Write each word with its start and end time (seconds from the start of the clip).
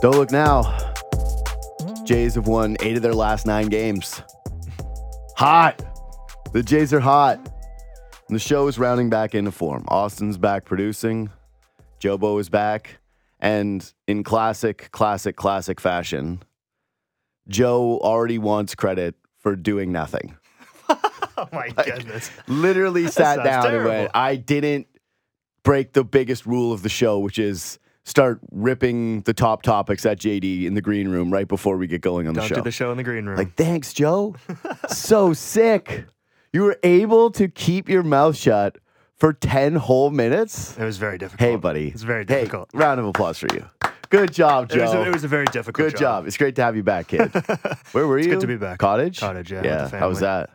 Don't 0.00 0.14
look 0.14 0.30
now. 0.30 0.62
Jays 2.04 2.36
have 2.36 2.46
won 2.46 2.76
eight 2.80 2.96
of 2.96 3.02
their 3.02 3.14
last 3.14 3.46
nine 3.46 3.66
games. 3.66 4.22
Hot. 5.36 5.82
The 6.52 6.62
Jays 6.62 6.92
are 6.92 7.00
hot. 7.00 7.38
And 8.28 8.34
the 8.34 8.38
show 8.40 8.68
is 8.68 8.78
rounding 8.78 9.10
back 9.10 9.34
into 9.34 9.50
form. 9.50 9.84
Austin's 9.88 10.38
back 10.38 10.64
producing. 10.64 11.30
Jobo 12.00 12.40
is 12.40 12.48
back. 12.48 12.98
And 13.40 13.92
in 14.06 14.22
classic, 14.22 14.88
classic, 14.92 15.36
classic 15.36 15.80
fashion, 15.80 16.42
Joe 17.48 17.98
already 18.00 18.38
wants 18.38 18.74
credit 18.74 19.16
for 19.38 19.56
doing 19.56 19.92
nothing. 19.92 20.36
Oh 21.40 21.48
my 21.52 21.68
goodness. 21.68 22.32
Literally 22.48 23.06
sat 23.06 23.44
down 23.44 23.72
and 23.72 23.84
went, 23.84 24.10
I 24.12 24.34
didn't 24.34 24.88
break 25.62 25.92
the 25.92 26.02
biggest 26.02 26.46
rule 26.46 26.72
of 26.72 26.82
the 26.82 26.88
show, 26.88 27.20
which 27.20 27.38
is 27.38 27.78
start 28.08 28.40
ripping 28.50 29.20
the 29.22 29.34
top 29.34 29.62
topics 29.62 30.06
at 30.06 30.18
JD 30.18 30.64
in 30.64 30.74
the 30.74 30.80
green 30.80 31.08
room 31.08 31.32
right 31.32 31.46
before 31.46 31.76
we 31.76 31.86
get 31.86 32.00
going 32.00 32.26
on 32.26 32.34
the 32.34 32.40
Don't 32.40 32.48
show. 32.48 32.54
do 32.56 32.62
the 32.62 32.70
show 32.70 32.90
in 32.90 32.96
the 32.96 33.04
green 33.04 33.26
room. 33.26 33.36
Like, 33.36 33.54
thanks, 33.54 33.92
Joe. 33.92 34.34
so 34.88 35.32
sick. 35.32 36.06
You 36.52 36.62
were 36.62 36.78
able 36.82 37.30
to 37.32 37.48
keep 37.48 37.88
your 37.88 38.02
mouth 38.02 38.36
shut 38.36 38.78
for 39.16 39.32
10 39.32 39.74
whole 39.76 40.10
minutes. 40.10 40.76
it 40.78 40.84
was 40.84 40.96
very 40.96 41.18
difficult. 41.18 41.48
Hey, 41.50 41.56
buddy. 41.56 41.88
It's 41.88 42.02
very 42.02 42.24
Hey, 42.26 42.40
difficult. 42.40 42.70
round 42.72 42.98
of 42.98 43.06
applause 43.06 43.38
for 43.38 43.48
you. 43.52 43.66
Good 44.10 44.32
job, 44.32 44.72
it, 44.72 44.80
was 44.80 44.90
Joe. 44.92 45.02
a, 45.02 45.06
it 45.06 45.12
was 45.12 45.24
a 45.24 45.28
very 45.28 45.44
difficult 45.46 45.90
Good 45.90 45.98
job. 45.98 46.26
It's 46.26 46.38
great 46.38 46.56
to 46.56 46.62
have 46.64 46.74
you 46.76 46.82
back, 46.82 47.08
kid. 47.08 47.30
Where 47.92 48.06
were 48.06 48.18
you? 48.18 48.30
good 48.30 48.40
to 48.40 48.46
be 48.46 48.56
back. 48.56 48.78
Cottage? 48.78 49.20
Cottage, 49.20 49.52
yeah, 49.52 49.62
Yeah. 49.62 49.84
the 49.88 49.98
How 49.98 50.08
was 50.08 50.20
that? 50.20 50.48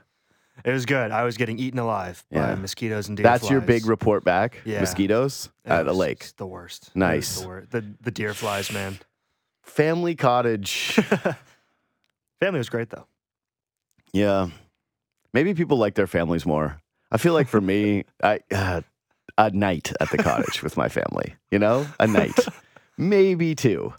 It 0.66 0.72
was 0.72 0.86
good. 0.86 1.12
I 1.12 1.24
was 1.24 1.36
getting 1.38 1.60
eaten 1.60 1.80
alive 1.80 2.24
Yeah. 2.32 2.48
by 2.48 2.56
mosquitoes 2.56 3.08
and 3.10 3.18
deer 3.18 3.24
flies. 3.26 3.42
That's 3.42 3.52
your 3.52 3.60
big 3.62 3.86
report 3.86 4.24
back. 4.24 4.62
Yeah. 4.66 4.80
Mosquitoes 4.80 5.50
It 5.66 5.72
at 5.72 5.88
a 5.88 5.94
lake. 5.94 6.36
The 6.38 6.46
worst. 6.48 6.90
Nice. 6.96 7.42
The, 7.42 7.48
wor- 7.48 7.68
the 7.70 7.84
the 8.02 8.12
deer 8.12 8.34
flies, 8.34 8.72
man. 8.72 9.00
Family 9.64 10.16
cottage. 10.16 11.00
Family 12.40 12.58
was 12.58 12.70
great 12.70 12.90
though. 12.90 13.08
yeah. 14.14 14.50
Maybe 15.34 15.56
people 15.56 15.78
like 15.78 15.96
their 15.96 16.06
families 16.08 16.46
more. 16.46 16.80
I 17.12 17.18
feel 17.18 17.34
like 17.34 17.48
for 17.48 17.60
me, 17.60 18.04
I 18.24 18.40
uh, 18.52 18.82
a 19.38 19.50
night 19.50 19.92
at 20.00 20.12
the 20.12 20.18
cottage 20.18 20.62
with 20.62 20.78
my 20.78 20.90
family. 20.90 21.36
You 21.50 21.58
know, 21.60 21.88
a 22.00 22.06
night, 22.06 22.38
maybe 22.98 23.56
two, 23.56 23.94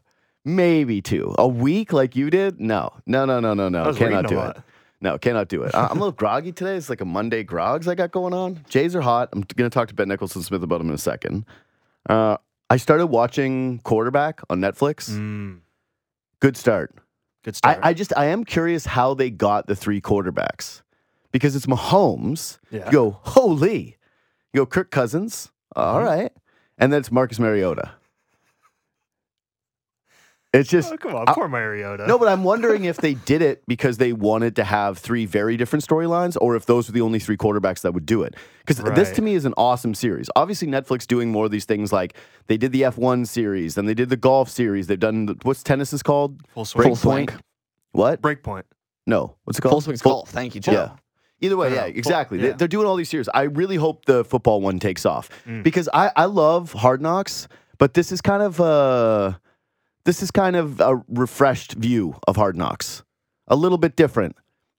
maybe 0.45 1.03
two. 1.03 1.35
A 1.39 1.49
week 1.49 1.93
like 1.93 2.15
you 2.15 2.31
did? 2.31 2.61
No, 2.61 2.93
no, 3.07 3.25
no, 3.25 3.41
no, 3.41 3.53
no, 3.55 3.69
no. 3.69 3.93
Cannot 3.95 4.29
do 4.29 4.39
it. 4.41 4.57
No, 5.05 5.19
cannot 5.19 5.49
do 5.49 5.63
it. 5.63 5.75
I- 5.75 5.85
I'm 5.87 5.99
a 5.99 6.01
little 6.01 6.13
groggy 6.13 6.51
today. 6.51 6.77
It's 6.77 6.89
like 6.89 7.03
a 7.03 7.05
Monday 7.05 7.45
grogs 7.45 7.87
I 7.87 7.95
got 7.95 8.11
going 8.11 8.33
on. 8.33 8.65
Jays 8.71 8.97
are 8.97 9.03
hot. 9.03 9.29
I'm 9.33 9.43
going 9.43 9.71
to 9.71 9.75
talk 9.75 9.89
to 9.89 9.95
Ben 9.95 10.09
Nicholson 10.09 10.43
Smith 10.43 10.63
about 10.63 10.79
them 10.79 10.89
in 10.89 10.95
a 10.95 10.99
second. 10.99 11.45
Uh, 12.09 12.39
I 12.71 12.79
started 12.79 13.07
watching 13.09 13.81
Quarterback 13.85 14.41
on 14.49 14.61
Netflix. 14.61 15.11
Mm, 15.11 15.61
Good 16.41 16.57
start. 16.57 16.95
good 17.43 17.55
I, 17.55 17.57
start. 17.57 17.79
I 17.83 17.93
just 17.95 18.13
I 18.17 18.25
am 18.27 18.45
curious 18.45 18.87
how 18.87 19.13
they 19.15 19.29
got 19.31 19.67
the 19.67 19.77
three 19.77 20.01
quarterbacks 20.01 20.81
because 21.33 21.55
it's 21.55 21.67
Mahomes. 21.67 22.59
Yeah. 22.71 22.87
You 22.87 22.93
go 22.93 23.11
holy, 23.23 23.99
you 24.55 24.61
go 24.61 24.67
Kirk 24.67 24.91
Cousins. 24.91 25.51
All 25.77 26.01
Mhm. 26.01 26.05
right, 26.07 26.33
and 26.79 26.93
then 26.93 27.01
it's 27.01 27.11
Marcus 27.13 27.39
Mariota. 27.39 27.91
It's 30.55 30.71
just 30.71 30.93
oh, 30.93 30.97
come 30.97 31.15
on, 31.17 31.25
I- 31.29 31.35
poor 31.35 31.49
Mariota. 31.49 32.07
no, 32.07 32.17
but 32.19 32.29
I'm 32.29 32.45
wondering 32.45 32.85
if 32.85 32.99
they 32.99 33.15
did 33.15 33.43
it 33.43 33.63
because 33.67 33.99
they 33.99 34.13
wanted 34.13 34.55
to 34.57 34.65
have 34.65 34.99
three 34.99 35.27
very 35.27 35.57
different 35.57 35.85
storylines, 35.85 36.37
or 36.41 36.55
if 36.55 36.65
those 36.67 36.89
were 36.89 36.93
the 36.93 37.01
only 37.01 37.19
three 37.19 37.37
quarterbacks 37.37 37.81
that 37.83 37.93
would 37.93 38.07
do 38.07 38.23
it. 38.23 38.35
Because 38.65 38.79
this 38.95 39.11
to 39.13 39.23
me 39.23 39.35
is 39.35 39.45
an 39.45 39.53
awesome 39.57 39.95
series. 39.95 40.31
Obviously, 40.37 40.69
Netflix 40.69 41.07
doing 41.07 41.31
more 41.33 41.45
of 41.47 41.51
these 41.51 41.65
things 41.65 41.93
like 41.93 42.17
they 42.47 42.57
did 42.57 42.71
the 42.73 42.83
F1 42.83 43.27
series, 43.27 43.75
then 43.75 43.87
they 43.87 43.95
did 43.95 44.09
the 44.11 44.17
golf 44.17 44.49
series. 44.49 44.87
They've 44.87 44.99
done 44.99 45.27
the, 45.27 45.37
what's 45.43 45.63
tennis 45.65 45.93
is 45.93 46.03
called 46.05 46.41
full 46.55 46.65
swing. 46.65 46.87
Full 46.87 46.97
swing. 46.97 47.27
Breakpoint. 47.27 47.41
What? 47.93 48.23
Breakpoint. 48.23 48.63
No, 49.07 49.37
what's 49.45 49.59
it 49.59 49.63
called? 49.63 49.73
Full 49.73 49.81
swing's 49.83 50.03
golf. 50.03 50.31
Thank 50.31 50.55
you, 50.55 50.61
Joe. 50.61 50.73
Yeah. 50.73 50.91
Either 51.41 51.57
way, 51.57 51.75
yeah, 51.75 51.85
exactly. 51.87 52.39
They, 52.39 52.47
yeah. 52.49 52.53
they're 52.55 52.69
doing 52.69 52.87
all 52.87 52.95
these 52.97 53.11
series. 53.11 53.29
I 53.35 53.43
really 53.43 53.77
hope 53.77 54.05
the 54.07 54.25
football 54.25 54.61
one 54.61 54.79
takes 54.79 55.05
off 55.05 55.29
Mm. 55.47 55.63
because 55.65 55.89
I, 55.93 56.13
I 56.17 56.25
love 56.27 56.73
Hard 56.73 57.03
Knocks, 57.03 57.49
but 57.77 57.93
this 57.95 58.13
is 58.13 58.21
kind 58.23 58.43
of 58.43 58.61
a 58.61 59.39
this 60.05 60.23
is 60.23 60.31
kind 60.31 60.57
of 60.57 60.81
a 60.81 61.03
refreshed 61.09 61.73
view 61.73 62.17
of 62.27 62.37
Hard 62.37 62.57
Knocks, 62.57 63.03
a 63.49 63.57
little 63.57 63.79
bit 63.79 63.97
different. 63.97 64.37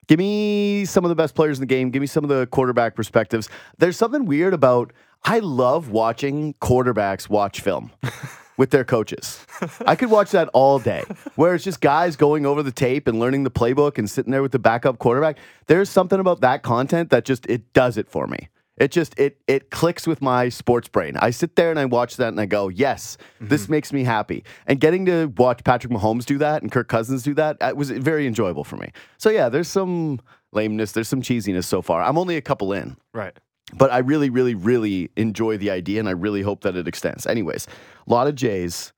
Give 0.08 0.20
me 0.20 0.86
some 0.86 1.04
of 1.04 1.10
the 1.10 1.16
best 1.16 1.34
players 1.34 1.58
in 1.58 1.62
the 1.62 1.68
game. 1.68 1.90
Give 1.90 2.02
me 2.02 2.08
some 2.08 2.24
of 2.24 2.30
the 2.30 2.46
quarterback 2.48 2.96
perspectives. 2.96 3.50
There's 3.80 3.98
something 3.98 4.26
weird 4.26 4.54
about. 4.54 4.94
I 5.24 5.40
love 5.40 5.90
watching 5.90 6.54
quarterbacks 6.62 7.28
watch 7.28 7.62
film 7.62 7.92
with 8.58 8.70
their 8.70 8.84
coaches. 8.84 9.44
I 9.88 9.96
could 9.96 10.12
watch 10.12 10.30
that 10.32 10.48
all 10.54 10.78
day, 10.78 11.04
where 11.36 11.56
it's 11.56 11.64
just 11.64 11.82
guys 11.82 12.16
going 12.16 12.46
over 12.46 12.62
the 12.62 12.72
tape 12.72 13.08
and 13.08 13.20
learning 13.20 13.44
the 13.44 13.52
playbook 13.52 13.98
and 13.98 14.08
sitting 14.08 14.32
there 14.32 14.44
with 14.44 14.52
the 14.52 14.60
backup 14.60 15.00
quarterback. 15.00 15.38
There's 15.66 15.90
something 15.90 16.20
about 16.20 16.42
that 16.42 16.62
content 16.62 17.10
that 17.10 17.26
just 17.26 17.48
it 17.48 17.74
does 17.74 17.98
it 17.98 18.08
for 18.08 18.28
me. 18.28 18.50
It 18.78 18.92
just 18.92 19.18
it 19.18 19.40
it 19.48 19.70
clicks 19.72 20.06
with 20.06 20.22
my 20.22 20.50
sports 20.50 20.90
brain. 20.90 21.16
I 21.18 21.30
sit 21.30 21.56
there 21.56 21.70
and 21.70 21.80
I 21.80 21.86
watch 21.86 22.18
that 22.18 22.28
and 22.30 22.40
I 22.42 22.46
go, 22.46 22.68
yes, 22.68 23.18
this 23.40 23.70
makes 23.70 23.94
me 23.94 24.04
happy. 24.04 24.44
And 24.68 24.82
getting 24.82 25.06
to 25.06 25.28
watch 25.38 25.64
Patrick 25.64 25.94
Mahomes 25.94 26.26
do 26.26 26.38
that 26.40 26.62
and 26.62 26.72
Kirk 26.72 26.90
Cousins 26.90 27.24
do 27.24 27.34
that 27.36 27.56
uh, 27.62 27.74
was 27.76 27.90
very 27.90 28.28
enjoyable 28.28 28.66
for 28.66 28.76
me. 28.76 28.92
So 29.18 29.30
yeah, 29.30 29.48
there's 29.48 29.70
some 29.70 30.20
lameness, 30.52 30.92
there's 30.92 31.08
some 31.08 31.22
cheesiness 31.22 31.64
so 31.64 31.82
far. 31.82 32.02
I'm 32.04 32.18
only 32.18 32.36
a 32.36 32.42
couple 32.42 32.74
in 32.74 32.98
Right. 33.14 33.38
but 33.78 33.92
I 33.94 34.00
really, 34.00 34.30
really, 34.30 34.56
really 34.56 35.10
enjoy 35.16 35.58
the 35.58 35.72
idea, 35.72 36.00
and 36.02 36.08
I 36.10 36.12
really 36.14 36.42
hope 36.42 36.62
that 36.64 36.76
it 36.76 36.86
extends. 36.88 37.26
Anyways, 37.26 37.68
a 38.08 38.12
lot 38.12 38.28
of 38.28 38.36
Jays, 38.36 38.92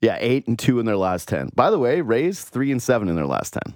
yeah, 0.00 0.16
eight 0.20 0.46
and 0.46 0.56
two 0.56 0.78
in 0.78 0.86
their 0.86 0.96
last 0.96 1.26
ten. 1.26 1.50
By 1.56 1.70
the 1.70 1.78
way, 1.78 2.00
Rays 2.02 2.42
three 2.44 2.70
and 2.70 2.80
seven 2.80 3.08
in 3.08 3.16
their 3.16 3.26
last 3.26 3.52
ten. 3.54 3.74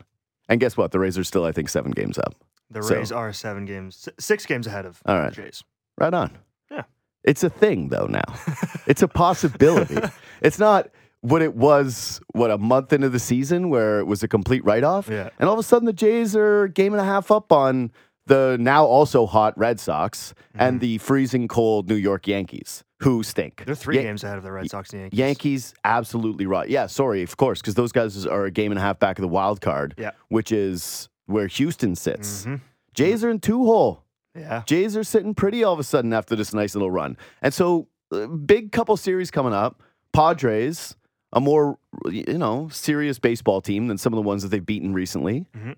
And 0.49 0.61
guess 0.61 0.77
what? 0.77 0.93
The 0.93 0.99
Rays 1.01 1.19
are 1.19 1.25
still, 1.25 1.45
I 1.45 1.51
think, 1.53 1.69
seven 1.69 1.91
games 1.91 2.17
up. 2.19 2.37
The 2.73 2.83
So- 2.83 2.95
Rays 2.97 3.13
are 3.13 3.33
seven 3.33 3.65
games, 3.65 4.09
six 4.19 4.47
games 4.47 4.67
ahead 4.67 4.87
of 4.87 5.01
All 5.07 5.15
the 5.17 5.23
right. 5.23 5.33
Jays. 5.33 5.63
Right 5.99 6.13
on. 6.15 6.37
Yeah. 6.71 6.83
It's 7.25 7.45
a 7.45 7.51
thing 7.51 7.89
though 7.89 8.07
now. 8.07 8.25
it's 8.87 9.03
a 9.03 9.09
possibility. 9.09 9.99
it's 10.41 10.59
not 10.59 10.89
what 11.21 11.43
it 11.43 11.55
was. 11.55 12.21
What 12.33 12.51
a 12.51 12.59
month 12.59 12.93
into 12.93 13.09
the 13.09 13.19
season 13.21 13.69
where 13.71 14.01
it 14.01 14.07
was 14.07 14.23
a 14.23 14.29
complete 14.29 14.65
write 14.65 14.85
off. 14.85 15.09
Yeah. 15.09 15.29
And 15.39 15.49
all 15.49 15.55
of 15.55 15.59
a 15.61 15.63
sudden, 15.63 15.87
the 15.87 15.93
Jays 15.93 16.35
are 16.35 16.69
game 16.69 16.93
and 16.95 17.01
a 17.01 17.05
half 17.05 17.31
up 17.31 17.53
on 17.53 17.93
the 18.27 18.57
now 18.61 18.85
also 18.87 19.27
hot 19.27 19.57
Red 19.59 19.79
Sox 19.81 20.33
and 20.55 20.81
the 20.81 20.99
freezing 20.99 21.49
cold 21.49 21.89
New 21.89 21.97
York 21.97 22.27
Yankees, 22.29 22.85
who 23.01 23.23
stink. 23.25 23.57
Mm-hmm. 23.57 23.65
They're 23.67 23.75
three 23.75 23.97
Yan- 23.97 24.05
games 24.05 24.25
ahead 24.25 24.39
of 24.39 24.45
the 24.45 24.53
Red 24.53 24.71
Sox 24.71 24.93
and 24.93 25.03
Yankees. 25.03 25.19
Yankees 25.19 25.75
absolutely 25.85 26.47
right. 26.47 26.69
Yeah, 26.69 26.87
sorry, 26.87 27.23
of 27.23 27.37
course, 27.37 27.61
because 27.61 27.75
those 27.75 27.91
guys 27.93 28.25
are 28.27 28.45
a 28.45 28.51
game 28.51 28.71
and 28.73 28.79
a 28.79 28.83
half 28.83 28.99
back 29.01 29.19
of 29.19 29.23
the 29.23 29.29
wild 29.29 29.61
card, 29.61 29.95
Yeah. 29.99 30.13
which 30.29 30.53
is 30.53 31.09
where 31.27 31.47
Houston 31.47 31.95
sits. 31.95 32.45
Mhm. 32.47 32.61
Jays 32.95 33.25
are 33.25 33.31
in 33.31 33.41
two 33.41 33.65
hole. 33.65 34.05
Yeah. 34.35 34.63
Jays 34.67 34.97
are 34.97 35.05
sitting 35.05 35.35
pretty 35.35 35.63
all 35.65 35.73
of 35.73 35.79
a 35.79 35.85
sudden 35.85 36.13
after 36.13 36.35
this 36.37 36.53
nice 36.55 36.75
little 36.75 36.91
run. 36.91 37.17
And 37.43 37.53
so, 37.53 37.89
uh, 38.11 38.27
big 38.27 38.73
couple 38.73 38.97
series 38.97 39.31
coming 39.31 39.53
up. 39.53 39.83
Padres, 40.13 40.97
a 41.33 41.41
more, 41.41 41.79
you 42.11 42.39
know, 42.39 42.69
serious 42.71 43.19
baseball 43.19 43.61
team 43.61 43.87
than 43.89 43.99
some 43.99 44.13
of 44.13 44.17
the 44.17 44.23
ones 44.23 44.43
that 44.43 44.49
they've 44.51 44.65
beaten 44.65 44.93
recently. 44.93 45.47
Mhm. 45.55 45.77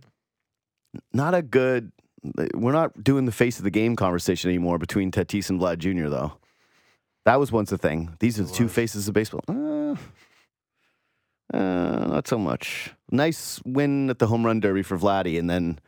Not 1.13 1.35
a 1.35 1.43
good, 1.43 1.93
we're 2.55 2.73
not 2.73 3.03
doing 3.03 3.25
the 3.27 3.33
face 3.33 3.59
of 3.59 3.65
the 3.65 3.71
game 3.71 3.97
conversation 3.97 4.49
anymore 4.51 4.79
between 4.79 5.11
Tatis 5.11 5.51
and 5.51 5.61
Vlad 5.61 5.79
Jr., 5.79 6.09
though. 6.09 6.33
That 7.25 7.41
was 7.41 7.51
once 7.51 7.73
a 7.73 7.79
thing. 7.79 8.11
These 8.21 8.39
are 8.39 8.45
the 8.45 8.53
two 8.53 8.69
faces 8.69 9.09
of 9.09 9.15
baseball. 9.15 9.41
Uh, 9.49 9.97
uh, 11.53 12.07
not 12.09 12.27
so 12.27 12.39
much. 12.39 12.93
Nice 13.11 13.61
win 13.65 14.11
at 14.11 14.19
the 14.19 14.27
home 14.27 14.45
run 14.45 14.61
derby 14.61 14.83
for 14.83 14.99
Vladdy, 14.99 15.39
and 15.39 15.49
then 15.49 15.79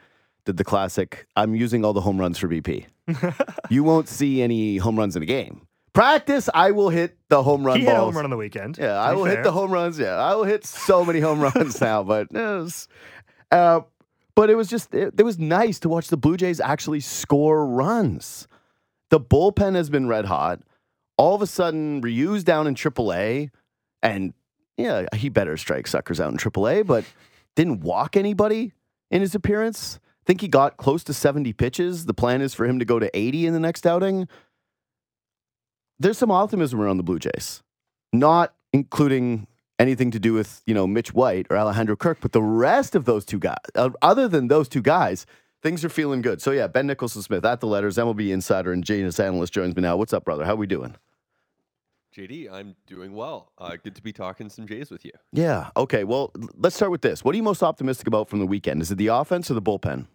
did 0.44 0.56
the 0.56 0.64
classic. 0.64 1.26
I'm 1.36 1.54
using 1.54 1.84
all 1.84 1.92
the 1.92 2.00
home 2.00 2.18
runs 2.18 2.38
for 2.38 2.48
BP. 2.48 2.86
you 3.70 3.84
won't 3.84 4.08
see 4.08 4.42
any 4.42 4.78
home 4.78 4.98
runs 4.98 5.16
in 5.16 5.22
a 5.22 5.26
game. 5.26 5.66
Practice, 5.92 6.50
I 6.52 6.72
will 6.72 6.90
hit 6.90 7.16
the 7.30 7.42
home 7.42 7.64
run 7.64 7.78
he 7.78 7.86
hit 7.86 7.94
a 7.94 7.98
home 7.98 8.14
run 8.14 8.24
on 8.24 8.30
the 8.30 8.36
weekend. 8.36 8.76
Yeah, 8.78 9.00
I 9.00 9.14
will 9.14 9.24
hit 9.24 9.42
the 9.42 9.50
home 9.50 9.70
runs. 9.70 9.98
Yeah, 9.98 10.16
I 10.16 10.34
will 10.34 10.44
hit 10.44 10.66
so 10.66 11.04
many 11.04 11.20
home 11.20 11.40
runs 11.54 11.80
now. 11.80 12.02
But 12.02 12.28
it 12.30 12.36
was, 12.36 12.86
uh, 13.50 13.80
but 14.34 14.50
it 14.50 14.56
was 14.56 14.68
just 14.68 14.94
it, 14.94 15.14
it 15.16 15.22
was 15.22 15.38
nice 15.38 15.78
to 15.80 15.88
watch 15.88 16.08
the 16.08 16.18
Blue 16.18 16.36
Jays 16.36 16.60
actually 16.60 17.00
score 17.00 17.66
runs. 17.66 18.46
The 19.08 19.18
bullpen 19.18 19.74
has 19.74 19.88
been 19.88 20.06
red 20.06 20.26
hot. 20.26 20.60
All 21.16 21.34
of 21.34 21.40
a 21.40 21.46
sudden, 21.46 22.02
Ryu's 22.02 22.44
down 22.44 22.66
in 22.66 22.74
AAA, 22.74 23.48
and 24.02 24.34
yeah, 24.76 25.06
he 25.14 25.28
better 25.28 25.56
strike 25.56 25.86
suckers 25.86 26.20
out 26.20 26.32
in 26.32 26.38
AAA, 26.38 26.86
but 26.86 27.04
didn't 27.54 27.80
walk 27.80 28.16
anybody 28.16 28.72
in 29.10 29.20
his 29.20 29.34
appearance. 29.34 29.98
I 30.04 30.22
think 30.26 30.40
he 30.40 30.48
got 30.48 30.76
close 30.76 31.04
to 31.04 31.14
70 31.14 31.52
pitches. 31.54 32.06
The 32.06 32.14
plan 32.14 32.42
is 32.42 32.54
for 32.54 32.66
him 32.66 32.78
to 32.78 32.84
go 32.84 32.98
to 32.98 33.16
80 33.16 33.46
in 33.46 33.54
the 33.54 33.60
next 33.60 33.86
outing. 33.86 34.28
There's 35.98 36.18
some 36.18 36.30
optimism 36.30 36.80
around 36.80 36.98
the 36.98 37.02
Blue 37.02 37.18
Jays, 37.18 37.62
not 38.12 38.54
including 38.72 39.46
anything 39.78 40.10
to 40.10 40.18
do 40.18 40.34
with, 40.34 40.62
you 40.66 40.74
know, 40.74 40.86
Mitch 40.86 41.14
White 41.14 41.46
or 41.48 41.56
Alejandro 41.56 41.96
Kirk, 41.96 42.18
but 42.20 42.32
the 42.32 42.42
rest 42.42 42.94
of 42.94 43.04
those 43.04 43.24
two 43.24 43.38
guys, 43.38 43.56
uh, 43.74 43.90
other 44.02 44.28
than 44.28 44.48
those 44.48 44.68
two 44.68 44.82
guys, 44.82 45.26
things 45.62 45.84
are 45.84 45.88
feeling 45.88 46.22
good. 46.22 46.42
So 46.42 46.50
yeah, 46.50 46.66
Ben 46.66 46.86
Nicholson 46.86 47.22
Smith 47.22 47.44
at 47.44 47.60
the 47.60 47.66
letters, 47.66 47.96
MLB 47.96 48.30
insider 48.30 48.72
and 48.72 48.84
Janus 48.84 49.20
analyst 49.20 49.54
joins 49.54 49.74
me 49.74 49.82
now. 49.82 49.96
What's 49.96 50.12
up, 50.12 50.24
brother? 50.24 50.44
How 50.44 50.52
are 50.52 50.56
we 50.56 50.66
doing? 50.66 50.96
JD, 52.16 52.50
I'm 52.50 52.74
doing 52.86 53.12
well. 53.12 53.52
Uh, 53.58 53.76
good 53.82 53.94
to 53.94 54.02
be 54.02 54.12
talking 54.12 54.48
some 54.48 54.66
Jays 54.66 54.90
with 54.90 55.04
you. 55.04 55.10
Yeah. 55.32 55.68
Okay. 55.76 56.04
Well, 56.04 56.32
let's 56.56 56.74
start 56.74 56.90
with 56.90 57.02
this. 57.02 57.22
What 57.22 57.34
are 57.34 57.36
you 57.36 57.42
most 57.42 57.62
optimistic 57.62 58.06
about 58.06 58.28
from 58.30 58.38
the 58.38 58.46
weekend? 58.46 58.80
Is 58.80 58.90
it 58.90 58.94
the 58.96 59.08
offense 59.08 59.50
or 59.50 59.54
the 59.54 59.62
bullpen? 59.62 60.06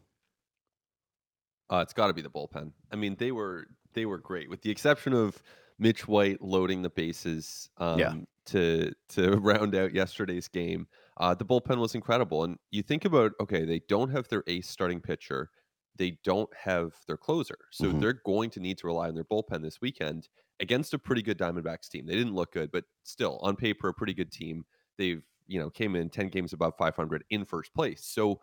Uh, 1.69 1.79
it's 1.83 1.93
got 1.93 2.07
to 2.07 2.13
be 2.13 2.21
the 2.23 2.29
bullpen. 2.29 2.71
I 2.91 2.95
mean, 2.95 3.15
they 3.19 3.31
were 3.31 3.67
they 3.93 4.05
were 4.05 4.17
great, 4.17 4.49
with 4.49 4.61
the 4.61 4.71
exception 4.71 5.13
of 5.13 5.41
Mitch 5.77 6.07
White 6.07 6.41
loading 6.41 6.81
the 6.81 6.89
bases 6.89 7.69
um, 7.77 7.99
Yeah. 7.99 8.13
to 8.47 8.91
to 9.09 9.31
round 9.37 9.75
out 9.75 9.93
yesterday's 9.93 10.47
game. 10.47 10.87
Uh, 11.17 11.35
the 11.35 11.45
bullpen 11.45 11.77
was 11.77 11.93
incredible, 11.93 12.43
and 12.43 12.57
you 12.71 12.81
think 12.81 13.05
about 13.05 13.33
okay, 13.39 13.63
they 13.63 13.81
don't 13.87 14.09
have 14.09 14.27
their 14.27 14.43
ace 14.47 14.67
starting 14.67 15.01
pitcher, 15.01 15.49
they 15.97 16.17
don't 16.23 16.49
have 16.55 16.93
their 17.07 17.17
closer, 17.17 17.57
so 17.71 17.85
Mhm. 17.85 17.99
they're 18.01 18.21
going 18.25 18.49
to 18.49 18.59
need 18.59 18.79
to 18.79 18.87
rely 18.87 19.07
on 19.07 19.13
their 19.15 19.23
bullpen 19.25 19.61
this 19.61 19.79
weekend 19.81 20.27
against 20.61 20.93
a 20.93 20.99
pretty 20.99 21.21
good 21.23 21.37
Diamondbacks 21.39 21.89
team. 21.89 22.05
They 22.05 22.15
didn't 22.15 22.35
look 22.35 22.53
good, 22.53 22.71
but 22.71 22.85
still 23.03 23.39
on 23.41 23.55
paper 23.57 23.89
a 23.89 23.93
pretty 23.93 24.13
good 24.13 24.31
team. 24.31 24.65
They've 24.97 25.23
you 25.47 25.59
know 25.59 25.69
came 25.69 25.95
in 25.95 26.09
ten 26.09 26.29
games 26.29 26.53
above 26.53 26.75
500 26.77 27.25
in 27.31 27.45
first 27.45 27.73
place, 27.73 28.05
so 28.05 28.41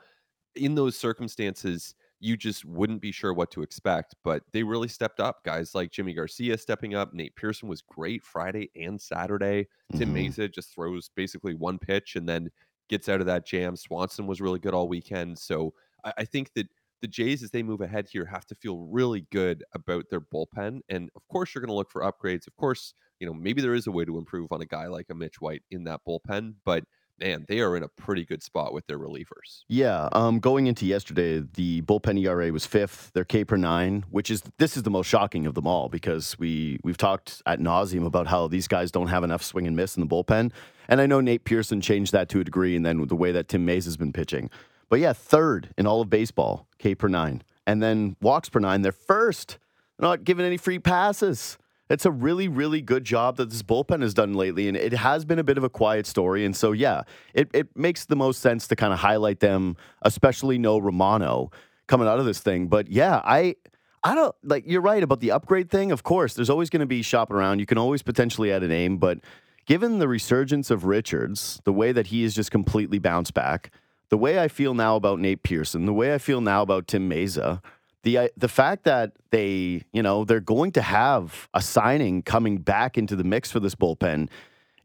in 0.55 0.75
those 0.75 0.97
circumstances, 0.97 1.95
you 2.21 2.37
just 2.37 2.65
wouldn't 2.65 3.01
be 3.01 3.13
sure 3.13 3.33
what 3.33 3.51
to 3.53 3.63
expect. 3.63 4.15
But 4.25 4.43
they 4.53 4.63
really 4.65 4.89
stepped 4.89 5.21
up. 5.21 5.45
Guys 5.45 5.75
like 5.75 5.93
Yimi 5.93 6.17
Garcia 6.17 6.59
stepping 6.59 6.95
up. 6.95 7.13
Nate 7.15 7.37
Pearson 7.37 7.69
was 7.69 7.83
great 7.83 8.25
Friday 8.25 8.71
and 8.75 9.01
Saturday. 9.01 9.69
Tim 9.95 10.13
Mhm. 10.13 10.15
Mayza 10.15 10.53
just 10.53 10.75
throws 10.75 11.11
basically 11.15 11.55
one 11.55 11.79
pitch 11.79 12.17
and 12.17 12.29
then 12.29 12.51
gets 12.89 13.09
out 13.09 13.21
of 13.21 13.27
that 13.27 13.47
jam. 13.47 13.77
Swanson 13.77 14.27
was 14.27 14.41
really 14.41 14.59
good 14.59 14.75
all 14.75 14.89
weekend. 14.89 15.39
So 15.39 15.75
I, 16.05 16.13
I 16.19 16.25
think 16.25 16.53
that 16.55 16.69
the 17.01 17.09
Jays, 17.09 17.43
as 17.43 17.51
they 17.51 17.63
move 17.63 17.81
ahead 17.81 18.09
here, 18.11 18.25
have 18.25 18.47
to 18.47 18.55
feel 18.55 18.79
really 18.79 19.27
good 19.31 19.65
about 19.73 20.07
their 20.11 20.21
bullpen. 20.21 20.81
And 20.89 21.11
of 21.17 21.27
course, 21.29 21.55
you're 21.55 21.61
going 21.61 21.73
to 21.73 21.75
look 21.75 21.91
for 21.91 22.03
upgrades. 22.03 22.47
Of 22.47 22.57
course, 22.57 22.95
you 23.21 23.27
know, 23.27 23.35
maybe 23.35 23.63
there 23.63 23.75
is 23.75 23.87
a 23.87 23.93
way 23.93 24.05
to 24.05 24.19
improve 24.19 24.53
on 24.53 24.61
a 24.61 24.67
guy 24.67 24.87
like 24.87 25.07
a 25.11 25.15
Mitch 25.15 25.41
White 25.41 25.63
in 25.71 25.85
that 25.85 26.01
bullpen. 26.07 26.55
But 26.65 26.85
man, 27.21 27.45
they 27.49 27.61
are 27.61 27.77
in 27.77 27.83
a 27.83 27.89
pretty 27.89 28.25
good 28.25 28.43
spot 28.43 28.73
with 28.73 28.87
their 28.87 28.99
relievers. 28.99 29.65
Yeah. 29.69 30.09
Um, 30.13 30.39
going 30.39 30.67
into 30.67 30.87
yesterday, 30.87 31.41
the 31.55 31.83
bullpen 31.83 32.23
ERA 32.23 32.53
was 32.53 32.67
fifth. 32.67 33.13
Their 33.13 33.25
K 33.25 33.45
per 33.45 33.57
nine, 33.57 34.05
which 34.11 34.31
is 34.31 34.43
this 34.59 34.77
is 34.77 34.83
the 34.83 34.91
most 34.91 35.07
shocking 35.07 35.47
of 35.47 35.55
them 35.55 35.67
all 35.67 35.89
because 35.89 36.39
we 36.39 36.79
we've 36.85 36.97
talked 36.97 37.43
at 37.47 37.61
nauseum 37.61 38.07
about 38.07 38.27
how 38.27 38.49
these 38.49 38.69
guys 38.69 38.91
don't 38.91 39.09
have 39.09 39.25
enough 39.25 39.43
swing 39.43 39.67
and 39.67 39.77
miss 39.77 39.97
in 39.97 40.01
the 40.01 40.07
bullpen, 40.07 40.53
and 40.89 41.01
I 41.01 41.07
know 41.07 41.21
Nate 41.21 41.45
Pearson 41.45 41.81
changed 41.81 42.13
that 42.13 42.29
to 42.31 42.41
a 42.41 42.45
degree, 42.45 42.77
and 42.77 42.85
then 42.85 43.07
the 43.07 43.17
way 43.17 43.33
that 43.33 43.49
Tim 43.49 43.65
Mays 43.65 43.85
has 43.85 43.97
been 43.97 44.13
pitching. 44.13 44.51
But 44.89 45.01
yeah, 45.01 45.13
third 45.13 45.75
in 45.77 45.87
all 45.87 46.01
of 46.01 46.11
baseball, 46.11 46.67
K 46.79 46.95
per 46.95 47.09
nine, 47.09 47.43
and 47.67 47.83
then 47.83 48.17
walks 48.21 48.49
per 48.49 48.61
nine. 48.61 48.83
They're 48.83 48.93
first. 48.93 49.59
They're 49.99 50.09
not 50.09 50.25
giving 50.25 50.47
any 50.47 50.57
free 50.57 50.79
passes. 50.79 51.59
It's 51.91 52.05
a 52.05 52.11
really, 52.11 52.49
really 52.49 52.83
good 52.83 53.05
job 53.05 53.37
that 53.39 53.49
this 53.49 53.63
bullpen 53.63 54.03
has 54.03 54.13
done 54.13 54.35
lately, 54.35 54.69
and 54.69 54.77
it 54.77 54.93
has 54.93 55.25
been 55.25 55.39
a 55.39 55.45
bit 55.45 55.57
of 55.57 55.65
a 55.65 55.71
quiet 55.71 56.07
story. 56.07 56.45
And 56.45 56.55
so, 56.55 56.73
yeah, 56.73 57.03
it, 57.33 57.49
it 57.55 57.75
makes 57.75 58.05
the 58.05 58.17
most 58.17 58.41
sense 58.41 58.69
to 58.69 58.77
kind 58.77 58.93
of 58.93 58.99
highlight 58.99 59.41
them, 59.41 59.77
especially 60.03 60.59
no 60.59 60.79
Romano 60.79 61.51
coming 61.87 62.07
out 62.07 62.19
of 62.19 62.27
this 62.27 62.41
thing. 62.41 62.69
But 62.69 62.89
yeah, 62.89 63.23
I 63.25 63.57
I 64.05 64.15
don't 64.15 64.35
like 64.45 64.65
you're 64.67 64.83
right 64.83 65.03
about 65.03 65.21
the 65.21 65.33
upgrade 65.33 65.71
thing. 65.71 65.91
Of 65.91 66.03
course, 66.03 66.35
there's 66.35 66.51
always 66.51 66.71
going 66.71 66.81
to 66.81 66.87
be 66.87 67.03
shopping 67.03 67.37
around. 67.37 67.59
You 67.59 67.67
can 67.67 67.79
always 67.79 68.03
potentially 68.03 68.53
add 68.53 68.63
a 68.63 68.69
name, 68.69 68.99
but 68.99 69.19
given 69.67 69.99
the 69.99 70.09
resurgence 70.09 70.71
of 70.71 70.85
Richards, 70.85 71.61
the 71.65 71.73
way 71.73 71.93
that 71.93 72.09
he 72.09 72.23
has 72.23 72.35
just 72.35 72.51
completely 72.51 72.99
bounced 72.99 73.35
back, 73.35 73.73
the 74.11 74.19
way 74.19 74.41
I 74.41 74.49
feel 74.49 74.75
now 74.75 74.97
about 74.97 75.21
Nate 75.21 75.43
Pearson, 75.43 75.87
the 75.87 75.93
way 75.93 76.15
I 76.15 76.19
feel 76.19 76.41
now 76.41 76.63
about 76.63 76.87
Tim 76.87 77.09
Mayza, 77.09 77.63
the 78.03 78.19
uh, 78.19 78.29
the 78.37 78.49
fact 78.49 78.85
that 78.85 79.13
they, 79.31 79.83
you 79.93 80.03
know, 80.03 80.25
they're 80.25 80.41
going 80.41 80.73
to 80.73 80.83
have 80.83 81.49
a 81.55 81.61
signing 81.61 82.23
coming 82.23 82.59
back 82.59 82.97
into 82.97 83.17
the 83.17 83.25
mix 83.25 83.51
for 83.51 83.61
this 83.61 83.75
bullpen, 83.75 84.29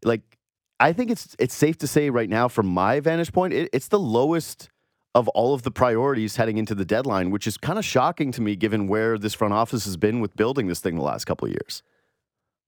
like 0.04 0.22
I 0.80 0.94
think 0.94 1.12
it's 1.12 1.36
it's 1.40 1.54
safe 1.54 1.78
to 1.80 1.88
say 1.88 2.10
right 2.10 2.30
now, 2.30 2.48
from 2.48 2.68
my 2.68 3.00
vantage 3.00 3.32
point, 3.32 3.54
it, 3.54 3.70
it's 3.72 3.88
the 3.88 4.00
lowest 4.00 4.70
of 5.16 5.28
all 5.30 5.54
of 5.54 5.62
the 5.62 5.72
priorities 5.72 6.38
heading 6.38 6.58
into 6.58 6.74
the 6.74 6.86
deadline, 6.86 7.30
which 7.30 7.46
is 7.46 7.56
kind 7.56 7.78
of 7.78 7.86
shocking 7.86 8.32
to 8.32 8.42
me 8.42 8.56
given 8.56 8.88
where 8.88 9.18
this 9.18 9.34
front 9.34 9.54
office 9.54 9.86
has 9.86 9.96
been 9.96 10.20
with 10.20 10.36
building 10.36 10.68
this 10.68 10.80
thing 10.80 10.96
the 10.96 11.04
last 11.04 11.26
couple 11.26 11.48
of 11.48 11.52
years. 11.52 11.84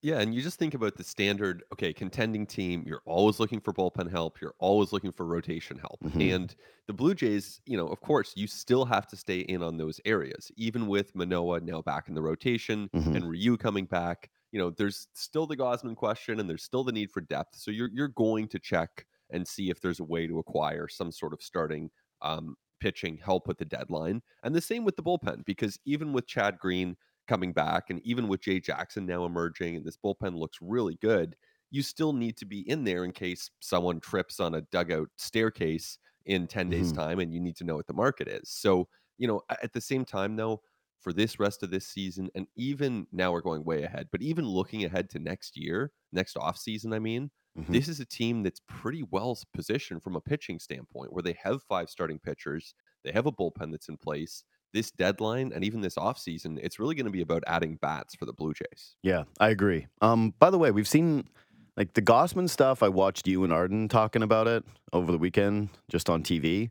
Yeah, 0.05 0.19
and 0.19 0.35
you 0.35 0.43
just 0.43 0.59
think 0.59 0.75
about 0.75 0.97
the 0.97 1.03
standard, 1.03 1.63
okay, 1.73 1.91
contending 1.91 2.45
team, 2.45 2.83
you're 2.85 3.01
always 3.05 3.39
looking 3.39 3.59
for 3.59 3.73
bullpen 3.73 4.11
help, 4.11 4.39
you're 4.39 4.53
always 4.59 4.93
looking 4.93 5.11
for 5.11 5.25
rotation 5.25 5.79
help. 5.79 5.99
Mhm. 6.03 6.35
And 6.35 6.53
the 6.85 6.93
Blue 6.93 7.15
Jays, 7.15 7.59
you 7.65 7.75
know, 7.75 7.87
of 7.87 8.01
course, 8.01 8.31
you 8.35 8.45
still 8.45 8.85
have 8.85 9.07
to 9.07 9.17
stay 9.17 9.39
in 9.39 9.63
on 9.63 9.77
those 9.77 9.99
areas. 10.05 10.51
Even 10.57 10.85
with 10.85 11.15
Manoah 11.15 11.61
now 11.61 11.81
back 11.81 12.07
in 12.07 12.13
the 12.13 12.21
rotation 12.21 12.91
Mhm. 12.93 13.15
and 13.15 13.27
Ryu 13.27 13.57
coming 13.57 13.85
back, 13.85 14.29
you 14.51 14.59
know, 14.59 14.69
there's 14.69 15.07
still 15.13 15.47
the 15.47 15.57
Gausman 15.57 15.95
question 15.95 16.39
and 16.39 16.47
there's 16.47 16.63
still 16.63 16.83
the 16.83 16.91
need 16.91 17.09
for 17.09 17.21
depth. 17.21 17.55
So 17.55 17.71
you're 17.71 17.89
you're 17.91 18.07
going 18.09 18.47
to 18.49 18.59
check 18.59 19.07
and 19.31 19.47
see 19.47 19.71
if 19.71 19.81
there's 19.81 19.99
a 19.99 20.03
way 20.03 20.27
to 20.27 20.37
acquire 20.37 20.87
some 20.87 21.11
sort 21.11 21.33
of 21.33 21.41
starting 21.41 21.89
um, 22.21 22.55
pitching 22.79 23.17
help 23.17 23.47
with 23.47 23.57
the 23.57 23.65
deadline. 23.65 24.21
And 24.43 24.53
the 24.53 24.61
same 24.61 24.85
with 24.85 24.97
the 24.97 25.03
bullpen, 25.03 25.45
because 25.45 25.79
even 25.85 26.13
with 26.13 26.27
Chad 26.27 26.59
Green 26.59 26.95
coming 27.27 27.53
back, 27.53 27.89
and 27.89 28.01
even 28.05 28.27
with 28.27 28.41
Jay 28.41 28.59
Jackson 28.59 29.05
now 29.05 29.25
emerging, 29.25 29.75
and 29.75 29.85
this 29.85 29.97
bullpen 29.97 30.35
looks 30.37 30.57
really 30.61 30.95
good, 30.95 31.35
you 31.71 31.81
still 31.81 32.13
need 32.13 32.37
to 32.37 32.45
be 32.45 32.67
in 32.69 32.83
there 32.83 33.03
in 33.03 33.11
case 33.11 33.49
someone 33.59 33.99
trips 33.99 34.39
on 34.39 34.55
a 34.55 34.61
dugout 34.61 35.09
staircase 35.17 35.97
in 36.25 36.47
10 36.47 36.69
days' 36.69 36.91
Mhm. 36.91 36.91
time 36.91 37.19
and 37.19 37.33
you 37.33 37.39
need 37.39 37.55
to 37.57 37.63
know 37.63 37.75
what 37.75 37.87
the 37.87 37.93
market 37.93 38.27
is. 38.27 38.49
So, 38.49 38.87
you 39.17 39.27
know, 39.27 39.41
at 39.61 39.73
the 39.73 39.81
same 39.81 40.05
time, 40.05 40.35
though, 40.35 40.61
for 40.99 41.13
this 41.13 41.39
rest 41.39 41.61
of 41.63 41.69
this 41.71 41.87
season, 41.87 42.29
and 42.35 42.47
even 42.55 43.07
now 43.11 43.31
we're 43.31 43.41
going 43.41 43.63
way 43.63 43.83
ahead, 43.83 44.07
but 44.11 44.21
even 44.21 44.45
looking 44.47 44.83
ahead 44.85 45.09
to 45.11 45.19
next 45.19 45.55
year, 45.57 45.91
next 46.11 46.35
off 46.37 46.57
season, 46.57 46.93
I 46.93 46.99
mean, 46.99 47.31
Mhm. 47.55 47.75
this 47.75 47.87
is 47.87 47.99
a 47.99 48.05
team 48.05 48.43
that's 48.43 48.61
pretty 48.67 49.03
well 49.03 49.37
positioned 49.53 50.01
from 50.03 50.15
a 50.15 50.21
pitching 50.21 50.59
standpoint 50.59 51.13
where 51.13 51.23
they 51.23 51.37
have 51.43 51.61
five 51.63 51.89
starting 51.89 52.19
pitchers, 52.19 52.73
they 53.03 53.11
have 53.11 53.25
a 53.25 53.31
bullpen 53.31 53.71
that's 53.71 53.89
in 53.89 53.97
place. 53.97 54.43
This 54.75 54.91
deadline 54.91 55.53
and 55.55 55.63
even 55.63 55.79
this 55.79 55.95
offseason, 55.95 56.59
it's 56.61 56.79
really 56.79 56.95
going 56.95 57.05
to 57.05 57.11
be 57.11 57.21
about 57.21 57.45
adding 57.47 57.77
bats 57.81 58.13
for 58.13 58.25
the 58.25 58.33
Blue 58.33 58.53
Jays. 58.53 58.97
Yeah, 59.01 59.23
I 59.39 59.47
agree. 59.47 59.87
Um, 60.01 60.33
by 60.37 60.49
the 60.49 60.57
way, 60.57 60.71
we've 60.71 60.87
seen 60.87 61.29
like 61.77 61.93
the 61.93 62.01
Gausman 62.01 62.49
stuff. 62.49 62.83
I 62.83 62.89
watched 62.89 63.25
you 63.25 63.45
and 63.45 63.53
Arden 63.53 63.87
talking 63.87 64.21
about 64.21 64.47
it 64.47 64.65
over 64.91 65.13
the 65.13 65.17
weekend, 65.17 65.69
just 65.89 66.09
on 66.09 66.23
TV, 66.23 66.69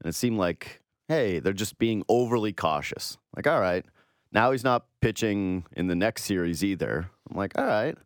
and 0.00 0.08
it 0.08 0.14
seemed 0.14 0.38
like, 0.38 0.80
hey, 1.08 1.40
they're 1.40 1.52
just 1.52 1.76
being 1.76 2.04
overly 2.08 2.54
cautious. 2.54 3.18
Like, 3.36 3.46
all 3.46 3.60
right, 3.60 3.84
now 4.32 4.52
he's 4.52 4.64
not 4.64 4.86
pitching 5.02 5.66
in 5.76 5.88
the 5.88 5.94
next 5.94 6.24
series 6.24 6.64
either. 6.64 7.10
I'm 7.30 7.36
like, 7.36 7.52
all 7.58 7.66
right, 7.66 7.98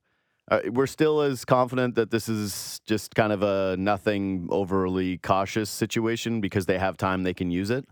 uh, 0.50 0.60
we're 0.70 0.86
still 0.86 1.20
as 1.20 1.44
confident 1.44 1.94
that 1.96 2.10
this 2.10 2.28
is 2.28 2.80
just 2.84 3.14
kind 3.14 3.32
of 3.32 3.42
a 3.42 3.76
nothing 3.78 4.48
overly 4.50 5.18
cautious 5.18 5.70
situation 5.70 6.40
because 6.40 6.66
they 6.66 6.78
have 6.78 6.96
time 6.96 7.22
they 7.22 7.34
can 7.34 7.50
use 7.50 7.70
it. 7.70 7.84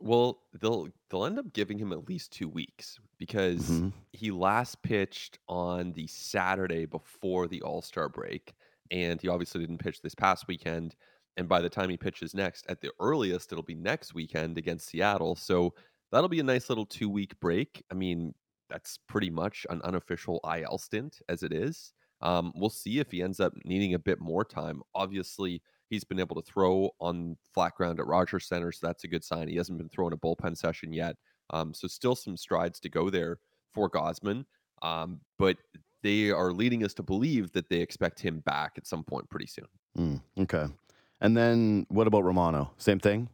Well, 0.00 0.42
they'll 0.54 0.88
they'll 1.10 1.26
end 1.26 1.38
up 1.38 1.52
giving 1.52 1.78
him 1.78 1.92
at 1.92 2.08
least 2.08 2.32
two 2.32 2.48
weeks 2.48 2.98
because 3.18 3.82
Mhm. 3.82 3.92
he 4.12 4.30
last 4.30 4.82
pitched 4.82 5.38
on 5.48 5.92
the 5.92 6.06
Saturday 6.06 6.86
before 6.86 7.46
the 7.48 7.60
All 7.62 7.82
Star 7.82 8.08
break, 8.08 8.54
and 8.90 9.20
he 9.20 9.28
obviously 9.28 9.60
didn't 9.60 9.78
pitch 9.78 10.00
this 10.00 10.14
past 10.14 10.48
weekend. 10.48 10.96
And 11.36 11.48
by 11.48 11.60
the 11.60 11.68
time 11.70 11.90
he 11.90 11.96
pitches 11.98 12.34
next, 12.34 12.66
at 12.68 12.80
the 12.80 12.92
earliest, 12.98 13.52
it'll 13.52 13.62
be 13.62 13.74
next 13.74 14.14
weekend 14.14 14.58
against 14.58 14.88
Seattle. 14.88 15.36
So 15.36 15.74
that'll 16.10 16.28
be 16.28 16.40
a 16.40 16.44
nice 16.44 16.68
little 16.68 16.86
two 16.86 17.08
week 17.10 17.38
break. 17.40 17.84
I 17.90 17.94
mean, 17.94 18.34
that's 18.68 18.96
pretty 18.96 19.30
much 19.30 19.66
an 19.70 19.82
unofficial 19.82 20.40
IL 20.44 20.78
stint 20.78 21.20
as 21.28 21.42
it 21.42 21.52
is. 21.52 21.92
Um, 22.22 22.52
we'll 22.56 22.70
see 22.70 22.98
if 23.00 23.10
he 23.10 23.22
ends 23.22 23.40
up 23.40 23.52
needing 23.64 23.94
a 23.94 23.98
bit 23.98 24.20
more 24.20 24.44
time. 24.44 24.82
Obviously, 24.94 25.62
he's 25.90 26.04
been 26.04 26.20
able 26.20 26.40
to 26.40 26.50
throw 26.50 26.90
on 27.00 27.36
flat 27.52 27.74
ground 27.74 28.00
at 28.00 28.06
Rogers 28.06 28.46
Center, 28.46 28.72
so 28.72 28.86
that's 28.86 29.04
a 29.04 29.08
good 29.08 29.24
sign. 29.24 29.48
He 29.48 29.56
hasn't 29.56 29.76
been 29.76 29.88
throwing 29.88 30.14
a 30.14 30.16
bullpen 30.16 30.56
session 30.56 30.92
yet, 30.92 31.16
um, 31.50 31.74
so 31.74 31.86
still 31.88 32.14
some 32.14 32.36
strides 32.36 32.80
to 32.80 32.88
go 32.88 33.10
there 33.10 33.38
for 33.74 33.90
Gausman. 33.90 34.44
Um, 34.82 35.20
but 35.38 35.58
they 36.02 36.30
are 36.30 36.52
leading 36.52 36.84
us 36.84 36.94
to 36.94 37.02
believe 37.02 37.52
that 37.52 37.68
they 37.68 37.80
expect 37.80 38.20
him 38.20 38.40
back 38.46 38.72
at 38.76 38.86
some 38.86 39.04
point 39.04 39.28
pretty 39.28 39.46
soon. 39.46 39.66
Mm, 39.98 40.22
okay. 40.42 40.72
And 41.20 41.36
then 41.36 41.86
what 41.90 42.06
about 42.06 42.24
Romano? 42.24 42.70
Same 42.78 42.98
thing. 42.98 43.28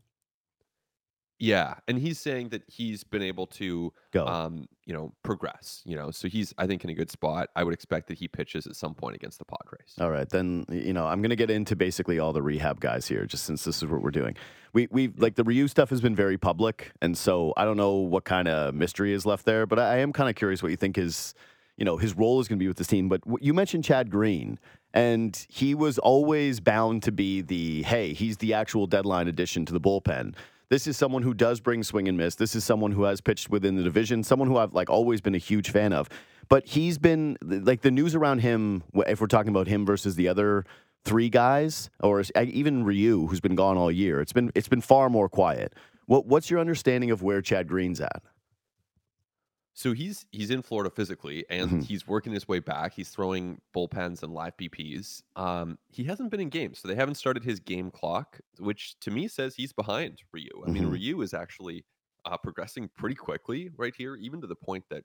Yeah, 1.39 1.75
and 1.87 1.99
he's 1.99 2.19
saying 2.19 2.49
that 2.51 2.63
he's 2.67 3.05
been 3.05 3.23
able 3.23 3.47
to, 3.49 3.93
Go. 4.11 4.27
um, 4.27 4.69
you 4.87 4.95
know, 4.95 5.13
progress. 5.23 5.83
You 5.85 5.95
know, 5.95 6.11
so 6.11 6.29
he's 6.29 6.55
I 6.57 6.67
think 6.67 6.83
in 6.83 6.89
a 6.91 6.95
good 6.95 7.11
spot. 7.11 7.51
I 7.55 7.63
would 7.63 7.75
expect 7.75 8.09
that 8.09 8.19
he 8.19 8.27
pitches 8.27 8.67
at 8.67 8.75
some 8.75 8.95
point 8.95 9.17
against 9.17 9.39
the 9.39 9.45
Padres. 9.45 9.95
All 10.01 10.11
right, 10.11 10.29
then 10.29 10.65
you 10.71 10.95
know 10.95 11.07
I'm 11.07 11.21
going 11.21 11.31
to 11.31 11.37
get 11.37 11.51
into 11.51 11.77
basically 11.77 12.19
all 12.19 12.33
the 12.33 12.43
rehab 12.43 12.81
guys 12.81 13.07
here, 13.07 13.27
just 13.27 13.45
since 13.45 13.65
this 13.65 13.83
is 13.83 13.87
what 13.89 14.03
we're 14.03 14.11
doing. 14.11 14.35
We 14.73 14.89
we 14.91 15.09
like 15.09 15.35
the 15.35 15.45
Ryu 15.45 15.69
stuff 15.69 15.91
has 15.91 16.01
been 16.01 16.17
very 16.17 16.39
public, 16.39 16.93
and 17.03 17.17
so 17.19 17.53
I 17.57 17.65
don't 17.67 17.77
know 17.77 17.97
what 17.97 18.25
kind 18.25 18.49
of 18.49 18.75
mystery 18.75 19.13
is 19.13 19.27
left 19.27 19.45
there, 19.45 19.67
but 19.67 19.79
I 19.79 19.99
am 19.99 20.13
kind 20.15 20.31
of 20.31 20.37
curious 20.37 20.63
what 20.63 20.71
you 20.71 20.77
think 20.77 20.97
his, 20.97 21.35
you 21.77 21.85
know, 21.85 21.99
his 21.99 22.17
role 22.17 22.41
is 22.41 22.49
going 22.49 22.59
to 22.59 22.63
be 22.63 22.69
with 22.69 22.79
this 22.79 22.87
team. 22.87 23.11
But 23.11 23.21
you 23.41 23.53
mentioned 23.53 23.85
Chad 23.85 24.11
Green, 24.11 24.59
and 24.95 25.47
he 25.51 25.75
was 25.75 25.99
always 25.99 26.61
bound 26.61 27.03
to 27.03 27.13
be 27.13 27.43
the 27.43 27.83
hey, 27.83 28.15
he's 28.15 28.39
the 28.39 28.55
actual 28.55 28.87
deadline 28.87 29.29
addition 29.29 29.67
to 29.67 29.75
the 29.75 29.81
bullpen. 29.81 30.35
This 30.69 30.87
is 30.89 30.97
someone 30.97 31.23
who 31.23 31.33
does 31.33 31.61
bring 31.61 31.83
swing 31.85 32.09
and 32.09 32.19
miss. 32.19 32.35
This 32.35 32.57
is 32.57 32.65
someone 32.65 32.91
who 32.93 33.05
has 33.05 33.21
pitched 33.21 33.51
within 33.51 33.77
the 33.77 33.85
division, 33.85 34.25
someone 34.25 34.49
who 34.49 34.57
I've 34.57 34.73
like 34.73 34.91
always 34.91 35.21
been 35.21 35.35
a 35.35 35.39
huge 35.39 35.71
fan 35.71 35.93
of. 35.93 36.09
but 36.49 36.67
he's 36.67 36.99
been 36.99 37.37
like 37.43 37.83
the 37.83 37.91
news 37.91 38.15
around 38.15 38.41
him. 38.41 38.83
If 38.95 39.21
we're 39.21 39.27
talking 39.27 39.51
about 39.51 39.67
him 39.69 39.85
versus 39.87 40.15
the 40.17 40.29
other 40.29 40.65
three 41.05 41.29
guys, 41.29 41.91
or 42.01 42.23
even 42.37 42.85
Ryu, 42.85 43.27
who's 43.29 43.41
been 43.41 43.55
gone 43.55 43.77
all 43.77 43.91
year, 43.91 44.21
it's 44.21 44.33
been 44.33 44.51
it's 44.55 44.69
been 44.69 44.81
far 44.81 45.09
more 45.09 45.29
quiet. 45.29 45.75
What 46.07 46.27
what's 46.27 46.51
your 46.51 46.61
understanding 46.61 47.11
of 47.11 47.23
where 47.23 47.43
Chad 47.43 47.69
Green's 47.69 48.01
at? 48.01 48.23
So 49.79 49.93
he's 49.93 50.25
he's 50.33 50.51
in 50.51 50.63
Florida 50.63 50.89
physically, 50.91 51.45
and 51.51 51.71
Mhm. 51.71 51.83
he's 51.83 52.07
working 52.07 52.33
his 52.33 52.49
way 52.49 52.61
back. 52.61 52.95
He's 52.95 53.11
throwing 53.11 53.61
bullpens 53.75 54.23
and 54.23 54.33
live 54.33 54.57
BPs. 54.57 55.23
Um, 55.37 55.79
he 55.91 56.05
hasn't 56.05 56.31
been 56.31 56.41
in 56.41 56.49
games, 56.49 56.79
so 56.79 56.89
they 56.89 56.95
haven't 56.95 57.17
started 57.17 57.45
his 57.45 57.61
game 57.61 57.91
clock, 57.91 58.41
which 58.59 58.99
to 59.01 59.11
me 59.11 59.29
says 59.29 59.55
he's 59.55 59.75
behind 59.75 60.23
Ryu. 60.33 60.65
I 60.67 60.71
mean, 60.71 60.87
Mhm. 60.87 60.87
Ryu 60.87 61.21
is 61.21 61.35
actually 61.35 61.85
uh, 62.25 62.39
progressing 62.39 62.89
pretty 62.97 63.15
quickly 63.17 63.69
right 63.77 63.95
here, 63.95 64.17
even 64.17 64.41
to 64.41 64.47
the 64.47 64.57
point 64.57 64.87
that 64.89 65.05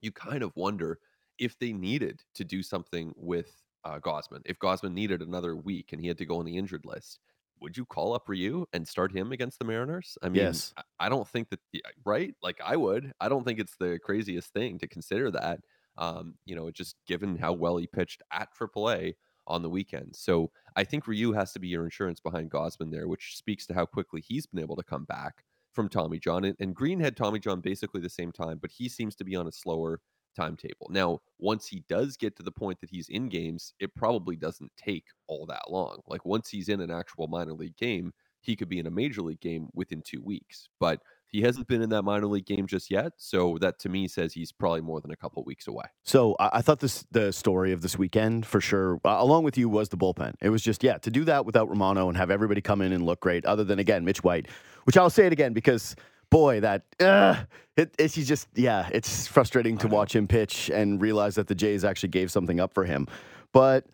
you 0.00 0.12
kind 0.12 0.42
of 0.42 0.52
wonder 0.56 1.00
if 1.38 1.58
they 1.58 1.72
needed 1.72 2.24
to 2.34 2.44
do 2.44 2.62
something 2.62 3.14
with 3.16 3.62
uh, 3.84 4.00
Gausman. 4.00 4.42
If 4.46 4.58
Gausman 4.58 4.92
needed 4.94 5.22
another 5.22 5.56
week 5.56 5.92
and 5.92 6.00
he 6.02 6.08
had 6.08 6.18
to 6.18 6.26
go 6.26 6.38
on 6.38 6.44
the 6.46 6.58
injured 6.58 6.84
list, 6.84 7.20
would 7.60 7.76
you 7.76 7.84
call 7.84 8.14
up 8.14 8.28
Ryu 8.28 8.66
and 8.72 8.86
start 8.86 9.12
him 9.12 9.32
against 9.32 9.58
the 9.58 9.64
Mariners? 9.64 10.16
I 10.22 10.28
mean, 10.28 10.36
Yes. 10.36 10.72
I- 10.98 11.08
don't 11.08 11.26
think 11.28 11.50
that, 11.50 11.60
right? 12.04 12.34
Like 12.42 12.60
I 12.64 12.76
would. 12.76 13.12
I 13.20 13.28
don't 13.28 13.44
think 13.44 13.58
it's 13.58 13.76
the 13.78 13.98
craziest 14.02 14.52
thing 14.52 14.78
to 14.78 14.86
consider 14.88 15.30
that. 15.32 15.60
Um, 15.96 16.34
you 16.44 16.54
know, 16.54 16.70
just 16.70 16.96
given 17.06 17.36
how 17.36 17.52
well 17.52 17.76
he 17.76 17.86
pitched 17.86 18.22
at 18.32 18.48
AAA 18.54 19.14
on 19.46 19.62
the 19.62 19.68
weekend. 19.70 20.14
So 20.14 20.52
I 20.76 20.84
think 20.84 21.06
Ryu 21.08 21.32
has 21.32 21.52
to 21.52 21.58
be 21.58 21.68
your 21.68 21.84
insurance 21.84 22.20
behind 22.20 22.50
Gausman 22.50 22.90
there, 22.92 23.08
which 23.08 23.36
speaks 23.36 23.66
to 23.66 23.74
how 23.74 23.86
quickly 23.86 24.20
he's 24.20 24.46
been 24.46 24.60
able 24.60 24.76
to 24.76 24.84
come 24.84 25.04
back 25.04 25.44
from 25.72 25.88
Tommy 25.88 26.18
John. 26.18 26.44
And, 26.44 26.56
and 26.60 26.74
Green 26.74 27.00
had 27.00 27.16
Tommy 27.16 27.38
John 27.40 27.60
basically 27.60 28.00
the 28.00 28.08
same 28.08 28.30
time, 28.32 28.58
but 28.58 28.70
he 28.70 28.88
seems 28.88 29.16
to 29.16 29.24
be 29.24 29.34
on 29.36 29.48
a 29.48 29.52
slower 29.52 30.00
timetable. 30.40 30.88
Now, 30.90 31.20
once 31.38 31.66
he 31.66 31.84
does 31.88 32.16
get 32.16 32.36
to 32.36 32.42
the 32.42 32.52
point 32.52 32.80
that 32.80 32.90
he's 32.90 33.08
in 33.08 33.28
games, 33.28 33.74
it 33.80 33.94
probably 33.94 34.36
doesn't 34.36 34.72
take 34.76 35.04
all 35.26 35.46
that 35.46 35.70
long. 35.70 36.00
Like 36.06 36.24
once 36.24 36.48
he's 36.48 36.68
in 36.68 36.80
an 36.80 36.90
actual 36.90 37.26
minor 37.28 37.52
league 37.52 37.76
game, 37.76 38.12
he 38.40 38.56
could 38.56 38.68
be 38.68 38.78
in 38.78 38.86
a 38.86 38.90
major 38.90 39.22
league 39.22 39.40
game 39.40 39.68
within 39.74 40.02
two 40.02 40.22
weeks. 40.22 40.68
But 40.78 41.00
he 41.26 41.42
hasn't 41.42 41.68
been 41.68 41.82
in 41.82 41.90
that 41.90 42.02
minor 42.02 42.26
league 42.26 42.46
game 42.46 42.66
just 42.66 42.90
yet. 42.90 43.12
So 43.16 43.56
that 43.60 43.78
to 43.80 43.88
me 43.88 44.08
says 44.08 44.32
he's 44.32 44.50
probably 44.50 44.80
more 44.80 45.00
than 45.00 45.10
a 45.10 45.16
couple 45.16 45.44
weeks 45.44 45.68
away. 45.68 45.84
So 46.02 46.36
I, 46.40 46.60
thought 46.60 46.80
this 46.80 47.04
the 47.10 47.32
story 47.32 47.72
of 47.72 47.82
this 47.82 47.96
weekend 47.96 48.46
for 48.46 48.60
sure, 48.60 49.00
uh, 49.04 49.16
along 49.18 49.44
with 49.44 49.56
you, 49.56 49.68
was 49.68 49.90
the 49.90 49.96
bullpen. 49.96 50.34
It 50.40 50.48
was 50.48 50.62
just 50.62 50.82
yeah 50.82 50.98
to 50.98 51.10
do 51.10 51.24
that 51.24 51.46
without 51.46 51.68
Romano 51.68 52.08
and 52.08 52.16
have 52.16 52.30
everybody 52.30 52.60
come 52.60 52.80
in 52.80 52.92
and 52.92 53.04
look 53.04 53.20
great. 53.20 53.44
Other 53.44 53.64
than 53.64 53.78
again 53.78 54.04
Mitch 54.04 54.24
White, 54.24 54.48
which 54.84 54.96
I'll 54.96 55.10
say 55.10 55.26
it 55.26 55.32
again 55.32 55.52
because 55.52 55.94
boy 56.30 56.60
that 56.60 56.84
uh, 57.00 57.36
it, 57.76 57.94
it's 57.98 58.14
he's 58.14 58.28
just 58.28 58.48
yeah 58.54 58.88
it's 58.92 59.26
frustrating 59.26 59.76
to 59.78 59.88
watch 59.88 60.14
him 60.14 60.26
pitch 60.26 60.70
and 60.70 61.00
realize 61.00 61.34
that 61.34 61.48
the 61.48 61.54
Jays 61.54 61.84
actually 61.84 62.10
gave 62.10 62.30
something 62.30 62.60
up 62.60 62.72
for 62.72 62.84
him, 62.84 63.06
but. 63.52 63.86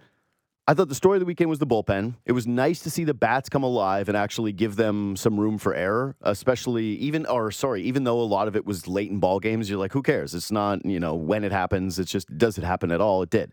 I 0.68 0.74
thought 0.74 0.88
the 0.88 0.96
story 0.96 1.14
of 1.14 1.20
the 1.20 1.26
weekend 1.26 1.48
was 1.48 1.60
the 1.60 1.66
bullpen. 1.66 2.16
It 2.24 2.32
was 2.32 2.44
nice 2.44 2.80
to 2.80 2.90
see 2.90 3.04
the 3.04 3.14
bats 3.14 3.48
come 3.48 3.62
alive 3.62 4.08
and 4.08 4.16
actually 4.16 4.50
give 4.50 4.74
them 4.74 5.14
some 5.14 5.38
room 5.38 5.58
for 5.58 5.72
error, 5.72 6.16
especially 6.22 6.86
even, 6.96 7.24
or 7.26 7.52
sorry, 7.52 7.82
even 7.82 8.02
though 8.02 8.20
a 8.20 8.26
lot 8.26 8.48
of 8.48 8.56
it 8.56 8.66
was 8.66 8.88
late 8.88 9.08
in 9.08 9.20
ball 9.20 9.38
games. 9.38 9.70
You're 9.70 9.78
like, 9.78 9.92
who 9.92 10.02
cares? 10.02 10.34
It's 10.34 10.50
not, 10.50 10.84
you 10.84 10.98
know, 10.98 11.14
when 11.14 11.44
it 11.44 11.52
happens. 11.52 12.00
It's 12.00 12.10
just, 12.10 12.36
does 12.36 12.58
it 12.58 12.64
happen 12.64 12.90
at 12.90 13.00
all? 13.00 13.22
It 13.22 13.30
did. 13.30 13.52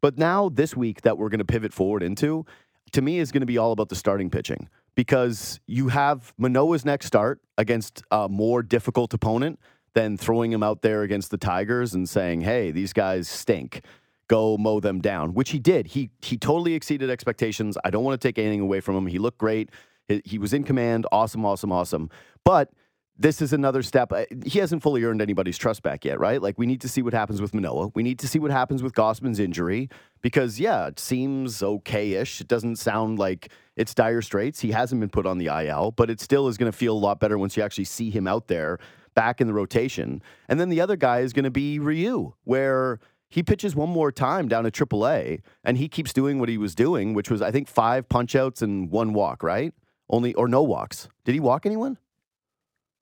But 0.00 0.16
now, 0.16 0.48
this 0.48 0.74
week 0.74 1.02
that 1.02 1.18
we're 1.18 1.28
going 1.28 1.40
to 1.40 1.44
pivot 1.44 1.74
forward 1.74 2.02
into, 2.02 2.46
to 2.92 3.02
me, 3.02 3.18
is 3.18 3.30
going 3.30 3.42
to 3.42 3.46
be 3.46 3.58
all 3.58 3.72
about 3.72 3.90
the 3.90 3.96
starting 3.96 4.30
pitching 4.30 4.70
because 4.98 5.60
you 5.68 5.86
have 5.86 6.34
Manoah's 6.38 6.84
next 6.84 7.06
start 7.06 7.40
against 7.56 8.02
a 8.10 8.28
more 8.28 8.64
difficult 8.64 9.14
opponent 9.14 9.60
than 9.94 10.16
throwing 10.16 10.52
him 10.52 10.64
out 10.64 10.82
there 10.82 11.02
against 11.02 11.30
the 11.30 11.38
Tigers 11.38 11.94
and 11.94 12.08
saying, 12.08 12.40
hey, 12.40 12.72
these 12.72 12.92
guys 12.92 13.28
stink 13.28 13.84
go 14.26 14.58
mow 14.58 14.80
them 14.80 15.00
down, 15.00 15.34
which 15.34 15.50
he 15.50 15.60
did. 15.60 15.86
He 15.86 16.10
he 16.20 16.36
totally 16.36 16.74
exceeded 16.74 17.10
expectations. 17.10 17.78
I 17.84 17.90
don't 17.90 18.02
want 18.02 18.20
to 18.20 18.28
take 18.28 18.40
anything 18.40 18.60
away 18.60 18.80
from 18.80 18.96
him. 18.96 19.06
He 19.06 19.20
looked 19.20 19.38
great. 19.38 19.70
He, 20.08 20.20
he 20.24 20.36
was 20.36 20.52
in 20.52 20.64
command. 20.64 21.06
Awesome, 21.12 21.46
awesome, 21.46 21.70
awesome. 21.70 22.10
But 22.44 22.72
this 23.16 23.40
is 23.40 23.52
another 23.52 23.82
step. 23.82 24.12
Uh, 24.12 24.24
He 24.44 24.58
hasn't 24.58 24.82
fully 24.82 25.04
earned 25.04 25.22
anybody's 25.22 25.58
trust 25.58 25.84
back 25.84 26.04
yet, 26.04 26.18
right? 26.18 26.42
Like 26.42 26.58
we 26.58 26.66
need 26.66 26.80
to 26.80 26.88
see 26.88 27.02
what 27.02 27.14
happens 27.14 27.40
with 27.40 27.54
Manoah. 27.54 27.92
We 27.94 28.02
need 28.02 28.18
to 28.18 28.26
see 28.26 28.40
what 28.40 28.50
happens 28.50 28.82
with 28.82 28.94
Gausman's 28.94 29.38
injury 29.38 29.90
because 30.22 30.58
yeah, 30.58 30.88
it 30.88 30.98
seems 30.98 31.62
okay-ish. 31.62 32.40
It 32.40 32.48
doesn't 32.48 32.76
sound 32.76 33.18
like 33.20 33.52
it's 33.78 33.94
dire 33.94 34.20
straits. 34.20 34.60
He 34.60 34.72
hasn't 34.72 35.00
been 35.00 35.08
put 35.08 35.24
on 35.24 35.38
the 35.38 35.46
IL, 35.46 35.92
but 35.92 36.10
it 36.10 36.20
still 36.20 36.48
is 36.48 36.58
going 36.58 36.70
to 36.70 36.76
feel 36.76 36.94
a 36.94 36.98
lot 36.98 37.20
better 37.20 37.38
once 37.38 37.56
you 37.56 37.62
actually 37.62 37.84
see 37.84 38.10
him 38.10 38.26
out 38.26 38.48
there 38.48 38.78
back 39.14 39.40
in 39.40 39.46
the 39.46 39.54
rotation. 39.54 40.20
And 40.48 40.58
then 40.58 40.68
the 40.68 40.80
other 40.80 40.96
guy 40.96 41.20
is 41.20 41.32
going 41.32 41.44
to 41.44 41.50
be 41.50 41.78
Ryu, 41.78 42.34
where 42.42 42.98
he 43.28 43.42
pitches 43.42 43.76
one 43.76 43.88
more 43.88 44.10
time 44.10 44.48
down 44.48 44.66
at 44.66 44.72
AAA, 44.72 45.40
and 45.62 45.78
he 45.78 45.88
keeps 45.88 46.12
doing 46.12 46.40
what 46.40 46.48
he 46.48 46.58
was 46.58 46.74
doing, 46.74 47.14
which 47.14 47.30
was 47.30 47.40
I 47.40 47.52
think 47.52 47.68
five 47.68 48.08
punchouts 48.08 48.62
and 48.62 48.90
one 48.90 49.12
walk, 49.12 49.42
right? 49.44 49.72
Only 50.10 50.34
or 50.34 50.48
no 50.48 50.62
walks. 50.62 51.08
Did 51.24 51.34
he 51.34 51.40
walk 51.40 51.64
anyone? 51.64 51.98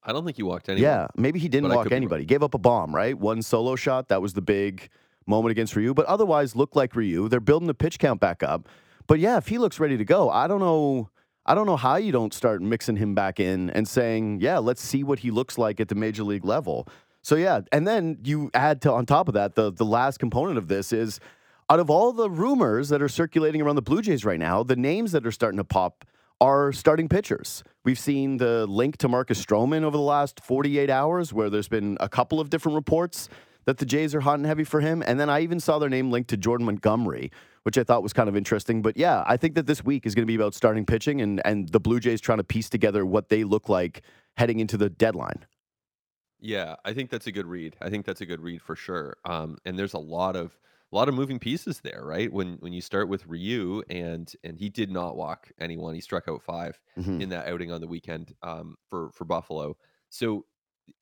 I 0.03 0.13
don't 0.13 0.25
think 0.25 0.37
he 0.37 0.43
walked 0.43 0.69
anyone. 0.69 0.83
Yeah, 0.83 1.07
maybe 1.17 1.39
he 1.39 1.49
didn't 1.49 1.71
walk 1.71 1.85
could 1.85 1.91
be 1.91 1.95
wrong. 1.95 2.03
anybody. 2.03 2.25
Gave 2.27 2.43
up 2.43 2.55
a 2.55 2.59
bomb, 2.59 2.95
right? 2.95 3.19
One 3.19 3.41
solo 3.43 3.77
shot. 3.77 4.09
That 4.09 4.21
was 4.21 4.35
the 4.35 4.43
big 4.43 4.89
moment 5.27 5.53
against 5.53 5.75
Ryu. 5.75 5.95
But 5.95 6.07
otherwise, 6.07 6.55
looked 6.55 6.77
like 6.77 6.95
Ryu. 6.95 7.29
They're 7.29 7.41
building 7.41 7.67
the 7.67 7.75
pitch 7.75 7.99
count 7.99 8.21
back 8.21 8.43
up. 8.43 8.69
But 9.07 9.21
yeah, 9.21 9.37
if 9.37 9.49
he 9.49 9.59
looks 9.59 9.79
ready 9.79 9.97
to 9.97 10.05
go, 10.05 10.31
I 10.31 10.47
don't 10.47 10.61
know. 10.61 11.11
I 11.49 11.55
don't 11.55 11.67
know 11.67 11.77
how 11.77 11.95
you 11.95 12.11
don't 12.11 12.35
start 12.35 12.61
mixing 12.61 12.97
him 12.97 13.15
back 13.15 13.39
in 13.39 13.71
and 13.71 13.87
saying, 13.87 14.41
yeah, 14.41 14.59
let's 14.59 14.83
see 14.83 15.05
what 15.05 15.21
he 15.21 15.31
looks 15.31 15.57
like 15.57 15.79
at 15.79 15.87
the 15.87 15.95
major 15.95 16.25
league 16.25 16.45
level. 16.45 16.89
So 17.23 17.37
yeah, 17.37 17.61
and 17.71 17.87
then 17.87 18.19
you 18.25 18.51
add 18.53 18.83
to 18.83 18.93
on 18.93 19.07
top 19.07 19.29
of 19.29 19.35
that 19.35 19.55
the 19.55 19.73
the 19.73 19.85
last 19.85 20.19
component 20.19 20.59
of 20.59 20.67
this 20.67 20.93
is 20.93 21.21
out 21.69 21.81
of 21.81 21.91
all 21.91 22.13
the 22.13 22.31
rumors 22.31 22.89
that 22.89 23.03
are 23.03 23.09
circulating 23.09 23.61
around 23.61 23.77
the 23.77 23.83
Blue 23.83 24.03
Jays 24.03 24.25
right 24.25 24.39
now, 24.39 24.63
the 24.63 24.77
names 24.77 25.13
that 25.13 25.27
are 25.27 25.33
starting 25.33 25.59
to 25.59 25.65
pop 25.65 26.05
are 26.41 26.73
starting 26.73 27.09
pitchers. 27.09 27.65
We've 27.85 27.99
seen 27.99 28.37
the 28.37 28.67
link 28.67 28.99
to 28.99 29.09
Marcus 29.09 29.45
Stroman 29.45 29.83
over 29.83 29.97
the 29.97 30.03
last 30.03 30.41
48 30.41 30.91
hours, 30.91 31.33
where 31.33 31.51
there's 31.51 31.69
been 31.69 31.97
a 32.01 32.09
couple 32.09 32.41
of 32.41 32.51
different 32.51 32.77
reports 32.77 33.29
that 33.65 33.79
the 33.79 33.87
Jays 33.87 34.15
are 34.15 34.21
hot 34.21 34.35
and 34.35 34.47
heavy 34.47 34.65
for 34.65 34.81
him. 34.81 35.03
And 35.05 35.19
then 35.19 35.29
I 35.29 35.41
even 35.41 35.59
saw 35.61 35.79
their 35.79 35.89
name 35.89 36.11
linked 36.11 36.31
to 36.31 36.37
Jordan 36.37 36.67
Montgomery, 36.67 37.33
which 37.67 37.77
I 37.77 37.83
thought 37.83 38.05
was 38.05 38.13
kind 38.13 38.29
of 38.29 38.37
interesting. 38.37 38.81
But 38.81 38.97
yeah, 38.97 39.25
I 39.27 39.37
think 39.37 39.57
that 39.57 39.67
this 39.67 39.85
week 39.85 40.07
is 40.07 40.15
going 40.15 40.23
to 40.23 40.27
be 40.31 40.37
about 40.37 40.55
starting 40.55 40.87
pitching 40.87 41.21
and, 41.21 41.43
and 41.45 41.69
the 41.71 41.81
Blue 41.81 41.99
Jays 41.99 42.21
trying 42.21 42.39
to 42.39 42.45
piece 42.45 42.71
together 42.71 43.05
what 43.05 43.29
they 43.29 43.43
look 43.43 43.69
like 43.69 44.03
heading 44.37 44.61
into 44.61 44.77
the 44.77 44.89
deadline. 44.89 45.45
Yeah, 46.39 46.77
I 46.85 46.93
think 46.93 47.11
that's 47.11 47.27
a 47.27 47.33
good 47.33 47.47
read. 47.47 47.75
I 47.81 47.91
think 47.91 48.07
that's 48.07 48.21
a 48.21 48.27
good 48.27 48.41
read 48.41 48.63
for 48.63 48.77
sure. 48.77 49.17
Um, 49.25 49.59
and 49.65 49.77
there's 49.77 49.95
a 49.95 49.99
lot 49.99 50.37
of 50.37 50.57
a 50.93 50.95
lot 50.95 51.09
of 51.09 51.17
moving 51.17 51.41
pieces 51.41 51.81
there, 51.81 52.03
right? 52.05 52.33
When 52.33 52.55
when 52.61 52.73
you 52.73 52.81
start 52.81 53.09
with 53.09 53.27
Ryu 53.27 53.83
and 53.91 54.33
and 54.45 54.57
he 54.57 54.69
did 54.69 54.89
not 54.93 55.17
walk 55.17 55.51
anyone. 55.59 55.93
He 55.93 56.01
struck 56.01 56.29
out 56.29 56.43
5 56.45 56.81
Mhm. 57.01 57.21
in 57.21 57.29
that 57.31 57.49
outing 57.49 57.73
on 57.73 57.81
the 57.81 57.89
weekend 57.89 58.33
um, 58.45 58.77
for 58.89 59.11
for 59.11 59.25
Buffalo. 59.25 59.77
So 60.09 60.47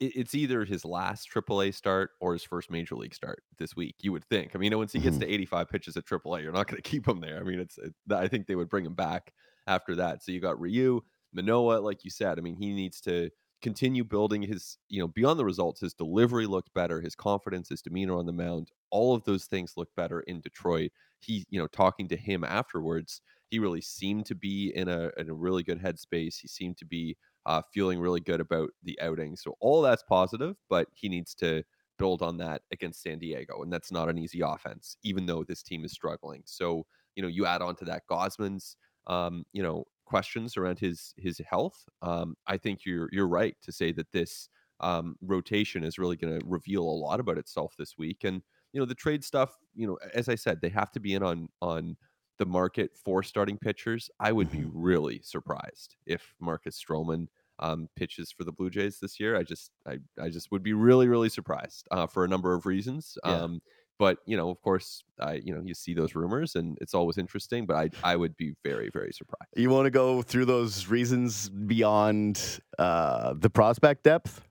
it's 0.00 0.34
either 0.34 0.64
his 0.64 0.84
last 0.84 1.28
AAA 1.30 1.70
start 1.72 2.12
or 2.20 2.32
his 2.32 2.42
first 2.42 2.70
major 2.70 2.94
league 2.96 3.14
start 3.14 3.42
this 3.58 3.76
week. 3.76 3.96
You 4.00 4.12
would 4.12 4.24
think. 4.24 4.54
I 4.54 4.58
mean, 4.58 4.76
once 4.76 4.92
he 4.92 5.00
gets 5.00 5.18
Mhm. 5.18 5.20
to 5.20 5.26
85 5.26 5.68
pitches 5.68 5.96
at 5.96 6.06
AAA, 6.06 6.40
you're 6.40 6.52
not 6.52 6.66
going 6.68 6.80
to 6.82 6.88
keep 6.90 7.06
him 7.06 7.20
there. 7.20 7.38
I 7.38 7.42
mean, 7.42 7.60
it's 7.60 7.78
it, 7.78 7.94
I 8.10 8.28
think 8.28 8.46
they 8.46 8.56
would 8.56 8.68
bring 8.68 8.86
him 8.86 8.94
back 8.94 9.34
after 9.66 9.94
that. 9.96 10.22
So 10.22 10.32
you 10.32 10.40
got 10.40 10.60
Ryu, 10.60 11.00
Manoah, 11.32 11.80
like 11.80 12.04
you 12.04 12.10
said. 12.10 12.38
I 12.38 12.42
mean, 12.42 12.56
he 12.56 12.72
needs 12.72 13.00
to 13.02 13.30
continue 13.62 14.04
building 14.04 14.42
his, 14.42 14.78
you 14.88 15.00
know, 15.00 15.08
beyond 15.08 15.38
the 15.38 15.44
results, 15.44 15.80
his 15.80 15.94
delivery 15.94 16.46
looked 16.46 16.72
better, 16.74 17.00
his 17.00 17.14
confidence, 17.14 17.70
his 17.70 17.80
demeanor 17.80 18.14
on 18.16 18.26
the 18.26 18.32
mound, 18.32 18.70
all 18.90 19.14
of 19.14 19.24
those 19.24 19.46
things 19.46 19.72
look 19.76 19.88
better 19.96 20.20
in 20.20 20.40
Detroit. 20.40 20.90
He, 21.20 21.46
you 21.48 21.58
know, 21.58 21.66
talking 21.66 22.06
to 22.08 22.16
him 22.16 22.44
afterwards, 22.44 23.22
he 23.50 23.58
really 23.58 23.80
seemed 23.80 24.26
to 24.26 24.34
be 24.34 24.70
in 24.74 24.88
a 24.88 25.10
in 25.16 25.30
a 25.30 25.34
really 25.34 25.62
good 25.62 25.78
headspace. 25.80 26.38
He 26.40 26.48
seemed 26.48 26.76
to 26.78 26.84
be 26.84 27.16
uh, 27.46 27.62
feeling 27.72 28.00
really 28.00 28.20
good 28.20 28.40
about 28.40 28.70
the 28.82 28.98
outing. 29.00 29.36
So 29.36 29.56
all 29.60 29.82
that's 29.82 30.02
positive, 30.02 30.56
but 30.68 30.88
he 30.94 31.08
needs 31.08 31.34
to 31.36 31.62
build 31.98 32.22
on 32.22 32.38
that 32.38 32.62
against 32.72 33.02
San 33.02 33.18
Diego, 33.18 33.62
and 33.62 33.72
that's 33.72 33.92
not 33.92 34.08
an 34.08 34.18
easy 34.18 34.40
offense, 34.40 34.96
even 35.02 35.26
though 35.26 35.44
this 35.44 35.62
team 35.62 35.84
is 35.84 35.92
struggling. 35.92 36.42
So 36.44 36.86
you 37.16 37.22
know, 37.22 37.28
you 37.28 37.46
add 37.46 37.62
on 37.62 37.76
to 37.76 37.84
that 37.86 38.02
Gausman's, 38.10 38.76
um, 39.06 39.44
you 39.52 39.62
know, 39.62 39.84
questions 40.04 40.56
around 40.56 40.78
his 40.78 41.14
his 41.16 41.40
health. 41.48 41.84
Um, 42.02 42.34
I 42.46 42.56
think 42.56 42.80
you're 42.84 43.08
you're 43.12 43.28
right 43.28 43.56
to 43.62 43.72
say 43.72 43.92
that 43.92 44.12
this 44.12 44.48
um, 44.80 45.16
rotation 45.22 45.84
is 45.84 45.98
really 45.98 46.16
going 46.16 46.38
to 46.38 46.46
reveal 46.46 46.82
a 46.82 47.00
lot 47.06 47.20
about 47.20 47.38
itself 47.38 47.74
this 47.78 47.94
week. 47.96 48.24
And 48.24 48.42
you 48.72 48.80
know, 48.80 48.86
the 48.86 48.94
trade 48.94 49.24
stuff. 49.24 49.54
You 49.74 49.86
know, 49.86 49.98
as 50.14 50.28
I 50.28 50.34
said, 50.34 50.60
they 50.60 50.68
have 50.70 50.90
to 50.92 51.00
be 51.00 51.14
in 51.14 51.22
on 51.22 51.48
on 51.62 51.96
the 52.38 52.46
market 52.46 52.90
for 52.96 53.22
starting 53.22 53.58
pitchers. 53.58 54.10
I 54.20 54.32
would 54.32 54.50
be 54.50 54.64
really 54.72 55.20
surprised 55.22 55.96
if 56.06 56.34
Marcus 56.40 56.82
Stroman 56.82 57.28
um, 57.60 57.88
pitches 57.94 58.32
for 58.32 58.44
the 58.44 58.52
Blue 58.52 58.70
Jays 58.70 58.98
this 59.00 59.20
year. 59.20 59.36
I 59.36 59.42
just 59.44 59.70
I 59.86 59.98
I 60.20 60.28
just 60.28 60.50
would 60.50 60.62
be 60.62 60.72
really 60.72 61.06
really 61.08 61.28
surprised 61.28 61.86
uh, 61.90 62.06
for 62.06 62.24
a 62.24 62.28
number 62.28 62.54
of 62.54 62.66
reasons. 62.66 63.16
Yeah. 63.24 63.42
Um, 63.42 63.62
but 63.96 64.18
you 64.26 64.36
know, 64.36 64.50
of 64.50 64.60
course, 64.60 65.04
I 65.20 65.34
you 65.34 65.54
know 65.54 65.62
you 65.64 65.72
see 65.72 65.94
those 65.94 66.16
rumors, 66.16 66.56
and 66.56 66.76
it's 66.80 66.94
always 66.94 67.16
interesting. 67.16 67.64
But 67.64 67.76
I 67.76 67.90
I 68.12 68.16
would 68.16 68.36
be 68.36 68.54
very 68.64 68.90
very 68.92 69.12
surprised. 69.12 69.50
You 69.54 69.70
want 69.70 69.86
to 69.86 69.90
go 69.92 70.20
through 70.20 70.46
those 70.46 70.88
reasons 70.88 71.48
beyond 71.48 72.60
uh, 72.78 73.34
the 73.38 73.48
prospect 73.50 74.02
depth? 74.02 74.42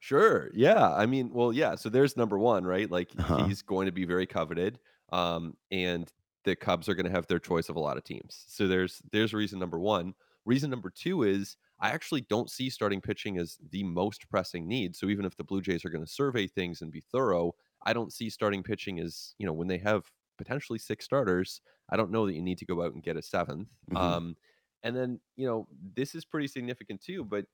Sure. 0.00 0.50
Yeah. 0.52 0.92
I 0.92 1.06
mean, 1.06 1.30
well, 1.32 1.52
yeah. 1.52 1.76
So 1.76 1.88
there's 1.88 2.16
number 2.16 2.36
one, 2.38 2.64
right? 2.64 2.90
Like 2.90 3.10
Uh-huh. 3.18 3.46
he's 3.46 3.62
going 3.62 3.86
to 3.86 3.92
be 3.92 4.04
very 4.04 4.26
coveted, 4.26 4.78
um, 5.12 5.56
and 5.70 6.12
the 6.44 6.56
Cubs 6.56 6.88
are 6.88 6.94
going 6.94 7.06
to 7.06 7.12
have 7.12 7.26
their 7.26 7.38
choice 7.38 7.68
of 7.68 7.76
a 7.76 7.80
lot 7.80 7.96
of 7.96 8.04
teams. 8.04 8.44
So 8.48 8.66
there's 8.68 9.02
there's 9.12 9.34
reason 9.34 9.58
number 9.58 9.78
one. 9.78 10.14
Reason 10.44 10.68
number 10.70 10.90
two 10.90 11.22
is 11.22 11.56
I 11.78 11.90
actually 11.90 12.22
don't 12.22 12.50
see 12.50 12.68
starting 12.68 13.00
pitching 13.00 13.38
as 13.38 13.58
the 13.70 13.84
most 13.84 14.28
pressing 14.28 14.66
need. 14.66 14.96
So 14.96 15.06
even 15.06 15.24
if 15.24 15.36
the 15.36 15.44
Blue 15.44 15.60
Jays 15.60 15.84
are 15.84 15.90
going 15.90 16.04
to 16.04 16.10
survey 16.10 16.48
things 16.48 16.82
and 16.82 16.90
be 16.90 17.00
thorough, 17.00 17.54
I 17.84 17.92
don't 17.92 18.12
see 18.12 18.28
starting 18.28 18.62
pitching 18.62 18.98
as 19.00 19.34
you 19.38 19.46
know 19.46 19.52
when 19.52 19.68
they 19.68 19.78
have 19.78 20.10
potentially 20.38 20.78
six 20.78 21.04
starters. 21.04 21.60
I 21.90 21.96
don't 21.96 22.10
know 22.10 22.26
that 22.26 22.34
you 22.34 22.42
need 22.42 22.58
to 22.58 22.66
go 22.66 22.82
out 22.82 22.94
and 22.94 23.02
get 23.02 23.16
a 23.16 23.22
7th 23.22 23.68
Mhm. 23.90 23.96
Um, 23.96 24.36
and 24.82 24.96
then 24.96 25.20
you 25.36 25.46
know 25.46 25.68
this 25.94 26.14
is 26.14 26.24
pretty 26.24 26.48
significant 26.48 27.00
too, 27.00 27.24
but 27.24 27.46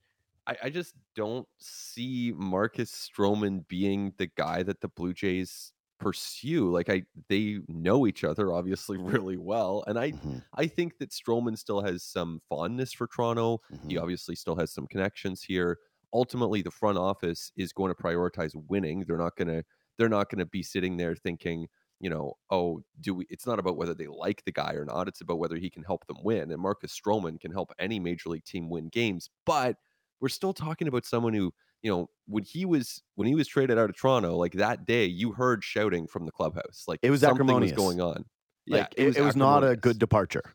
I, 0.47 0.57
I 0.65 0.71
just 0.71 0.95
don't 1.15 1.47
see 1.59 2.33
Marcus 2.35 2.91
Stroman 2.91 3.69
being 3.69 4.15
the 4.17 4.29
guy 4.29 4.63
that 4.63 4.81
the 4.81 4.89
Blue 4.89 5.13
Jays 5.13 5.73
pursue. 5.99 6.71
Like 6.71 6.89
I 6.89 7.05
they 7.29 7.61
know 7.69 8.07
each 8.07 8.25
other 8.25 8.53
obviously 8.53 8.97
really 9.01 9.37
well. 9.37 9.85
And 9.87 9.99
I 9.99 10.13
Mhm, 10.13 10.43
I 10.55 10.67
think 10.67 10.99
that 10.99 11.11
Stroman 11.11 11.59
still 11.59 11.83
has 11.83 12.03
some 12.05 12.41
fondness 12.49 12.93
for 12.93 13.07
Toronto. 13.07 13.61
He 13.87 13.97
mhm. 13.97 13.99
obviously 13.99 14.35
still 14.37 14.57
has 14.57 14.73
some 14.73 14.87
connections 14.87 15.43
here. 15.43 15.79
Ultimately, 16.13 16.63
the 16.63 16.71
front 16.71 16.97
office 16.99 17.53
is 17.57 17.73
going 17.73 17.95
to 17.95 18.03
prioritize 18.03 18.53
winning. 18.55 19.05
They're 19.07 19.19
not 19.19 19.37
gonna 19.37 19.65
they're 19.99 20.09
not 20.09 20.31
gonna 20.31 20.47
be 20.47 20.63
sitting 20.63 20.97
there 20.97 21.15
thinking, 21.17 21.69
you 22.01 22.09
know, 22.11 22.35
oh, 22.51 22.81
do 23.01 23.15
we 23.15 23.27
it's 23.31 23.47
not 23.47 23.59
about 23.59 23.77
whether 23.77 23.95
they 23.95 24.07
like 24.07 24.45
the 24.45 24.53
guy 24.53 24.73
or 24.75 24.85
not. 24.85 25.09
It's 25.09 25.21
about 25.21 25.39
whether 25.39 25.57
he 25.57 25.71
can 25.71 25.83
help 25.85 26.07
them 26.07 26.19
win. 26.23 26.51
And 26.51 26.63
Marcus 26.63 26.99
Stroman 26.99 27.39
can 27.41 27.53
help 27.53 27.73
any 27.79 28.01
major 28.01 28.31
league 28.31 28.45
team 28.45 28.71
win 28.71 28.89
games. 28.89 29.29
But 29.45 29.77
we're 30.21 30.29
still 30.29 30.53
talking 30.55 30.89
about 30.89 31.05
someone 31.05 31.35
who, 31.35 31.53
you 31.83 31.91
know, 31.91 32.11
when 32.27 32.45
he 32.45 32.65
was 32.65 33.03
when 33.15 33.27
he 33.29 33.35
was 33.35 33.49
traded 33.49 33.79
out 33.79 33.91
of 33.91 33.97
Toronto, 33.97 34.37
like 34.37 34.53
that 34.55 34.87
day, 34.87 35.05
you 35.07 35.33
heard 35.33 35.65
shouting 35.65 36.07
from 36.07 36.27
the 36.27 36.33
clubhouse. 36.33 36.85
Like 36.87 37.01
It 37.03 37.11
was 37.11 37.21
something 37.21 37.61
was 37.61 37.73
going 37.73 38.01
on. 38.01 38.25
Like 38.67 38.93
it, 38.97 39.17
it 39.17 39.23
was 39.23 39.37
not 39.37 39.65
a 39.65 39.77
good 39.77 39.99
departure. 39.99 40.55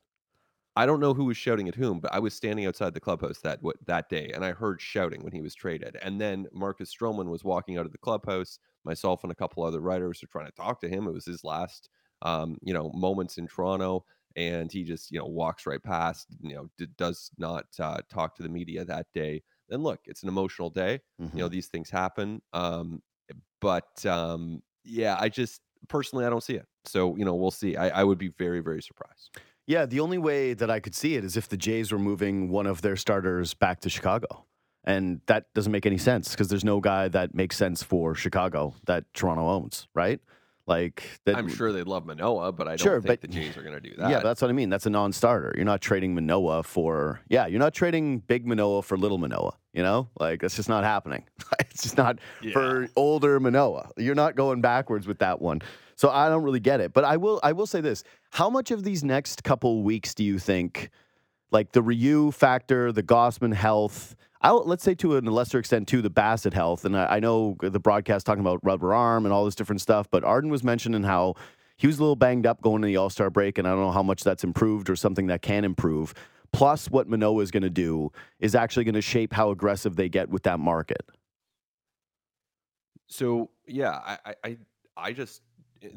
I 0.75 0.87
don't 0.87 0.99
know 0.99 1.13
who 1.13 1.25
was 1.25 1.37
shouting 1.37 1.67
at 1.67 1.75
whom, 1.75 1.99
but 1.99 2.11
I 2.11 2.19
was 2.19 2.33
standing 2.33 2.65
outside 2.65 2.95
the 2.95 2.99
clubhouse 2.99 3.39
that 3.41 3.61
what 3.61 3.77
that 3.85 4.09
day, 4.09 4.31
and 4.33 4.43
I 4.43 4.53
heard 4.53 4.81
shouting 4.81 5.23
when 5.23 5.31
he 5.31 5.41
was 5.41 5.53
traded. 5.53 5.97
And 6.01 6.19
then 6.19 6.47
Marcus 6.51 6.93
Stroman 6.93 7.29
was 7.29 7.43
walking 7.43 7.77
out 7.77 7.85
of 7.85 7.91
the 7.91 7.97
clubhouse. 7.99 8.57
Myself 8.83 9.23
and 9.23 9.31
a 9.31 9.35
couple 9.35 9.63
other 9.63 9.79
writers 9.81 10.21
were 10.21 10.27
trying 10.27 10.47
to 10.47 10.51
talk 10.51 10.81
to 10.81 10.89
him. 10.89 11.07
It 11.07 11.13
was 11.13 11.25
his 11.25 11.43
last, 11.43 11.89
um, 12.23 12.57
you 12.63 12.73
know, 12.73 12.91
moments 12.93 13.37
in 13.37 13.47
Toronto, 13.47 14.05
and 14.35 14.71
he 14.71 14.83
just, 14.83 15.11
you 15.11 15.19
know, 15.19 15.27
walks 15.27 15.67
right 15.67 15.81
past. 15.81 16.27
You 16.41 16.55
know, 16.55 16.69
d- 16.77 16.87
does 16.97 17.29
not 17.37 17.67
uh, 17.79 18.01
talk 18.09 18.35
to 18.35 18.43
the 18.43 18.49
media 18.49 18.83
that 18.83 19.07
day. 19.13 19.43
Then 19.69 19.81
look, 19.81 20.01
it's 20.05 20.23
an 20.23 20.29
emotional 20.29 20.69
day. 20.69 20.99
Mhm. 21.21 21.33
You 21.33 21.39
know, 21.39 21.47
these 21.49 21.67
things 21.67 21.89
happen. 21.89 22.41
Um, 22.53 23.01
but 23.61 24.05
um, 24.05 24.61
yeah, 24.83 25.15
I 25.19 25.29
just 25.29 25.61
personally 25.87 26.25
I 26.25 26.29
don't 26.29 26.43
see 26.43 26.55
it. 26.55 26.65
So 26.85 27.15
you 27.15 27.25
know, 27.25 27.35
we'll 27.35 27.51
see. 27.51 27.75
I, 27.77 28.01
I 28.01 28.03
would 28.03 28.17
be 28.17 28.29
very 28.37 28.59
very 28.59 28.81
surprised. 28.81 29.37
Yeah, 29.65 29.85
the 29.85 30.01
only 30.01 30.17
way 30.17 30.53
that 30.53 30.69
I 30.69 30.81
could 30.81 30.93
see 30.93 31.15
it 31.15 31.23
is 31.23 31.37
if 31.37 31.47
the 31.47 31.55
Jays 31.55 31.91
were 31.91 31.99
moving 31.99 32.49
one 32.49 32.67
of 32.67 32.81
their 32.81 32.97
starters 32.97 33.53
back 33.53 33.79
to 33.81 33.89
Chicago. 33.89 34.45
And 34.83 35.21
that 35.27 35.45
doesn't 35.55 35.71
make 35.71 35.85
any 35.85 35.97
sense 35.97 36.31
because 36.31 36.49
there's 36.49 36.65
no 36.65 36.81
guy 36.81 37.07
that 37.07 37.33
makes 37.33 37.55
sense 37.55 37.81
for 37.81 38.13
Chicago 38.15 38.75
that 38.85 39.05
Toronto 39.13 39.47
owns, 39.47 39.87
right? 39.95 40.19
Like 40.65 41.03
that 41.25 41.35
I'm 41.35 41.49
sure 41.49 41.73
they'd 41.73 41.87
love 41.87 42.05
Manoah, 42.05 42.53
but 42.53 42.67
I 42.67 42.71
don't 42.71 42.79
Sure, 42.79 43.01
think 43.01 43.07
but- 43.07 43.21
the 43.21 43.27
Jays 43.27 43.57
are 43.57 43.63
going 43.63 43.75
to 43.75 43.81
do 43.81 43.95
that. 43.97 44.09
Yeah, 44.09 44.19
that's 44.21 44.41
what 44.41 44.49
I 44.49 44.53
mean. 44.53 44.69
That's 44.69 44.85
a 44.85 44.89
non-starter. 44.89 45.53
You're 45.57 45.65
not 45.65 45.81
trading 45.81 46.15
Manoah 46.15 46.63
for 46.63 47.19
yeah, 47.27 47.47
you're 47.47 47.59
not 47.59 47.73
trading 47.73 48.19
big 48.19 48.47
Manoah 48.47 48.81
for 48.81 48.97
little 48.97 49.17
Manoah, 49.17 49.57
you 49.73 49.83
know? 49.83 50.07
Like 50.19 50.39
that's 50.41 50.55
just 50.55 50.69
not 50.69 50.83
happening. 50.85 51.25
it's 51.59 51.83
just 51.83 51.97
not 51.97 52.17
for 52.53 52.87
older 52.95 53.39
Manoah. 53.41 53.89
You're 53.97 54.15
not 54.15 54.35
going 54.35 54.61
backwards 54.61 55.05
with 55.05 55.19
that 55.19 55.41
one. 55.41 55.61
So 55.95 56.09
I 56.09 56.29
don't 56.29 56.43
really 56.43 56.59
get 56.61 56.79
it. 56.79 56.93
But 56.93 57.03
I 57.03 57.17
will 57.17 57.39
I 57.43 57.51
will 57.51 57.67
say 57.67 57.81
this. 57.81 58.03
How 58.31 58.49
much 58.49 58.71
of 58.71 58.83
these 58.83 59.03
next 59.03 59.43
couple 59.43 59.83
weeks 59.83 60.13
do 60.13 60.23
you 60.23 60.39
think 60.39 60.89
like 61.51 61.73
the 61.73 61.81
Ryu 61.83 62.31
factor, 62.31 62.91
the 62.91 63.03
Gausman 63.03 63.53
health, 63.53 64.15
Let's 64.51 64.83
say 64.83 64.93
to 64.95 65.17
a 65.17 65.19
lesser 65.19 65.59
extent 65.59 65.87
to 65.89 66.01
the 66.01 66.09
Bassitt 66.09 66.53
health. 66.53 66.83
And 66.85 66.97
I, 66.97 67.15
I 67.15 67.19
know 67.19 67.55
the 67.61 67.79
broadcast 67.79 68.25
talking 68.25 68.41
about 68.41 68.59
rubber 68.63 68.93
arm 68.93 69.25
and 69.25 69.33
all 69.33 69.45
this 69.45 69.55
different 69.55 69.81
stuff, 69.81 70.09
but 70.11 70.23
Arden 70.23 70.49
was 70.49 70.63
mentioning 70.63 71.03
how 71.03 71.35
he 71.77 71.87
was 71.87 71.97
a 71.97 72.01
little 72.01 72.15
banged 72.15 72.45
up 72.45 72.61
going 72.61 72.81
to 72.81 72.85
the 72.85 72.97
All 72.97 73.09
Star 73.09 73.29
break, 73.29 73.57
and 73.57 73.67
I 73.67 73.71
don't 73.71 73.79
know 73.79 73.91
how 73.91 74.03
much 74.03 74.23
that's 74.23 74.43
improved 74.43 74.89
or 74.89 74.95
something 74.95 75.27
that 75.27 75.41
can 75.41 75.63
improve. 75.63 76.13
Plus, 76.51 76.89
what 76.89 77.09
Manoah 77.09 77.41
is 77.41 77.51
going 77.51 77.63
to 77.63 77.69
do 77.69 78.11
is 78.39 78.53
actually 78.53 78.83
going 78.83 78.93
to 78.93 79.01
shape 79.01 79.33
how 79.33 79.49
aggressive 79.49 79.95
they 79.95 80.07
get 80.07 80.29
with 80.29 80.43
that 80.43 80.59
market. 80.59 81.01
So 83.07 83.49
yeah, 83.67 84.17
I, 84.25 84.35
I, 84.43 84.57
I, 84.95 85.13
just 85.13 85.41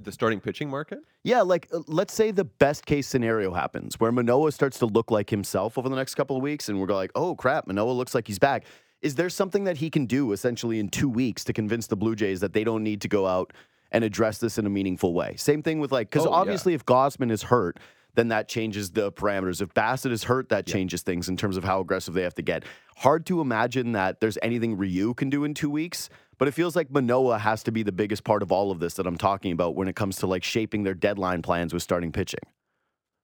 the 0.02 0.12
starting 0.12 0.40
pitching 0.40 0.68
market. 0.68 0.98
Yeah, 1.24 1.42
like 1.42 1.68
uh, 1.72 1.80
let's 1.86 2.14
say 2.14 2.30
the 2.30 2.44
best 2.44 2.86
case 2.86 3.06
scenario 3.06 3.52
happens 3.52 3.98
where 4.00 4.12
Manoah 4.12 4.52
starts 4.52 4.78
to 4.80 4.86
look 4.86 5.10
like 5.10 5.30
himself 5.30 5.78
over 5.78 5.88
the 5.88 5.96
next 5.96 6.14
couple 6.14 6.36
of 6.36 6.42
weeks, 6.42 6.68
and 6.68 6.80
we're 6.80 6.86
like, 6.88 7.10
oh 7.14 7.34
crap, 7.34 7.66
Manoah 7.66 7.92
looks 7.92 8.14
like 8.14 8.26
he's 8.26 8.38
back. 8.38 8.64
Is 9.02 9.14
there 9.14 9.28
something 9.28 9.64
that 9.64 9.76
he 9.76 9.90
can 9.90 10.06
do 10.06 10.32
essentially 10.32 10.78
in 10.80 10.88
two 10.88 11.08
weeks 11.08 11.44
to 11.44 11.52
convince 11.52 11.86
the 11.86 11.96
Blue 11.96 12.16
Jays 12.16 12.40
that 12.40 12.52
they 12.52 12.64
don't 12.64 12.82
need 12.82 13.00
to 13.02 13.08
go 13.08 13.26
out 13.26 13.52
and 13.92 14.02
address 14.02 14.38
this 14.38 14.58
in 14.58 14.66
a 14.66 14.70
meaningful 14.70 15.12
way? 15.14 15.36
Same 15.36 15.62
thing 15.62 15.80
with 15.80 15.92
like, 15.92 16.10
because 16.10 16.26
Oh, 16.26 16.30
yeah. 16.30 16.36
obviously 16.36 16.74
if 16.74 16.84
Gausman 16.84 17.30
is 17.30 17.44
hurt, 17.44 17.78
then 18.14 18.28
that 18.28 18.48
changes 18.48 18.92
the 18.92 19.12
parameters. 19.12 19.60
If 19.60 19.74
Bassitt 19.74 20.10
is 20.10 20.24
hurt, 20.24 20.48
that 20.48 20.66
Yeah. 20.66 20.72
changes 20.72 21.02
things 21.02 21.28
in 21.28 21.36
terms 21.36 21.58
of 21.58 21.64
how 21.64 21.80
aggressive 21.80 22.14
they 22.14 22.22
have 22.22 22.34
to 22.36 22.42
get. 22.42 22.64
Hard 22.96 23.26
to 23.26 23.42
imagine 23.42 23.92
that 23.92 24.20
there's 24.20 24.38
anything 24.40 24.76
Ryu 24.78 25.12
can 25.12 25.28
do 25.28 25.44
in 25.44 25.52
two 25.52 25.68
weeks, 25.70 26.08
but 26.38 26.48
it 26.48 26.52
feels 26.52 26.76
like 26.76 26.90
Manoah 26.90 27.38
has 27.38 27.62
to 27.64 27.72
be 27.72 27.82
the 27.82 27.92
biggest 27.92 28.24
part 28.24 28.42
of 28.42 28.52
all 28.52 28.70
of 28.70 28.80
this 28.80 28.94
that 28.94 29.06
I'm 29.06 29.18
talking 29.18 29.52
about 29.52 29.74
when 29.74 29.88
it 29.88 29.96
comes 29.96 30.16
to 30.16 30.26
like 30.26 30.44
shaping 30.44 30.82
their 30.82 30.94
deadline 30.94 31.42
plans 31.42 31.72
with 31.72 31.82
starting 31.82 32.12
pitching. 32.12 32.40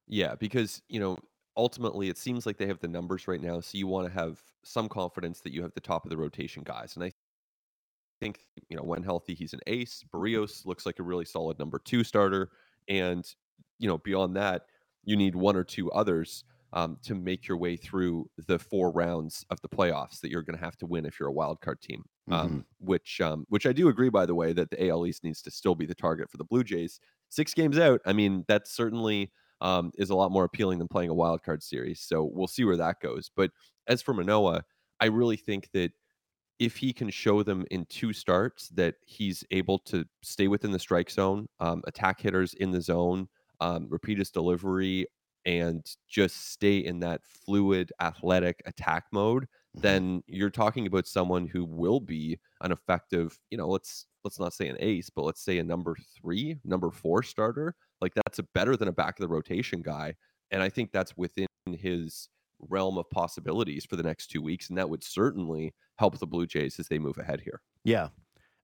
Yeah, 0.07 0.35
because 0.35 0.81
you 0.89 0.99
know 0.99 1.17
ultimately 1.55 2.09
it 2.09 2.17
seems 2.17 2.45
like 2.45 2.57
they 2.57 2.67
have 2.67 2.79
the 2.79 2.87
numbers 2.87 3.27
right 3.27 3.41
now, 3.41 3.59
so 3.59 3.77
you 3.77 3.87
want 3.87 4.07
to 4.07 4.13
have 4.13 4.41
some 4.63 4.89
confidence 4.89 5.41
that 5.41 5.53
you 5.53 5.61
have 5.61 5.73
the 5.73 5.81
top 5.81 6.05
of 6.05 6.09
the 6.09 6.17
rotation 6.17 6.63
guys, 6.63 6.95
and 6.95 7.03
I 7.03 7.11
think 8.19 8.39
you 8.69 8.77
know 8.77 8.83
when 8.83 9.03
healthy 9.03 9.33
he's 9.33 9.53
an 9.53 9.61
ace. 9.67 10.03
Berrios 10.13 10.65
looks 10.65 10.85
like 10.85 10.99
a 10.99 11.03
really 11.03 11.25
solid 11.25 11.59
number 11.59 11.79
two 11.79 12.03
starter, 12.03 12.49
and 12.87 13.25
you 13.79 13.87
know 13.87 13.97
beyond 13.97 14.35
that 14.35 14.63
you 15.03 15.15
need 15.15 15.35
one 15.35 15.55
or 15.55 15.63
two 15.63 15.91
others 15.91 16.43
um, 16.71 16.97
to 17.03 17.13
make 17.13 17.47
your 17.47 17.57
way 17.57 17.75
through 17.75 18.29
the 18.47 18.57
four 18.57 18.91
rounds 18.91 19.45
of 19.49 19.61
the 19.61 19.69
playoffs 19.69 20.21
that 20.21 20.31
you're 20.31 20.41
going 20.41 20.57
to 20.57 20.63
have 20.63 20.77
to 20.77 20.85
win 20.85 21.05
if 21.05 21.19
you're 21.19 21.29
a 21.29 21.33
wild 21.33 21.61
card 21.61 21.81
team. 21.81 22.03
Um, 22.31 22.65
which 22.79 23.19
um, 23.21 23.45
which 23.49 23.65
I 23.65 23.73
do 23.73 23.89
agree, 23.89 24.09
by 24.09 24.25
the 24.25 24.35
way, 24.35 24.53
that 24.53 24.69
the 24.69 24.87
AL 24.89 25.05
East 25.05 25.23
needs 25.23 25.41
to 25.43 25.51
still 25.51 25.75
be 25.75 25.85
the 25.85 25.95
target 25.95 26.29
for 26.31 26.37
the 26.37 26.45
Blue 26.45 26.63
Jays. 26.63 26.99
Six 27.29 27.53
games 27.53 27.77
out, 27.77 28.01
I 28.05 28.13
mean, 28.13 28.45
that 28.47 28.67
certainly 28.67 29.31
um, 29.61 29.91
is 29.97 30.09
a 30.09 30.15
lot 30.15 30.31
more 30.31 30.45
appealing 30.45 30.79
than 30.79 30.87
playing 30.87 31.09
a 31.09 31.13
wild 31.15 31.43
card 31.43 31.61
series. 31.63 31.99
So 31.99 32.23
we'll 32.23 32.47
see 32.47 32.63
where 32.63 32.77
that 32.77 33.01
goes. 33.01 33.29
But 33.35 33.51
as 33.87 34.01
for 34.01 34.13
Manoah, 34.13 34.63
I 35.01 35.07
really 35.07 35.35
think 35.37 35.69
that 35.73 35.91
if 36.59 36.77
he 36.77 36.93
can 36.93 37.09
show 37.09 37.43
them 37.43 37.65
in 37.71 37.85
two 37.85 38.13
starts 38.13 38.69
that 38.69 38.95
he's 39.05 39.43
able 39.51 39.79
to 39.79 40.05
stay 40.21 40.47
within 40.47 40.71
the 40.71 40.79
strike 40.79 41.09
zone, 41.09 41.47
um, 41.59 41.81
attack 41.87 42.21
hitters 42.21 42.53
in 42.53 42.71
the 42.71 42.81
zone, 42.81 43.27
um, 43.59 43.87
repeat 43.89 44.17
his 44.19 44.29
delivery, 44.31 45.07
and 45.45 45.85
just 46.07 46.51
stay 46.51 46.77
in 46.77 46.99
that 46.99 47.21
fluid, 47.25 47.91
athletic 47.99 48.61
attack 48.65 49.05
mode. 49.11 49.47
Then 49.73 50.23
you're 50.27 50.49
talking 50.49 50.85
about 50.85 51.07
someone 51.07 51.47
who 51.47 51.65
will 51.65 51.99
be 51.99 52.39
an 52.61 52.71
effective, 52.71 53.37
you 53.49 53.57
know, 53.57 53.67
let's 53.67 54.05
let's 54.23 54.39
not 54.39 54.53
say 54.53 54.67
an 54.67 54.77
ace, 54.79 55.09
but 55.09 55.23
let's 55.23 55.41
say 55.41 55.57
a 55.57 55.63
number 55.63 55.95
three, 56.15 56.57
number 56.63 56.91
four 56.91 57.23
starter. 57.23 57.75
Like 57.99 58.13
that's 58.13 58.39
a 58.39 58.43
better 58.53 58.77
than 58.77 58.87
a 58.87 58.93
back 58.93 59.17
of 59.19 59.21
the 59.21 59.33
rotation 59.33 59.81
guy, 59.81 60.15
and 60.51 60.61
I 60.61 60.69
think 60.69 60.91
that's 60.91 61.17
within 61.17 61.47
his 61.65 62.29
realm 62.69 62.97
of 62.97 63.09
possibilities 63.09 63.85
for 63.85 63.95
the 63.95 64.03
next 64.03 64.27
two 64.27 64.41
weeks, 64.41 64.69
and 64.69 64.77
that 64.77 64.89
would 64.89 65.03
certainly 65.03 65.73
help 65.97 66.19
the 66.19 66.27
Blue 66.27 66.45
Jays 66.45 66.79
as 66.79 66.87
they 66.87 66.99
move 66.99 67.17
ahead 67.17 67.41
here. 67.41 67.61
Yeah. 67.83 68.09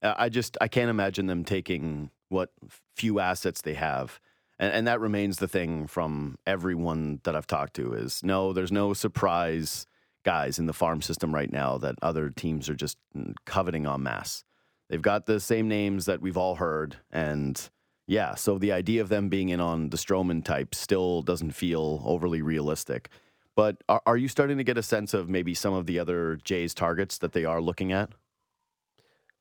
Uh, 0.01 0.13
I 0.17 0.29
just 0.29 0.57
I 0.61 0.67
can't 0.67 0.89
imagine 0.89 1.27
them 1.27 1.43
taking 1.43 2.11
what 2.29 2.51
few 2.95 3.19
assets 3.19 3.61
they 3.61 3.73
have. 3.73 4.19
And, 4.59 4.73
and 4.73 4.87
that 4.87 4.99
remains 4.99 5.37
the 5.37 5.47
thing 5.47 5.87
from 5.87 6.37
everyone 6.45 7.19
that 7.23 7.35
I've 7.35 7.47
talked 7.47 7.75
to 7.75 7.93
is 7.93 8.21
no, 8.23 8.53
there's 8.53 8.71
no 8.71 8.93
surprise 8.93 9.87
guys 10.23 10.59
in 10.59 10.65
the 10.65 10.73
farm 10.73 11.01
system 11.01 11.33
right 11.33 11.51
now 11.51 11.77
that 11.77 11.95
other 12.01 12.29
teams 12.29 12.69
are 12.69 12.75
just 12.75 12.97
mm, 13.15 13.33
coveting 13.45 13.85
en 13.85 14.03
masse. 14.03 14.43
They've 14.89 15.01
got 15.01 15.25
the 15.25 15.39
same 15.39 15.67
names 15.67 16.05
that 16.05 16.21
we've 16.21 16.37
all 16.37 16.55
heard. 16.55 16.97
And 17.11 17.69
yeah, 18.07 18.35
so 18.35 18.57
the 18.57 18.71
idea 18.71 19.01
of 19.01 19.09
them 19.09 19.29
being 19.29 19.49
in 19.49 19.59
on 19.61 19.89
the 19.91 19.97
Stroman 19.97 20.43
type 20.43 20.73
still 20.73 21.21
doesn't 21.21 21.51
feel 21.51 22.01
overly 22.05 22.41
realistic. 22.41 23.09
But 23.55 23.83
are, 23.87 24.01
are 24.05 24.17
you 24.17 24.27
starting 24.27 24.57
to 24.57 24.63
get 24.63 24.77
a 24.77 24.83
sense 24.83 25.13
of 25.13 25.29
maybe 25.29 25.53
some 25.53 25.73
of 25.73 25.85
the 25.85 25.99
other 25.99 26.37
Jays 26.43 26.73
targets 26.73 27.17
that 27.19 27.33
they 27.33 27.45
are 27.45 27.61
looking 27.61 27.91
at? 27.91 28.09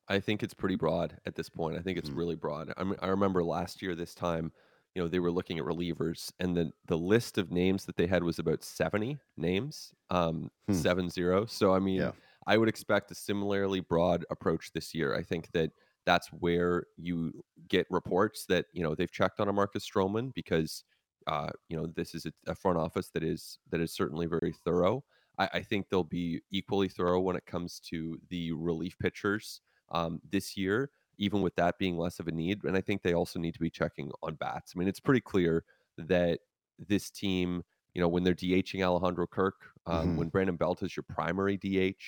I 0.07 0.19
think 0.19 0.41
it's 0.43 0.53
pretty 0.53 0.75
broad 0.75 1.17
at 1.25 1.35
this 1.35 1.49
point. 1.49 1.77
I 1.77 1.81
think 1.81 1.97
it's 1.97 2.09
Mhm. 2.09 2.17
really 2.17 2.35
broad. 2.35 2.73
I, 2.77 2.83
mean, 2.83 2.95
I 3.01 3.07
remember 3.07 3.43
last 3.43 3.81
year 3.81 3.95
this 3.95 4.15
time, 4.15 4.51
you 4.95 5.01
know, 5.01 5.07
they 5.07 5.19
were 5.19 5.31
looking 5.31 5.59
at 5.59 5.65
relievers, 5.65 6.31
and 6.39 6.55
the 6.55 6.71
the 6.87 6.97
list 6.97 7.37
of 7.37 7.51
names 7.51 7.85
that 7.85 7.95
they 7.95 8.07
had 8.07 8.23
was 8.23 8.39
about 8.39 8.63
seventy 8.63 9.17
names, 9.37 9.93
um, 10.09 10.49
Hmm. 10.67 10.73
seven 10.73 11.09
zero. 11.09 11.45
So 11.45 11.73
I 11.73 11.79
mean, 11.79 12.01
Yeah. 12.01 12.11
I 12.47 12.57
would 12.57 12.69
expect 12.69 13.11
a 13.11 13.15
similarly 13.15 13.79
broad 13.79 14.25
approach 14.31 14.71
this 14.73 14.93
year. 14.95 15.15
I 15.15 15.23
think 15.23 15.51
that 15.51 15.71
that's 16.05 16.29
where 16.29 16.85
you 16.97 17.43
get 17.67 17.85
reports 17.89 18.45
that 18.47 18.65
you 18.73 18.83
know 18.83 18.95
they've 18.95 19.11
checked 19.11 19.39
on 19.39 19.47
a 19.47 19.53
Marcus 19.53 19.87
Stroman 19.87 20.33
because 20.33 20.83
uh, 21.27 21.49
you 21.67 21.77
know 21.77 21.85
this 21.95 22.15
is 22.15 22.25
a, 22.25 22.31
a, 22.47 22.55
front 22.55 22.77
office 22.77 23.09
that 23.13 23.23
is 23.23 23.59
that 23.69 23.79
is 23.81 23.93
certainly 23.93 24.25
very 24.25 24.53
thorough. 24.65 25.03
I, 25.37 25.49
I, 25.53 25.61
think 25.61 25.89
they'll 25.89 26.03
be 26.03 26.41
equally 26.51 26.89
thorough 26.89 27.19
when 27.19 27.35
it 27.35 27.45
comes 27.45 27.79
to 27.91 28.17
the 28.29 28.51
relief 28.53 28.95
pitchers 28.99 29.61
um, 29.91 30.19
this 30.31 30.57
year, 30.57 30.89
even 31.19 31.41
with 31.41 31.55
that 31.55 31.77
being 31.77 31.97
less 31.97 32.19
of 32.19 32.27
a 32.27 32.31
need. 32.31 32.63
And 32.63 32.75
I 32.75 32.81
think 32.81 33.03
they 33.03 33.13
also 33.13 33.39
need 33.39 33.53
to 33.53 33.59
be 33.59 33.69
checking 33.69 34.09
on 34.23 34.35
bats. 34.35 34.73
I 34.75 34.79
mean, 34.79 34.87
it's 34.87 35.01
pretty 35.01 35.21
clear 35.21 35.63
that 35.97 36.39
this 36.79 37.11
team, 37.11 37.61
you 37.93 38.01
know, 38.01 38.07
when 38.07 38.23
they're 38.23 38.33
DHing 38.33 38.81
Alejandro 38.81 39.27
Kirk, 39.27 39.55
um, 39.85 39.99
mm-hmm. 40.07 40.17
when 40.17 40.29
Brandon 40.29 40.55
Belt 40.55 40.81
is 40.81 40.95
your 40.95 41.03
primary 41.07 41.57
DH, 41.57 42.01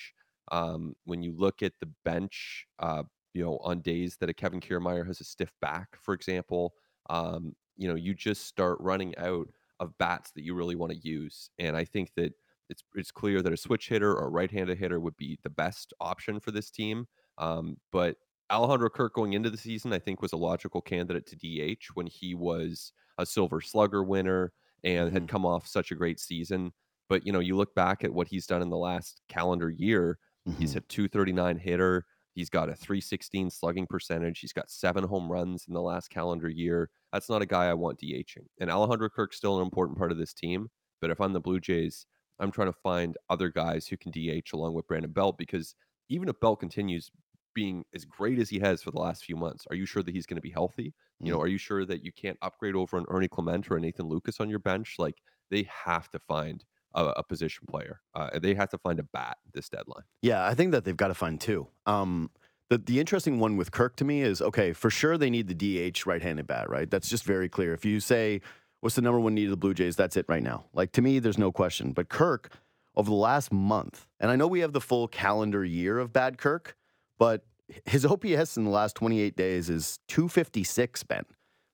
um, 0.50 0.96
when 1.04 1.22
you 1.22 1.34
look 1.36 1.62
at 1.62 1.74
the 1.78 1.88
bench, 2.04 2.66
uh, 2.78 3.02
you 3.34 3.44
know, 3.44 3.58
on 3.58 3.80
days 3.80 4.16
that 4.18 4.30
a 4.30 4.34
Kevin 4.34 4.60
Kiermaier 4.60 5.06
has 5.06 5.20
a 5.20 5.24
stiff 5.24 5.52
back, 5.60 5.96
for 6.00 6.14
example, 6.14 6.74
um, 7.10 7.54
you 7.76 7.88
know, 7.88 7.94
you 7.94 8.14
just 8.14 8.46
start 8.46 8.78
running 8.80 9.16
out 9.18 9.48
of 9.78 9.96
bats 9.98 10.30
that 10.32 10.44
you 10.44 10.54
really 10.54 10.76
want 10.76 10.92
to 10.92 10.98
use. 10.98 11.50
And 11.58 11.76
I 11.76 11.84
think 11.84 12.12
that 12.16 12.32
it's 12.70 12.82
it's 12.94 13.10
clear 13.10 13.42
that 13.42 13.52
a 13.52 13.56
switch 13.56 13.88
hitter 13.88 14.12
or 14.12 14.26
a 14.26 14.30
right-handed 14.30 14.78
hitter 14.78 15.00
would 15.00 15.16
be 15.16 15.38
the 15.42 15.50
best 15.50 15.92
option 16.00 16.40
for 16.40 16.50
this 16.50 16.70
team. 16.70 17.06
Um, 17.38 17.76
but 17.90 18.16
Alejandro 18.52 18.90
Kirk 18.90 19.14
going 19.14 19.32
into 19.32 19.50
the 19.50 19.56
season, 19.56 19.92
I 19.92 19.98
think, 19.98 20.20
was 20.20 20.32
a 20.32 20.36
logical 20.36 20.80
candidate 20.80 21.26
to 21.26 21.36
DH 21.36 21.84
when 21.94 22.06
he 22.06 22.34
was 22.34 22.92
a 23.18 23.26
Silver 23.26 23.60
Slugger 23.60 24.04
winner 24.04 24.52
and 24.84 25.06
mm-hmm. 25.06 25.14
had 25.14 25.28
come 25.28 25.46
off 25.46 25.66
such 25.66 25.90
a 25.90 25.94
great 25.96 26.20
season. 26.20 26.72
But 27.08 27.26
you 27.26 27.32
know, 27.32 27.40
you 27.40 27.56
look 27.56 27.74
back 27.74 28.04
at 28.04 28.12
what 28.12 28.28
he's 28.28 28.46
done 28.46 28.62
in 28.62 28.70
the 28.70 28.76
last 28.76 29.22
calendar 29.28 29.70
year. 29.70 30.18
Mm-hmm. 30.48 30.60
He's 30.60 30.76
a 30.76 30.80
239 30.80 31.58
hitter. 31.58 32.04
He's 32.34 32.48
got 32.48 32.68
a 32.68 32.74
316 32.74 33.50
slugging 33.50 33.86
percentage. 33.86 34.40
He's 34.40 34.52
got 34.52 34.70
seven 34.70 35.04
home 35.04 35.30
runs 35.30 35.66
in 35.68 35.74
the 35.74 35.82
last 35.82 36.08
calendar 36.08 36.48
year. 36.48 36.88
That's 37.12 37.28
not 37.28 37.42
a 37.42 37.46
guy 37.46 37.66
I 37.66 37.74
want 37.74 38.00
DHing. 38.00 38.46
And 38.58 38.70
Alejandro 38.70 39.10
Kirk's 39.10 39.36
still 39.36 39.58
an 39.58 39.62
important 39.62 39.98
part 39.98 40.12
of 40.12 40.18
this 40.18 40.32
team. 40.32 40.68
But 41.00 41.10
if 41.10 41.20
I'm 41.20 41.34
the 41.34 41.40
Blue 41.40 41.60
Jays, 41.60 42.06
I'm 42.38 42.50
trying 42.50 42.72
to 42.72 42.78
find 42.82 43.16
other 43.28 43.50
guys 43.50 43.86
who 43.86 43.96
can 43.96 44.12
DH 44.12 44.54
along 44.54 44.74
with 44.74 44.86
Brandon 44.86 45.10
Belt 45.10 45.36
because 45.36 45.74
even 46.08 46.28
if 46.28 46.40
Belt 46.40 46.60
continues 46.60 47.10
being 47.54 47.84
as 47.94 48.04
great 48.04 48.38
as 48.38 48.48
he 48.48 48.58
has 48.60 48.82
for 48.82 48.90
the 48.90 49.00
last 49.00 49.24
few 49.24 49.36
months, 49.36 49.66
are 49.70 49.76
you 49.76 49.86
sure 49.86 50.02
that 50.02 50.12
he's 50.12 50.26
going 50.26 50.36
to 50.36 50.42
be 50.42 50.50
healthy? 50.50 50.94
You 51.20 51.32
know, 51.32 51.38
mm. 51.38 51.42
are 51.42 51.48
you 51.48 51.58
sure 51.58 51.84
that 51.84 52.04
you 52.04 52.12
can't 52.12 52.38
upgrade 52.42 52.74
over 52.74 52.96
an 52.98 53.06
Ernie 53.08 53.28
Clement 53.28 53.70
or 53.70 53.76
a 53.76 53.80
Nathan 53.80 54.08
Lukes 54.08 54.40
on 54.40 54.50
your 54.50 54.58
bench? 54.58 54.96
Like 54.98 55.22
they 55.50 55.68
have 55.84 56.08
to 56.10 56.18
find 56.18 56.64
a, 56.94 57.06
a 57.16 57.22
position 57.22 57.66
player. 57.68 58.00
Uh, 58.14 58.38
they 58.38 58.54
have 58.54 58.70
to 58.70 58.78
find 58.78 58.98
a 58.98 59.04
bat 59.04 59.38
this 59.52 59.68
deadline. 59.68 60.04
Yeah, 60.20 60.44
I 60.44 60.54
think 60.54 60.72
that 60.72 60.84
they've 60.84 60.96
got 60.96 61.08
to 61.08 61.14
find 61.14 61.40
two. 61.40 61.68
Um, 61.86 62.30
the 62.68 62.78
the 62.78 63.00
interesting 63.00 63.38
one 63.38 63.56
with 63.56 63.70
Kirk 63.70 63.96
to 63.96 64.04
me 64.04 64.22
is 64.22 64.40
okay. 64.40 64.72
For 64.72 64.90
sure, 64.90 65.18
they 65.18 65.30
need 65.30 65.48
the 65.48 65.90
DH 65.90 66.06
right-handed 66.06 66.46
bat. 66.46 66.68
Right, 66.68 66.90
that's 66.90 67.08
just 67.08 67.24
very 67.24 67.48
clear. 67.48 67.74
If 67.74 67.84
you 67.84 68.00
say 68.00 68.40
what's 68.80 68.96
the 68.96 69.02
number 69.02 69.20
one 69.20 69.34
need 69.34 69.44
of 69.44 69.50
the 69.50 69.56
Blue 69.56 69.74
Jays, 69.74 69.96
that's 69.96 70.16
it 70.16 70.26
right 70.28 70.42
now. 70.42 70.64
Like 70.72 70.92
to 70.92 71.02
me, 71.02 71.18
there's 71.18 71.38
no 71.38 71.52
question. 71.52 71.92
But 71.92 72.08
Kirk 72.08 72.50
over 72.94 73.08
the 73.08 73.16
last 73.16 73.52
month, 73.52 74.06
and 74.20 74.30
I 74.30 74.36
know 74.36 74.46
we 74.46 74.60
have 74.60 74.72
the 74.72 74.80
full 74.80 75.08
calendar 75.08 75.64
year 75.64 75.98
of 75.98 76.12
bad 76.12 76.38
Kirk, 76.38 76.76
but 77.18 77.44
his 77.84 78.04
OPS 78.04 78.56
in 78.56 78.64
the 78.64 78.70
last 78.70 78.96
28 78.96 79.36
days 79.36 79.70
is 79.70 79.98
256, 80.08 81.02
Ben. 81.04 81.24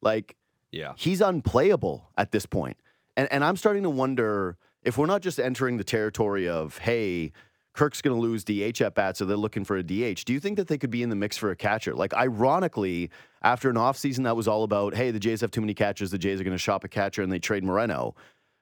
Like, 0.01 0.37
yeah, 0.71 0.93
he's 0.97 1.21
unplayable 1.21 2.11
at 2.17 2.33
this 2.33 2.47
point. 2.47 2.77
And, 3.17 3.29
and 3.33 3.45
I'm 3.45 3.57
starting 3.57 3.83
to 3.83 3.91
wonder 3.91 4.57
if 4.83 4.97
we're 4.97 5.07
not 5.07 5.23
just 5.23 5.41
entering 5.41 5.77
the 5.77 5.85
territory 5.85 6.49
of, 6.49 6.79
hey, 6.79 7.33
Kirk's 7.75 8.03
going 8.03 8.17
to 8.17 8.21
lose 8.21 8.45
DH 8.45 8.81
at 8.83 8.95
bats, 8.95 9.19
so 9.19 9.25
they're 9.25 9.37
looking 9.37 9.65
for 9.65 9.77
a 9.77 9.83
DH. 9.83 10.25
Do 10.25 10.33
you 10.33 10.41
think 10.41 10.57
that 10.57 10.69
they 10.69 10.79
could 10.79 10.91
be 10.91 11.03
in 11.03 11.11
the 11.11 11.17
mix 11.17 11.37
for 11.37 11.51
a 11.51 11.57
catcher? 11.57 11.95
Like, 11.95 12.13
ironically, 12.15 13.11
after 13.43 13.71
an 13.71 13.77
offseason 13.77 14.25
that 14.25 14.37
was 14.37 14.49
all 14.49 14.65
about, 14.65 14.95
hey, 14.95 15.11
the 15.11 15.21
Jays 15.21 15.41
have 15.43 15.51
too 15.51 15.61
many 15.61 15.75
catchers, 15.75 16.11
the 16.11 16.19
Jays 16.19 16.41
are 16.41 16.45
going 16.45 16.55
to 16.55 16.59
shop 16.59 16.85
a 16.85 16.89
catcher 16.89 17.23
and 17.23 17.31
they 17.31 17.39
trade 17.39 17.65
Moreno. 17.65 18.15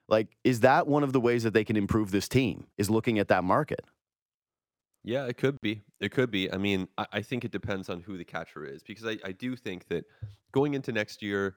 Like, 0.07 0.37
is 0.43 0.61
that 0.61 0.87
one 0.87 1.03
of 1.03 1.13
the 1.13 1.19
ways 1.19 1.43
that 1.43 1.53
they 1.53 1.63
can 1.63 1.75
improve 1.75 2.11
this 2.11 2.27
team? 2.27 2.67
Is 2.77 2.89
looking 2.89 3.19
at 3.19 3.27
that 3.29 3.43
market? 3.43 3.81
Yeah, 5.07 5.25
it 5.25 5.37
could 5.37 5.61
be. 5.61 5.81
It 6.01 6.11
could 6.11 6.31
be. 6.31 6.51
I 6.51 6.57
mean, 6.57 6.85
I, 6.97 7.05
I 7.13 7.21
think 7.21 7.45
it 7.45 7.51
depends 7.51 7.89
on 7.89 8.01
who 8.01 8.17
the 8.17 8.25
catcher 8.25 8.65
is 8.65 8.83
because 8.83 9.05
I, 9.05 9.17
I 9.23 9.31
do 9.31 9.55
think 9.55 9.87
that 9.87 10.03
going 10.51 10.73
into 10.73 10.91
next 10.91 11.21
year, 11.21 11.55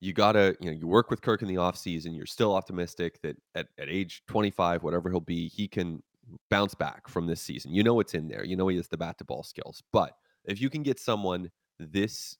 you 0.00 0.12
gotta, 0.12 0.56
you 0.60 0.72
know, 0.72 0.76
you 0.76 0.88
work 0.88 1.08
with 1.08 1.22
Kirk 1.22 1.40
in 1.40 1.46
the 1.46 1.54
offseason, 1.54 2.16
you're 2.16 2.26
still 2.26 2.52
optimistic 2.52 3.22
that 3.22 3.36
at, 3.54 3.68
at 3.78 3.88
age 3.88 4.24
25, 4.26 4.82
whatever 4.82 5.08
he'll 5.08 5.20
be, 5.20 5.46
he 5.46 5.68
can 5.68 6.02
bounce 6.48 6.74
back 6.74 7.06
from 7.06 7.28
this 7.28 7.40
season. 7.40 7.72
You 7.72 7.84
know 7.84 8.00
it's 8.00 8.14
in 8.14 8.26
there. 8.26 8.44
You 8.44 8.56
know 8.56 8.66
he 8.66 8.76
has 8.76 8.88
the 8.88 8.96
bat 8.96 9.18
to 9.18 9.24
ball 9.24 9.44
skills. 9.44 9.84
But 9.92 10.16
if 10.44 10.60
you 10.60 10.68
can 10.68 10.82
get 10.82 10.98
someone 10.98 11.48
this 11.78 12.38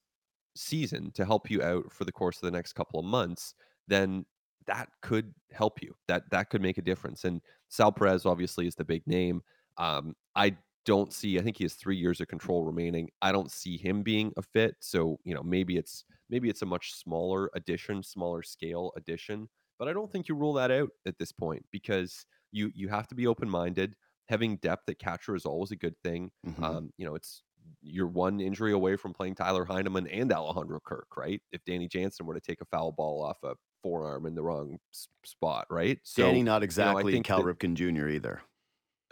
season 0.57 1.13
to 1.13 1.25
help 1.25 1.49
you 1.49 1.63
out 1.63 1.93
for 1.93 2.05
the 2.05 2.13
course 2.13 2.39
of 2.39 2.43
the 2.43 2.57
next 2.57 2.73
couple 2.73 2.99
of 2.99 3.07
months, 3.07 3.55
then 3.87 4.27
that 4.67 4.89
could 5.01 5.33
help 5.53 5.81
you. 5.81 5.95
That 6.09 6.29
that 6.33 6.51
could 6.51 6.61
make 6.61 6.79
a 6.79 6.83
difference. 6.83 7.25
And 7.25 7.41
Sal 7.69 7.93
Perez 7.93 8.27
obviously 8.27 8.67
is 8.67 8.75
the 8.75 8.85
big 8.85 9.07
name. 9.07 9.43
Um, 9.77 10.15
I 10.35 10.57
don't 10.87 11.13
see. 11.13 11.39
I 11.39 11.43
think 11.43 11.57
he 11.57 11.65
has 11.65 11.75
three 11.75 11.97
years 11.97 12.21
of 12.21 12.29
control 12.29 12.65
remaining. 12.65 13.11
I 13.23 13.33
don't 13.33 13.51
see 13.51 13.77
him 13.77 14.03
being 14.03 14.33
a 14.37 14.43
fit. 14.43 14.77
So 14.81 15.19
you 15.25 15.35
know 15.35 15.43
maybe 15.43 15.77
it's 15.77 16.05
maybe 16.29 16.49
it's 16.49 16.63
a 16.63 16.67
much 16.67 16.95
smaller 16.95 17.51
addition, 17.55 18.03
smaller 18.03 18.43
scale 18.43 18.93
addition. 18.97 19.49
But 19.79 19.89
I 19.89 19.93
don't 19.93 20.11
think 20.11 20.29
you 20.29 20.35
rule 20.35 20.53
that 20.55 20.71
out 20.71 20.91
at 21.07 21.19
this 21.19 21.33
point 21.33 21.65
because 21.71 22.25
you 22.53 22.71
you 22.75 22.89
have 22.89 23.09
to 23.09 23.15
be 23.15 23.27
open 23.27 23.49
minded. 23.49 23.95
Having 24.29 24.59
depth 24.59 24.89
at 24.89 24.99
catcher 24.99 25.35
is 25.35 25.45
always 25.45 25.73
a 25.73 25.77
good 25.77 25.97
thing. 26.05 26.31
Mm-hmm. 26.47 26.63
Um, 26.63 26.93
you 26.97 27.05
know, 27.05 27.15
it's 27.15 27.43
you're 27.83 28.07
one 28.07 28.41
injury 28.41 28.73
away 28.73 28.97
from 28.97 29.13
playing 29.13 29.35
Tyler 29.35 29.65
Heineman 29.65 30.07
and 30.07 30.33
Alejandro 30.33 30.81
Kirk, 30.85 31.17
right? 31.17 31.41
If 31.53 31.65
Danny 31.65 31.89
Jansen 31.89 32.27
were 32.27 32.35
to 32.35 32.41
take 32.41 32.61
a 32.61 32.65
foul 32.65 32.93
ball 32.93 33.23
off 33.23 33.39
a 33.43 33.55
forearm 33.83 34.27
in 34.27 34.35
the 34.35 34.43
wrong 34.43 34.79
spot, 35.25 35.67
right? 35.71 35.99
So, 36.03 36.25
Danny, 36.25 36.43
not 36.43 36.63
exactly 36.63 37.13
you 37.13 37.19
know, 37.19 37.23
Cal 37.23 37.43
that, 37.43 37.59
Ripken 37.59 37.75
Jr. 37.75 38.09
either. 38.09 38.43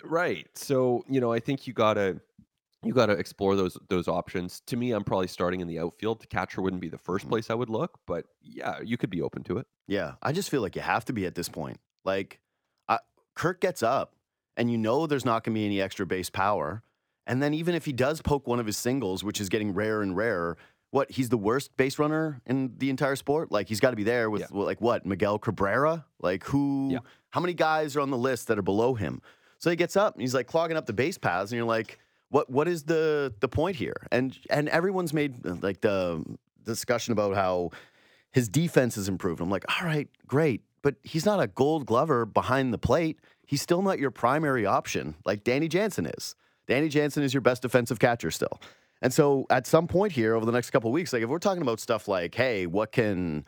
Right. 0.05 0.47
So, 0.55 1.05
you 1.09 1.21
know, 1.21 1.33
I 1.33 1.41
think 1.41 1.67
you 1.67 1.73
gotta 1.73 2.21
you 2.83 2.93
gotta 2.93 3.13
explore 3.13 3.57
those 3.57 3.77
those 3.89 4.09
options. 4.09 4.61
To 4.67 4.77
me, 4.77 4.93
I'm 4.93 5.05
probably 5.05 5.29
starting 5.29 5.61
in 5.61 5.69
the 5.69 5.79
outfield. 5.79 6.21
The 6.21 6.27
catcher 6.27 6.63
wouldn't 6.63 6.83
be 6.83 6.89
the 6.89 6.99
first 6.99 7.25
mm-hmm. 7.25 7.31
place 7.31 7.51
I 7.51 7.55
would 7.55 7.71
look, 7.71 7.99
but 8.07 8.27
yeah, 8.43 8.81
you 8.85 8.97
could 8.97 9.11
be 9.11 9.23
open 9.23 9.43
to 9.45 9.59
it. 9.59 9.67
Yeah. 9.87 10.15
I 10.23 10.33
just 10.33 10.51
feel 10.51 10.63
like 10.63 10.77
you 10.77 10.83
have 10.83 11.05
to 11.07 11.13
be 11.13 11.27
at 11.27 11.35
this 11.35 11.49
point. 11.49 11.81
Like 12.05 12.41
Kirk 13.39 13.61
gets 13.61 13.85
up 13.85 14.17
and 14.57 14.69
you 14.69 14.77
know 14.77 15.07
there's 15.07 15.25
not 15.25 15.45
going 15.45 15.55
to 15.55 15.61
be 15.61 15.65
any 15.65 15.81
extra 15.81 16.05
base 16.05 16.29
power. 16.29 16.83
And 17.25 17.41
then 17.41 17.55
even 17.55 17.77
if 17.77 17.85
he 17.85 17.93
does 17.93 18.21
poke 18.21 18.49
one 18.49 18.59
of 18.59 18.67
his 18.67 18.77
singles, 18.77 19.23
which 19.23 19.41
is 19.41 19.49
getting 19.49 19.73
rarer 19.73 20.03
and 20.03 20.17
rarer, 20.17 20.59
what 20.91 21.09
he's 21.13 21.29
the 21.29 21.39
worst 21.39 21.77
base 21.77 22.01
runner 22.01 22.41
in 22.47 22.73
the 22.79 22.91
entire 22.91 23.15
sport. 23.15 23.53
Like 23.53 23.69
he's 23.69 23.79
got 23.79 23.91
to 23.91 23.97
be 23.97 24.03
there 24.03 24.29
with 24.29 24.41
yeah. 24.41 24.47
like 24.51 24.81
what 24.81 25.07
Miguel 25.07 25.39
Cabrera. 25.39 26.05
Like 26.21 26.43
who? 26.45 26.89
Yeah. 26.91 26.99
How 27.31 27.41
many 27.41 27.55
guys 27.55 27.95
are 27.95 28.01
on 28.01 28.11
the 28.11 28.19
list 28.19 28.49
that 28.49 28.59
are 28.59 28.63
below 28.63 28.95
him? 28.95 29.23
So 29.59 29.71
he 29.71 29.77
gets 29.77 29.97
up 29.97 30.15
and 30.15 30.23
he's 30.23 30.35
like 30.35 30.47
clogging 30.47 30.77
up 30.77 30.87
the 30.87 30.93
base 30.93 31.19
paths, 31.19 31.51
and 31.51 31.57
you're 31.57 31.67
like, 31.67 31.99
what? 32.31 32.49
What 32.51 32.69
is 32.69 32.85
the 32.85 33.35
the 33.41 33.49
point 33.49 33.77
here? 33.77 34.07
And 34.13 34.37
and 34.51 34.69
everyone's 34.69 35.13
made 35.13 35.45
like 35.63 35.81
the 35.81 36.25
discussion 36.65 37.13
about 37.13 37.35
how 37.35 37.71
his 38.31 38.49
defense 38.49 38.97
has 38.97 39.09
improved. 39.09 39.41
I'm 39.41 39.51
like, 39.51 39.65
all 39.69 39.87
right, 39.87 40.09
great 40.27 40.63
but 40.83 40.97
he's 41.03 41.27
not 41.27 41.41
a 41.41 41.47
gold 41.47 41.87
glover 41.87 42.25
behind 42.25 42.73
the 42.73 42.79
plate. 42.79 43.19
He's 43.47 43.63
still 43.63 43.83
not 43.83 43.99
your 43.99 44.11
primary 44.11 44.67
option 44.67 45.15
like 45.25 45.45
Danny 45.45 45.69
Jansen 45.69 46.07
is. 46.07 46.35
Danny 46.67 46.89
Jansen 46.89 47.23
is 47.23 47.33
your 47.33 47.41
best 47.41 47.63
defensive 47.63 47.99
catcher 47.99 48.31
still. 48.31 48.61
And 49.01 49.13
so 49.13 49.47
at 49.49 49.67
some 49.67 49.87
point 49.87 50.13
here 50.13 50.35
over 50.35 50.45
the 50.45 50.53
next 50.53 50.71
couple 50.71 50.91
weeks, 50.91 51.13
like 51.13 51.23
if 51.23 51.29
we're 51.29 51.39
talking 51.39 51.63
about 51.63 51.81
stuff 51.81 52.09
like, 52.09 52.35
hey, 52.35 52.67
what 52.67 52.93
can 52.93 53.45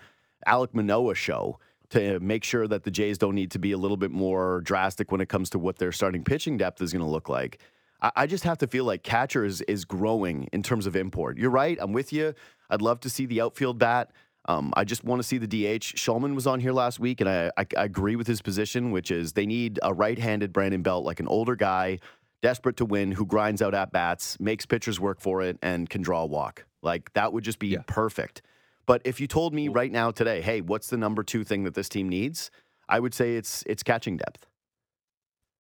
Alek 0.47 0.75
Manoah 0.75 1.15
show 1.15 1.59
to 1.91 2.21
make 2.21 2.45
sure 2.45 2.67
that 2.69 2.85
the 2.85 2.91
Jays 2.91 3.19
don't 3.19 3.35
need 3.35 3.51
to 3.53 3.59
be 3.59 3.73
a 3.73 3.79
little 3.79 3.97
bit 3.97 4.11
more 4.11 4.61
drastic 4.63 5.11
when 5.13 5.21
it 5.21 5.29
comes 5.29 5.51
to 5.51 5.59
what 5.59 5.79
their 5.79 5.93
starting 5.93 6.25
pitching 6.25 6.57
depth 6.57 6.81
is 6.81 6.93
going 6.93 7.05
to 7.05 7.11
look 7.11 7.29
like? 7.29 7.61
I, 8.01 8.13
I 8.17 8.27
just 8.27 8.45
have 8.45 8.59
to 8.59 8.67
feel 8.67 8.85
like 8.85 9.03
catcher 9.03 9.45
is, 9.45 9.61
is 9.63 9.85
growing 9.85 10.49
in 10.53 10.63
terms 10.63 10.87
of 10.87 10.97
import. 10.97 11.39
You're 11.39 11.51
right. 11.51 11.79
I'm 11.81 11.93
with 11.93 12.13
you. 12.13 12.35
I'd 12.71 12.83
love 12.83 13.01
to 13.01 13.11
see 13.11 13.27
the 13.27 13.41
outfield 13.41 13.79
bat. 13.79 14.13
Um, 14.47 14.73
I 14.77 14.85
just 14.85 15.05
want 15.05 15.21
to 15.21 15.23
see 15.27 15.39
the 15.39 15.47
DH. 15.47 15.97
Shulman 15.97 16.35
was 16.35 16.47
on 16.47 16.61
here 16.61 16.73
last 16.73 16.99
week, 16.99 17.21
and 17.21 17.29
I, 17.29 17.51
I, 17.57 17.67
I 17.77 17.85
agree 17.85 18.17
with 18.17 18.27
his 18.27 18.41
position, 18.41 18.91
which 18.91 19.11
is 19.11 19.35
they 19.35 19.47
need 19.47 19.79
a 19.83 19.93
right-handed 19.93 20.53
Brandon 20.53 20.83
Belt, 20.83 21.05
like 21.05 21.21
an 21.21 21.29
older 21.29 21.57
guy, 21.57 21.99
desperate 22.41 22.77
to 22.79 22.87
win, 22.87 23.13
who 23.13 23.27
grinds 23.27 23.61
out 23.61 23.75
at 23.75 23.93
bats, 23.93 24.41
makes 24.41 24.65
pitchers 24.65 24.99
work 24.99 25.21
for 25.21 25.43
it, 25.43 25.59
and 25.63 25.91
can 25.91 26.01
draw 26.01 26.23
a 26.23 26.27
walk. 26.27 26.65
Like 26.83 27.13
that 27.13 27.33
would 27.33 27.45
just 27.45 27.59
be 27.59 27.69
yeah. 27.69 27.83
perfect. 27.87 28.43
But 28.91 29.03
if 29.05 29.21
you 29.21 29.29
told 29.29 29.55
me 29.55 29.69
right 29.69 29.93
now 29.93 30.11
today, 30.11 30.41
hey, 30.41 30.63
what's 30.63 30.89
the 30.89 30.97
number 30.97 31.23
two 31.23 31.45
thing 31.45 31.63
that 31.63 31.75
this 31.75 31.89
team 31.89 32.09
needs? 32.09 32.51
I 32.89 32.99
would 32.99 33.15
say 33.15 33.37
it's 33.37 33.63
it's 33.69 33.85
catching 33.85 34.17
depth. 34.17 34.49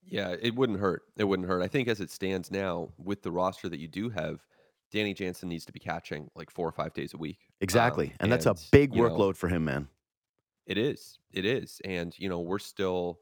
Yeah, 0.04 0.34
it 0.42 0.56
wouldn't 0.56 0.80
hurt. 0.80 1.02
It 1.16 1.22
wouldn't 1.22 1.46
hurt. 1.46 1.62
I 1.62 1.68
think 1.68 1.86
as 1.86 2.00
it 2.00 2.10
stands 2.10 2.50
now, 2.50 2.88
with 2.98 3.22
the 3.22 3.30
roster 3.30 3.68
that 3.68 3.78
you 3.78 3.86
do 3.86 4.10
have, 4.10 4.44
Danny 4.90 5.14
Jansen 5.14 5.48
needs 5.48 5.64
to 5.66 5.72
be 5.72 5.78
catching 5.78 6.28
like 6.34 6.50
four 6.50 6.66
or 6.66 6.72
five 6.72 6.92
days 6.92 7.14
a 7.14 7.18
week. 7.18 7.38
Exactly. 7.60 8.06
Um, 8.06 8.12
and, 8.18 8.32
and, 8.32 8.32
that's 8.32 8.46
a 8.46 8.56
big 8.72 8.94
workload 8.94 9.18
know, 9.18 9.32
for 9.34 9.46
him, 9.46 9.64
man. 9.64 9.86
It 10.66 10.76
is. 10.76 11.20
It 11.32 11.44
is. 11.44 11.80
And, 11.84 12.12
you 12.18 12.28
know, 12.28 12.40
we're 12.40 12.58
still 12.58 13.20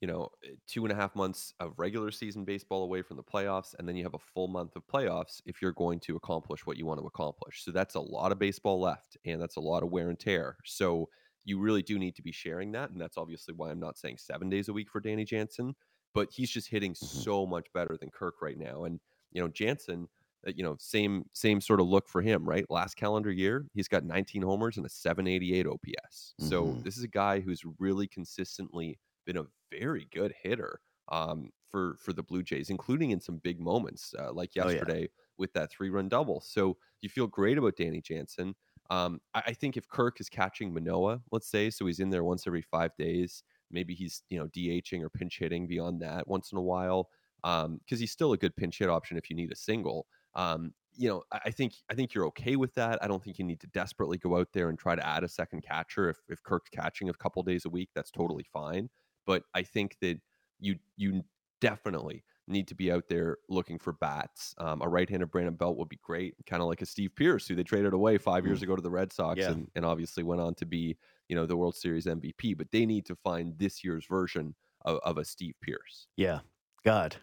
you 0.00 0.06
know, 0.08 0.28
eh, 0.44 0.50
two 0.66 0.84
and 0.84 0.92
a 0.92 0.94
half 0.96 1.14
months 1.14 1.52
of 1.60 1.74
regular 1.78 2.10
season 2.10 2.44
baseball 2.44 2.82
away 2.82 3.02
from 3.02 3.16
the 3.16 3.22
playoffs, 3.24 3.74
and 3.78 3.88
then 3.88 3.96
you 3.96 4.02
have 4.04 4.14
a 4.14 4.18
full 4.18 4.48
month 4.48 4.76
of 4.76 4.86
playoffs 4.86 5.42
if 5.46 5.60
you're 5.60 5.72
going 5.72 6.00
to 6.00 6.16
accomplish 6.16 6.66
what 6.66 6.76
you 6.76 6.86
want 6.86 7.00
to 7.00 7.06
accomplish. 7.06 7.62
So 7.64 7.70
that's 7.70 7.94
a 7.94 8.00
lot 8.00 8.32
of 8.32 8.38
baseball 8.38 8.80
left, 8.80 9.16
and 9.24 9.40
that's 9.40 9.56
a 9.56 9.60
lot 9.60 9.82
of 9.82 9.90
wear 9.90 10.08
and 10.08 10.18
tear. 10.18 10.56
So 10.64 11.08
you 11.44 11.58
really 11.58 11.82
do 11.82 11.98
need 11.98 12.16
to 12.16 12.22
be 12.22 12.32
sharing 12.32 12.72
that, 12.72 12.90
and 12.90 13.00
that's 13.00 13.16
obviously 13.18 13.54
why 13.54 13.70
I'm 13.70 13.80
not 13.80 13.98
saying 13.98 14.18
seven 14.18 14.48
days 14.50 14.68
a 14.68 14.72
week 14.72 14.90
for 14.90 15.00
Danny 15.00 15.24
Jansen, 15.24 15.74
but 16.14 16.30
he's 16.32 16.50
just 16.50 16.68
hitting 16.68 16.94
Mhm. 17.00 17.24
so 17.24 17.46
much 17.46 17.66
better 17.72 17.96
than 17.96 18.10
Kirk 18.10 18.42
right 18.42 18.58
now. 18.58 18.84
And 18.84 19.00
you 19.32 19.40
know, 19.40 19.48
Jansen, 19.48 20.08
uh, 20.46 20.52
you 20.54 20.62
know, 20.62 20.76
same 20.78 21.24
same 21.32 21.60
sort 21.60 21.80
of 21.80 21.86
look 21.86 22.08
for 22.08 22.22
him, 22.22 22.48
right? 22.48 22.64
Last 22.70 22.96
calendar 22.96 23.30
year, 23.30 23.66
he's 23.74 23.88
got 23.88 24.04
19 24.04 24.42
homers 24.42 24.76
and 24.76 24.86
a 24.86 24.88
788 24.88 25.66
OPS. 25.66 26.34
So 26.38 26.78
Mhm. 26.78 26.84
this 26.84 26.96
is 26.96 27.04
a 27.04 27.08
guy 27.08 27.40
who's 27.40 27.62
really 27.78 28.08
consistently 28.08 28.98
been 29.32 29.44
a 29.44 29.76
very 29.78 30.06
good 30.10 30.34
hitter 30.42 30.80
um, 31.08 31.50
for 31.68 31.96
for 31.98 32.12
the 32.12 32.22
Blue 32.22 32.42
Jays, 32.42 32.70
including 32.70 33.10
in 33.10 33.20
some 33.20 33.38
big 33.38 33.60
moments 33.60 34.14
uh, 34.18 34.32
like 34.32 34.54
Oh, 34.58 34.68
yeah. 34.68 34.84
yesterday 34.84 35.08
with 35.38 35.52
that 35.54 35.70
three 35.70 35.90
run 35.90 36.08
double. 36.08 36.40
So 36.40 36.76
you 37.02 37.08
feel 37.08 37.26
great 37.26 37.58
about 37.58 37.76
Danny 37.76 38.00
Jansen. 38.00 38.54
Um, 38.90 39.20
I, 39.34 39.42
I 39.46 39.52
think 39.52 39.76
if 39.76 39.88
Kirk 39.88 40.20
is 40.20 40.28
catching 40.28 40.74
Manoah, 40.74 41.22
let's 41.32 41.48
say, 41.48 41.70
so 41.70 41.86
he's 41.86 42.00
in 42.00 42.10
there 42.10 42.24
once 42.24 42.46
every 42.46 42.62
five 42.62 42.94
days, 42.96 43.42
maybe 43.70 43.94
he's 43.94 44.22
you 44.28 44.38
know 44.38 44.48
DHing 44.48 45.02
or 45.02 45.10
pinch 45.10 45.38
hitting 45.38 45.66
beyond 45.66 46.00
that 46.02 46.26
once 46.28 46.52
in 46.52 46.58
a 46.58 46.62
while, 46.62 47.08
because 47.42 48.00
he's 48.00 48.12
still 48.12 48.32
a 48.32 48.38
good 48.38 48.56
pinch 48.56 48.78
hit 48.78 48.88
option 48.90 49.16
if 49.16 49.30
you 49.30 49.36
need 49.36 49.52
a 49.52 49.56
single. 49.56 50.06
Um, 50.34 50.74
you 50.92 51.08
know, 51.08 51.22
I, 51.32 51.40
I 51.46 51.50
think 51.50 51.74
I 51.90 51.94
think 51.94 52.14
you're 52.14 52.26
okay 52.26 52.56
with 52.56 52.74
that. 52.74 53.02
I 53.02 53.08
don't 53.08 53.22
think 53.22 53.38
you 53.38 53.44
need 53.44 53.60
to 53.60 53.66
desperately 53.68 54.18
go 54.18 54.36
out 54.36 54.48
there 54.52 54.68
and 54.68 54.78
try 54.78 54.94
to 54.96 55.06
add 55.06 55.24
a 55.24 55.28
second 55.28 55.62
catcher 55.62 56.08
if 56.10 56.18
if 56.28 56.42
Kirk's 56.42 56.70
catching 56.70 57.08
a 57.08 57.14
couple 57.14 57.42
days 57.42 57.64
a 57.64 57.70
week. 57.70 57.90
That's 57.94 58.10
totally 58.10 58.44
fine. 58.44 58.90
But 59.30 59.44
I 59.54 59.62
think 59.62 59.96
that 60.00 60.18
you 60.58 60.74
you 60.96 61.22
definitely 61.60 62.24
need 62.48 62.66
to 62.66 62.74
be 62.74 62.90
out 62.90 63.04
there 63.08 63.36
looking 63.48 63.78
for 63.78 63.92
bats. 63.92 64.54
Um, 64.58 64.82
a 64.82 64.88
right-handed 64.88 65.30
Brandon 65.30 65.54
Belt 65.54 65.76
would 65.76 65.88
be 65.88 66.00
great, 66.02 66.34
kind 66.46 66.60
of 66.60 66.68
like 66.68 66.82
a 66.82 66.86
Steve 66.86 67.14
Pearce, 67.14 67.46
who 67.46 67.54
they 67.54 67.62
traded 67.62 67.92
away 67.92 68.18
five 68.18 68.44
years 68.44 68.60
ago 68.62 68.74
to 68.74 68.82
the 68.82 68.90
Red 68.90 69.12
Sox, 69.12 69.38
Yeah. 69.38 69.52
and, 69.52 69.70
and 69.76 69.84
obviously 69.84 70.24
went 70.24 70.40
on 70.40 70.54
to 70.56 70.66
be 70.66 70.96
you 71.28 71.36
know 71.36 71.46
the 71.46 71.56
World 71.56 71.76
Series 71.76 72.06
MVP. 72.06 72.56
But 72.58 72.72
they 72.72 72.86
need 72.86 73.06
to 73.06 73.14
find 73.14 73.56
this 73.58 73.84
year's 73.84 74.04
version 74.06 74.54
of, 74.84 74.98
of 75.04 75.18
a 75.18 75.24
Steve 75.24 75.54
Pearce. 75.62 76.08
Yeah. 76.16 76.40
God. 76.84 77.14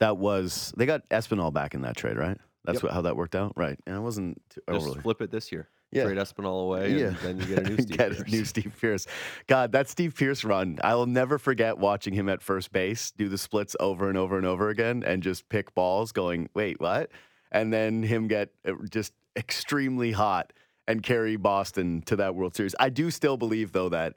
That 0.00 0.16
was 0.18 0.74
they 0.76 0.84
got 0.86 1.08
Espinal 1.10 1.52
back 1.52 1.74
in 1.74 1.82
that 1.82 1.96
trade, 1.96 2.16
right? 2.16 2.38
That's 2.64 2.76
Yep. 2.78 2.82
what, 2.82 2.92
how 2.92 3.02
that 3.02 3.16
worked 3.16 3.36
out, 3.36 3.52
right? 3.56 3.78
And 3.86 3.94
it 3.96 4.00
wasn't 4.00 4.42
too 4.50 4.60
Just 4.68 4.84
overly. 4.86 5.00
flip 5.02 5.22
it 5.22 5.30
this 5.30 5.52
year. 5.52 5.68
Yeah. 5.92 6.04
Trade 6.04 6.18
Espinal 6.18 6.64
away, 6.64 6.98
Yeah. 6.98 7.06
and 7.06 7.16
then 7.18 7.38
you 7.40 7.46
get 7.46 7.58
a 7.58 7.68
new 7.68 7.76
Steve 7.82 7.96
Get 7.96 8.12
Pearce. 8.16 8.32
new 8.32 8.44
Steve 8.44 8.72
Pearce. 8.80 9.06
God, 9.46 9.72
that 9.72 9.88
Steve 9.88 10.14
Pearce 10.16 10.44
run, 10.44 10.78
I 10.82 10.94
will 10.94 11.06
never 11.06 11.38
forget 11.38 11.78
watching 11.78 12.12
him 12.12 12.28
at 12.28 12.42
first 12.42 12.72
base 12.72 13.12
do 13.12 13.28
the 13.28 13.38
splits 13.38 13.76
over 13.80 14.08
and 14.08 14.18
over 14.18 14.36
and 14.36 14.46
over 14.46 14.68
again 14.68 15.02
and 15.06 15.22
just 15.22 15.48
pick 15.48 15.74
balls 15.74 16.12
going, 16.12 16.48
wait, 16.54 16.80
what? 16.80 17.10
And 17.52 17.72
then 17.72 18.02
him 18.02 18.26
get 18.26 18.50
uh, 18.66 18.72
just 18.90 19.12
extremely 19.36 20.12
hot 20.12 20.52
and 20.88 21.02
carry 21.02 21.36
Boston 21.36 22.02
to 22.06 22.16
that 22.16 22.34
World 22.34 22.54
Series. 22.56 22.74
I 22.80 22.88
do 22.90 23.10
still 23.10 23.36
believe, 23.36 23.72
though, 23.72 23.88
that 23.88 24.14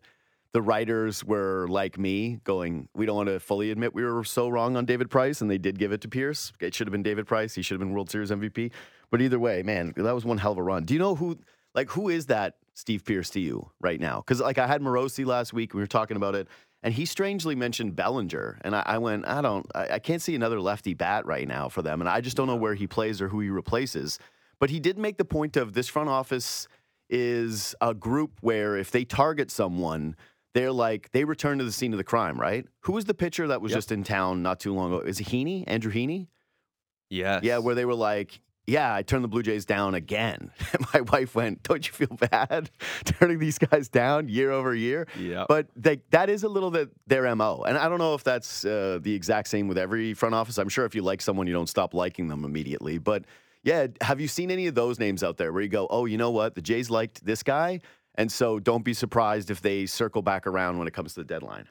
the 0.52 0.62
writers 0.64 1.24
were 1.24 1.68
like 1.70 2.00
me, 2.00 2.40
going, 2.44 2.90
we 2.96 3.06
don't 3.06 3.16
want 3.16 3.30
to 3.30 3.40
fully 3.40 3.70
admit 3.70 3.94
we 3.94 4.04
were 4.04 4.24
so 4.24 4.50
wrong 4.50 4.76
on 4.76 4.86
David 4.86 5.10
Price, 5.12 5.42
and 5.42 5.50
they 5.50 5.60
did 5.60 5.78
give 5.78 5.92
it 5.92 6.02
to 6.02 6.08
Pearce. 6.08 6.52
It 6.60 6.74
should 6.74 6.88
have 6.88 6.92
been 6.92 7.04
David 7.04 7.28
Price. 7.28 7.54
He 7.54 7.62
should 7.62 7.76
have 7.76 7.80
been 7.88 7.94
World 7.94 8.10
Series 8.10 8.32
MVP. 8.32 8.72
But 9.12 9.22
either 9.22 9.40
way, 9.40 9.62
man, 9.64 9.94
that 9.96 10.14
was 10.16 10.26
one 10.26 10.40
hell 10.40 10.52
of 10.54 10.58
a 10.58 10.64
run. 10.64 10.86
Do 10.86 10.94
you 10.96 11.00
know 11.00 11.16
who, 11.16 11.38
like, 11.76 11.90
who 11.92 12.10
is 12.10 12.28
that 12.28 12.56
Steve 12.74 13.04
Pearce 13.06 13.30
to 13.32 13.40
you 13.40 13.72
right 13.80 14.00
now? 14.00 14.18
Because, 14.18 14.40
like, 14.42 14.58
I 14.58 14.68
had 14.68 14.82
Morosi 14.82 15.26
last 15.26 15.54
week. 15.54 15.74
We 15.74 15.82
were 15.82 15.88
talking 15.88 16.18
about 16.18 16.36
it, 16.36 16.48
and 16.84 16.94
he 16.94 17.06
strangely 17.06 17.56
mentioned 17.56 17.96
Bellinger. 17.96 18.60
And 18.62 18.76
I, 18.76 18.84
I 18.86 18.98
went, 18.98 19.28
I 19.28 19.42
don't, 19.42 19.66
I, 19.76 19.88
I 19.96 20.00
can't 20.00 20.22
see 20.22 20.36
another 20.36 20.60
lefty 20.62 20.94
bat 20.94 21.26
right 21.26 21.48
now 21.48 21.70
for 21.70 21.82
them. 21.82 22.02
And 22.02 22.10
I 22.10 22.22
just 22.22 22.38
don't 22.38 22.48
know 22.48 22.56
where 22.56 22.76
he 22.76 22.88
plays 22.88 23.22
or 23.22 23.30
who 23.30 23.40
he 23.40 23.50
replaces. 23.50 24.18
But 24.60 24.70
he 24.70 24.80
did 24.80 24.98
make 24.98 25.18
the 25.18 25.26
point 25.26 25.58
of 25.58 25.74
this 25.74 25.88
front 25.88 26.10
office 26.10 26.68
is 27.10 27.76
a 27.82 27.94
group 27.94 28.34
where 28.42 28.78
if 28.78 28.92
they 28.92 29.04
target 29.04 29.50
someone, 29.50 30.16
they're 30.54 30.72
like 30.72 31.12
they 31.12 31.24
return 31.24 31.58
to 31.60 31.64
the 31.64 31.72
scene 31.72 31.94
of 31.94 31.98
the 31.98 32.04
crime, 32.04 32.40
right? 32.40 32.66
Who 32.82 32.94
was 32.94 33.06
the 33.06 33.14
pitcher 33.14 33.48
that 33.48 33.62
was 33.62 33.72
Yep. 33.72 33.78
just 33.78 33.92
in 33.92 34.04
town 34.04 34.42
not 34.44 34.60
too 34.60 34.74
long 34.74 34.94
ago? 34.94 35.06
Is 35.06 35.20
it 35.20 35.28
Heaney? 35.28 35.64
Andrew 35.68 35.92
Heaney? 35.92 36.28
Yes. 37.10 37.44
Yeah, 37.44 37.58
where 37.60 37.76
they 37.76 37.86
were 37.86 37.96
like, 37.96 38.42
yeah, 38.70 38.94
I 38.94 39.02
turned 39.02 39.24
the 39.24 39.28
Blue 39.28 39.42
Jays 39.42 39.66
down 39.66 39.96
again. 39.96 40.52
And 40.74 40.86
my 40.94 41.02
wife 41.02 41.36
went, 41.36 41.64
don't 41.64 41.86
you 41.86 41.92
feel 41.94 42.16
bad 42.30 42.70
turning 43.06 43.40
these 43.40 43.58
guys 43.58 43.90
down 43.90 44.30
year 44.30 44.52
over 44.52 44.76
year? 44.76 45.08
Yeah. 45.18 45.46
But 45.50 45.68
they, 45.76 46.02
that 46.12 46.30
is 46.30 46.44
a 46.44 46.50
little 46.50 46.70
bit 46.72 46.90
their 47.08 47.36
MO. 47.36 47.64
And 47.64 47.78
I 47.78 47.90
don't 47.90 47.98
know 47.98 48.14
if 48.14 48.24
that's 48.24 48.64
uh, 48.64 49.00
the 49.02 49.14
exact 49.14 49.48
same 49.48 49.68
with 49.68 49.78
every 49.78 50.14
front 50.14 50.36
office. 50.36 50.58
I'm 50.58 50.70
sure 50.70 50.86
if 50.86 50.94
you 50.94 51.02
like 51.02 51.22
someone, 51.22 51.48
you 51.48 51.54
don't 51.54 51.70
stop 51.70 51.94
liking 51.94 52.28
them 52.28 52.46
immediately. 52.46 53.00
But 53.00 53.26
yeah, 53.64 53.88
have 54.02 54.22
you 54.22 54.28
seen 54.28 54.52
any 54.52 54.68
of 54.68 54.76
those 54.76 55.00
names 55.00 55.24
out 55.24 55.38
there 55.38 55.52
where 55.52 55.64
you 55.64 55.70
go, 55.70 55.88
oh, 55.90 56.06
you 56.06 56.18
know 56.18 56.32
what? 56.32 56.56
The 56.56 56.62
Jays 56.62 56.90
liked 56.90 57.26
this 57.26 57.44
guy. 57.44 57.82
And 58.16 58.32
so 58.32 58.60
don't 58.60 58.84
be 58.84 58.94
surprised 58.94 59.50
if 59.50 59.62
they 59.62 59.86
circle 59.86 60.22
back 60.22 60.46
around 60.46 60.78
when 60.78 60.88
it 60.88 60.94
comes 60.94 61.14
to 61.16 61.22
the 61.22 61.26
deadline. 61.26 61.68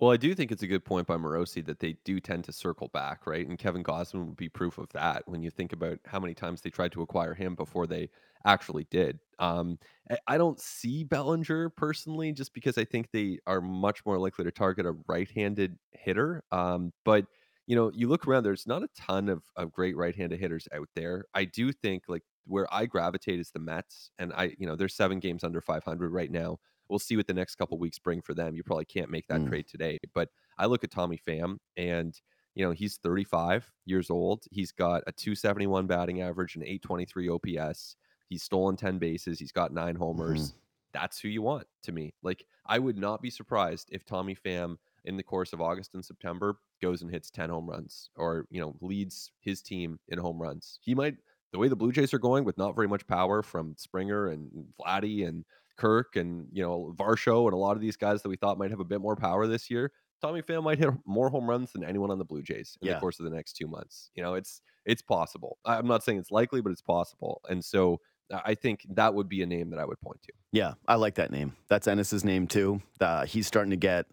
Well, 0.00 0.10
I 0.12 0.16
do 0.16 0.34
think 0.34 0.50
it's 0.50 0.62
a 0.62 0.66
good 0.66 0.84
point 0.84 1.06
by 1.06 1.16
Morosi 1.18 1.64
that 1.66 1.80
they 1.80 1.92
do 2.04 2.20
tend 2.20 2.44
to 2.44 2.52
circle 2.52 2.88
back, 2.88 3.26
right? 3.26 3.46
And 3.46 3.58
Kevin 3.58 3.84
Gausman 3.84 4.26
would 4.28 4.36
be 4.36 4.48
proof 4.48 4.78
of 4.78 4.88
that 4.94 5.28
when 5.28 5.42
you 5.42 5.50
think 5.50 5.74
about 5.74 5.98
how 6.06 6.18
many 6.18 6.32
times 6.34 6.62
they 6.62 6.70
tried 6.70 6.92
to 6.92 7.02
acquire 7.02 7.34
him 7.34 7.54
before 7.54 7.86
they 7.86 8.08
actually 8.46 8.84
did. 8.90 9.20
Um, 9.38 9.78
I- 10.26 10.38
don't 10.38 10.58
see 10.58 11.04
Bellinger 11.04 11.68
personally, 11.70 12.32
just 12.32 12.54
because 12.54 12.78
I 12.78 12.84
think 12.86 13.10
they 13.12 13.40
are 13.46 13.60
much 13.60 14.04
more 14.06 14.18
likely 14.18 14.44
to 14.44 14.50
target 14.50 14.86
a 14.86 14.92
right-handed 15.06 15.78
hitter. 15.92 16.44
Um, 16.50 16.94
but 17.04 17.26
you 17.66 17.76
know, 17.76 17.92
you 17.94 18.08
look 18.08 18.26
around, 18.26 18.42
there's 18.42 18.66
not 18.66 18.82
a 18.82 18.88
ton 18.96 19.28
of, 19.28 19.44
of 19.54 19.70
great 19.72 19.96
right-handed 19.96 20.40
hitters 20.40 20.66
out 20.72 20.88
there. 20.96 21.26
I 21.34 21.44
do 21.44 21.70
think 21.72 22.04
like 22.08 22.22
where 22.46 22.66
I 22.74 22.86
gravitate 22.86 23.38
is 23.38 23.50
the 23.52 23.60
Mets, 23.60 24.10
and 24.18 24.32
I, 24.32 24.54
you 24.58 24.66
know, 24.66 24.74
they're 24.76 24.88
seven 24.88 25.20
games 25.20 25.44
under 25.44 25.60
500 25.60 26.10
right 26.12 26.30
now 26.30 26.58
we'll 26.90 26.98
see 26.98 27.16
what 27.16 27.26
the 27.26 27.34
next 27.34 27.54
couple 27.56 27.78
weeks 27.78 27.98
bring 27.98 28.20
for 28.20 28.34
them. 28.34 28.54
You 28.54 28.62
probably 28.62 28.84
can't 28.84 29.10
make 29.10 29.26
that 29.28 29.40
Mm. 29.40 29.48
trade 29.48 29.68
today, 29.68 29.98
but 30.12 30.28
I 30.58 30.66
look 30.66 30.84
at 30.84 30.90
Tommy 30.90 31.16
Pham 31.18 31.58
and 31.76 32.20
you 32.56 32.64
know, 32.64 32.72
he's 32.72 32.96
35 32.98 33.72
years 33.86 34.10
old. 34.10 34.44
He's 34.50 34.72
got 34.72 35.04
a 35.06 35.12
271 35.12 35.86
batting 35.86 36.20
average 36.20 36.56
and 36.56 36.64
823 36.64 37.28
OPS. 37.28 37.94
He's 38.28 38.42
stolen 38.42 38.76
10 38.76 38.98
bases. 38.98 39.38
He's 39.38 39.52
got 39.52 39.72
nine 39.72 39.94
homers. 39.94 40.54
That's 40.92 41.20
who 41.20 41.28
you 41.28 41.42
want 41.42 41.68
to 41.84 41.92
me. 41.92 42.12
Like, 42.22 42.44
I 42.66 42.80
would 42.80 42.98
not 42.98 43.22
be 43.22 43.30
surprised 43.30 43.88
if 43.92 44.04
Tommy 44.04 44.34
Pham 44.34 44.78
in 45.04 45.16
the 45.16 45.22
course 45.22 45.52
of 45.52 45.60
August 45.60 45.94
and 45.94 46.04
September 46.04 46.58
goes 46.82 47.02
and 47.02 47.10
hits 47.10 47.30
10 47.30 47.50
home 47.50 47.70
runs 47.70 48.10
or, 48.16 48.46
you 48.50 48.60
know, 48.60 48.76
leads 48.80 49.30
his 49.38 49.62
team 49.62 50.00
in 50.08 50.18
home 50.18 50.42
runs. 50.42 50.80
He 50.82 50.92
might, 50.94 51.18
the 51.52 51.58
way 51.58 51.68
the 51.68 51.76
Blue 51.76 51.92
Jays 51.92 52.12
are 52.12 52.18
going 52.18 52.44
with 52.44 52.58
not 52.58 52.74
very 52.74 52.88
much 52.88 53.06
power 53.06 53.42
from 53.44 53.76
Springer 53.78 54.26
and 54.26 54.50
Vladdy 54.80 55.26
and 55.26 55.44
Kirk 55.76 56.16
and 56.16 56.48
you 56.52 56.62
know 56.62 56.94
Varsho 56.98 57.44
and 57.44 57.52
a 57.54 57.56
lot 57.56 57.76
of 57.76 57.80
these 57.82 57.96
guys 57.96 58.22
that 58.22 58.28
we 58.28 58.36
thought 58.36 58.58
might 58.58 58.70
have 58.70 58.80
a 58.80 58.84
bit 58.84 59.00
more 59.00 59.16
power 59.16 59.46
this 59.46 59.70
year. 59.70 59.92
Tommy 60.22 60.42
Pham 60.42 60.62
might 60.64 60.78
hit 60.78 60.90
more 61.06 61.30
home 61.30 61.48
runs 61.48 61.72
than 61.72 61.82
anyone 61.82 62.10
on 62.10 62.18
the 62.18 62.24
Blue 62.26 62.42
Jays 62.42 62.76
in 62.82 62.88
Yeah. 62.88 62.94
the 62.94 63.00
course 63.00 63.18
of 63.18 63.24
the 63.24 63.30
next 63.30 63.54
two 63.54 63.66
months. 63.66 64.10
You 64.14 64.22
know, 64.22 64.34
it's 64.34 64.60
it's 64.84 65.02
possible. 65.02 65.58
I'm 65.64 65.86
not 65.86 66.02
saying 66.04 66.18
it's 66.18 66.30
likely, 66.30 66.60
but 66.60 66.72
it's 66.72 66.82
possible. 66.82 67.40
And 67.48 67.64
so 67.64 68.00
I 68.32 68.40
I 68.50 68.54
think 68.54 68.86
that 68.90 69.14
would 69.14 69.28
be 69.28 69.42
a 69.42 69.46
name 69.46 69.70
that 69.70 69.78
I 69.78 69.84
would 69.84 70.00
point 70.00 70.22
to. 70.24 70.32
Yeah, 70.52 70.74
I 70.86 70.96
like 70.96 71.14
that 71.16 71.30
name. 71.32 71.56
That's 71.68 71.86
Ennis's 71.88 72.24
name 72.24 72.46
too. 72.46 72.80
Uh, 73.00 73.24
he's 73.24 73.46
starting 73.46 73.70
to 73.70 73.76
get 73.76 74.06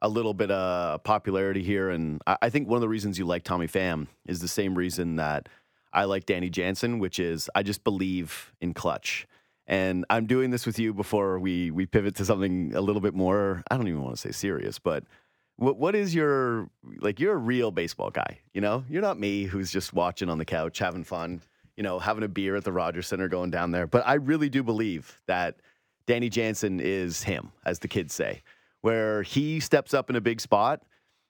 a 0.00 0.08
little 0.08 0.34
bit 0.34 0.50
of 0.50 1.02
popularity 1.04 1.62
here, 1.62 1.90
and 1.90 2.20
I, 2.26 2.36
I 2.42 2.50
think 2.50 2.68
one 2.68 2.76
of 2.76 2.80
the 2.80 2.88
reasons 2.88 3.18
you 3.18 3.24
like 3.24 3.42
Tommy 3.44 3.66
Pham 3.68 4.06
is 4.26 4.40
the 4.40 4.48
same 4.48 4.74
reason 4.76 5.16
that 5.16 5.48
I 5.92 6.04
like 6.04 6.24
Danny 6.26 6.50
Jansen, 6.50 6.98
which 6.98 7.18
is 7.20 7.50
I 7.54 7.62
just 7.62 7.84
believe 7.84 8.52
in 8.60 8.74
clutch. 8.74 9.26
And 9.72 10.04
I'm 10.10 10.26
doing 10.26 10.50
this 10.50 10.66
with 10.66 10.78
you 10.78 10.92
before 10.92 11.38
we 11.38 11.70
we 11.70 11.86
pivot 11.86 12.16
to 12.16 12.26
something 12.26 12.74
a 12.74 12.82
little 12.82 13.00
bit 13.00 13.14
more. 13.14 13.62
I 13.70 13.78
don't 13.78 13.88
even 13.88 14.02
want 14.02 14.14
to 14.14 14.20
say 14.20 14.30
serious, 14.30 14.78
but 14.78 15.02
what 15.56 15.78
what 15.78 15.94
is 15.94 16.14
your 16.14 16.68
like? 17.00 17.18
You're 17.18 17.32
a 17.32 17.38
real 17.38 17.70
baseball 17.70 18.10
guy, 18.10 18.40
you 18.52 18.60
know. 18.60 18.84
You're 18.90 19.00
not 19.00 19.18
me, 19.18 19.44
who's 19.44 19.70
just 19.70 19.94
watching 19.94 20.28
on 20.28 20.36
the 20.36 20.44
couch, 20.44 20.78
having 20.78 21.04
fun, 21.04 21.40
you 21.74 21.82
know, 21.82 21.98
having 21.98 22.22
a 22.22 22.28
beer 22.28 22.54
at 22.54 22.64
the 22.64 22.72
Rogers 22.72 23.06
Center, 23.06 23.28
going 23.28 23.50
down 23.50 23.70
there. 23.70 23.86
But 23.86 24.06
I 24.06 24.14
really 24.14 24.50
do 24.50 24.62
believe 24.62 25.18
that 25.26 25.56
Danny 26.04 26.28
Jansen 26.28 26.78
is 26.78 27.22
him, 27.22 27.50
as 27.64 27.78
the 27.78 27.88
kids 27.88 28.12
say, 28.12 28.42
where 28.82 29.22
he 29.22 29.58
steps 29.58 29.94
up 29.94 30.10
in 30.10 30.16
a 30.16 30.20
big 30.20 30.42
spot. 30.42 30.82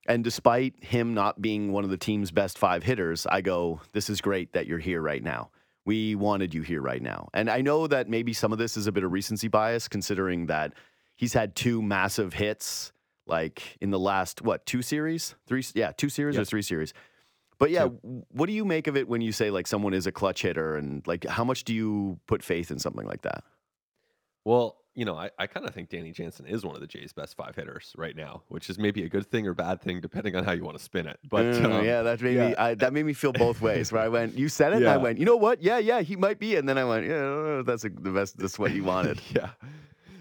And 0.08 0.24
despite 0.24 0.82
him 0.82 1.14
not 1.14 1.40
being 1.40 1.70
one 1.70 1.84
of 1.84 1.90
the 1.90 1.96
team's 1.96 2.32
best 2.32 2.58
five 2.58 2.82
hitters, 2.82 3.24
I 3.24 3.40
go, 3.40 3.82
this 3.92 4.10
is 4.10 4.20
great 4.20 4.52
that 4.54 4.66
you're 4.66 4.80
here 4.80 5.00
right 5.00 5.22
now. 5.22 5.50
We 5.84 6.14
wanted 6.14 6.54
you 6.54 6.62
here 6.62 6.80
right 6.80 7.02
now. 7.02 7.28
And 7.34 7.50
I 7.50 7.60
know 7.60 7.86
that 7.86 8.08
maybe 8.08 8.32
some 8.32 8.52
of 8.52 8.58
this 8.58 8.76
is 8.76 8.86
a 8.86 8.92
bit 8.92 9.04
of 9.04 9.12
recency 9.12 9.48
bias, 9.48 9.88
considering 9.88 10.46
that 10.46 10.74
he's 11.16 11.32
had 11.32 11.56
two 11.56 11.82
massive 11.82 12.34
hits, 12.34 12.92
like 13.26 13.76
in 13.80 13.90
the 13.90 13.98
last, 13.98 14.42
what, 14.42 14.64
two 14.66 14.82
series? 14.82 15.34
Three, 15.46 15.64
yeah, 15.74 15.92
two 15.92 16.08
series 16.08 16.38
or 16.38 16.44
three 16.44 16.62
series. 16.62 16.94
But 17.58 17.70
yeah, 17.70 17.84
what 17.84 18.46
do 18.46 18.52
you 18.52 18.64
make 18.64 18.88
of 18.88 18.96
it 18.96 19.08
when 19.08 19.20
you 19.20 19.30
say 19.30 19.50
like 19.50 19.68
someone 19.68 19.94
is 19.94 20.06
a 20.06 20.12
clutch 20.12 20.42
hitter 20.42 20.76
and 20.76 21.06
like 21.06 21.24
how 21.24 21.44
much 21.44 21.62
do 21.64 21.72
you 21.72 22.18
put 22.26 22.42
faith 22.42 22.70
in 22.72 22.78
something 22.80 23.06
like 23.06 23.22
that? 23.22 23.44
Well, 24.44 24.81
you 24.94 25.04
know, 25.04 25.16
I, 25.16 25.30
I 25.38 25.46
kind 25.46 25.66
of 25.66 25.74
think 25.74 25.88
Danny 25.88 26.12
Jansen 26.12 26.46
is 26.46 26.64
one 26.64 26.74
of 26.74 26.80
the 26.80 26.86
Jays' 26.86 27.12
best 27.12 27.36
five 27.36 27.56
hitters 27.56 27.94
right 27.96 28.14
now, 28.14 28.42
which 28.48 28.68
is 28.68 28.78
maybe 28.78 29.04
a 29.04 29.08
good 29.08 29.26
thing 29.26 29.46
or 29.46 29.54
bad 29.54 29.80
thing 29.80 30.00
depending 30.00 30.36
on 30.36 30.44
how 30.44 30.52
you 30.52 30.64
want 30.64 30.76
to 30.76 30.82
spin 30.82 31.06
it. 31.06 31.18
But 31.28 31.46
Mm, 31.46 31.64
um, 31.64 31.84
yeah, 31.84 32.02
that 32.02 32.20
made 32.20 32.38
me. 32.38 32.54
I, 32.56 32.74
that 32.74 32.92
made 32.92 33.06
me 33.06 33.14
feel 33.14 33.32
both 33.32 33.60
ways. 33.60 33.90
Where 33.90 34.02
I 34.02 34.08
went, 34.08 34.36
you 34.36 34.48
said 34.48 34.72
it, 34.72 34.76
and 34.76 34.88
I 34.88 34.96
went, 34.98 35.18
you 35.18 35.24
know 35.24 35.36
what? 35.36 35.62
Yeah, 35.62 35.78
yeah, 35.78 36.02
he 36.02 36.16
might 36.16 36.38
be, 36.38 36.56
and 36.56 36.68
then 36.68 36.76
I 36.78 36.84
went, 36.84 37.06
yeah, 37.06 37.16
I 37.16 37.20
don't 37.20 37.44
know 37.44 37.60
if 37.60 37.66
that's 37.66 37.84
a, 37.84 37.88
the 37.88 38.10
best. 38.10 38.38
That's 38.38 38.58
what 38.58 38.72
you 38.72 38.84
wanted. 38.84 39.20
yeah. 39.34 39.50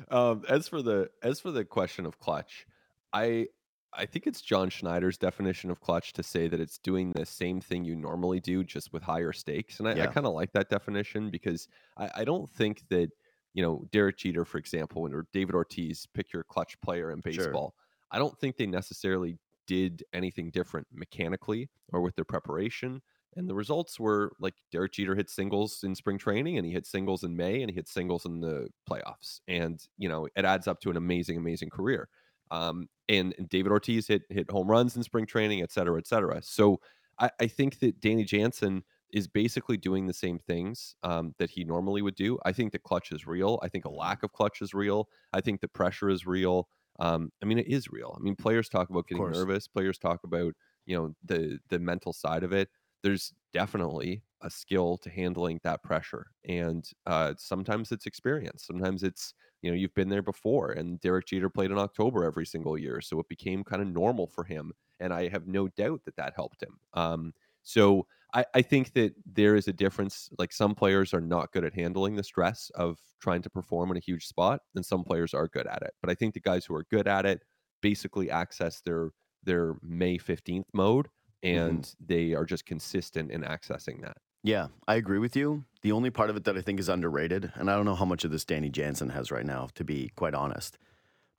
Um, 0.10 0.44
as 0.50 0.68
for 0.68 0.82
the 0.82 1.10
as 1.24 1.40
for 1.40 1.52
the 1.52 1.64
question 1.66 2.06
of 2.06 2.20
clutch, 2.20 2.66
I 3.14 3.48
I 3.94 4.06
think 4.06 4.26
it's 4.26 4.42
John 4.42 4.70
Schneider's 4.70 5.18
definition 5.18 5.70
of 5.70 5.82
clutch 5.82 6.14
to 6.14 6.24
say 6.24 6.48
that 6.48 6.60
it's 6.60 6.78
doing 6.78 7.12
the 7.12 7.26
same 7.26 7.60
thing 7.60 7.84
you 7.84 7.96
normally 7.96 8.40
do, 8.40 8.64
just 8.64 8.94
with 8.94 9.04
higher 9.04 9.34
stakes. 9.34 9.80
And 9.80 9.88
I, 9.88 9.92
I 10.04 10.08
kind 10.08 10.26
of 10.26 10.34
like 10.34 10.54
that 10.54 10.70
definition 10.70 11.30
because 11.30 11.68
I, 11.98 12.10
I 12.16 12.24
don't 12.24 12.50
think 12.50 12.84
that 12.90 13.10
you 13.54 13.64
know 13.64 13.86
Derek 13.92 14.18
Jeter, 14.18 14.46
for 14.46 14.58
example, 14.58 15.08
or 15.14 15.28
David 15.34 15.56
Ortiz, 15.56 16.08
pick 16.14 16.32
your 16.34 16.44
clutch 16.44 16.80
player 16.82 17.12
in 17.12 17.22
Sure. 17.22 17.46
baseball. 17.46 17.76
I 18.12 18.20
don't 18.20 18.38
think 18.40 18.58
they 18.58 18.66
necessarily 18.66 19.38
did 19.68 20.04
anything 20.14 20.52
different 20.52 20.88
mechanically 20.92 21.70
or 21.94 22.02
with 22.02 22.16
their 22.16 22.26
preparation. 22.26 23.02
And 23.38 23.50
the 23.50 23.56
results 23.56 23.98
were 24.00 24.34
like 24.40 24.56
Derek 24.72 24.92
Jeter 24.92 25.16
hit 25.16 25.30
singles 25.30 25.84
in 25.84 25.96
spring 25.96 26.18
training 26.18 26.58
and 26.58 26.66
he 26.66 26.74
hit 26.74 26.86
singles 26.86 27.24
in 27.24 27.38
May 27.38 27.62
and 27.62 27.72
he 27.72 27.76
hit 27.76 27.88
singles 27.88 28.26
in 28.26 28.42
the 28.42 28.68
playoffs. 28.90 29.40
And, 29.48 29.82
you 29.98 30.10
know, 30.10 30.28
it 30.36 30.44
adds 30.44 30.68
up 30.68 30.82
to 30.82 30.90
an 30.90 30.98
amazing, 30.98 31.38
amazing 31.38 31.70
career. 31.70 32.10
Um, 32.50 32.90
and, 33.08 33.34
and 33.38 33.48
David 33.48 33.72
Ortiz 33.72 34.08
hit 34.08 34.24
hit 34.30 34.52
home 34.52 34.68
runs 34.70 34.98
in 34.98 35.04
spring 35.04 35.26
training, 35.26 35.62
et 35.62 35.72
cetera, 35.72 35.98
et 35.98 36.08
cetera. 36.08 36.42
So 36.44 36.82
I, 37.20 37.30
I 37.40 37.48
think 37.48 37.80
that 37.80 38.02
Danny 38.02 38.26
Jansen 38.26 38.84
is 39.12 39.28
basically 39.28 39.78
doing 39.78 40.08
the 40.08 40.14
same 40.14 40.40
things 40.40 40.96
um, 41.04 41.34
that 41.38 41.50
he 41.50 41.64
normally 41.64 42.02
would 42.02 42.16
do. 42.16 42.40
I 42.46 42.52
think 42.52 42.72
the 42.72 42.80
clutch 42.80 43.12
is 43.12 43.26
real. 43.28 43.60
I 43.62 43.68
think 43.68 43.86
a 43.86 43.90
lack 43.90 44.24
of 44.24 44.32
clutch 44.32 44.62
is 44.62 44.74
real. 44.74 45.10
I 45.34 45.42
think 45.42 45.62
the 45.62 45.68
pressure 45.68 46.10
is 46.10 46.26
real. 46.26 46.70
Um, 47.00 47.32
I 47.42 47.46
mean, 47.46 47.58
it 47.60 47.68
is 47.68 47.90
real. 47.90 48.16
I 48.18 48.22
mean, 48.24 48.36
players 48.36 48.70
talk 48.70 48.90
about 48.90 49.08
getting 49.08 49.30
nervous. 49.30 49.68
Players 49.68 49.98
talk 49.98 50.24
about 50.24 50.54
you 50.86 50.96
know 50.98 51.14
the 51.24 51.60
the 51.70 51.80
mental 51.80 52.14
side 52.14 52.44
of 52.44 52.54
it. 52.54 52.70
There's 53.04 53.34
definitely 53.54 54.24
a 54.42 54.50
skill 54.50 54.98
to 55.00 55.10
handling 55.10 55.60
that 55.64 55.84
pressure, 55.84 56.28
and 56.48 56.88
uh, 57.06 57.34
sometimes 57.38 57.92
it's 57.92 58.06
experience. 58.06 58.66
Sometimes 58.66 59.04
it's 59.04 59.34
you 59.62 59.72
know 59.72 59.76
you've 59.76 59.94
been 59.94 60.10
there 60.10 60.22
before. 60.22 60.72
And 60.72 61.00
Derek 61.00 61.26
Jeter 61.28 61.50
played 61.50 61.72
in 61.72 61.78
October 61.78 62.24
every 62.24 62.46
single 62.46 62.78
year, 62.78 63.02
so 63.02 63.20
it 63.20 63.28
became 63.30 63.64
kind 63.64 63.82
of 63.82 63.88
normal 63.88 64.28
for 64.28 64.44
him. 64.44 64.72
And 65.00 65.14
I 65.14 65.30
have 65.30 65.48
no 65.48 65.68
doubt 65.68 66.02
that 66.06 66.16
that 66.18 66.34
helped 66.36 66.62
him. 66.62 66.80
Um, 66.94 67.34
so 67.64 68.08
I, 68.34 68.46
I 68.54 68.62
think 68.62 68.94
that 68.94 69.14
there 69.26 69.56
is 69.56 69.68
a 69.68 69.74
difference. 69.74 70.30
Like 70.38 70.54
some 70.54 70.74
players 70.76 71.14
are 71.14 71.22
not 71.22 71.52
good 71.52 71.66
at 71.66 71.74
handling 71.74 72.16
the 72.16 72.24
stress 72.24 72.72
of 72.76 72.98
trying 73.22 73.42
to 73.42 73.50
perform 73.50 73.92
in 73.92 73.98
a 73.98 74.02
huge 74.02 74.26
spot, 74.26 74.62
and 74.76 74.86
some 74.86 75.04
players 75.04 75.34
are 75.34 75.48
good 75.48 75.68
at 75.68 75.82
it. 75.82 75.94
But 76.02 76.10
I 76.10 76.16
think 76.16 76.34
the 76.34 76.40
guys 76.40 76.66
who 76.66 76.76
are 76.76 76.86
good 76.90 77.08
at 77.08 77.26
it 77.26 77.44
basically 77.82 78.30
access 78.30 78.82
their 78.82 79.10
their 79.44 79.76
May 79.82 80.18
fifteenth 80.18 80.68
mode, 80.74 81.08
mm-hmm. 81.44 81.60
and 81.60 81.96
they 82.00 82.34
are 82.34 82.46
just 82.46 82.66
consistent 82.66 83.32
in 83.32 83.42
accessing 83.42 84.02
that. 84.02 84.18
Yeah, 84.44 84.68
I 84.88 84.96
agree 84.96 85.20
with 85.20 85.36
you. 85.36 85.66
The 85.82 85.92
only 85.92 86.10
part 86.10 86.30
of 86.30 86.36
it 86.36 86.46
that 86.46 86.58
I 86.58 86.62
think 86.62 86.80
is 86.80 86.90
underrated, 86.90 87.52
and 87.56 87.70
I 87.70 87.76
don't 87.76 87.86
know 87.86 87.96
how 87.96 88.06
much 88.06 88.24
of 88.24 88.32
this 88.32 88.46
Danny 88.46 88.70
Jansen 88.70 89.10
has 89.10 89.30
right 89.30 89.46
now, 89.46 89.68
to 89.76 89.84
be 89.84 90.12
quite 90.16 90.34
honest, 90.34 90.78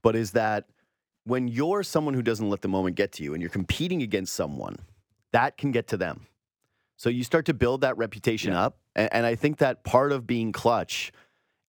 but 0.02 0.14
is 0.14 0.32
that 0.32 0.66
when 1.24 1.48
you're 1.48 1.82
someone 1.82 2.14
who 2.14 2.22
doesn't 2.22 2.50
let 2.50 2.62
the 2.62 2.68
moment 2.68 2.96
get 2.96 3.12
to 3.12 3.24
you 3.24 3.34
and 3.34 3.40
you're 3.40 3.50
competing 3.50 4.02
against 4.02 4.34
someone, 4.34 4.76
that 5.32 5.56
can 5.56 5.72
get 5.72 5.88
to 5.88 5.96
them. 5.96 6.26
So 6.96 7.08
you 7.10 7.24
start 7.24 7.46
to 7.46 7.54
build 7.54 7.80
that 7.80 7.96
reputation 7.96 8.52
Yeah. 8.52 8.64
up. 8.66 8.78
And, 8.94 9.12
and 9.12 9.26
I 9.26 9.34
think 9.34 9.58
that 9.58 9.84
part 9.84 10.12
of 10.12 10.26
being 10.26 10.52
clutch 10.52 11.12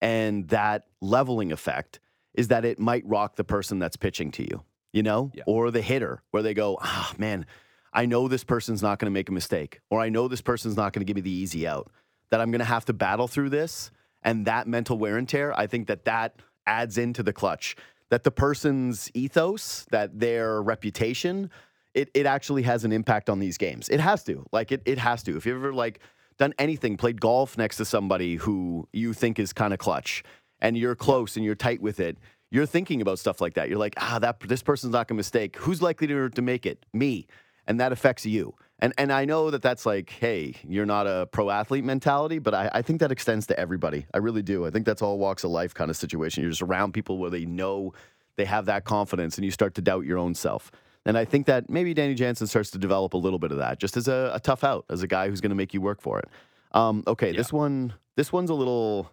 and 0.01 0.47
that 0.49 0.85
leveling 1.01 1.51
effect 1.51 1.99
is 2.33 2.49
that 2.49 2.65
it 2.65 2.79
might 2.79 3.05
rock 3.05 3.35
the 3.35 3.43
person 3.43 3.79
that's 3.79 3.95
pitching 3.95 4.31
to 4.31 4.43
you, 4.43 4.63
you 4.91 5.03
know, 5.03 5.31
Yeah. 5.33 5.43
or 5.47 5.71
the 5.71 5.81
hitter 5.81 6.21
where 6.31 6.43
they 6.43 6.53
go, 6.53 6.77
ah, 6.81 7.13
man, 7.17 7.45
I 7.93 8.05
know 8.05 8.27
this 8.27 8.43
person's 8.43 8.81
not 8.81 8.99
going 8.99 9.05
to 9.05 9.11
make 9.13 9.29
a 9.29 9.33
mistake, 9.33 9.79
or 9.89 9.99
I 9.99 10.09
know 10.09 10.27
this 10.27 10.41
person's 10.41 10.75
not 10.75 10.93
going 10.93 11.01
to 11.01 11.05
give 11.05 11.15
me 11.15 11.21
the 11.21 11.31
easy 11.31 11.67
out, 11.67 11.91
that 12.31 12.41
I'm 12.41 12.49
going 12.49 12.59
to 12.59 12.65
have 12.65 12.85
to 12.85 12.93
battle 12.93 13.27
through 13.27 13.49
this. 13.49 13.91
And 14.23 14.45
that 14.47 14.67
mental 14.67 14.97
wear 14.97 15.17
and 15.17 15.27
tear, 15.29 15.57
I 15.59 15.67
think 15.67 15.87
that 15.87 16.05
that 16.05 16.37
adds 16.65 16.97
into 16.97 17.21
the 17.23 17.33
clutch, 17.33 17.75
that 18.09 18.23
the 18.23 18.31
person's 18.31 19.11
ethos, 19.13 19.85
that 19.91 20.19
their 20.19 20.61
reputation, 20.61 21.51
it, 21.93 22.09
it 22.13 22.25
actually 22.25 22.63
has 22.63 22.83
an 22.85 22.91
impact 22.91 23.29
on 23.29 23.39
these 23.39 23.57
games. 23.57 23.89
It 23.89 23.99
has 23.99 24.23
to. 24.23 24.45
Like, 24.51 24.71
it, 24.71 24.81
it 24.85 24.97
has 24.97 25.23
to. 25.23 25.37
If 25.37 25.45
you've 25.45 25.57
ever, 25.57 25.73
like, 25.73 25.99
done 26.37 26.53
anything, 26.57 26.97
played 26.97 27.21
golf 27.21 27.57
next 27.57 27.77
to 27.77 27.85
somebody 27.85 28.35
who 28.35 28.87
you 28.91 29.13
think 29.13 29.39
is 29.39 29.53
kind 29.53 29.73
of 29.73 29.79
clutch, 29.79 30.23
and 30.59 30.77
you're 30.77 30.95
close 30.95 31.35
and 31.35 31.45
you're 31.45 31.55
tight 31.55 31.81
with 31.81 31.99
it, 31.99 32.17
you're 32.49 32.65
thinking 32.65 33.01
about 33.01 33.19
stuff 33.19 33.41
like 33.41 33.55
that. 33.55 33.69
You're 33.69 33.79
like, 33.79 33.95
ah, 33.97 34.19
that 34.19 34.39
this 34.41 34.63
person's 34.63 34.93
not 34.93 35.07
going 35.07 35.15
to 35.15 35.19
mistake. 35.19 35.57
Who's 35.57 35.81
likely 35.81 36.07
to, 36.07 36.29
to 36.29 36.41
make 36.41 36.65
it? 36.65 36.85
Me. 36.93 37.27
And 37.67 37.79
that 37.79 37.91
affects 37.91 38.25
you. 38.25 38.55
And 38.79 38.93
and 38.97 39.13
I 39.13 39.23
know 39.23 39.49
that 39.49 39.61
that's 39.61 39.85
like, 39.85 40.09
hey, 40.09 40.55
you're 40.67 40.85
not 40.85 41.07
a 41.07 41.27
pro 41.31 41.49
athlete 41.49 41.85
mentality, 41.85 42.39
but 42.39 42.53
I, 42.53 42.69
I 42.73 42.81
think 42.81 42.99
that 42.99 43.11
extends 43.11 43.47
to 43.47 43.57
everybody. 43.57 44.05
I 44.13 44.17
really 44.17 44.41
do. 44.41 44.65
I 44.65 44.71
think 44.71 44.85
that's 44.85 45.01
all 45.01 45.17
walks 45.17 45.45
of 45.45 45.51
life 45.51 45.73
kind 45.73 45.89
of 45.89 45.95
situation. 45.95 46.43
You're 46.43 46.51
just 46.51 46.61
around 46.61 46.93
people 46.93 47.17
where 47.17 47.29
they 47.29 47.45
know 47.45 47.93
they 48.35 48.43
have 48.43 48.65
that 48.65 48.83
confidence, 48.83 49.37
and 49.37 49.45
you 49.45 49.51
start 49.51 49.75
to 49.75 49.81
doubt 49.81 50.05
your 50.05 50.17
own 50.17 50.35
self. 50.35 50.69
And 51.05 51.17
I 51.17 51.25
think 51.25 51.47
that 51.47 51.69
maybe 51.69 51.93
Danny 51.93 52.13
Jansen 52.13 52.47
starts 52.47 52.71
to 52.71 52.77
develop 52.77 53.13
a 53.13 53.17
little 53.17 53.39
bit 53.39 53.51
of 53.51 53.57
that, 53.57 53.79
just 53.79 53.97
as 53.97 54.07
a, 54.07 54.31
a 54.33 54.39
tough 54.39 54.63
out, 54.63 54.85
as 54.89 55.03
a 55.03 55.07
guy 55.07 55.29
who's 55.29 55.41
going 55.41 55.49
to 55.49 55.55
make 55.55 55.73
you 55.73 55.81
work 55.81 56.01
for 56.01 56.19
it. 56.19 56.29
Um, 56.71 57.03
okay, 57.05 57.31
this 57.31 57.51
one, 57.51 57.93
this 58.15 58.31
one's 58.31 58.49
a 58.49 58.53
little. 58.53 59.11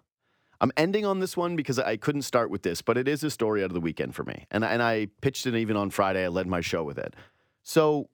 I'm 0.60 0.72
ending 0.76 1.04
on 1.06 1.20
this 1.20 1.36
one 1.36 1.56
because 1.56 1.78
I 1.78 1.96
couldn't 1.96 2.22
start 2.22 2.50
with 2.50 2.62
this, 2.62 2.82
but 2.82 2.96
it 2.96 3.08
is 3.08 3.24
a 3.24 3.30
story 3.30 3.62
out 3.62 3.70
of 3.70 3.74
the 3.74 3.80
weekend 3.80 4.14
for 4.14 4.24
me, 4.24 4.46
and 4.50 4.64
and 4.64 4.82
I 4.82 5.08
pitched 5.20 5.46
it 5.46 5.54
even 5.54 5.76
on 5.76 5.90
Friday. 5.90 6.24
I 6.24 6.28
led 6.28 6.46
my 6.46 6.60
show 6.60 6.84
with 6.84 6.98
it. 6.98 7.14
So 7.62 8.08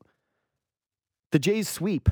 the 1.33 1.39
Jays 1.39 1.69
sweep, 1.69 2.09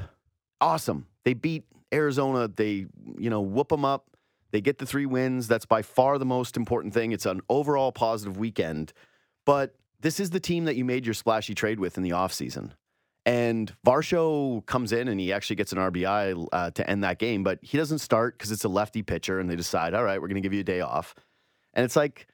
awesome. 0.61 1.07
They 1.25 1.35
beat 1.35 1.65
Arizona. 1.93 2.49
They 2.49 2.87
you 3.19 3.31
know 3.31 3.41
whoop 3.41 3.69
them 3.69 3.85
up. 3.85 4.11
They 4.51 4.61
get 4.61 4.79
the 4.79 4.87
three 4.87 5.07
wins. 5.07 5.49
That's 5.49 5.67
by 5.67 5.83
far 5.83 6.19
the 6.19 6.25
most 6.25 6.57
important 6.57 6.95
thing. 6.95 7.11
It's 7.11 7.27
an 7.27 7.41
overall 7.49 7.91
positive 7.91 8.37
weekend, 8.37 8.93
but 9.45 9.75
this 10.05 10.21
is 10.21 10.29
the 10.29 10.39
team 10.39 10.67
that 10.67 10.77
you 10.77 10.85
made 10.85 11.07
your 11.07 11.15
splashy 11.15 11.55
trade 11.55 11.81
with 11.81 11.97
in 11.97 12.03
the 12.03 12.11
offseason. 12.11 12.73
And 13.25 13.75
Varsho 13.87 14.65
comes 14.67 14.93
in 14.93 15.09
and 15.09 15.19
he 15.19 15.33
actually 15.33 15.57
gets 15.57 15.73
an 15.73 15.79
RBI 15.79 16.47
uh, 16.53 16.71
to 16.73 16.91
end 16.91 17.03
that 17.05 17.19
game, 17.19 17.43
but 17.43 17.59
he 17.63 17.79
doesn't 17.79 18.01
start 18.01 18.37
because 18.37 18.53
it's 18.53 18.65
a 18.65 18.69
lefty 18.69 19.01
pitcher, 19.01 19.41
and 19.41 19.49
they 19.49 19.57
decide, 19.57 19.95
all 19.95 20.05
right, 20.05 20.21
we're 20.21 20.29
going 20.29 20.35
to 20.35 20.43
give 20.43 20.53
you 20.53 20.61
a 20.61 20.65
day 20.65 20.83
off. 20.83 21.15
And 21.73 21.87
it's 21.87 21.97
like 21.97 22.27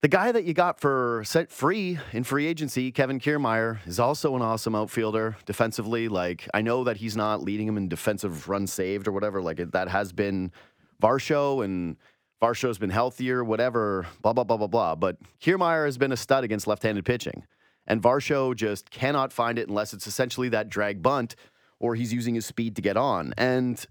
the 0.00 0.08
guy 0.08 0.32
that 0.32 0.44
you 0.44 0.54
got 0.54 0.80
for 0.80 1.22
set 1.26 1.52
free 1.52 1.98
in 2.14 2.24
free 2.24 2.46
agency, 2.46 2.90
Kevin 2.90 3.20
Kiermaier, 3.20 3.86
is 3.86 4.00
also 4.00 4.34
an 4.34 4.40
awesome 4.40 4.74
outfielder 4.74 5.36
defensively. 5.44 6.08
Like 6.08 6.48
I 6.54 6.62
know 6.62 6.82
that 6.84 6.96
he's 6.96 7.14
not 7.14 7.42
leading 7.42 7.68
him 7.68 7.76
in 7.76 7.88
defensive 7.88 8.48
runs 8.48 8.72
saved 8.72 9.06
or 9.06 9.12
whatever. 9.12 9.42
Like 9.42 9.58
that 9.58 9.88
has 9.88 10.12
been 10.12 10.50
Varsho 11.02 11.62
and 11.62 11.98
Varsho's 12.42 12.78
been 12.78 12.90
healthier, 12.90 13.42
whatever, 13.42 14.06
blah, 14.22 14.32
blah, 14.32 14.44
blah, 14.44 14.56
blah, 14.56 14.66
blah. 14.66 14.94
But 14.94 15.16
Kiermaier 15.40 15.86
has 15.86 15.96
been 15.96 16.12
a 16.12 16.16
stud 16.16 16.44
against 16.44 16.66
left 16.66 16.82
handed 16.82 17.04
pitching. 17.04 17.44
And 17.86 18.02
Varsho 18.02 18.54
just 18.54 18.90
cannot 18.90 19.32
find 19.32 19.58
it 19.58 19.68
unless 19.68 19.92
it's 19.94 20.06
essentially 20.06 20.48
that 20.50 20.68
drag 20.68 21.02
bunt 21.02 21.36
or 21.78 21.94
he's 21.94 22.12
using 22.12 22.34
his 22.34 22.44
speed 22.44 22.76
to 22.76 22.82
get 22.82 22.96
on. 22.96 23.32
And 23.36 23.84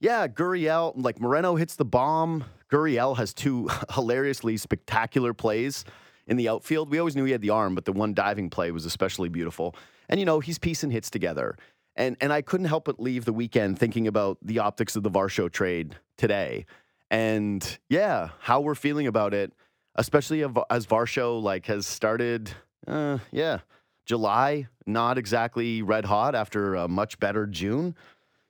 yeah, 0.00 0.28
Gurriel, 0.28 0.92
like 0.96 1.20
Moreno 1.20 1.56
hits 1.56 1.76
the 1.76 1.84
bomb. 1.84 2.44
Gurriel 2.70 3.16
has 3.16 3.34
two 3.34 3.68
hilariously 3.94 4.56
spectacular 4.56 5.34
plays 5.34 5.84
in 6.26 6.36
the 6.36 6.48
outfield. 6.48 6.90
We 6.90 6.98
always 6.98 7.16
knew 7.16 7.24
he 7.24 7.32
had 7.32 7.40
the 7.40 7.50
arm, 7.50 7.74
but 7.74 7.84
the 7.84 7.92
one 7.92 8.14
diving 8.14 8.50
play 8.50 8.70
was 8.70 8.84
especially 8.84 9.28
beautiful. 9.28 9.74
And 10.08 10.20
you 10.20 10.26
know, 10.26 10.40
he's 10.40 10.58
piecing 10.58 10.90
hits 10.90 11.10
together. 11.10 11.56
And 11.96 12.16
and 12.20 12.32
I 12.32 12.42
couldn't 12.42 12.66
help 12.66 12.84
but 12.84 13.00
leave 13.00 13.24
the 13.24 13.32
weekend 13.32 13.78
thinking 13.78 14.06
about 14.06 14.38
the 14.42 14.60
optics 14.60 14.94
of 14.94 15.02
the 15.02 15.10
Varsho 15.10 15.50
trade 15.50 15.96
today. 16.16 16.66
And 17.10 17.78
yeah, 17.88 18.30
how 18.40 18.60
we're 18.60 18.74
feeling 18.74 19.06
about 19.06 19.34
it, 19.34 19.52
especially 19.94 20.42
as 20.42 20.86
Varsho 20.86 21.42
like 21.42 21.66
has 21.66 21.86
started 21.86 22.50
uh 22.86 23.18
yeah, 23.30 23.60
July 24.06 24.68
not 24.86 25.18
exactly 25.18 25.82
red 25.82 26.04
hot 26.06 26.34
after 26.34 26.74
a 26.74 26.88
much 26.88 27.18
better 27.18 27.46
June. 27.46 27.94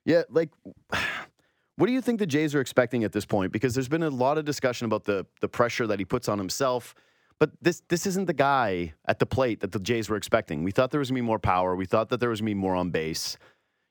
Yeah, 0.05 0.23
like 0.31 0.51
what 1.77 1.87
do 1.87 1.93
you 1.93 2.01
think 2.01 2.19
the 2.19 2.27
Jays 2.27 2.55
are 2.55 2.61
expecting 2.61 3.05
at 3.05 3.13
this 3.13 3.25
point? 3.25 3.53
Because 3.53 3.75
there's 3.75 3.89
been 3.89 4.03
a 4.03 4.11
lot 4.11 4.39
of 4.39 4.45
discussion 4.45 4.87
about 4.87 5.05
the 5.05 5.27
the 5.41 5.49
pressure 5.49 5.87
that 5.87 5.99
he 5.99 6.05
puts 6.05 6.29
on 6.29 6.39
himself. 6.39 6.95
But 7.39 7.51
this 7.63 7.83
this 7.89 8.07
isn't 8.07 8.27
the 8.27 8.33
guy 8.33 8.95
at 9.07 9.19
the 9.19 9.27
plate 9.27 9.61
that 9.61 9.73
the 9.73 9.79
Jays 9.79 10.09
were 10.09 10.17
expecting. 10.17 10.65
We 10.65 10.73
thought 10.73 10.91
there 10.91 11.01
was 11.01 11.11
gonna 11.11 11.19
be 11.19 11.27
more 11.27 11.39
power. 11.39 11.77
We 11.77 11.87
thought 11.87 12.09
that 12.09 12.21
there 12.21 12.31
was 12.31 12.41
gonna 12.41 12.51
be 12.51 12.55
more 12.55 12.75
on 12.75 12.91
base. 12.91 13.37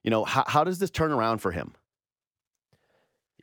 You 0.04 0.12
know, 0.12 0.26
how, 0.26 0.44
how 0.48 0.64
does 0.64 0.80
this 0.80 0.90
turn 0.90 1.12
around 1.12 1.40
for 1.40 1.52
him? 1.52 1.74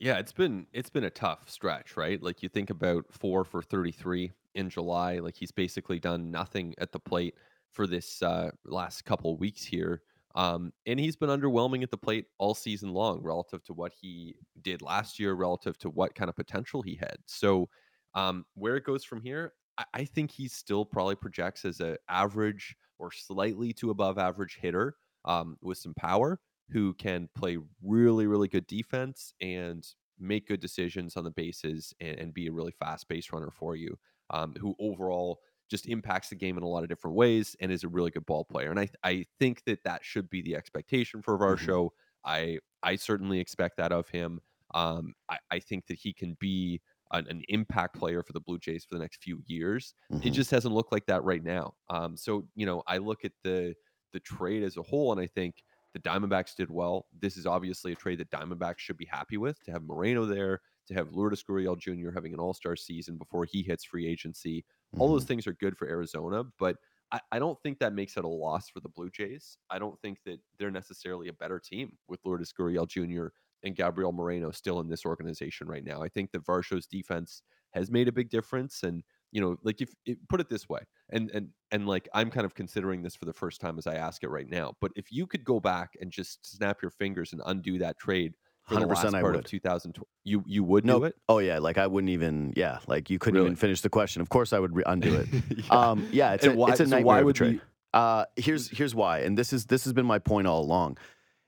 Yeah, 0.01 0.19
it's 0.19 0.33
been 0.33 0.67
it's 0.73 0.91
been 0.91 1.05
a 1.05 1.11
tough 1.11 1.49
stretch, 1.49 1.97
right? 1.97 2.21
Like 2.21 2.43
you 2.43 2.49
think 2.49 2.71
about 2.71 3.13
four 3.13 3.45
for 3.45 3.63
thirty 3.63 3.93
three 3.93 4.33
in 4.55 4.69
July. 4.69 5.19
Like 5.21 5.37
he's 5.37 5.53
basically 5.53 6.01
done 6.01 6.31
nothing 6.31 6.75
at 6.79 6.93
the 6.93 6.99
plate 7.01 7.37
for 7.71 7.87
this 7.87 8.23
uh, 8.23 8.51
last 8.65 9.05
couple 9.05 9.37
weeks 9.37 9.65
here, 9.65 10.03
um, 10.35 10.73
and 10.87 10.99
he's 10.99 11.17
been 11.17 11.29
underwhelming 11.31 11.83
at 11.83 11.91
the 11.91 11.99
plate 11.99 12.27
all 12.39 12.55
season 12.55 12.93
long 12.93 13.23
relative 13.23 13.63
to 13.65 13.73
what 13.73 13.93
he 13.93 14.37
did 14.63 14.83
last 14.83 15.19
year, 15.19 15.35
relative 15.35 15.79
to 15.79 15.91
what 15.91 16.15
kind 16.15 16.29
of 16.29 16.37
potential 16.37 16.83
he 16.83 16.97
had. 16.97 17.17
So 17.27 17.69
Um, 18.15 18.47
where 18.55 18.77
it 18.77 18.85
goes 18.85 19.05
from 19.05 19.21
here, 19.23 19.55
I, 19.79 19.85
I 19.95 20.05
think 20.05 20.31
he 20.31 20.47
still 20.49 20.85
probably 20.85 21.17
projects 21.17 21.65
as 21.65 21.81
a 21.81 21.99
average 22.09 22.77
or 22.99 23.11
slightly 23.13 23.73
to 23.75 23.91
above 23.91 24.19
average 24.19 24.57
hitter 24.57 24.97
um, 25.25 25.57
with 25.61 25.79
some 25.79 25.95
power 25.95 26.41
who 26.71 26.95
can 26.95 27.29
play 27.37 27.59
really, 27.83 28.27
really 28.27 28.49
good 28.49 28.67
defense 28.67 29.35
and 29.41 29.87
make 30.19 30.49
good 30.49 30.61
decisions 30.61 31.17
on 31.17 31.25
the 31.25 31.31
bases 31.31 31.93
and, 32.01 32.19
and 32.19 32.35
be 32.35 32.47
a 32.47 32.53
really 32.53 32.73
fast 32.73 33.09
base 33.09 33.33
runner 33.33 33.51
for 33.51 33.77
you. 33.77 33.99
Um, 34.31 34.55
who 34.59 34.75
overall 34.79 35.41
just 35.71 35.87
impacts 35.87 36.29
the 36.29 36.35
game 36.35 36.57
in 36.57 36.63
a 36.63 36.69
lot 36.69 36.83
of 36.83 36.89
different 36.89 37.17
ways 37.17 37.57
and 37.61 37.71
is 37.71 37.85
a 37.85 37.89
really 37.89 38.11
good 38.11 38.27
ball 38.27 38.45
player. 38.45 38.71
And 38.71 38.81
I 38.81 38.89
I 39.03 39.27
think 39.39 39.65
that 39.67 39.85
that 39.85 40.05
should 40.05 40.31
be 40.31 40.43
the 40.43 40.57
expectation 40.57 41.23
for 41.23 41.39
Varsho. 41.39 41.87
Mm-hmm. 41.87 42.31
I 42.31 42.59
I 42.83 42.97
certainly 42.97 43.41
expect 43.41 43.77
that 43.79 43.93
of 43.93 44.09
him. 44.09 44.41
Um, 44.75 45.15
I, 45.29 45.39
I 45.51 45.59
think 45.61 45.87
that 45.87 45.99
he 45.99 46.13
can 46.13 46.37
be 46.41 46.81
an, 47.13 47.27
an, 47.29 47.43
impact 47.49 47.97
player 47.97 48.25
for 48.25 48.33
the 48.33 48.41
Blue 48.41 48.59
Jays 48.59 48.85
for 48.85 48.97
the 48.97 49.01
next 49.01 49.23
few 49.23 49.41
years. 49.47 49.95
Mm-hmm. 50.11 50.27
It 50.27 50.31
just 50.33 50.51
hasn't 50.51 50.75
looked 50.75 50.91
like 50.91 51.07
that 51.07 51.23
right 51.23 51.45
now. 51.45 51.75
Um, 51.89 52.17
so 52.17 52.49
you 52.55 52.67
know, 52.67 52.83
I 52.87 52.99
look 52.99 53.25
at 53.25 53.33
the 53.43 53.75
the 54.13 54.21
trade 54.21 54.63
as 54.63 54.77
a 54.77 54.83
whole, 54.83 55.13
and 55.13 55.21
I 55.21 55.27
think 55.27 55.57
the 55.95 56.01
Diamondbacks 56.01 56.55
did 56.57 56.71
well. 56.71 57.07
This 57.19 57.37
is 57.37 57.47
obviously 57.47 57.93
a 57.93 57.97
trade 57.97 58.19
that 58.19 58.31
Diamondbacks 58.31 58.79
should 58.79 58.99
be 58.99 59.09
happy 59.11 59.39
with 59.39 59.63
to 59.63 59.71
have 59.71 59.83
Moreno 59.83 60.27
there, 60.27 60.61
to 60.89 60.95
have 60.95 61.13
Lourdes 61.13 61.43
Gurriel 61.43 61.79
Jr. 61.79 62.11
having 62.13 62.35
an 62.35 62.41
All 62.41 62.53
Star 62.53 62.77
season 62.77 63.17
before 63.17 63.45
he 63.45 63.63
hits 63.63 63.85
free 63.85 64.07
agency. 64.07 64.59
Mm-hmm. 64.59 65.01
All 65.01 65.09
those 65.09 65.23
mm-hmm. 65.23 65.29
things 65.29 65.47
are 65.47 65.55
good 65.55 65.79
for 65.79 65.89
Arizona, 65.89 66.43
but 66.59 66.77
I, 67.13 67.21
I, 67.33 67.39
don't 67.39 67.61
think 67.63 67.79
that 67.79 67.95
makes 67.95 68.17
it 68.17 68.25
a 68.25 68.29
loss 68.29 68.69
for 68.69 68.81
the 68.81 68.89
Blue 68.89 69.09
Jays. 69.09 69.57
I 69.71 69.79
don't 69.79 70.01
think 70.01 70.19
that 70.27 70.41
they're 70.59 70.71
necessarily 70.71 71.29
a 71.29 71.33
better 71.35 71.61
team 71.61 71.97
with 72.09 72.21
Lourdes 72.25 72.53
Gurriel 72.53 72.89
Jr. 72.89 73.29
and 73.63 73.77
Gabriel 73.77 74.13
Moreno 74.13 74.51
still 74.51 74.81
in 74.81 74.89
this 74.89 75.07
organization 75.07 75.69
right 75.69 75.85
now. 75.85 76.03
I 76.03 76.09
think 76.09 76.33
that 76.33 76.45
Varsho's 76.45 76.87
defense 76.87 77.43
has 77.73 77.91
made 77.91 78.09
a 78.09 78.13
big 78.13 78.31
difference, 78.31 78.83
and 78.83 79.05
you 79.35 79.43
know, 79.43 79.59
like 79.63 79.83
if 79.83 79.91
it, 80.07 80.17
put 80.29 80.41
it 80.41 80.49
this 80.49 80.67
way, 80.69 80.81
and 81.11 81.31
and 81.33 81.49
and 81.71 81.87
like 81.87 82.09
I'm 82.15 82.31
kind 82.31 82.47
of 82.47 82.55
considering 82.55 83.03
this 83.03 83.15
for 83.15 83.27
the 83.27 83.35
first 83.35 83.61
time 83.61 83.77
as 83.77 83.87
I 83.87 83.97
ask 83.97 84.23
it 84.23 84.31
right 84.31 84.49
now. 84.49 84.75
But 84.81 84.93
if 84.97 85.13
you 85.13 85.27
could 85.27 85.45
go 85.45 85.61
back 85.61 85.91
and 86.01 86.11
just 86.11 86.57
snap 86.57 86.81
your 86.81 86.93
fingers 86.93 87.33
and 87.33 87.43
undo 87.45 87.77
that 87.79 87.99
trade 87.99 88.35
Hundred 88.67 88.89
percent, 88.89 89.15
I 89.15 89.23
would. 89.23 89.35
Of 89.35 89.45
2020, 89.45 90.09
you 90.25 90.43
you 90.47 90.65
would 90.65 90.87
nope. 90.87 91.03
do 91.03 91.05
it? 91.05 91.17
Oh 91.29 91.39
yeah, 91.39 91.59
like 91.59 91.77
I 91.77 91.87
wouldn't 91.87 92.11
even. 92.11 92.55
Yeah, 92.57 92.79
like 92.87 93.11
you 93.11 93.19
couldn't 93.19 93.35
really? 93.35 93.49
even 93.49 93.57
finish 93.57 93.83
the 93.83 93.91
question. 93.91 94.23
Of 94.23 94.31
course, 94.31 94.55
I 94.55 94.59
would 94.59 94.75
re- 94.75 94.85
undo 94.87 95.15
it. 95.17 95.29
yeah. 95.51 95.65
Um, 95.69 96.09
yeah, 96.11 96.33
it's 96.33 96.45
and 96.45 96.55
a, 96.55 96.57
why, 96.57 96.71
it's 96.71 96.81
a 96.81 96.85
nightmare. 96.85 97.01
So 97.01 97.05
why 97.05 97.23
would 97.23 97.37
trade. 97.37 97.61
Uh, 97.93 98.25
here's 98.37 98.71
here's 98.71 98.95
why, 98.95 99.19
and 99.19 99.37
this 99.37 99.53
is 99.53 99.67
this 99.67 99.85
has 99.85 99.93
been 99.93 100.07
my 100.07 100.19
point 100.19 100.47
all 100.47 100.63
along, 100.63 100.97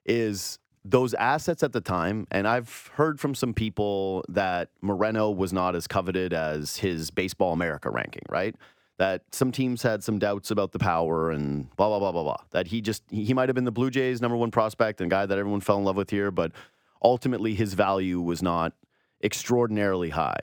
is 0.05 0.59
those 0.91 1.15
assets 1.15 1.63
at 1.63 1.73
the 1.73 1.81
time, 1.81 2.27
and 2.31 2.47
I've 2.47 2.91
heard 2.95 3.19
from 3.19 3.35
some 3.35 3.53
people 3.53 4.25
that 4.29 4.71
Moreno 4.81 5.31
was 5.31 5.53
not 5.53 5.75
as 5.75 5.87
coveted 5.87 6.33
as 6.33 6.77
his 6.77 7.11
Baseball 7.11 7.53
America 7.53 7.91
ranking, 7.91 8.23
right? 8.29 8.55
That 8.99 9.23
some 9.33 9.53
teams 9.53 9.83
had 9.83 10.05
some 10.05 10.19
doubts 10.19 10.51
about 10.51 10.73
the 10.73 10.79
power 10.79 11.31
and 11.31 11.75
blah 11.77 11.89
blah 11.89 11.99
blah 11.99 12.13
blah 12.13 12.23
blah. 12.23 12.37
That 12.51 12.69
he 12.69 12.81
just 12.81 13.03
he 13.11 13.35
might 13.35 13.49
have 13.49 13.55
been 13.55 13.65
the 13.65 13.73
Blue 13.73 13.91
Jays' 13.91 14.23
number 14.23 14.37
one 14.37 14.51
prospect 14.51 15.01
and 15.01 15.11
guy 15.11 15.27
that 15.27 15.37
everyone 15.37 15.61
fell 15.61 15.79
in 15.79 15.85
love 15.85 15.97
with 15.97 16.11
here, 16.11 16.31
but 16.31 16.53
ultimately 17.03 17.55
his 17.55 17.75
value 17.75 18.21
was 18.21 18.43
not 18.43 18.73
extraordinarily 19.23 20.11
high. 20.11 20.41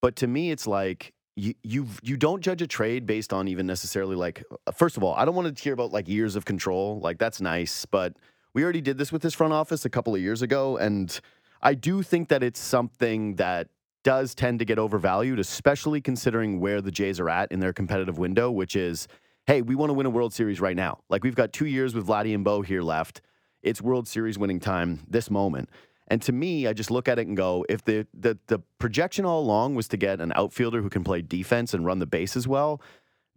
But 0.00 0.16
to 0.16 0.26
me, 0.26 0.50
it's 0.50 0.66
like 0.66 1.14
you 1.36 1.54
you 1.62 1.86
you 2.02 2.16
don't 2.16 2.42
judge 2.42 2.60
a 2.60 2.66
trade 2.66 3.06
based 3.06 3.32
on 3.32 3.48
even 3.48 3.66
necessarily 3.66 4.16
like 4.16 4.42
first 4.74 4.96
of 4.96 5.04
all, 5.04 5.14
I 5.14 5.24
don't 5.24 5.34
want 5.34 5.56
to 5.56 5.62
hear 5.62 5.72
about 5.72 5.92
like 5.92 6.08
years 6.08 6.36
of 6.36 6.44
control. 6.44 7.00
Like 7.00 7.18
that's 7.18 7.40
nice, 7.40 7.86
but 7.86 8.16
we 8.54 8.62
already 8.62 8.80
did 8.80 8.98
this 8.98 9.12
with 9.12 9.22
this 9.22 9.34
front 9.34 9.52
office 9.52 9.84
a 9.84 9.90
couple 9.90 10.14
of 10.14 10.20
years 10.20 10.42
ago, 10.42 10.76
and 10.76 11.20
I 11.62 11.74
do 11.74 12.02
think 12.02 12.28
that 12.28 12.42
it's 12.42 12.60
something 12.60 13.36
that 13.36 13.68
does 14.02 14.34
tend 14.34 14.58
to 14.60 14.64
get 14.64 14.78
overvalued, 14.78 15.38
especially 15.38 16.00
considering 16.00 16.58
where 16.58 16.80
the 16.80 16.90
Jays 16.90 17.20
are 17.20 17.28
at 17.28 17.52
in 17.52 17.60
their 17.60 17.72
competitive 17.72 18.18
window, 18.18 18.50
which 18.50 18.74
is, 18.74 19.08
hey, 19.46 19.60
we 19.60 19.74
want 19.74 19.90
to 19.90 19.94
win 19.94 20.06
a 20.06 20.10
World 20.10 20.32
Series 20.32 20.60
right 20.60 20.76
now. 20.76 21.00
Like 21.10 21.22
we've 21.22 21.34
got 21.34 21.52
two 21.52 21.66
years 21.66 21.94
with 21.94 22.06
Vladdy 22.06 22.34
and 22.34 22.42
Bo 22.42 22.62
here 22.62 22.82
left 22.82 23.20
it's 23.62 23.82
World 23.82 24.08
Series 24.08 24.38
winning 24.38 24.60
time 24.60 25.00
this 25.08 25.30
moment. 25.30 25.68
And 26.08 26.20
to 26.22 26.32
me, 26.32 26.66
I 26.66 26.72
just 26.72 26.90
look 26.90 27.08
at 27.08 27.18
it 27.18 27.28
and 27.28 27.36
go, 27.36 27.64
if 27.68 27.84
the, 27.84 28.06
the 28.12 28.36
the 28.48 28.58
projection 28.78 29.24
all 29.24 29.40
along 29.40 29.76
was 29.76 29.86
to 29.88 29.96
get 29.96 30.20
an 30.20 30.32
outfielder 30.34 30.82
who 30.82 30.90
can 30.90 31.04
play 31.04 31.22
defense 31.22 31.72
and 31.72 31.84
run 31.86 32.00
the 32.00 32.06
bases 32.06 32.48
well, 32.48 32.80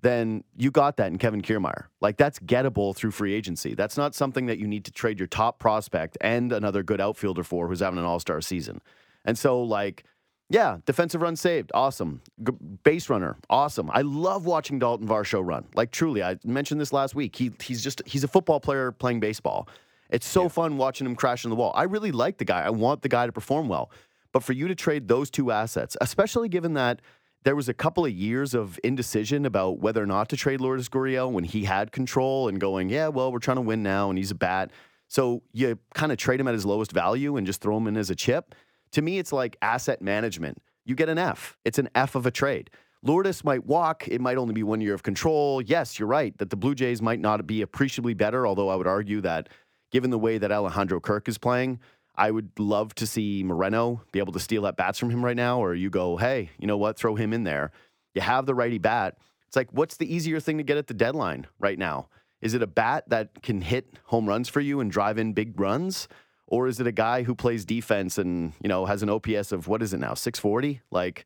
then 0.04 0.44
you 0.56 0.70
got 0.70 0.98
that 0.98 1.08
in 1.08 1.18
Kevin 1.18 1.42
Kiermaier. 1.42 1.86
Like 2.02 2.18
that's 2.18 2.38
gettable 2.40 2.96
through 2.96 3.12
free 3.12 3.34
agency. 3.34 3.74
That's 3.74 3.98
not 3.98 4.14
something 4.14 4.46
that 4.48 4.60
you 4.60 4.68
need 4.68 4.86
to 4.86 4.92
trade 4.92 5.18
your 5.18 5.28
top 5.28 5.60
prospect 5.60 6.18
and 6.20 6.52
another 6.52 6.84
good 6.84 7.02
outfielder 7.02 7.44
for 7.44 7.68
who's 7.68 7.80
having 7.80 8.00
an 8.00 8.06
all-star 8.06 8.42
season. 8.42 8.82
And 9.26 9.38
so 9.38 9.64
like 9.64 10.04
yeah, 10.50 10.78
defensive 10.86 11.22
run 11.22 11.36
saved. 11.36 11.72
Awesome. 11.74 12.22
G- 12.46 12.54
base 12.84 13.10
runner. 13.10 13.38
Awesome. 13.50 13.90
I 13.92 14.02
love 14.02 14.46
watching 14.46 14.80
Daulton 14.80 15.08
Varsho 15.08 15.44
run. 15.44 15.66
Like 15.74 15.90
truly, 15.90 16.22
I 16.22 16.38
mentioned 16.44 16.80
this 16.80 16.94
last 16.94 17.16
week. 17.16 17.36
He 17.36 17.52
he's 17.62 17.82
just 17.84 18.02
he's 18.06 18.24
a 18.24 18.28
football 18.28 18.60
player 18.60 18.92
playing 18.92 19.22
baseball. 19.22 19.68
It's 20.10 20.28
so 20.28 20.44
yeah. 20.44 20.50
fun 20.50 20.78
watching 20.78 21.08
him 21.08 21.16
crash 21.16 21.46
in 21.46 21.50
the 21.50 21.56
wall. 21.56 21.72
I 21.76 21.84
really 21.84 22.12
like 22.12 22.38
the 22.38 22.46
guy. 22.46 22.62
I 22.62 22.70
want 22.70 23.02
the 23.02 23.10
guy 23.10 23.26
to 23.26 23.32
perform 23.32 23.70
well. 23.70 23.90
But 24.34 24.44
for 24.44 24.54
you 24.54 24.68
to 24.68 24.76
trade 24.76 25.08
those 25.08 25.32
two 25.32 25.50
assets, 25.50 25.96
especially 26.02 26.50
given 26.50 26.74
that 26.74 27.02
there 27.44 27.56
was 27.56 27.70
a 27.70 27.74
couple 27.74 28.06
of 28.06 28.12
years 28.12 28.54
of 28.54 28.80
indecision 28.84 29.46
about 29.46 29.80
whether 29.80 30.02
or 30.02 30.06
not 30.06 30.30
to 30.30 30.38
trade 30.38 30.62
Lourdes 30.62 30.90
Gurriel 30.90 31.32
when 31.32 31.44
he 31.44 31.66
had 31.66 31.92
control 31.92 32.48
and 32.48 32.60
going, 32.60 32.90
yeah, 32.90 33.10
well, 33.10 33.32
we're 33.32 33.40
trying 33.40 33.58
to 33.58 33.62
win 33.62 33.84
now 33.84 34.10
and 34.10 34.18
he's 34.18 34.32
a 34.32 34.36
bat. 34.36 34.72
So 35.08 35.44
you 35.52 35.78
kind 35.94 36.12
of 36.12 36.18
trade 36.18 36.40
him 36.40 36.48
at 36.48 36.54
his 36.54 36.66
lowest 36.66 36.92
value 36.92 37.38
and 37.38 37.46
just 37.46 37.62
throw 37.62 37.78
him 37.78 37.88
in 37.88 37.98
as 37.98 38.10
a 38.10 38.16
chip. 38.16 38.56
To 38.94 39.02
me, 39.02 39.20
it's 39.20 39.32
like 39.32 39.58
asset 39.62 40.02
management. 40.02 40.60
You 40.86 40.96
get 40.96 41.10
an 41.10 41.18
F. 41.18 41.58
It's 41.66 41.80
an 41.80 41.90
F 41.96 42.16
of 42.16 42.26
a 42.26 42.32
trade. 42.32 42.70
Lourdes 43.04 43.44
might 43.44 43.66
walk. 43.66 44.08
It 44.08 44.22
might 44.22 44.38
only 44.38 44.54
be 44.54 44.64
one 44.64 44.80
year 44.80 44.94
of 44.94 45.04
control. 45.04 45.62
Yes, 45.62 46.00
you're 46.00 46.08
right 46.08 46.38
that 46.38 46.50
the 46.50 46.56
Blue 46.56 46.74
Jays 46.74 47.02
might 47.02 47.20
not 47.20 47.46
be 47.46 47.62
appreciably 47.62 48.14
better, 48.14 48.48
although 48.48 48.70
I 48.70 48.76
would 48.76 48.88
argue 48.88 49.20
that 49.22 49.50
given 49.92 50.10
the 50.10 50.20
way 50.20 50.38
that 50.38 50.52
Alejandro 50.52 51.00
Kirk 51.00 51.28
is 51.28 51.38
playing, 51.38 51.80
I 52.16 52.32
would 52.32 52.52
love 52.60 52.94
to 52.96 53.08
see 53.08 53.44
Moreno 53.44 54.02
be 54.12 54.20
able 54.20 54.34
to 54.34 54.40
steal 54.40 54.68
at 54.68 54.78
bats 54.78 55.00
from 55.00 55.10
him 55.10 55.26
right 55.26 55.36
now, 55.36 55.60
or 55.60 55.74
you 55.74 55.90
go, 55.90 56.18
hey, 56.18 56.52
you 56.60 56.68
know 56.68 56.78
what, 56.78 56.98
throw 56.98 57.16
him 57.16 57.34
in 57.34 57.44
there. 57.44 57.72
You 58.14 58.22
have 58.22 58.46
the 58.46 58.54
righty 58.54 58.78
bat. 58.78 59.18
It's 59.48 59.56
like, 59.56 59.72
what's 59.72 59.98
the 59.98 60.14
easier 60.14 60.40
thing 60.40 60.58
to 60.58 60.64
get 60.64 60.78
at 60.78 60.88
the 60.88 60.94
deadline 60.94 61.48
right 61.60 61.78
now? 61.78 62.10
Is 62.42 62.54
it 62.54 62.62
a 62.62 62.68
bat 62.68 63.06
that 63.08 63.42
can 63.42 63.62
hit 63.62 63.98
home 64.06 64.28
runs 64.28 64.50
for 64.50 64.60
you 64.60 64.80
and 64.80 64.92
drive 64.92 65.18
in 65.18 65.34
big 65.34 65.60
runs? 65.60 66.08
Or 66.48 66.68
is 66.68 66.80
it 66.80 66.86
a 66.86 66.92
guy 66.92 67.24
who 67.24 67.34
plays 67.34 67.66
defense 67.66 68.18
and, 68.18 68.54
you 68.62 68.68
know, 68.68 68.86
has 68.86 69.02
an 69.02 69.10
OPS 69.10 69.52
of 69.52 69.68
what 69.68 69.82
is 69.82 69.94
it 69.94 70.00
now, 70.00 70.14
640? 70.14 70.82
Like, 70.92 71.26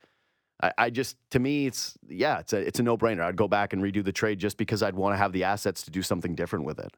I, 0.61 0.71
I 0.77 0.89
just, 0.89 1.17
to 1.31 1.39
me, 1.39 1.65
it's, 1.65 1.97
yeah, 2.07 2.39
it's 2.39 2.53
a, 2.53 2.57
it's 2.57 2.79
a 2.79 2.83
no 2.83 2.97
brainer. 2.97 3.23
I'd 3.23 3.35
go 3.35 3.47
back 3.47 3.73
and 3.73 3.81
redo 3.81 4.03
the 4.03 4.11
trade 4.11 4.39
just 4.39 4.57
because 4.57 4.81
I'd 4.83 4.95
want 4.95 5.13
to 5.13 5.17
have 5.17 5.33
the 5.33 5.43
assets 5.43 5.83
to 5.83 5.91
do 5.91 6.01
something 6.01 6.35
different 6.35 6.65
with 6.65 6.79
it. 6.79 6.93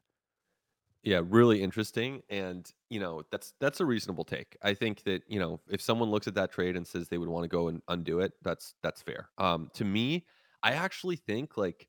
Yeah, 1.02 1.22
really 1.26 1.62
interesting, 1.62 2.22
and 2.28 2.70
you 2.90 3.00
know 3.00 3.22
that's 3.30 3.54
that's 3.58 3.80
a 3.80 3.86
reasonable 3.86 4.24
take. 4.24 4.56
I 4.62 4.74
think 4.74 5.02
that 5.04 5.22
you 5.28 5.40
know 5.40 5.60
if 5.68 5.80
someone 5.80 6.10
looks 6.10 6.26
at 6.26 6.34
that 6.34 6.52
trade 6.52 6.76
and 6.76 6.86
says 6.86 7.08
they 7.08 7.16
would 7.16 7.28
want 7.28 7.44
to 7.44 7.48
go 7.48 7.68
and 7.68 7.80
undo 7.88 8.20
it, 8.20 8.32
that's 8.42 8.74
that's 8.82 9.00
fair. 9.00 9.30
Um, 9.38 9.70
to 9.74 9.84
me, 9.84 10.26
I 10.62 10.72
actually 10.72 11.16
think 11.16 11.56
like 11.56 11.88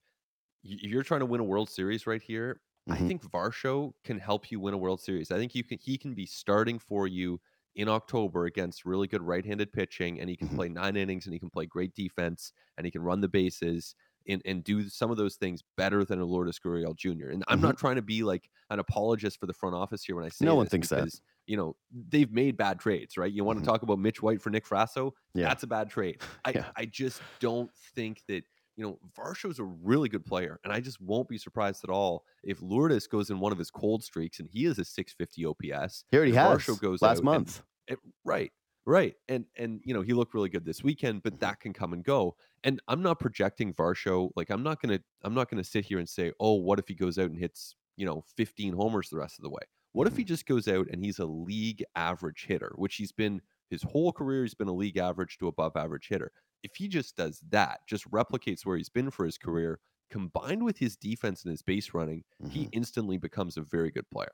you're 0.64 1.04
trying 1.04 1.20
to 1.22 1.26
win 1.26 1.42
a 1.42 1.44
World 1.46 1.70
Series 1.70 2.08
right 2.08 2.22
here, 2.22 2.62
mm-hmm. 2.90 3.04
I 3.04 3.08
think 3.08 3.24
Varsho 3.24 3.94
can 4.06 4.18
help 4.18 4.50
you 4.50 4.62
win 4.62 4.74
a 4.74 4.78
World 4.78 5.02
Series. 5.02 5.30
I 5.30 5.38
think 5.38 5.56
you 5.56 5.64
can 5.66 5.78
he 5.82 5.98
can 5.98 6.14
be 6.14 6.26
starting 6.26 6.80
for 6.80 7.06
you 7.06 7.42
in 7.76 7.90
October 7.90 8.46
against 8.46 8.86
really 8.86 9.08
good 9.08 9.22
right-handed 9.22 9.74
pitching, 9.74 10.22
and 10.22 10.30
he 10.30 10.38
can 10.38 10.48
mm-hmm. 10.48 10.58
play 10.58 10.70
nine 10.70 10.96
innings 10.96 11.26
and 11.26 11.34
he 11.34 11.40
can 11.40 11.50
play 11.50 11.66
great 11.66 11.94
defense 11.96 12.54
and 12.78 12.86
he 12.86 12.92
can 12.92 13.02
run 13.02 13.20
the 13.20 13.28
bases 13.28 13.96
and, 14.28 14.42
and 14.46 14.64
do 14.64 14.88
some 14.90 15.12
of 15.12 15.18
those 15.18 15.36
things 15.36 15.64
better 15.78 16.04
than 16.04 16.20
a 16.20 16.26
Lourdes 16.26 16.60
Gurriel 16.60 16.96
Jr. 16.96 17.30
And 17.30 17.44
I'm 17.48 17.58
mm-hmm. 17.58 17.68
not 17.68 17.78
trying 17.78 17.96
to 17.96 18.02
be 18.02 18.24
like 18.24 18.50
an 18.70 18.80
apologist 18.80 19.40
for 19.40 19.46
the 19.46 19.54
front 19.54 19.76
office 19.76 20.04
here 20.04 20.16
when 20.16 20.26
I 20.26 20.30
say 20.30 20.46
no 20.46 20.56
one 20.56 20.68
thinks 20.68 20.90
because, 20.90 21.14
that. 21.14 21.20
You 21.48 21.58
know, 21.58 21.76
they've 22.10 22.32
made 22.32 22.58
bad 22.58 22.80
trades, 22.80 23.18
right? 23.18 23.32
You 23.32 23.44
want 23.44 23.58
mm-hmm. 23.58 23.66
to 23.66 23.72
talk 23.72 23.84
about 23.84 24.00
Mitch 24.00 24.22
White 24.22 24.42
for 24.42 24.50
Nick 24.50 24.66
Frasso? 24.66 25.12
Yeah. 25.34 25.48
That's 25.48 25.64
a 25.64 25.68
bad 25.68 25.90
trade. 25.90 26.22
I, 26.46 26.52
yeah. 26.52 26.66
I 26.76 26.86
just 26.86 27.22
don't 27.40 27.72
think 27.96 28.22
that, 28.28 28.44
you 28.78 28.84
know, 28.86 29.00
Varsho's 29.18 29.60
a 29.60 29.64
really 29.64 30.08
good 30.08 30.26
player. 30.26 30.60
And 30.64 30.72
I 30.72 30.80
just 30.80 31.02
won't 31.02 31.28
be 31.28 31.38
surprised 31.38 31.84
at 31.84 31.90
all 31.90 32.24
if 32.44 32.62
Lourdes 32.62 33.08
goes 33.08 33.30
in 33.30 33.40
one 33.40 33.52
of 33.52 33.58
his 33.58 33.70
cold 33.70 34.04
streaks 34.04 34.40
and 34.40 34.48
he 34.52 34.66
is 34.66 34.80
a 34.80 34.86
650 34.86 35.46
OPS. 35.46 36.06
He 36.10 36.18
already 36.18 36.34
has. 36.34 36.60
Varsho 36.60 36.80
goes 36.80 37.02
last 37.02 37.24
month. 37.24 37.64
It, 37.88 38.00
right. 38.24 38.52
Right. 38.86 39.16
And 39.30 39.46
and 39.56 39.82
you 39.84 39.94
know, 39.94 40.02
he 40.02 40.14
looked 40.14 40.34
really 40.34 40.50
good 40.50 40.66
this 40.66 40.84
weekend, 40.84 41.24
but 41.24 41.34
mm-hmm. 41.34 41.46
that 41.46 41.60
can 41.60 41.74
come 41.74 41.94
and 41.94 42.04
go. 42.04 42.36
And 42.64 42.82
I'm 42.88 43.02
not 43.02 43.20
projecting 43.20 43.74
Varsho 43.74 44.32
like 44.36 44.50
I'm 44.50 44.64
not 44.64 44.82
going 44.82 44.98
to 44.98 45.04
I'm 45.24 45.34
not 45.34 45.50
going 45.50 45.62
to 45.64 45.70
sit 45.70 45.86
here 45.86 46.00
and 46.00 46.10
say, 46.10 46.32
"Oh, 46.40 46.56
what 46.56 46.80
if 46.80 46.88
he 46.88 46.96
goes 46.96 47.18
out 47.18 47.30
and 47.30 47.38
hits, 47.38 47.76
you 47.96 48.06
know, 48.06 48.24
15 48.38 48.74
homers 48.74 49.10
the 49.10 49.18
rest 49.18 49.38
of 49.38 49.44
the 49.44 49.50
way?" 49.50 49.62
What 49.94 50.08
if 50.08 50.16
he 50.16 50.24
mm-hmm. 50.24 50.30
just 50.30 50.46
goes 50.46 50.68
out 50.68 50.88
and 50.92 51.04
he's 51.04 51.20
a 51.20 51.26
league 51.26 51.84
average 51.96 52.46
hitter, 52.48 52.74
which 52.76 52.96
he's 52.96 53.12
been 53.12 53.42
his 53.70 53.84
whole 53.84 54.12
career 54.12 54.44
he's 54.44 54.54
been 54.54 54.68
a 54.68 54.74
league 54.74 54.98
average 54.98 55.38
to 55.40 55.48
above 55.48 55.76
average 55.76 56.08
hitter. 56.08 56.32
If 56.64 56.76
he 56.76 56.88
just 56.88 57.16
does 57.16 57.42
that, 57.50 57.80
just 57.88 58.10
replicates 58.12 58.66
where 58.66 58.78
he's 58.78 58.90
been 58.90 59.12
for 59.12 59.26
his 59.26 59.38
career, 59.38 59.80
combined 60.12 60.64
with 60.64 60.78
his 60.78 60.96
defense 60.96 61.44
and 61.44 61.52
his 61.52 61.62
base 61.62 61.94
running, 61.94 62.24
mm-hmm. 62.42 62.52
he 62.52 62.70
instantly 62.72 63.18
becomes 63.18 63.58
a 63.58 63.62
very 63.62 63.90
good 63.90 64.10
player. 64.12 64.32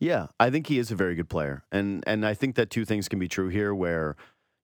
Yeah, 0.00 0.26
I 0.38 0.50
think 0.50 0.66
he 0.66 0.78
is 0.78 0.90
a 0.90 0.96
very 0.96 1.14
good 1.14 1.28
player, 1.28 1.64
and 1.70 2.04
and 2.06 2.26
I 2.26 2.34
think 2.34 2.56
that 2.56 2.70
two 2.70 2.84
things 2.84 3.08
can 3.08 3.18
be 3.18 3.28
true 3.28 3.48
here, 3.48 3.74
where 3.74 4.16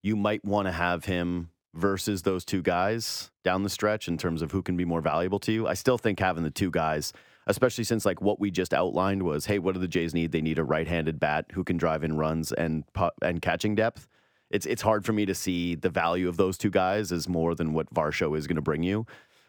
you 0.03 0.17
might 0.17 0.45
want 0.45 0.67
to 0.67 0.73
have 0.73 1.05
him 1.05 1.51
versus 1.75 2.23
those 2.23 2.45
two 2.45 2.63
guys 2.63 3.31
down 3.45 3.63
the 3.63 3.71
stretch 3.71 4.09
in 4.09 4.19
terms 4.19 4.43
of 4.43 4.51
who 4.51 4.63
can 4.63 4.77
be 4.77 4.85
more 4.85 5.01
valuable 5.01 5.39
to 5.41 5.53
you. 5.53 5.69
I 5.69 5.75
still 5.75 5.99
think 5.99 6.19
having 6.19 6.43
the 6.43 6.51
two 6.51 6.71
guys, 6.71 7.13
especially 7.47 7.85
since 7.85 8.05
like 8.05 8.21
what 8.21 8.41
we 8.41 8.51
just 8.51 8.75
outlined 8.75 9.23
was, 9.23 9.47
hey, 9.47 9.59
what 9.59 9.75
do 9.75 9.81
the 9.81 9.89
Jays 9.89 10.13
need? 10.13 10.33
They 10.33 10.41
need 10.41 10.59
a 10.59 10.65
right-handed 10.65 11.21
bat 11.21 11.47
who 11.53 11.63
can 11.63 11.77
drive 11.77 12.03
in 12.03 12.17
runs 12.17 12.53
and 12.53 12.85
and 13.23 13.41
catching 13.41 13.75
depth. 13.75 14.09
It's 14.51 14.67
it's 14.67 14.83
hard 14.83 15.05
for 15.05 15.13
me 15.13 15.27
to 15.27 15.35
see 15.35 15.77
the 15.77 15.91
value 15.91 16.29
of 16.29 16.37
those 16.37 16.59
two 16.59 16.71
guys 16.71 17.13
as 17.13 17.29
more 17.29 17.55
than 17.55 17.73
what 17.73 17.93
Varsho 17.95 18.37
is 18.37 18.47
going 18.47 18.57
to 18.57 18.63
bring 18.63 18.83
you, 18.83 19.07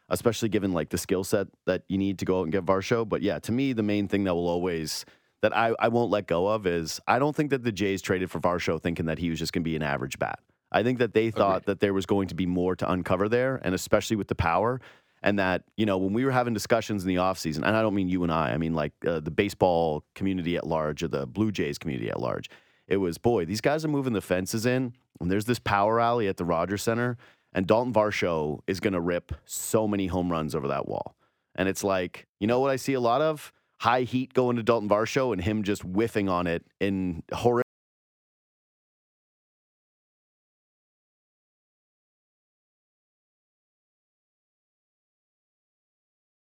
especially 0.10 0.50
given 0.50 0.74
like 0.74 0.90
the 0.90 0.98
skill 0.98 1.24
set 1.24 1.48
that 1.66 1.84
you 1.88 1.98
need 1.98 2.20
to 2.20 2.26
go 2.26 2.40
out 2.40 2.44
and 2.44 2.52
get 2.52 2.66
Varsho. 2.66 3.08
But 3.08 3.24
yeah, 3.24 3.40
to 3.40 3.52
me, 3.52 3.74
the 3.74 3.84
main 3.84 4.08
thing 4.08 4.26
that 4.26 4.36
will 4.36 4.48
always 4.48 5.06
that 5.42 5.56
I, 5.56 5.74
I 5.80 5.88
won't 5.88 6.12
let 6.12 6.28
go 6.28 6.48
of 6.48 6.68
is 6.68 7.00
I 7.08 7.20
don't 7.20 7.36
think 7.36 7.50
that 7.50 7.64
the 7.64 7.72
Jays 7.72 8.02
traded 8.02 8.30
for 8.30 8.40
Varsho 8.40 8.82
thinking 8.82 9.06
that 9.08 9.20
he 9.20 9.30
was 9.30 9.40
just 9.40 9.54
going 9.54 9.64
to 9.64 9.70
be 9.70 9.76
an 9.76 9.84
average 9.84 10.20
bat. 10.20 10.40
I 10.72 10.84
think 10.84 11.00
that 11.00 11.14
they 11.14 11.32
thought 11.32 11.64
Agreed. 11.64 11.66
that 11.66 11.80
there 11.82 11.94
was 11.94 12.06
going 12.06 12.28
to 12.30 12.36
be 12.36 12.46
more 12.46 12.76
to 12.78 12.90
uncover 12.90 13.28
there, 13.28 13.60
and 13.64 13.76
especially 13.76 14.16
with 14.16 14.28
the 14.28 14.36
power. 14.36 14.80
And 15.24 15.38
that, 15.38 15.64
you 15.78 15.86
know, 15.86 15.98
when 15.98 16.14
we 16.14 16.26
were 16.26 16.32
having 16.32 16.54
discussions 16.54 17.04
in 17.04 17.08
the 17.08 17.16
offseason, 17.16 17.58
and 17.58 17.76
I 17.76 17.82
don't 17.82 17.94
mean 17.94 18.10
you 18.10 18.24
and 18.24 18.32
I, 18.32 18.54
I 18.54 18.58
mean 18.58 18.74
like 18.74 18.94
uh, 19.06 19.20
the 19.20 19.30
baseball 19.30 20.04
community 20.16 20.58
at 20.58 20.66
large 20.66 21.04
or 21.04 21.10
the 21.10 21.28
Blue 21.28 21.52
Jays 21.52 21.78
community 21.78 22.10
at 22.10 22.20
large, 22.20 22.50
it 22.88 22.98
was, 22.98 23.18
boy, 23.18 23.46
these 23.46 23.62
guys 23.62 23.86
are 23.86 23.90
moving 23.90 24.14
the 24.14 24.22
fences 24.22 24.66
in, 24.66 24.94
and 25.20 25.30
there's 25.30 25.46
this 25.46 25.60
power 25.60 26.00
alley 26.00 26.28
at 26.28 26.38
the 26.38 26.46
Rogers 26.46 26.82
Center, 26.82 27.18
and 27.54 27.68
Daulton 27.68 27.94
Varsho 27.94 28.62
is 28.66 28.80
going 28.80 28.94
to 28.94 29.00
rip 29.00 29.32
so 29.46 29.88
many 29.88 30.08
home 30.08 30.32
runs 30.32 30.56
over 30.56 30.68
that 30.70 30.88
wall. 30.88 31.16
And 31.56 31.70
it's 31.70 31.84
like, 31.84 32.28
you 32.40 32.48
know 32.48 32.60
what 32.60 32.72
I 32.72 32.78
see 32.78 32.94
a 32.94 33.00
lot 33.00 33.22
of? 33.22 33.54
High 33.82 34.04
heat 34.04 34.36
going 34.36 34.58
to 34.58 34.64
Daulton 34.64 34.88
Varsho 34.88 35.34
and 35.34 35.42
him 35.42 35.64
just 35.64 35.82
whiffing 35.82 36.30
on 36.30 36.46
it 36.46 36.64
in 36.80 37.24
horrific. 37.34 37.66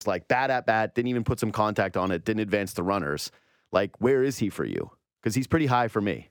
It's 0.01 0.07
like 0.07 0.29
bat 0.29 0.51
at 0.51 0.67
bat, 0.67 0.95
didn't 0.95 1.09
even 1.09 1.25
put 1.25 1.41
some 1.41 1.51
contact 1.51 1.97
on 1.97 2.11
it, 2.11 2.27
didn't 2.27 2.41
advance 2.41 2.75
the 2.75 2.83
runners. 2.83 3.31
Like, 3.73 3.99
where 4.03 4.23
is 4.23 4.37
he 4.37 4.51
for 4.51 4.67
you? 4.67 4.91
Because 5.23 5.35
he's 5.35 5.47
pretty 5.47 5.67
high 5.67 5.89
for 5.89 6.03
me. 6.03 6.29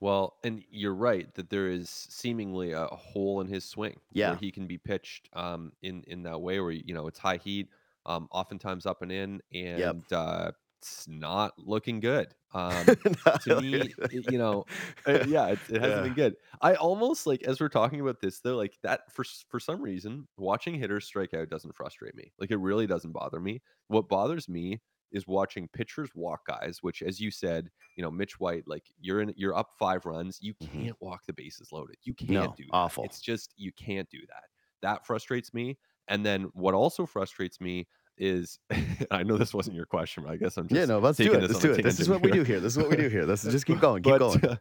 Well, 0.00 0.36
and 0.44 0.62
you're 0.70 0.94
right 0.94 1.32
that 1.34 1.48
there 1.48 1.68
is 1.68 1.88
seemingly 1.88 2.72
a 2.72 2.86
hole 2.88 3.40
in 3.40 3.48
his 3.48 3.64
swing 3.64 4.00
Yeah. 4.12 4.30
where 4.30 4.38
he 4.38 4.50
can 4.50 4.66
be 4.66 4.76
pitched 4.76 5.30
um, 5.32 5.72
in 5.80 6.02
in 6.06 6.24
that 6.24 6.42
way 6.42 6.60
where 6.60 6.72
you 6.72 6.92
know 6.92 7.06
it's 7.06 7.18
high 7.18 7.38
heat, 7.38 7.68
um, 8.06 8.28
oftentimes 8.30 8.86
up 8.86 9.02
and 9.02 9.12
in, 9.12 9.40
and 9.52 10.10
uh, 10.12 10.52
it's 10.78 11.06
not 11.08 11.52
looking 11.58 12.00
good. 12.00 12.34
Um, 12.52 12.98
to 13.40 13.52
me, 13.52 13.94
it- 14.10 14.24
you 14.26 14.36
know, 14.38 14.66
uh, 15.06 15.12
yeah, 15.22 15.48
it, 15.48 15.60
it 15.68 15.80
hasn't 15.80 16.02
Yeah. 16.02 16.02
been 16.02 16.14
good. 16.14 16.34
I 16.60 16.74
almost 16.74 17.26
like 17.26 17.42
as 17.44 17.60
we're 17.60 17.68
talking 17.68 18.00
about 18.00 18.20
this 18.20 18.40
though, 18.40 18.56
like 18.56 18.76
that 18.82 19.02
for 19.12 19.24
for 19.48 19.60
some 19.60 19.80
reason, 19.80 20.26
watching 20.36 20.74
hitters 20.74 21.06
strike 21.06 21.32
out 21.34 21.48
doesn't 21.48 21.76
frustrate 21.76 22.14
me. 22.16 22.32
Like 22.38 22.50
it 22.50 22.56
really 22.56 22.86
doesn't 22.88 23.12
bother 23.12 23.40
me. 23.40 23.62
What 23.86 24.08
bothers 24.08 24.48
me 24.48 24.80
is 25.12 25.26
watching 25.26 25.68
pitchers 25.68 26.10
walk 26.14 26.46
guys, 26.46 26.78
which, 26.82 27.02
as 27.02 27.20
you 27.20 27.30
said, 27.30 27.70
you 27.96 28.02
know, 28.02 28.10
Mitch 28.10 28.38
White, 28.38 28.64
like 28.66 28.86
you're 29.00 29.20
in, 29.20 29.32
you're 29.36 29.56
up 29.56 29.70
five 29.78 30.06
runs, 30.06 30.38
you 30.40 30.54
Mhm. 30.60 30.90
can't 30.90 30.96
walk 31.00 31.26
the 31.26 31.32
bases 31.32 31.72
loaded. 31.72 31.96
You 32.02 32.14
can't 32.14 32.54
No, 32.54 32.56
do 32.56 32.64
that. 32.76 32.92
awful. 32.94 33.04
It's 33.04 33.20
just 33.20 33.52
you 33.56 33.72
can't 33.72 34.08
do 34.10 34.20
that. 34.28 34.44
That 34.82 35.06
frustrates 35.06 35.52
me. 35.52 35.78
And 36.10 36.26
then 36.26 36.50
what 36.52 36.74
also 36.74 37.06
frustrates 37.06 37.60
me 37.60 37.86
is, 38.18 38.58
I 39.10 39.22
know 39.22 39.38
this 39.38 39.54
wasn't 39.54 39.76
your 39.76 39.86
question, 39.86 40.24
but 40.24 40.32
I 40.32 40.36
guess 40.36 40.58
I'm 40.58 40.68
just 40.68 40.78
yeah, 40.78 40.84
no, 40.84 40.98
let's 40.98 41.16
do 41.16 41.32
it. 41.32 41.40
Let's 41.40 41.58
do 41.58 41.72
it. 41.72 41.82
This 41.82 42.00
is 42.00 42.08
what 42.08 42.22
we 42.22 42.30
do 42.30 42.42
here. 42.42 42.60
This 42.60 42.72
is 42.72 42.78
what 42.78 42.90
we 42.90 42.96
do 42.96 43.08
here. 43.08 43.24
Let's 43.24 43.44
just 43.44 43.64
keep 43.64 43.80
going. 43.80 44.02
Keep 44.02 44.18
going. 44.18 44.44
uh, 44.44 44.56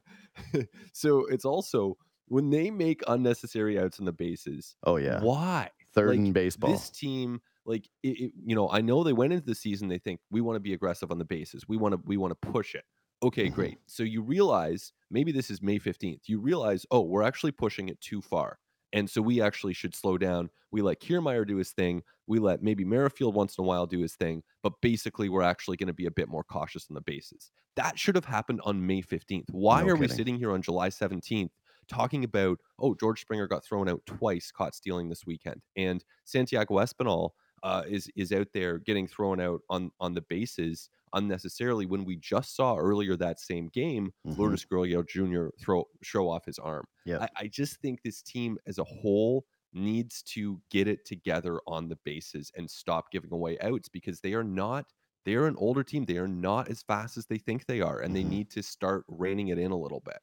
so 0.93 1.26
it's 1.26 1.43
also 1.43 1.97
when 2.28 2.50
they 2.52 2.70
make 2.72 3.02
unnecessary 3.08 3.78
outs 3.80 4.00
on 4.00 4.06
the 4.06 4.14
bases. 4.14 4.76
Oh 4.84 4.95
yeah, 4.95 5.20
Why? 5.20 5.72
third 5.93 6.10
like, 6.10 6.20
in 6.20 6.32
baseball. 6.32 6.72
This 6.72 6.89
team, 6.89 7.41
like 7.66 7.89
it, 8.04 8.20
it- 8.20 8.34
you 8.45 8.56
know, 8.56 8.70
I 8.70 8.82
know 8.82 9.04
they 9.04 9.14
went 9.14 9.34
into 9.34 9.45
the 9.45 9.56
season. 9.56 9.89
They 9.89 9.97
think 10.00 10.20
we 10.32 10.39
want 10.41 10.56
to 10.56 10.62
be 10.62 10.74
aggressive 10.74 11.12
on 11.12 11.18
the 11.18 11.26
bases. 11.26 11.68
We 11.68 11.76
want 11.76 11.95
to 11.95 12.02
we 12.06 12.16
want 12.18 12.39
to 12.39 12.47
push 12.52 12.76
it. 12.76 12.86
Okay, 13.22 13.50
Mhm. 13.50 13.54
great. 13.54 13.78
So 13.88 14.04
you 14.04 14.22
realize 14.22 14.93
maybe 15.12 15.32
this 15.34 15.50
is 15.50 15.62
May 15.62 15.80
fifteenth. 15.80 16.30
You 16.30 16.39
realize, 16.39 16.86
oh, 16.91 17.02
we're 17.02 17.24
actually 17.24 17.52
pushing 17.52 17.89
it 17.89 18.00
too 18.00 18.22
far, 18.22 18.60
and 18.94 19.10
so 19.10 19.22
we 19.22 19.42
actually 19.42 19.74
should 19.74 19.96
slow 19.96 20.18
down. 20.18 20.50
We 20.72 20.82
let 20.82 21.02
Kiermaier 21.02 21.48
do 21.48 21.58
his 21.58 21.72
thing. 21.72 22.04
We 22.28 22.40
let 22.40 22.62
maybe 22.62 22.86
Merrifield 22.86 23.34
once 23.36 23.58
in 23.58 23.64
a 23.64 23.68
while 23.68 23.88
do 23.88 24.02
his 24.02 24.16
thing, 24.16 24.44
but 24.62 24.74
basically 24.82 25.30
we're 25.30 25.42
actually 25.42 25.78
going 25.78 25.88
to 25.88 25.94
be 25.94 26.06
a 26.06 26.12
bit 26.12 26.30
more 26.30 26.44
cautious 26.44 26.86
on 26.90 26.94
the 26.94 27.02
bases. 27.02 27.52
That 27.76 27.98
should 27.98 28.16
have 28.16 28.26
happened 28.26 28.62
on 28.64 28.86
May 28.86 29.02
fifteenth. 29.02 29.48
Why 29.52 29.82
No 29.84 29.90
are 29.90 29.96
we 29.96 30.08
sitting 30.08 30.38
here 30.38 30.52
on 30.52 30.62
July 30.62 30.90
seventeenth? 30.90 31.52
Talking 31.88 32.24
about, 32.24 32.60
oh, 32.78 32.94
George 32.94 33.22
Springer 33.22 33.48
got 33.48 33.66
thrown 33.66 33.90
out 33.90 34.06
twice, 34.06 34.52
caught 34.52 34.76
stealing 34.76 35.10
this 35.10 35.26
weekend, 35.26 35.62
and 35.76 36.04
Santiago 36.24 36.76
Espinal 36.76 37.32
uh, 37.64 37.84
is 37.88 38.10
is 38.16 38.32
out 38.32 38.48
there 38.54 38.78
getting 38.78 39.08
thrown 39.08 39.40
out 39.40 39.62
on 39.70 39.90
on 40.00 40.14
the 40.14 40.22
bases 40.22 40.90
unnecessarily 41.14 41.86
when 41.86 42.05
we 42.05 42.16
just 42.18 42.55
saw 42.55 42.76
earlier 42.76 43.16
that 43.18 43.39
same 43.39 43.68
game 43.70 44.12
Mhm. 44.28 44.38
Lourdes 44.38 44.66
Gurriel 44.66 45.07
Jr. 45.07 45.49
throw 45.60 45.86
show 46.01 46.30
off 46.30 46.45
his 46.45 46.60
arm. 46.60 46.86
Yep. 47.05 47.22
I, 47.22 47.30
I 47.43 47.47
just 47.47 47.80
think 47.82 48.01
this 48.01 48.22
team 48.22 48.57
as 48.68 48.78
a 48.78 48.84
whole 48.84 49.45
needs 49.74 50.24
to 50.24 50.60
get 50.72 50.88
it 50.88 51.05
together 51.05 51.60
on 51.68 51.88
the 51.89 51.97
bases 52.03 52.51
and 52.57 52.70
stop 52.70 53.12
giving 53.12 53.32
away 53.32 53.57
outs 53.60 53.88
because 53.89 54.20
they 54.22 54.34
are 54.34 54.43
not 54.43 54.86
they 55.26 55.36
are 55.36 55.47
an 55.47 55.55
older 55.57 55.84
team. 55.84 56.05
They 56.05 56.18
are 56.18 56.28
not 56.30 56.70
as 56.70 56.82
fast 56.82 57.18
as 57.18 57.26
they 57.28 57.38
think 57.38 57.66
they 57.66 57.82
are, 57.82 57.99
and 57.99 58.16
they 58.16 58.24
Mhm. 58.24 58.30
need 58.30 58.49
to 58.51 58.64
start 58.64 59.03
reining 59.10 59.49
it 59.49 59.60
in 59.60 59.70
a 59.72 59.78
little 59.78 59.99
bit. 59.99 60.18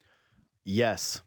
Yes, 0.65 1.23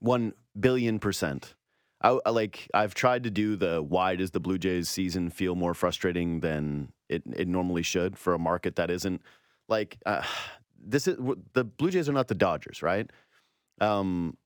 one 0.00 0.32
billion 0.58 0.98
percent. 0.98 1.54
I, 2.02 2.18
I 2.24 2.30
like. 2.30 2.68
I've 2.72 2.94
tried 2.94 3.24
to 3.24 3.30
do 3.30 3.56
the 3.56 3.82
why 3.82 4.16
does 4.16 4.30
the 4.30 4.40
Blue 4.40 4.58
Jays 4.58 4.88
season 4.88 5.30
feel 5.30 5.54
more 5.54 5.74
frustrating 5.74 6.40
than 6.40 6.92
it 7.08 7.22
it 7.34 7.48
normally 7.48 7.82
should 7.82 8.16
for 8.16 8.32
a 8.32 8.38
market 8.38 8.76
that 8.76 8.90
isn't 8.90 9.22
like 9.68 9.98
uh, 10.06 10.22
this 10.82 11.06
is 11.06 11.16
the 11.52 11.64
Blue 11.64 11.90
Jays 11.90 12.08
are 12.08 12.12
not 12.12 12.28
the 12.28 12.34
Dodgers, 12.34 12.82
right? 12.82 13.10
Um, 13.80 14.36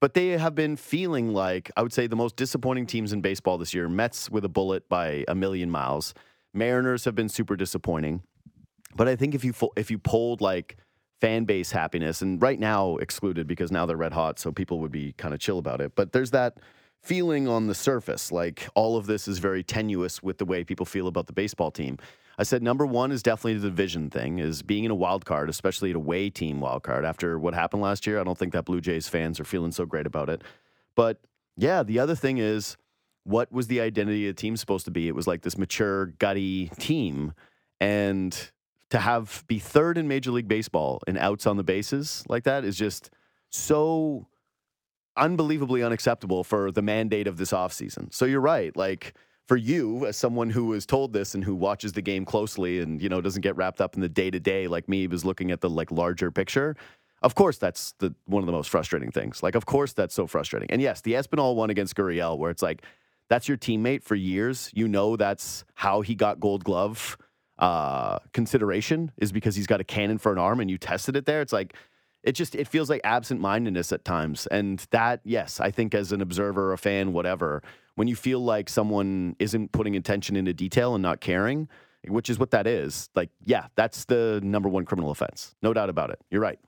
but 0.00 0.14
they 0.14 0.28
have 0.28 0.54
been 0.54 0.76
feeling 0.76 1.32
like 1.32 1.70
I 1.76 1.82
would 1.82 1.92
say 1.92 2.06
the 2.06 2.16
most 2.16 2.36
disappointing 2.36 2.86
teams 2.86 3.12
in 3.12 3.20
baseball 3.20 3.58
this 3.58 3.74
year. 3.74 3.88
Mets 3.88 4.30
with 4.30 4.44
a 4.44 4.48
bullet 4.50 4.88
by 4.88 5.24
a 5.28 5.34
million 5.34 5.70
miles. 5.70 6.14
Mariners 6.52 7.04
have 7.04 7.14
been 7.14 7.28
super 7.28 7.56
disappointing. 7.56 8.22
But 8.94 9.08
I 9.08 9.16
think 9.16 9.34
if 9.34 9.44
you 9.44 9.52
if 9.76 9.90
you 9.90 9.98
polled 9.98 10.40
like 10.40 10.76
fan 11.20 11.44
base 11.44 11.70
happiness, 11.72 12.22
and 12.22 12.40
right 12.40 12.60
now 12.60 12.96
excluded 12.96 13.46
because 13.46 13.72
now 13.72 13.86
they're 13.86 13.96
red 13.96 14.12
hot, 14.12 14.38
so 14.38 14.52
people 14.52 14.78
would 14.80 14.92
be 14.92 15.12
kind 15.12 15.34
of 15.34 15.40
chill 15.40 15.58
about 15.58 15.80
it. 15.80 15.94
But 15.94 16.12
there's 16.12 16.30
that 16.32 16.58
feeling 17.04 17.46
on 17.46 17.66
the 17.66 17.74
surface, 17.74 18.32
like 18.32 18.66
all 18.74 18.96
of 18.96 19.06
this 19.06 19.28
is 19.28 19.38
very 19.38 19.62
tenuous 19.62 20.22
with 20.22 20.38
the 20.38 20.44
way 20.44 20.64
people 20.64 20.86
feel 20.86 21.06
about 21.06 21.26
the 21.26 21.32
baseball 21.32 21.70
team. 21.70 21.98
I 22.38 22.42
said 22.42 22.62
number 22.62 22.84
one 22.84 23.12
is 23.12 23.22
definitely 23.22 23.60
the 23.60 23.68
division 23.68 24.10
thing, 24.10 24.38
is 24.38 24.62
being 24.62 24.84
in 24.84 24.90
a 24.90 24.94
wild 24.94 25.24
card, 25.24 25.48
especially 25.48 25.90
an 25.90 25.96
away 25.96 26.30
team 26.30 26.60
wild 26.60 26.82
card. 26.82 27.04
After 27.04 27.38
what 27.38 27.54
happened 27.54 27.82
last 27.82 28.06
year, 28.06 28.20
I 28.20 28.24
don't 28.24 28.36
think 28.36 28.52
that 28.54 28.64
Blue 28.64 28.80
Jays 28.80 29.06
fans 29.06 29.38
are 29.38 29.44
feeling 29.44 29.70
so 29.70 29.86
great 29.86 30.06
about 30.06 30.28
it. 30.28 30.42
But 30.96 31.20
yeah, 31.56 31.82
the 31.82 31.98
other 31.98 32.16
thing 32.16 32.38
is 32.38 32.76
what 33.22 33.52
was 33.52 33.68
the 33.68 33.80
identity 33.80 34.28
of 34.28 34.36
the 34.36 34.40
team 34.40 34.56
supposed 34.56 34.84
to 34.86 34.90
be? 34.90 35.06
It 35.06 35.14
was 35.14 35.26
like 35.26 35.42
this 35.42 35.58
mature, 35.58 36.06
gutty 36.06 36.68
team. 36.78 37.34
And 37.80 38.50
to 38.90 38.98
have 38.98 39.44
be 39.46 39.58
third 39.58 39.98
in 39.98 40.08
Major 40.08 40.30
League 40.30 40.48
Baseball 40.48 41.00
and 41.06 41.18
outs 41.18 41.46
on 41.46 41.56
the 41.56 41.64
bases 41.64 42.24
like 42.28 42.44
that 42.44 42.64
is 42.64 42.76
just 42.76 43.10
so 43.50 44.26
unbelievably 45.16 45.82
unacceptable 45.82 46.44
for 46.44 46.70
the 46.70 46.82
mandate 46.82 47.26
of 47.26 47.36
this 47.36 47.52
offseason. 47.52 48.12
So 48.12 48.24
you're 48.24 48.40
right. 48.40 48.76
Like 48.76 49.14
for 49.46 49.56
you, 49.56 50.06
as 50.06 50.16
someone 50.16 50.50
who 50.50 50.66
was 50.66 50.86
told 50.86 51.12
this 51.12 51.34
and 51.34 51.44
who 51.44 51.54
watches 51.54 51.92
the 51.92 52.02
game 52.02 52.24
closely 52.24 52.80
and, 52.80 53.00
you 53.02 53.08
know, 53.08 53.20
doesn't 53.20 53.42
get 53.42 53.56
wrapped 53.56 53.80
up 53.80 53.94
in 53.94 54.00
the 54.00 54.08
day 54.08 54.30
to 54.30 54.40
day 54.40 54.66
like 54.66 54.88
me, 54.88 55.06
was 55.06 55.24
looking 55.24 55.50
at 55.50 55.60
the 55.60 55.70
like 55.70 55.90
larger 55.90 56.30
picture. 56.30 56.76
Of 57.22 57.34
course, 57.34 57.58
that's 57.58 57.92
the 58.00 58.14
one 58.26 58.42
of 58.42 58.46
the 58.46 58.52
most 58.52 58.68
frustrating 58.68 59.10
things. 59.10 59.42
Like, 59.42 59.54
of 59.54 59.66
course, 59.66 59.92
that's 59.92 60.14
so 60.14 60.26
frustrating. 60.26 60.70
And 60.70 60.82
yes, 60.82 61.00
the 61.00 61.14
Espinal 61.14 61.54
one 61.54 61.70
against 61.70 61.94
Gurriel, 61.94 62.38
where 62.38 62.50
it's 62.50 62.62
like, 62.62 62.82
that's 63.30 63.48
your 63.48 63.56
teammate 63.56 64.02
for 64.02 64.14
years. 64.14 64.70
You 64.74 64.88
know 64.88 65.16
that's 65.16 65.64
how 65.74 66.02
he 66.02 66.14
got 66.14 66.40
Gold 66.40 66.64
Glove 66.64 67.16
uh, 67.58 68.18
consideration 68.32 69.12
is 69.16 69.32
because 69.32 69.56
he's 69.56 69.66
got 69.66 69.80
a 69.80 69.84
cannon 69.84 70.18
for 70.18 70.32
an 70.32 70.38
arm, 70.38 70.60
and 70.60 70.70
you 70.70 70.76
tested 70.76 71.16
it 71.16 71.24
there. 71.24 71.40
It's 71.40 71.52
like 71.52 71.74
it 72.24 72.32
just 72.32 72.54
it 72.54 72.66
feels 72.66 72.90
like 72.90 73.02
absent 73.04 73.40
mindedness 73.40 73.92
at 73.92 74.04
times, 74.04 74.46
and 74.46 74.84
that 74.90 75.20
yes, 75.24 75.60
I 75.60 75.70
think 75.70 75.94
as 75.94 76.10
an 76.10 76.20
observer, 76.20 76.72
a 76.72 76.78
fan, 76.78 77.12
whatever, 77.12 77.62
when 77.94 78.08
you 78.08 78.16
feel 78.16 78.40
like 78.40 78.68
someone 78.68 79.36
isn't 79.38 79.72
putting 79.72 79.94
attention 79.94 80.34
into 80.34 80.54
detail 80.54 80.94
and 80.94 81.02
not 81.02 81.20
caring, 81.20 81.68
which 82.08 82.30
is 82.30 82.38
what 82.38 82.50
that 82.50 82.66
is. 82.66 83.10
Like, 83.14 83.30
yeah, 83.42 83.66
that's 83.76 84.06
the 84.06 84.40
number 84.42 84.68
one 84.68 84.86
criminal 84.86 85.10
offense, 85.10 85.54
no 85.62 85.74
doubt 85.74 85.90
about 85.90 86.10
it. 86.10 86.18
You're 86.30 86.40
right. 86.40 86.58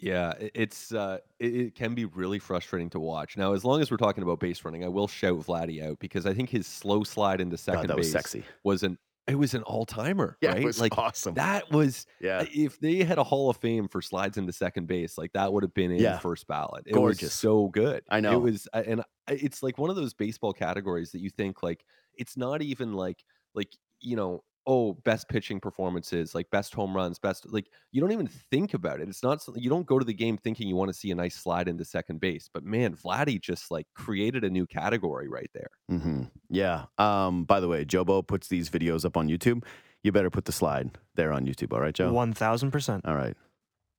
Yeah, 0.00 0.32
it's 0.38 0.92
uh, 0.92 1.18
it, 1.38 1.54
it 1.54 1.74
can 1.74 1.94
be 1.94 2.04
really 2.04 2.38
frustrating 2.38 2.90
to 2.90 3.00
watch. 3.00 3.36
Now, 3.36 3.52
as 3.52 3.64
long 3.64 3.80
as 3.80 3.90
we're 3.90 3.96
talking 3.96 4.22
about 4.22 4.38
base 4.38 4.64
running, 4.64 4.84
I 4.84 4.88
will 4.88 5.08
shout 5.08 5.38
Vladdy 5.40 5.82
out 5.84 5.98
because 5.98 6.26
I 6.26 6.34
think 6.34 6.50
his 6.50 6.66
slow 6.66 7.02
slide 7.04 7.40
into 7.40 7.56
second 7.56 7.82
God, 7.82 7.90
that 7.90 7.96
was 7.96 8.06
base 8.06 8.12
sexy. 8.12 8.44
was 8.62 8.82
an 8.82 8.98
it 9.28 9.34
was 9.36 9.54
an 9.54 9.62
all 9.64 9.84
timer, 9.86 10.36
Yeah, 10.40 10.50
right? 10.50 10.62
it 10.62 10.64
was 10.64 10.80
like 10.80 10.96
awesome. 10.98 11.34
that 11.34 11.70
was 11.70 12.06
yeah, 12.20 12.44
if 12.52 12.80
they 12.80 13.04
had 13.04 13.18
a 13.18 13.24
Hall 13.24 13.50
of 13.50 13.56
Fame 13.58 13.86
for 13.88 14.00
slides 14.02 14.36
into 14.38 14.52
second 14.52 14.86
base, 14.86 15.18
like 15.18 15.32
that 15.34 15.52
would 15.52 15.62
have 15.62 15.74
been 15.74 15.90
in 15.90 16.00
Yeah. 16.00 16.18
first 16.18 16.46
ballot. 16.46 16.84
It 16.86 16.92
Gorgeous. 16.94 17.22
was 17.22 17.32
so 17.34 17.68
good. 17.68 18.02
I 18.10 18.20
know. 18.20 18.32
It 18.32 18.40
was, 18.40 18.66
and 18.72 19.02
it's 19.28 19.62
like 19.62 19.78
one 19.78 19.90
of 19.90 19.96
those 19.96 20.14
baseball 20.14 20.52
categories 20.52 21.12
that 21.12 21.20
you 21.20 21.30
think 21.30 21.62
like 21.62 21.84
it's 22.14 22.36
not 22.36 22.62
even 22.62 22.94
like 22.94 23.22
like 23.54 23.70
you 24.00 24.16
know 24.16 24.42
oh 24.68 24.92
best 25.04 25.28
pitching 25.28 25.58
performances 25.58 26.32
like 26.34 26.48
best 26.50 26.72
home 26.72 26.94
runs 26.94 27.18
best 27.18 27.50
like 27.52 27.66
you 27.90 28.00
don't 28.00 28.12
even 28.12 28.28
think 28.28 28.74
about 28.74 29.00
it 29.00 29.08
it's 29.08 29.24
not 29.24 29.42
something 29.42 29.60
you 29.60 29.70
don't 29.70 29.86
go 29.86 29.98
to 29.98 30.04
the 30.04 30.14
game 30.14 30.36
thinking 30.38 30.68
you 30.68 30.76
want 30.76 30.88
to 30.88 30.94
see 30.94 31.10
a 31.10 31.14
nice 31.14 31.34
slide 31.34 31.66
into 31.66 31.84
second 31.84 32.20
base 32.20 32.48
but 32.52 32.62
man 32.62 32.94
vladdy 32.94 33.40
just 33.40 33.70
like 33.70 33.86
created 33.94 34.44
a 34.44 34.50
new 34.50 34.66
category 34.66 35.28
right 35.28 35.50
there 35.52 35.70
hmm 35.88 36.22
yeah. 36.50 36.86
Um, 36.96 37.44
by 37.44 37.60
the 37.60 37.68
way, 37.68 37.84
Jobo 37.84 38.26
puts 38.26 38.48
these 38.48 38.70
videos 38.70 39.04
up 39.04 39.16
on 39.16 39.28
YouTube. 39.28 39.64
You 40.02 40.12
better 40.12 40.30
put 40.30 40.44
the 40.44 40.52
slide 40.52 40.96
there 41.14 41.32
on 41.32 41.46
YouTube. 41.46 41.72
All 41.72 41.80
right, 41.80 41.94
Joe. 41.94 42.12
One 42.12 42.32
thousand 42.32 42.70
percent. 42.70 43.04
All 43.04 43.16
right. 43.16 43.36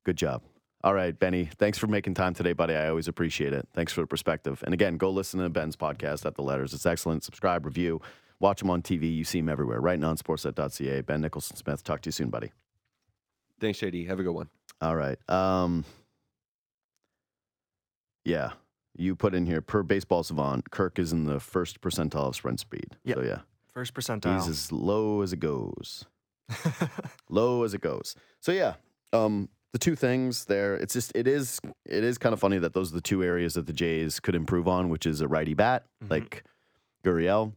Good 0.05 0.17
job. 0.17 0.41
All 0.83 0.93
right, 0.93 1.17
Benny. 1.17 1.49
Thanks 1.57 1.77
for 1.77 1.87
making 1.87 2.13
time 2.13 2.33
today, 2.33 2.53
buddy. 2.53 2.73
I 2.73 2.87
always 2.87 3.07
appreciate 3.09 3.51
it. 3.51 3.67
Thanks 3.73 3.91
for 3.91 4.01
the 4.01 4.07
perspective. 4.07 4.63
And 4.63 4.73
again, 4.73 4.97
go 4.97 5.09
listen 5.09 5.41
to 5.41 5.49
Ben's 5.49 5.75
podcast 5.75 6.25
at 6.25 6.35
the 6.35 6.41
letters. 6.41 6.73
It's 6.73 6.85
excellent. 6.85 7.23
Subscribe, 7.23 7.65
review, 7.65 8.01
watch 8.39 8.61
him 8.61 8.69
on 8.69 8.81
TV. 8.81 9.13
You 9.15 9.23
see 9.23 9.39
him 9.39 9.49
everywhere. 9.49 9.79
Right 9.81 9.99
now 9.99 10.09
on 10.09 10.17
sportsnet.ca. 10.17 11.01
Ben 11.01 11.21
Nicholson 11.21 11.55
Smith. 11.57 11.83
Talk 11.83 12.01
to 12.01 12.07
you 12.07 12.11
soon, 12.11 12.29
buddy. 12.29 12.51
thanks 13.59 13.79
jd 13.79 14.07
have 14.07 14.19
a 14.19 14.23
good 14.23 14.33
one 14.33 14.49
All 14.81 14.95
right. 14.95 15.17
Um, 15.29 15.83
yeah. 18.25 18.51
You 18.97 19.15
put 19.15 19.33
in 19.33 19.45
here 19.45 19.61
per 19.61 19.83
baseball 19.83 20.23
savant, 20.23 20.71
Kirk 20.71 20.99
is 20.99 21.13
in 21.13 21.25
the 21.25 21.39
first 21.39 21.79
percentile 21.81 22.27
of 22.27 22.35
sprint 22.35 22.59
speed. 22.59 22.97
Yep. 23.05 23.17
So 23.17 23.23
yeah. 23.23 23.39
First 23.73 23.93
percentile. 23.93 24.33
He's 24.35 24.43
percentile. 24.45 24.49
as 24.49 24.71
low 24.71 25.21
as 25.21 25.31
it 25.33 25.39
goes. 25.39 26.05
low 27.29 27.63
as 27.63 27.73
it 27.73 27.81
goes. 27.81 28.15
So 28.41 28.51
yeah, 28.51 28.73
um, 29.13 29.47
the 29.71 29.79
two 29.79 29.95
things 29.95 30.45
there. 30.45 30.75
It's 30.75 30.93
just 30.93 31.11
it 31.15 31.27
is 31.27 31.61
it 31.85 32.03
is 32.03 32.17
kind 32.17 32.33
of 32.33 32.39
funny 32.39 32.57
that 32.57 32.73
those 32.73 32.91
are 32.91 32.95
the 32.95 33.01
two 33.01 33.23
areas 33.23 33.53
that 33.53 33.67
the 33.67 33.73
Jays 33.73 34.19
could 34.19 34.35
improve 34.35 34.67
on, 34.67 34.89
which 34.89 35.05
is 35.05 35.21
a 35.21 35.27
righty 35.27 35.53
bat 35.53 35.85
Mhm. 36.03 36.09
like 36.09 36.43
Gurriel. 37.05 37.53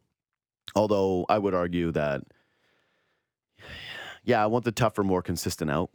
Although 0.74 1.26
I 1.28 1.38
would 1.38 1.54
argue 1.54 1.90
that, 1.92 2.22
yeah, 4.24 4.42
I 4.42 4.46
want 4.46 4.64
the 4.64 4.72
tougher, 4.72 5.02
more 5.02 5.22
consistent 5.22 5.70
out, 5.70 5.90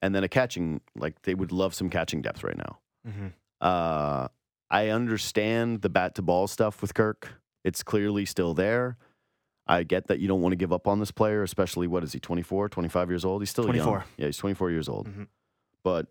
and 0.00 0.14
then 0.14 0.24
a 0.24 0.28
catching 0.28 0.80
like 0.96 1.22
they 1.22 1.34
would 1.34 1.52
love 1.52 1.74
some 1.74 1.90
catching 1.90 2.22
depth 2.22 2.42
right 2.44 2.56
now. 2.56 2.78
hmm 3.06 3.28
Uh, 3.60 4.28
I 4.70 4.88
understand 4.88 5.82
the 5.82 5.90
bat 5.90 6.14
to 6.16 6.22
ball 6.22 6.46
stuff 6.48 6.80
with 6.80 6.94
Kirk. 6.94 7.34
It's 7.62 7.82
clearly 7.82 8.24
still 8.24 8.54
there. 8.54 8.96
I 9.66 9.82
get 9.84 10.08
that 10.08 10.18
you 10.18 10.26
don't 10.26 10.40
want 10.40 10.52
to 10.52 10.56
give 10.56 10.72
up 10.72 10.88
on 10.88 10.98
this 10.98 11.12
player, 11.12 11.42
especially 11.44 11.86
what 11.86 12.02
is 12.02 12.12
he, 12.12 12.18
24, 12.18 12.68
25 12.70 13.08
years 13.10 13.24
old? 13.24 13.42
He's 13.42 13.50
still 13.50 13.66
young. 13.66 13.74
24. 13.84 14.04
Yeah, 14.16 14.26
he's 14.26 14.38
24 14.38 14.70
years 14.72 14.88
old. 14.88 15.08
Mhm. 15.08 15.28
But 15.84 16.08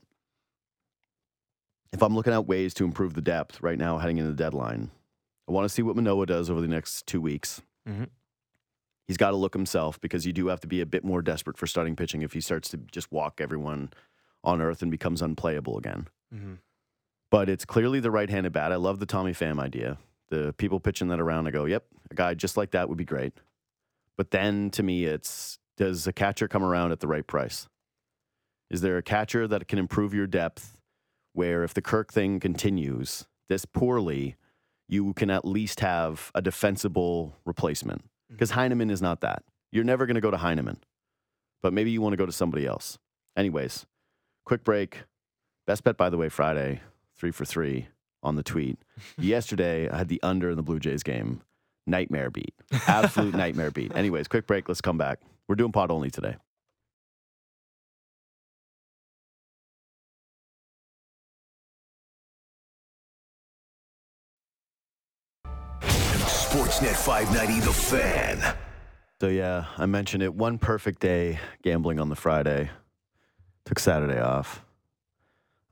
if 1.91 2.01
I'm 2.01 2.15
looking 2.15 2.31
at 2.33 2.45
ways 2.45 2.73
to 2.75 2.85
improve 2.85 3.13
the 3.15 3.21
depth 3.21 3.61
right 3.61 3.77
now 3.77 3.97
heading 3.97 4.17
into 4.17 4.29
the 4.31 4.37
deadline, 4.37 4.91
I 5.51 5.53
want 5.53 5.65
to 5.65 5.69
see 5.69 5.81
what 5.81 5.97
Manoah 5.97 6.25
does 6.27 6.49
over 6.49 6.61
the 6.61 6.67
next 6.67 7.05
two 7.05 7.19
weeks. 7.19 7.61
Mhm. 7.85 8.07
He's 9.05 9.17
got 9.17 9.31
to 9.31 9.35
look 9.35 9.53
himself 9.53 9.99
because 9.99 10.25
you 10.25 10.31
do 10.31 10.47
have 10.47 10.61
to 10.61 10.67
be 10.67 10.79
a 10.79 10.85
bit 10.85 11.03
more 11.03 11.21
desperate 11.21 11.57
for 11.57 11.67
starting 11.67 11.97
pitching 11.97 12.21
if 12.21 12.31
he 12.31 12.39
starts 12.39 12.69
to 12.69 12.77
just 12.77 13.11
walk 13.11 13.41
everyone 13.41 13.91
on 14.45 14.61
earth 14.61 14.81
and 14.81 14.89
becomes 14.89 15.21
unplayable 15.21 15.77
again 15.77 16.07
hmm 16.33 16.53
but 17.29 17.47
it's 17.47 17.63
clearly 17.63 18.01
the 18.01 18.11
right-handed 18.11 18.51
bat. 18.51 18.73
I 18.73 18.75
love 18.75 18.99
the 18.99 19.05
Tommy 19.05 19.31
Pham 19.31 19.57
idea. 19.57 19.97
The 20.31 20.53
people 20.57 20.81
pitching 20.81 21.07
that 21.07 21.21
around, 21.21 21.47
I 21.47 21.51
go, 21.51 21.63
"Yep, 21.63 21.85
a 22.09 22.13
guy 22.15 22.33
just 22.33 22.57
like 22.57 22.71
that 22.71 22.89
would 22.89 22.97
be 22.97 23.05
great." 23.05 23.33
But 24.17 24.31
then 24.31 24.69
to 24.71 24.83
me, 24.83 25.05
it's 25.05 25.57
does 25.77 26.05
a 26.07 26.11
catcher 26.11 26.49
come 26.49 26.61
around 26.61 26.91
at 26.91 26.99
the 26.99 27.07
right 27.07 27.25
price? 27.25 27.69
Is 28.69 28.81
there 28.81 28.97
a 28.97 29.01
catcher 29.01 29.47
that 29.47 29.69
can 29.69 29.79
improve 29.79 30.13
your 30.13 30.27
depth? 30.27 30.77
Where 31.31 31.63
if 31.63 31.73
the 31.73 31.81
Kirk 31.81 32.11
thing 32.11 32.41
continues 32.41 33.25
this 33.47 33.63
poorly, 33.63 34.35
you 34.91 35.13
can 35.13 35.31
at 35.31 35.45
least 35.45 35.79
have 35.79 36.31
a 36.35 36.41
defensible 36.41 37.33
replacement. 37.45 38.03
Mm-hmm. 38.03 38.35
Because 38.35 38.51
Heineman 38.51 38.91
is 38.91 39.01
not 39.01 39.21
that. 39.21 39.43
You're 39.71 39.85
never 39.85 40.05
going 40.05 40.15
to 40.15 40.21
go 40.21 40.29
to 40.29 40.37
Heineman, 40.37 40.77
but 41.63 41.73
maybe 41.73 41.89
you 41.89 42.01
want 42.01 42.13
to 42.13 42.17
go 42.17 42.25
to 42.25 42.31
somebody 42.31 42.67
else. 42.67 42.99
Anyways, 43.37 43.85
quick 44.45 44.63
break. 44.65 45.03
Best 45.65 45.85
bet, 45.85 45.95
by 45.95 46.09
the 46.09 46.17
way, 46.17 46.27
Friday, 46.27 46.81
three 47.17 47.31
for 47.31 47.45
three 47.45 47.87
on 48.21 48.35
the 48.35 48.43
tweet. 48.43 48.77
Yesterday, 49.17 49.89
I 49.89 49.97
had 49.97 50.09
the 50.09 50.21
under 50.21 50.49
in 50.49 50.57
the 50.57 50.63
Blue 50.63 50.79
Jays 50.79 51.03
game. 51.03 51.41
Nightmare 51.87 52.29
beat. 52.29 52.53
Absolute 52.87 53.33
nightmare 53.33 53.71
beat. 53.71 53.95
Anyways, 53.95 54.27
quick 54.27 54.45
break. 54.45 54.67
Let's 54.67 54.81
come 54.81 54.97
back. 54.97 55.19
We're 55.47 55.55
doing 55.55 55.71
pod 55.71 55.89
only 55.89 56.11
today. 56.11 56.35
Sportsnet 66.71 66.95
590 66.95 67.59
The 67.65 67.73
Fan. 67.73 68.55
So, 69.19 69.27
yeah, 69.27 69.65
I 69.77 69.85
mentioned 69.85 70.23
it. 70.23 70.33
One 70.33 70.57
perfect 70.57 71.01
day 71.01 71.37
gambling 71.63 71.99
on 71.99 72.07
the 72.07 72.15
Friday. 72.15 72.69
Took 73.65 73.77
Saturday 73.77 74.21
off. 74.21 74.63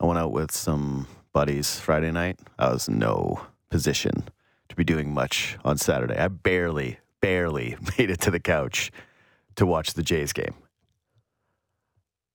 I 0.01 0.05
went 0.05 0.19
out 0.19 0.33
with 0.33 0.51
some 0.51 1.07
buddies 1.31 1.79
Friday 1.79 2.11
night. 2.11 2.37
I 2.59 2.73
was 2.73 2.89
no 2.89 3.39
position 3.69 4.27
to 4.67 4.75
be 4.75 4.83
doing 4.83 5.13
much 5.13 5.57
on 5.63 5.77
Saturday. 5.77 6.17
I 6.17 6.27
barely, 6.27 6.99
barely 7.21 7.77
made 7.97 8.09
it 8.09 8.19
to 8.21 8.31
the 8.31 8.41
couch 8.41 8.91
to 9.55 9.65
watch 9.65 9.93
the 9.93 10.03
Jays 10.03 10.33
game. 10.33 10.53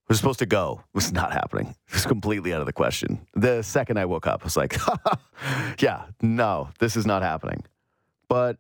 Was 0.09 0.17
supposed 0.17 0.39
to 0.39 0.47
go. 0.47 0.85
It 0.95 0.95
Was 0.95 1.13
not 1.13 1.35
happening. 1.35 1.75
It 1.89 1.93
was 1.93 2.07
completely 2.07 2.55
out 2.55 2.61
of 2.61 2.67
the 2.67 2.73
question. 2.73 3.27
The 3.35 3.61
second 3.61 3.99
I 3.99 4.07
woke 4.07 4.27
up, 4.27 4.41
I 4.41 4.45
was 4.45 4.57
like, 4.57 4.79
yeah, 5.81 6.07
no, 6.23 6.71
this 6.79 6.97
is 6.97 7.05
not 7.05 7.21
happening. 7.21 7.63
But 8.29 8.59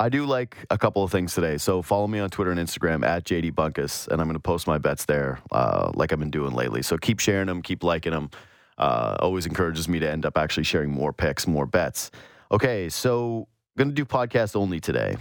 I 0.00 0.08
do 0.08 0.26
like 0.26 0.56
a 0.70 0.78
couple 0.78 1.04
of 1.04 1.12
things 1.12 1.34
today. 1.34 1.56
So 1.56 1.80
follow 1.80 2.08
me 2.08 2.18
on 2.18 2.28
Twitter 2.28 2.50
and 2.50 2.58
Instagram 2.58 3.06
at 3.06 3.24
JD 3.24 3.52
Bunkis, 3.52 4.08
and 4.08 4.20
I'm 4.20 4.26
going 4.26 4.34
to 4.34 4.40
post 4.40 4.66
my 4.66 4.78
bets 4.78 5.04
there 5.04 5.38
uh, 5.52 5.92
like 5.94 6.12
I've 6.12 6.18
been 6.18 6.30
doing 6.30 6.52
lately. 6.52 6.82
So 6.82 6.98
keep 6.98 7.20
sharing 7.20 7.46
them, 7.46 7.62
keep 7.62 7.84
liking 7.84 8.12
them. 8.12 8.30
Uh, 8.76 9.16
always 9.20 9.46
encourages 9.46 9.88
me 9.88 10.00
to 10.00 10.10
end 10.10 10.26
up 10.26 10.36
actually 10.36 10.64
sharing 10.64 10.90
more 10.90 11.12
picks, 11.12 11.46
more 11.46 11.64
bets. 11.64 12.10
Okay, 12.50 12.88
so 12.88 13.46
going 13.78 13.88
to 13.88 13.94
do 13.94 14.04
podcast 14.04 14.56
only 14.56 14.80
today, 14.80 15.16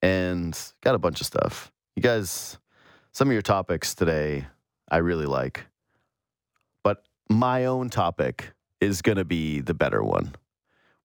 and 0.00 0.56
got 0.82 0.94
a 0.94 0.98
bunch 0.98 1.20
of 1.20 1.26
stuff. 1.26 1.72
You 1.96 2.02
guys, 2.02 2.58
some 3.12 3.28
of 3.28 3.32
your 3.32 3.42
topics 3.42 3.96
today 3.96 4.46
I 4.88 4.98
really 4.98 5.26
like, 5.26 5.66
but 6.84 7.04
my 7.28 7.64
own 7.64 7.90
topic 7.90 8.52
is 8.80 9.02
going 9.02 9.18
to 9.18 9.24
be 9.24 9.60
the 9.60 9.74
better 9.74 10.04
one, 10.04 10.34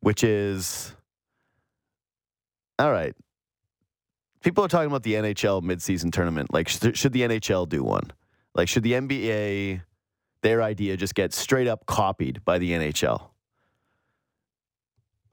which 0.01 0.23
is 0.23 0.93
all 2.79 2.91
right. 2.91 3.15
People 4.41 4.63
are 4.63 4.69
talking 4.69 4.87
about 4.87 5.03
the 5.03 5.15
NHL 5.15 5.61
midseason 5.61 6.11
tournament. 6.11 6.53
Like, 6.53 6.69
sh- 6.69 6.93
should 6.93 7.11
the 7.11 7.21
NHL 7.23 7.67
do 7.67 7.83
one? 7.83 8.11
Like, 8.55 8.69
should 8.69 8.83
the 8.83 8.93
NBA, 8.93 9.81
their 10.41 10.63
idea, 10.63 10.95
just 10.95 11.13
get 11.13 11.33
straight 11.33 11.67
up 11.67 11.85
copied 11.85 12.43
by 12.45 12.57
the 12.57 12.71
NHL? 12.71 13.29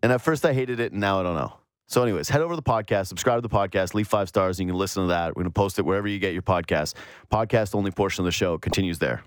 And 0.02 0.12
at 0.12 0.20
first 0.20 0.44
I 0.44 0.52
hated 0.52 0.80
it, 0.80 0.92
and 0.92 1.00
now 1.00 1.20
I 1.20 1.22
don't 1.22 1.36
know. 1.36 1.52
So, 1.88 2.02
anyways, 2.02 2.28
head 2.28 2.40
over 2.40 2.52
to 2.52 2.56
the 2.56 2.62
podcast, 2.62 3.06
subscribe 3.06 3.38
to 3.38 3.48
the 3.48 3.48
podcast, 3.48 3.94
leave 3.94 4.08
five 4.08 4.28
stars, 4.28 4.58
and 4.58 4.66
you 4.66 4.72
can 4.72 4.78
listen 4.78 5.04
to 5.04 5.08
that. 5.08 5.28
We're 5.36 5.44
going 5.44 5.44
to 5.44 5.50
post 5.50 5.78
it 5.78 5.82
wherever 5.82 6.08
you 6.08 6.18
get 6.18 6.32
your 6.32 6.42
podcast. 6.42 6.94
Podcast 7.30 7.76
only 7.76 7.92
portion 7.92 8.22
of 8.22 8.24
the 8.26 8.32
show 8.32 8.58
continues 8.58 8.98
there. 8.98 9.22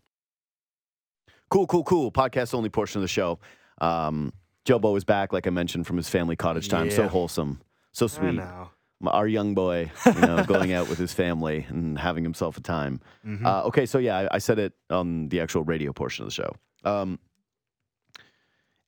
Cool, 1.50 1.68
cool, 1.68 1.84
cool. 1.86 2.12
Podcast 2.12 2.54
only 2.54 2.70
portion 2.70 3.00
of 3.00 3.04
the 3.04 3.08
show. 3.08 3.40
Um, 3.80 4.34
Jobo 4.66 4.96
is 4.98 5.06
back, 5.06 5.32
like 5.32 5.48
I 5.48 5.52
mentioned, 5.52 5.88
from 5.88 5.96
his 5.96 6.10
family 6.10 6.36
cottage 6.36 6.68
time. 6.68 6.92
So 6.92 7.08
wholesome, 7.08 7.62
so 7.92 8.06
I 8.06 8.10
sweet. 8.10 8.34
know. 8.36 8.70
Our 9.06 9.28
young 9.28 9.54
boy, 9.56 9.90
you 10.06 10.14
know, 10.22 10.44
going 10.44 10.74
out 10.74 10.90
with 10.90 10.98
his 10.98 11.14
family 11.14 11.66
and 11.70 11.98
having 11.98 12.24
himself 12.24 12.58
a 12.58 12.62
time. 12.62 13.00
Mhm. 13.26 13.46
Uh, 13.46 13.64
okay, 13.68 13.86
so 13.86 13.98
yeah, 13.98 14.18
I, 14.18 14.36
I 14.36 14.38
said 14.40 14.60
it 14.60 14.74
on 14.90 15.30
the 15.30 15.40
actual 15.40 15.64
radio 15.64 15.94
portion 15.94 16.24
of 16.24 16.28
the 16.28 16.34
show. 16.34 16.54
Um, 16.84 17.18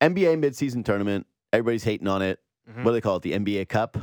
NBA 0.02 0.36
midseason 0.44 0.84
tournament. 0.84 1.28
Everybody's 1.54 1.84
hating 1.84 2.08
on 2.08 2.22
it. 2.22 2.40
Mhm. 2.70 2.78
What 2.84 2.92
do 2.92 2.94
they 2.94 3.02
call 3.02 3.18
it? 3.18 3.22
The 3.24 3.34
NBA 3.34 3.66
Cup, 3.70 3.98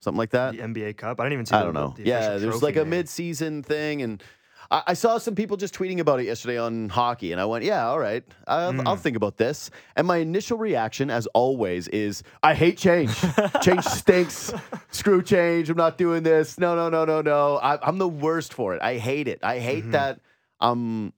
something 0.00 0.18
like 0.18 0.30
that. 0.30 0.52
the 0.54 0.60
NBA 0.62 0.94
Cup. 0.96 1.20
I 1.20 1.24
didn't 1.24 1.34
even 1.34 1.46
see. 1.46 1.54
I 1.56 1.62
don't 1.62 1.74
know. 1.74 1.94
the 1.96 2.04
Yeah, 2.04 2.38
there's 2.38 2.62
like 2.62 2.76
a 2.76 2.80
name. 2.80 2.90
mid-season 2.90 3.62
thing, 3.62 4.02
and 4.02 4.22
I, 4.70 4.82
I 4.88 4.94
saw 4.94 5.18
some 5.18 5.34
people 5.34 5.56
just 5.56 5.74
tweeting 5.74 5.98
about 6.00 6.20
it 6.20 6.26
yesterday 6.26 6.58
on 6.58 6.88
hockey, 6.88 7.32
and 7.32 7.40
I 7.40 7.44
went, 7.44 7.64
"Yeah, 7.64 7.86
all 7.88 7.98
right, 7.98 8.24
I'll, 8.46 8.80
I'll 8.88 8.96
Mm. 8.96 9.00
think 9.00 9.16
about 9.16 9.36
this." 9.36 9.70
And 9.96 10.06
my 10.06 10.16
initial 10.18 10.58
reaction, 10.58 11.10
as 11.10 11.26
always, 11.28 11.88
is, 11.88 12.22
"I 12.42 12.54
hate 12.54 12.78
change. 12.78 13.14
change 13.62 13.84
stinks. 14.00 14.52
Screw 14.90 15.22
change. 15.22 15.70
I'm 15.70 15.76
not 15.76 15.98
doing 15.98 16.22
this. 16.22 16.58
No, 16.58 16.74
no, 16.74 16.88
no, 16.88 17.04
no, 17.04 17.20
no. 17.22 17.56
I, 17.56 17.78
I'm 17.86 17.98
the 17.98 18.08
worst 18.08 18.52
for 18.54 18.74
it. 18.74 18.82
I 18.82 18.98
hate 18.98 19.28
it. 19.28 19.40
I 19.42 19.58
hate 19.58 19.84
Mhm. 19.86 19.92
that. 19.92 20.20
I'm 20.60 21.12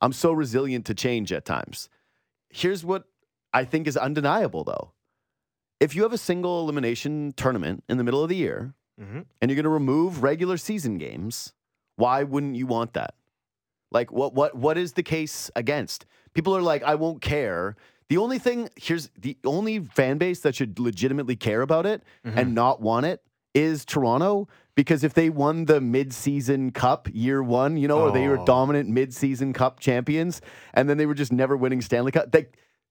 I'm 0.00 0.12
so 0.12 0.32
resilient 0.32 0.84
to 0.86 0.94
change 0.94 1.32
at 1.32 1.44
times. 1.44 1.88
Here's 2.50 2.84
what 2.84 3.04
I 3.52 3.64
think 3.64 3.86
is 3.86 3.96
undeniable, 3.96 4.64
though. 4.64 4.92
If 5.80 5.94
you 5.94 6.02
have 6.02 6.12
a 6.12 6.18
single 6.18 6.60
elimination 6.60 7.32
tournament 7.36 7.84
in 7.88 7.96
the 7.98 8.04
middle 8.04 8.22
of 8.22 8.28
the 8.28 8.36
year, 8.36 8.74
hmm 8.98 9.20
and 9.40 9.50
you're 9.50 9.56
going 9.56 9.64
to 9.64 9.68
remove 9.70 10.22
regular 10.22 10.56
season 10.56 10.96
games, 10.98 11.52
why 11.96 12.22
wouldn't 12.22 12.56
you 12.56 12.66
want 12.66 12.92
that? 12.94 13.14
Like 13.90 14.12
what 14.12 14.34
what 14.34 14.54
what 14.54 14.76
is 14.78 14.92
the 14.94 15.02
case 15.02 15.50
against? 15.56 16.06
People 16.34 16.56
are 16.56 16.62
like 16.62 16.82
I 16.82 16.94
won't 16.94 17.20
care. 17.22 17.76
The 18.08 18.18
only 18.18 18.38
thing 18.38 18.68
here's 18.76 19.10
the 19.18 19.36
only 19.44 19.80
fan 19.80 20.18
base 20.18 20.40
that 20.40 20.54
should 20.54 20.78
legitimately 20.78 21.36
care 21.36 21.62
about 21.62 21.86
it 21.86 22.02
mm-hmm. 22.24 22.38
and 22.38 22.54
not 22.54 22.80
want 22.80 23.06
it 23.06 23.22
is 23.54 23.84
Toronto 23.84 24.48
because 24.74 25.02
if 25.02 25.14
they 25.14 25.30
won 25.30 25.64
the 25.64 25.80
mid-season 25.80 26.70
cup 26.70 27.08
year 27.10 27.42
1, 27.42 27.78
you 27.78 27.88
know, 27.88 28.00
or 28.02 28.12
they 28.12 28.28
were 28.28 28.38
Oh. 28.38 28.44
dominant 28.44 28.90
mid-season 28.90 29.54
cup 29.54 29.80
champions 29.80 30.42
and 30.74 30.90
then 30.90 30.98
they 30.98 31.06
were 31.06 31.14
just 31.14 31.32
never 31.32 31.56
winning 31.56 31.80
Stanley 31.80 32.12
Cup, 32.12 32.30
they, 32.32 32.48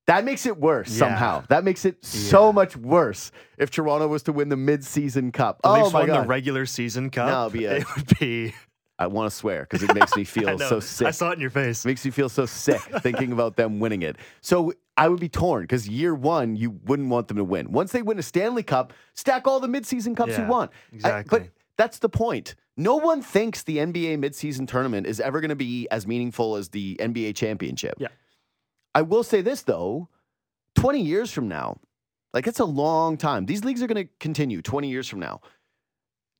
that 0.08 0.26
makes 0.26 0.48
it 0.48 0.58
worse 0.58 0.90
Yeah. 0.90 0.98
somehow. 0.98 1.44
That 1.50 1.64
makes 1.64 1.86
it 1.86 2.04
so 2.04 2.52
much 2.52 2.76
worse 2.76 3.32
if 3.60 3.70
Toronto 3.70 4.08
was 4.08 4.24
to 4.24 4.34
win 4.34 4.50
the 4.50 4.58
mid-season 4.58 5.32
cup. 5.32 5.62
The 5.62 5.70
oh 5.70 5.74
Leafs 5.74 5.94
my 5.94 6.00
won 6.00 6.08
god. 6.08 6.24
the 6.24 6.28
regular 6.28 6.66
season 6.66 7.12
cup. 7.12 7.28
No, 7.30 7.46
it'd 7.46 7.54
be 7.60 7.66
a- 7.68 7.76
it 7.78 7.96
would 7.96 8.20
be. 8.20 8.56
I 8.98 9.08
want 9.08 9.30
to 9.30 9.36
swear 9.36 9.62
because 9.70 9.84
it 9.84 9.94
makes 10.00 10.16
me 10.16 10.24
feel 10.24 10.58
so 10.58 10.80
sick. 10.80 11.08
I 11.08 11.12
saw 11.12 11.32
it 11.32 11.34
in 11.34 11.40
your 11.42 11.50
face. 11.50 11.84
It 11.84 11.88
makes 11.88 12.06
me 12.06 12.12
feel 12.12 12.30
so 12.30 12.46
sick 12.46 12.80
thinking 13.02 13.32
about 13.32 13.56
them 13.58 13.80
winning 13.80 14.02
it. 14.04 14.16
So 14.42 14.74
I 14.98 15.10
would 15.10 15.20
be 15.20 15.30
torn 15.30 15.64
because 15.64 15.88
year 15.88 16.16
one, 16.16 16.56
you 16.56 16.72
wouldn't 16.86 17.10
want 17.10 17.28
them 17.28 17.38
to 17.38 17.44
win. 17.44 17.72
Once 17.72 17.92
they 17.92 18.02
win 18.02 18.18
a 18.20 18.24
Stanley 18.24 18.64
Cup, 18.64 18.94
stack 19.14 19.48
all 19.48 19.60
the 19.60 19.68
midseason 19.68 20.16
cups 20.16 20.38
you 20.38 20.44
Yeah, 20.44 20.50
want. 20.50 20.72
I- 20.72 20.96
exactly. 20.96 21.40
but 21.40 21.50
that's 21.78 22.00
the 22.00 22.10
point. 22.10 22.56
No 22.78 22.96
one 22.96 23.22
thinks 23.22 23.64
the 23.64 23.78
NBA 23.78 24.18
midseason 24.18 24.68
tournament 24.68 25.08
is 25.08 25.20
ever 25.20 25.42
going 25.42 25.50
to 25.50 25.56
be 25.56 25.88
as 25.92 26.06
meaningful 26.08 26.56
as 26.56 26.70
the 26.70 26.96
NBA 27.02 27.36
championship. 27.36 27.96
Yeah. 28.00 28.08
I 28.94 29.02
will 29.02 29.24
say 29.24 29.42
this 29.42 29.62
though 29.64 30.08
20 30.76 31.02
years 31.02 31.32
from 31.32 31.48
now, 31.50 31.78
like 32.34 32.48
it's 32.48 32.60
a 32.60 32.66
long 32.66 33.18
time. 33.18 33.46
These 33.46 33.64
leagues 33.66 33.82
are 33.84 33.88
going 33.88 34.06
to 34.08 34.12
continue 34.20 34.62
20 34.62 34.90
years 34.90 35.08
from 35.08 35.20
now. 35.20 35.42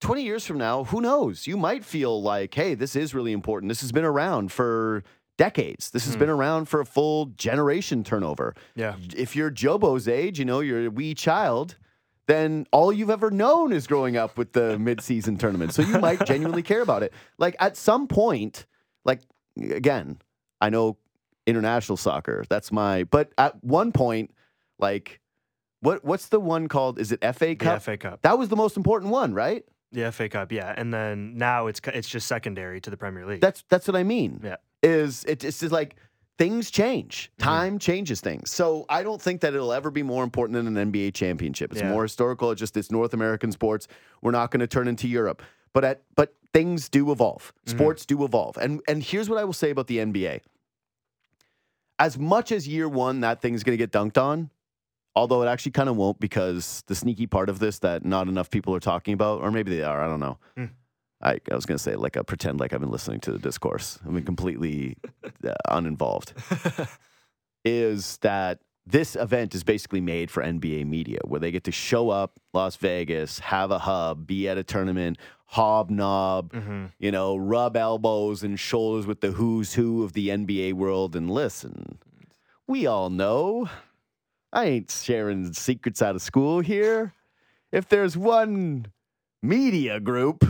20 0.02 0.24
years 0.24 0.46
from 0.46 0.58
now, 0.58 0.84
who 0.86 1.02
knows? 1.02 1.48
You 1.48 1.58
might 1.58 1.84
feel 1.86 2.22
like, 2.22 2.54
hey, 2.54 2.74
this 2.76 2.96
is 2.96 3.14
really 3.14 3.32
important. 3.32 3.70
This 3.70 3.82
has 3.82 3.92
been 3.92 4.04
around 4.06 4.52
for 4.52 5.04
decades. 5.38 5.92
This 5.92 6.06
has 6.06 6.16
Mhm. 6.16 6.20
been 6.20 6.30
around 6.30 6.66
for 6.70 6.80
a 6.80 6.86
full 6.86 7.28
generation 7.28 8.04
turnover. 8.04 8.54
Yeah. 8.76 8.96
If 9.16 9.36
you're 9.36 9.50
Jobo's 9.52 10.08
age, 10.08 10.40
you 10.40 10.46
know, 10.46 10.60
you're 10.62 10.86
a 10.86 10.90
wee 10.90 11.14
child, 11.14 11.78
then 12.28 12.66
all 12.72 12.92
you've 12.92 13.10
ever 13.10 13.30
known 13.32 13.72
is 13.74 13.86
growing 13.88 14.16
up 14.18 14.38
with 14.38 14.54
the 14.54 14.78
midseason 14.80 15.38
tournament. 15.40 15.74
So 15.74 15.82
you 15.82 16.00
might 16.00 16.26
genuinely 16.26 16.64
care 16.64 16.82
about 16.82 17.04
it. 17.04 17.14
Like 17.38 17.56
at 17.60 17.76
some 17.78 18.08
point, 18.08 18.66
like 19.04 19.22
again, 19.60 20.20
I 20.62 20.70
know 20.70 20.98
international 21.46 21.98
soccer, 21.98 22.44
that's 22.50 22.72
my 22.72 23.04
but 23.04 23.32
at 23.38 23.62
one 23.64 23.92
point, 23.92 24.32
like 24.80 25.20
what 25.82 26.04
what's 26.04 26.30
the 26.30 26.40
one 26.40 26.68
called? 26.68 26.98
Is 26.98 27.12
it 27.12 27.20
FA 27.22 27.48
The 27.48 27.56
Cup? 27.56 27.82
FA 27.82 27.98
Cup. 27.98 28.22
That 28.24 28.38
was 28.40 28.50
the 28.50 28.56
most 28.56 28.78
important 28.78 29.12
one, 29.12 29.34
right? 29.34 29.64
The 29.96 30.12
FA 30.12 30.30
Cup, 30.30 30.52
yeah. 30.52 30.74
And 30.78 30.94
then 30.94 31.38
now 31.38 31.68
it's 31.68 31.80
it's 31.94 32.08
just 32.08 32.28
secondary 32.28 32.80
to 32.82 32.90
the 32.90 32.98
Premier 32.98 33.26
League. 33.26 33.42
That's 33.42 33.64
that's 33.70 33.88
what 33.88 33.96
I 33.96 34.04
mean. 34.04 34.42
Yeah. 34.44 34.58
Is 34.84 35.24
it, 35.26 35.44
it's 35.44 35.60
just 35.62 35.72
like 35.72 35.96
things 36.38 36.70
change. 36.70 37.32
Mhm. 37.40 37.44
Time 37.44 37.80
changes 37.80 38.22
things. 38.22 38.52
So 38.52 38.86
I 38.90 39.02
don't 39.04 39.22
think 39.22 39.42
that 39.42 39.54
it'll 39.56 39.72
ever 39.74 39.90
be 39.90 40.04
more 40.04 40.24
important 40.24 40.56
than 40.56 40.78
an 40.78 40.92
NBA 40.92 41.14
championship. 41.14 41.72
It's 41.72 41.82
Yeah. 41.82 41.90
more 41.92 42.04
historical. 42.04 42.52
It's 42.52 42.60
just 42.60 42.76
it's 42.78 42.92
North 42.92 43.14
American 43.14 43.52
sports. 43.52 43.88
We're 44.22 44.32
not 44.32 44.52
going 44.52 44.60
to 44.60 44.68
turn 44.68 44.88
into 44.88 45.08
Europe. 45.08 45.42
But 45.74 45.84
at 45.86 46.02
but 46.16 46.36
things 46.54 46.88
do 46.90 47.12
evolve. 47.12 47.52
Mhm. 47.66 47.72
Sports 47.72 48.06
do 48.06 48.24
evolve. 48.24 48.58
And 48.58 48.82
and 48.88 49.02
here's 49.02 49.30
what 49.30 49.40
I 49.40 49.44
will 49.44 49.54
say 49.54 49.70
about 49.72 49.88
the 49.88 50.00
NBA. 50.00 50.42
As 51.98 52.18
much 52.20 52.52
as 52.52 52.68
year 52.68 52.90
one 52.90 53.22
that 53.22 53.42
thing's 53.42 53.64
going 53.64 53.78
to 53.78 53.82
get 53.82 53.92
dunked 53.92 54.22
on, 54.22 54.50
although 55.16 55.42
it 55.42 55.48
actually 55.48 55.72
kind 55.72 55.90
of 55.90 55.96
won't 55.96 56.20
because 56.20 56.84
the 56.88 56.96
sneaky 56.96 57.28
part 57.28 57.50
of 57.50 57.60
this 57.60 57.80
that 57.80 58.06
not 58.06 58.28
enough 58.28 58.50
people 58.50 58.76
are 58.76 58.80
talking 58.80 59.14
about, 59.14 59.42
or 59.42 59.52
maybe 59.52 59.76
they 59.76 59.84
are, 59.84 60.04
I 60.04 60.08
don't 60.08 60.20
know. 60.20 60.38
Hmm. 60.58 60.66
I, 61.22 61.40
I 61.50 61.56
was 61.56 61.66
going 61.66 61.78
to 61.78 61.84
say, 61.84 61.96
like, 61.96 62.18
I 62.18 62.22
pretend 62.22 62.60
like 62.60 62.74
I've 62.74 62.82
been 62.82 62.92
listening 62.92 63.22
to 63.22 63.32
the 63.32 63.40
discourse. 63.40 64.00
I've 64.06 64.14
been 64.14 64.26
completely 64.26 64.98
uh, 65.48 65.54
uninvolved. 65.70 66.34
Is 67.64 68.18
that 68.18 68.60
this 68.86 69.16
event 69.16 69.56
is 69.56 69.64
basically 69.64 70.02
made 70.02 70.30
for 70.30 70.44
NBA 70.44 70.86
media, 70.86 71.20
where 71.24 71.40
they 71.40 71.50
get 71.50 71.64
to 71.64 71.72
show 71.72 72.10
up 72.10 72.40
Las 72.54 72.76
Vegas, 72.76 73.40
have 73.40 73.72
a 73.72 73.80
hub, 73.80 74.28
be 74.28 74.48
at 74.48 74.58
a 74.58 74.64
tournament, 74.64 75.18
hobnob, 75.48 76.54
hmm 76.54 76.86
you 77.00 77.12
know, 77.12 77.36
rub 77.36 77.76
elbows 77.76 78.44
and 78.44 78.60
shoulders 78.60 79.08
with 79.08 79.22
the 79.22 79.32
who's 79.32 79.74
who 79.74 80.04
of 80.04 80.14
the 80.14 80.30
NBA 80.30 80.74
world. 80.74 81.16
And 81.16 81.32
listen, 81.32 81.98
we 82.68 82.86
all 82.86 83.10
know 83.10 83.70
I 84.56 84.66
ain't 84.66 84.90
sharing 84.90 85.52
secrets 85.52 86.02
out 86.02 86.16
of 86.16 86.22
school 86.22 86.62
here. 86.62 87.14
If 87.74 87.90
there's 87.90 88.16
one 88.16 88.86
media 89.44 90.00
group 90.00 90.46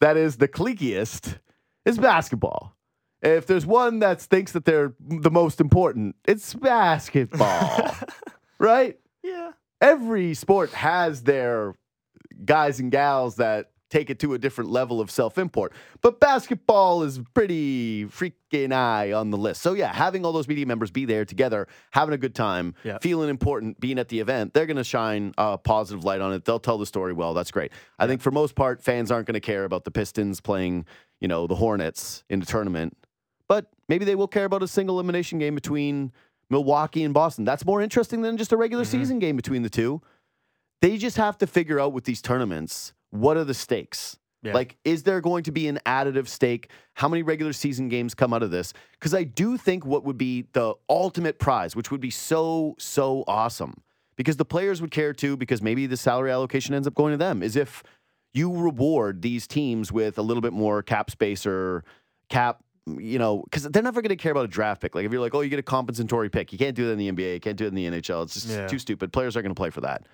that 0.00 0.16
is 0.16 0.38
the 0.38 0.48
cliquiest, 0.48 1.38
it's 1.86 1.98
basketball. 1.98 2.74
If 3.22 3.46
there's 3.46 3.64
one 3.64 4.00
that 4.00 4.20
thinks 4.20 4.52
that 4.52 4.64
they're 4.64 4.92
the 5.00 5.30
most 5.30 5.60
important, 5.60 6.16
it's 6.26 6.52
basketball, 6.52 7.96
right? 8.58 8.98
Yeah. 9.22 9.52
every 9.80 10.34
sport 10.34 10.70
has 10.70 11.22
their 11.22 11.74
guys 12.44 12.80
and 12.80 12.90
gals 12.90 13.36
that 13.36 13.70
take 13.90 14.10
it 14.10 14.18
to 14.20 14.34
a 14.34 14.38
different 14.38 14.70
level 14.70 15.00
of 15.00 15.10
self 15.10 15.38
import. 15.38 15.72
But 16.02 16.20
basketball 16.20 17.02
is 17.02 17.20
pretty 17.34 18.04
freaking 18.06 18.72
high 18.72 19.12
on 19.12 19.30
the 19.30 19.36
list. 19.38 19.62
So, 19.62 19.72
yeah, 19.74 19.92
having 19.92 20.24
all 20.24 20.32
those 20.32 20.48
media 20.48 20.66
members 20.66 20.90
be 20.90 21.04
there 21.04 21.24
together, 21.24 21.66
having 21.92 22.14
a 22.14 22.18
good 22.18 22.34
time, 22.34 22.74
Yeah. 22.84 22.98
feeling 22.98 23.28
important, 23.30 23.80
being 23.80 23.98
at 23.98 24.08
the 24.08 24.20
event, 24.20 24.54
they're 24.54 24.66
going 24.66 24.76
to 24.76 24.84
shine 24.84 25.32
a 25.38 25.56
positive 25.58 26.04
light 26.04 26.20
on 26.20 26.32
it. 26.32 26.44
They'll 26.44 26.58
tell 26.60 26.78
the 26.78 26.86
story 26.86 27.12
well. 27.12 27.34
That's 27.34 27.50
great. 27.50 27.72
I 27.98 28.06
think 28.06 28.20
for 28.20 28.30
most 28.30 28.54
part, 28.54 28.82
fans 28.82 29.10
aren't 29.10 29.26
going 29.26 29.34
to 29.34 29.40
care 29.40 29.64
about 29.64 29.84
the 29.84 29.90
Pistons 29.90 30.40
playing, 30.40 30.84
you 31.20 31.28
know, 31.28 31.46
the 31.46 31.56
Hornets 31.56 32.24
in 32.28 32.40
the 32.40 32.46
tournament. 32.46 32.96
But 33.48 33.70
maybe 33.88 34.04
they 34.04 34.14
will 34.14 34.28
care 34.28 34.44
about 34.44 34.62
a 34.62 34.68
single 34.68 34.96
elimination 34.96 35.38
game 35.38 35.54
between 35.54 36.12
Milwaukee 36.50 37.02
and 37.04 37.14
Boston. 37.14 37.44
That's 37.44 37.64
more 37.64 37.80
interesting 37.80 38.20
than 38.22 38.36
just 38.36 38.52
a 38.52 38.56
regular 38.56 38.84
Mhm. 38.84 38.88
season 38.88 39.18
game 39.18 39.36
between 39.36 39.62
the 39.62 39.70
two. 39.70 40.02
They 40.80 40.96
just 40.96 41.16
have 41.16 41.38
to 41.38 41.46
figure 41.46 41.80
out 41.80 41.92
with 41.92 42.04
these 42.04 42.22
tournaments 42.22 42.92
what 43.10 43.36
are 43.36 43.44
the 43.44 43.54
stakes? 43.54 44.16
Yeah. 44.42 44.54
Like, 44.54 44.76
is 44.84 45.02
there 45.02 45.20
going 45.20 45.42
to 45.44 45.52
be 45.52 45.66
an 45.66 45.80
additive 45.84 46.28
stake? 46.28 46.70
How 46.94 47.08
many 47.08 47.22
regular 47.24 47.52
season 47.52 47.88
games 47.88 48.14
come 48.14 48.32
out 48.32 48.42
of 48.44 48.50
this? 48.52 48.72
Because 48.92 49.12
I 49.12 49.24
do 49.24 49.56
think 49.56 49.84
what 49.84 50.04
would 50.04 50.16
be 50.18 50.46
the 50.52 50.74
ultimate 50.88 51.38
prize, 51.40 51.74
which 51.74 51.90
would 51.90 52.00
be 52.00 52.10
so, 52.10 52.76
so 52.78 53.24
awesome, 53.26 53.82
because 54.16 54.36
the 54.36 54.44
players 54.44 54.80
would 54.80 54.92
care 54.92 55.12
too, 55.12 55.36
because 55.36 55.60
maybe 55.60 55.86
the 55.86 55.96
salary 55.96 56.30
allocation 56.30 56.72
ends 56.74 56.86
up 56.86 56.94
going 56.94 57.12
to 57.12 57.16
them, 57.16 57.42
is 57.42 57.56
if 57.56 57.82
you 58.32 58.52
reward 58.56 59.22
these 59.22 59.48
teams 59.48 59.90
with 59.90 60.18
a 60.18 60.22
little 60.22 60.40
bit 60.40 60.52
more 60.52 60.82
cap 60.84 61.10
space 61.10 61.44
or 61.44 61.82
cap, 62.28 62.62
you 62.86 63.18
know, 63.18 63.42
because 63.42 63.64
they're 63.64 63.82
never 63.82 64.00
going 64.00 64.10
to 64.10 64.16
care 64.16 64.30
about 64.32 64.44
a 64.44 64.48
draft 64.48 64.80
pick. 64.80 64.94
Like 64.94 65.04
if 65.04 65.10
you're 65.10 65.20
like, 65.20 65.34
oh, 65.34 65.40
you 65.40 65.50
get 65.50 65.58
a 65.58 65.62
compensatory 65.64 66.28
pick, 66.30 66.52
you 66.52 66.58
can't 66.58 66.76
do 66.76 66.86
that 66.86 66.92
in 66.92 66.98
the 66.98 67.10
NBA, 67.10 67.34
you 67.34 67.40
can't 67.40 67.56
do 67.56 67.64
it 67.64 67.68
in 67.68 67.74
the 67.74 67.86
NHL. 67.86 68.22
It's 68.22 68.34
just 68.34 68.48
Yeah. 68.48 68.66
too 68.68 68.78
stupid. 68.78 69.12
Players 69.12 69.34
aren't 69.34 69.44
going 69.46 69.54
to 69.54 69.58
play 69.58 69.70
for 69.70 69.80
that. 69.80 70.06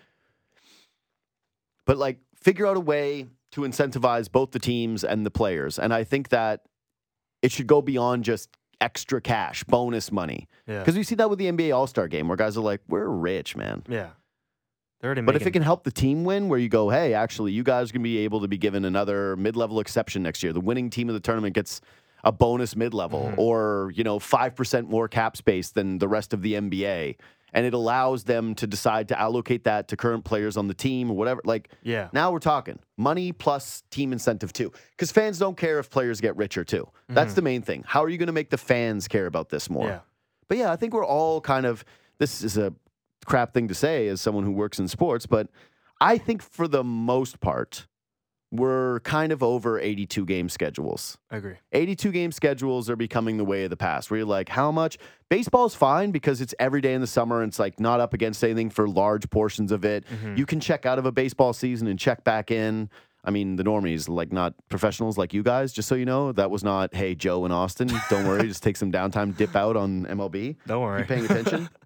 But 1.87 1.99
like, 1.99 2.19
figure 2.45 2.67
out 2.67 2.77
a 2.77 2.81
way 2.81 3.27
to 3.53 3.63
incentivize 3.63 4.31
both 4.31 4.51
the 4.53 4.59
teams 4.59 5.03
and 5.03 5.25
the 5.25 5.31
players. 5.31 5.79
And 5.79 5.93
I 5.95 6.05
think 6.05 6.29
that 6.29 6.61
it 7.43 7.51
should 7.53 7.67
go 7.67 7.81
beyond 7.83 8.25
just 8.25 8.51
extra 8.81 9.21
cash, 9.21 9.65
bonus 9.65 10.13
money. 10.13 10.47
Yeah. 10.67 10.81
Because 10.81 10.97
we 10.97 11.03
see 11.05 11.15
that 11.17 11.31
with 11.31 11.39
the 11.39 11.51
NBA 11.51 11.75
All 11.75 11.87
Star 11.87 12.07
game 12.09 12.29
where 12.29 12.37
guys 12.37 12.57
are 12.57 12.61
like, 12.61 12.81
we're 12.89 13.09
rich, 13.09 13.57
man. 13.57 13.83
Yeah. 13.89 14.11
They're 15.01 15.09
already 15.09 15.23
But 15.23 15.37
if 15.37 15.47
it 15.47 15.51
can 15.53 15.63
help 15.63 15.85
the 15.85 15.91
team 15.91 16.25
win, 16.25 16.49
where 16.49 16.59
you 16.59 16.69
go, 16.69 16.89
hey, 16.91 17.15
actually, 17.15 17.53
you 17.53 17.63
guys 17.63 17.91
are 17.91 17.93
going 17.93 18.03
to 18.03 18.05
be 18.05 18.19
able 18.19 18.41
to 18.41 18.49
be 18.49 18.59
given 18.59 18.85
another 18.85 19.37
mid 19.37 19.57
level 19.57 19.81
exception 19.81 20.23
next 20.23 20.43
year. 20.43 20.53
The 20.53 20.61
winning 20.61 20.91
team 20.91 21.09
of 21.09 21.15
the 21.15 21.21
tournament 21.21 21.55
gets 21.55 21.81
a 22.25 22.33
bonus 22.33 22.75
mid 22.75 22.95
level 22.95 23.31
Mhm. 23.35 23.39
or, 23.39 23.93
you 23.95 24.03
know, 24.03 24.19
5% 24.19 24.89
more 24.89 25.09
cap 25.09 25.37
space 25.37 25.71
than 25.71 25.99
the 25.99 26.09
rest 26.09 26.33
of 26.33 26.41
the 26.41 26.55
NBA. 26.55 27.17
And 27.57 27.65
it 27.65 27.73
allows 27.73 28.25
them 28.25 28.55
to 28.57 28.67
decide 28.67 29.09
to 29.09 29.19
allocate 29.19 29.63
that 29.65 29.87
to 29.89 29.97
current 29.97 30.25
players 30.25 30.57
on 30.57 30.67
the 30.67 30.75
team 30.75 31.09
or 31.11 31.17
whatever. 31.17 31.41
Like, 31.45 31.71
yeah. 31.85 32.09
now 32.13 32.33
we're 32.33 32.41
talking 32.41 32.81
money 32.97 33.31
plus 33.33 33.85
team 33.91 34.13
incentive 34.13 34.53
too. 34.53 34.73
Because 34.91 35.13
fans 35.13 35.39
don't 35.39 35.57
care 35.57 35.79
if 35.79 35.89
players 35.89 36.21
get 36.21 36.37
richer 36.37 36.65
too. 36.65 36.89
That's 37.09 37.33
Mhm. 37.33 37.37
the 37.37 37.43
main 37.43 37.63
thing. 37.63 37.85
How 37.87 38.03
are 38.03 38.09
you 38.09 38.19
going 38.19 38.27
to 38.27 38.33
make 38.33 38.51
the 38.51 38.59
fans 38.59 39.07
care 39.07 39.27
about 39.27 39.51
this 39.51 39.71
more? 39.71 39.87
Yeah. 39.87 40.01
But 40.49 40.59
yeah, 40.59 40.73
I 40.73 40.77
think 40.77 40.93
we're 40.93 41.07
all 41.07 41.41
kind 41.41 41.65
of 41.65 41.85
this 42.19 42.43
is 42.43 42.59
a 42.59 42.75
crap 43.25 43.55
thing 43.55 43.69
to 43.69 43.75
say 43.75 44.09
as 44.09 44.21
someone 44.21 44.45
who 44.45 44.53
works 44.53 44.79
in 44.81 44.89
sports, 44.89 45.25
but 45.25 45.49
I 46.01 46.19
think 46.19 46.43
for 46.43 46.67
the 46.69 46.83
most 46.85 47.41
part, 47.41 47.87
we're 48.55 49.01
kind 49.01 49.33
of 49.33 49.43
over 49.43 49.81
82 49.81 50.25
game 50.27 50.49
schedules. 50.49 51.19
I 51.31 51.39
agree. 51.39 51.57
82 51.73 52.13
game 52.13 52.31
schedules 52.33 52.89
are 52.89 52.97
becoming 52.97 53.37
the 53.37 53.45
way 53.45 53.65
of 53.65 53.71
the 53.71 53.77
past 53.77 54.11
where 54.11 54.19
you're 54.19 54.27
like, 54.27 54.49
how 54.49 54.71
much? 54.71 54.97
Baseball's 55.29 55.75
fine 55.75 56.13
because 56.13 56.41
it's 56.41 56.55
every 56.61 56.81
day 56.81 56.95
in 56.95 57.01
the 57.01 57.07
summer 57.07 57.43
and 57.43 57.51
it's 57.51 57.59
like 57.59 57.81
not 57.81 57.99
up 57.99 58.15
against 58.15 58.45
anything 58.45 58.71
for 58.71 58.89
large 58.89 59.29
portions 59.31 59.73
of 59.73 59.85
it. 59.85 60.05
Mhm. 60.07 60.39
You 60.39 60.47
can 60.47 60.61
check 60.61 60.87
out 60.87 60.99
of 61.01 61.07
a 61.07 61.13
baseball 61.13 61.53
season 61.53 61.89
and 61.89 61.99
check 61.99 62.23
back 62.23 62.51
in. 62.53 62.89
I 63.25 63.31
mean, 63.31 63.57
the 63.57 63.65
normies, 63.65 64.09
like 64.09 64.33
not 64.33 64.55
professionals 64.69 65.17
like 65.19 65.33
you 65.35 65.43
guys, 65.43 65.73
just 65.73 65.89
so 65.89 65.95
you 65.95 66.05
know, 66.05 66.31
that 66.33 66.51
was 66.51 66.63
not, 66.63 66.95
hey, 66.95 67.15
Joe 67.15 67.45
and 67.45 67.53
Austin, 67.55 67.89
don't 68.11 68.27
worry, 68.29 68.47
just 68.49 68.63
take 68.63 68.77
some 68.77 68.93
downtime, 68.93 69.35
dip 69.37 69.57
out 69.57 69.77
on 69.77 70.05
MLB. 70.05 70.57
Don't 70.67 70.83
worry. 70.83 71.01
You 71.01 71.07
paying 71.07 71.25
attention? 71.25 71.69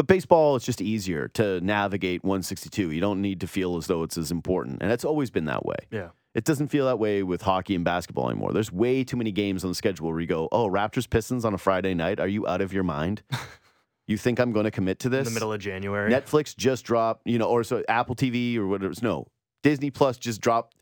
But 0.00 0.06
baseball, 0.06 0.56
it's 0.56 0.64
just 0.64 0.80
easier 0.80 1.28
to 1.34 1.60
navigate 1.60 2.24
162. 2.24 2.90
You 2.90 3.02
don't 3.02 3.20
need 3.20 3.38
to 3.42 3.46
feel 3.46 3.76
as 3.76 3.86
though 3.86 4.02
it's 4.02 4.16
as 4.16 4.30
important. 4.30 4.78
And 4.80 4.90
it's 4.90 5.04
always 5.04 5.28
been 5.28 5.44
that 5.44 5.66
way. 5.66 5.76
Yeah. 5.90 6.08
It 6.34 6.44
doesn't 6.44 6.68
feel 6.68 6.86
that 6.86 6.98
way 6.98 7.22
with 7.22 7.42
hockey 7.42 7.74
and 7.74 7.84
basketball 7.84 8.30
anymore. 8.30 8.54
There's 8.54 8.72
way 8.72 9.04
too 9.04 9.18
many 9.18 9.30
games 9.30 9.62
on 9.62 9.70
the 9.70 9.74
schedule 9.74 10.08
where 10.08 10.18
you 10.18 10.26
go, 10.26 10.48
oh, 10.52 10.70
Raptors 10.70 11.06
Pistons 11.06 11.44
on 11.44 11.52
a 11.52 11.58
Friday 11.58 11.92
night. 11.92 12.18
Are 12.18 12.26
you 12.26 12.48
out 12.48 12.62
of 12.62 12.72
your 12.72 12.82
mind? 12.82 13.20
you 14.06 14.16
think 14.16 14.38
I'm 14.38 14.52
going 14.52 14.64
to 14.64 14.70
commit 14.70 15.00
to 15.00 15.10
this? 15.10 15.28
In 15.28 15.34
the 15.34 15.38
middle 15.38 15.52
of 15.52 15.60
January. 15.60 16.10
Netflix 16.10 16.56
just 16.56 16.86
dropped, 16.86 17.26
you 17.26 17.38
know, 17.38 17.50
or 17.50 17.62
so 17.62 17.84
Apple 17.86 18.16
TV 18.16 18.56
or 18.56 18.66
whatever. 18.66 18.94
No, 19.02 19.26
Disney 19.62 19.90
Plus 19.90 20.16
just 20.16 20.40
dropped 20.40 20.76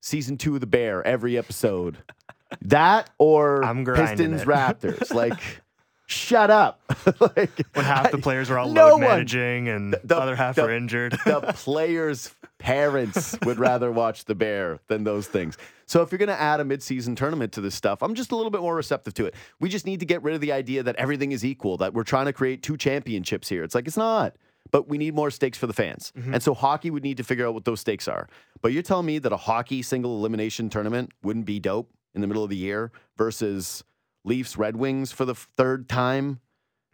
season 0.00 0.36
two 0.36 0.54
of 0.54 0.60
The 0.60 0.66
Bear 0.66 1.06
every 1.06 1.38
episode. 1.38 1.98
that 2.62 3.08
or 3.18 3.64
I'm 3.64 3.84
Pistons 3.84 4.42
it. 4.42 4.48
Raptors. 4.48 5.14
like, 5.14 5.62
shut 6.06 6.50
up. 6.50 6.80
like, 7.20 7.50
when 7.74 7.84
half 7.84 8.10
the 8.10 8.18
players 8.18 8.50
were 8.50 8.58
all 8.58 8.70
no 8.70 8.88
load 8.88 8.92
one- 8.92 9.00
managing 9.02 9.68
and 9.68 9.92
the- 9.92 10.00
the 10.04 10.16
other 10.16 10.36
half 10.36 10.56
the- 10.56 10.62
were 10.62 10.72
injured. 10.72 11.12
the 11.24 11.40
players' 11.54 12.34
parents 12.58 13.36
would 13.44 13.58
rather 13.58 13.90
watch 13.90 14.24
The 14.24 14.34
Bear 14.34 14.80
than 14.88 15.04
those 15.04 15.26
things. 15.26 15.56
So 15.86 16.02
if 16.02 16.10
you're 16.10 16.18
going 16.18 16.28
to 16.28 16.40
add 16.40 16.60
a 16.60 16.64
midseason 16.64 17.16
tournament 17.16 17.52
to 17.52 17.60
this 17.60 17.74
stuff, 17.74 18.02
I'm 18.02 18.14
just 18.14 18.32
a 18.32 18.36
little 18.36 18.50
bit 18.50 18.62
more 18.62 18.74
receptive 18.74 19.12
to 19.14 19.26
it. 19.26 19.34
We 19.60 19.68
just 19.68 19.86
need 19.86 20.00
to 20.00 20.06
get 20.06 20.22
rid 20.22 20.34
of 20.34 20.40
the 20.40 20.52
idea 20.52 20.82
that 20.82 20.96
everything 20.96 21.32
is 21.32 21.44
equal, 21.44 21.76
that 21.78 21.92
we're 21.92 22.04
trying 22.04 22.26
to 22.26 22.32
create 22.32 22.62
two 22.62 22.76
championships 22.76 23.48
here. 23.48 23.62
It's 23.64 23.74
like 23.74 23.86
it's 23.86 23.96
not. 23.96 24.36
But 24.70 24.88
we 24.88 24.96
need 24.96 25.14
more 25.14 25.30
stakes 25.30 25.58
for 25.58 25.66
the 25.66 25.74
fans. 25.74 26.10
Mm-hmm. 26.16 26.34
And 26.34 26.42
so 26.42 26.54
hockey 26.54 26.90
would 26.90 27.02
need 27.02 27.18
to 27.18 27.22
figure 27.24 27.46
out 27.46 27.52
what 27.52 27.66
those 27.66 27.80
stakes 27.80 28.08
are. 28.08 28.28
But 28.62 28.72
you're 28.72 28.82
telling 28.82 29.04
me 29.04 29.18
that 29.18 29.30
a 29.30 29.36
hockey 29.36 29.82
single 29.82 30.16
elimination 30.16 30.70
tournament 30.70 31.12
wouldn't 31.22 31.44
be 31.44 31.60
dope 31.60 31.90
in 32.14 32.22
the 32.22 32.26
middle 32.26 32.42
of 32.42 32.48
the 32.48 32.56
year 32.56 32.90
versus 33.18 33.84
Leafs 34.24 34.56
Red 34.56 34.76
Wings 34.76 35.12
for 35.12 35.24
the 35.24 35.34
third 35.34 35.88
time? 35.88 36.40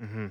hmm 0.00 0.28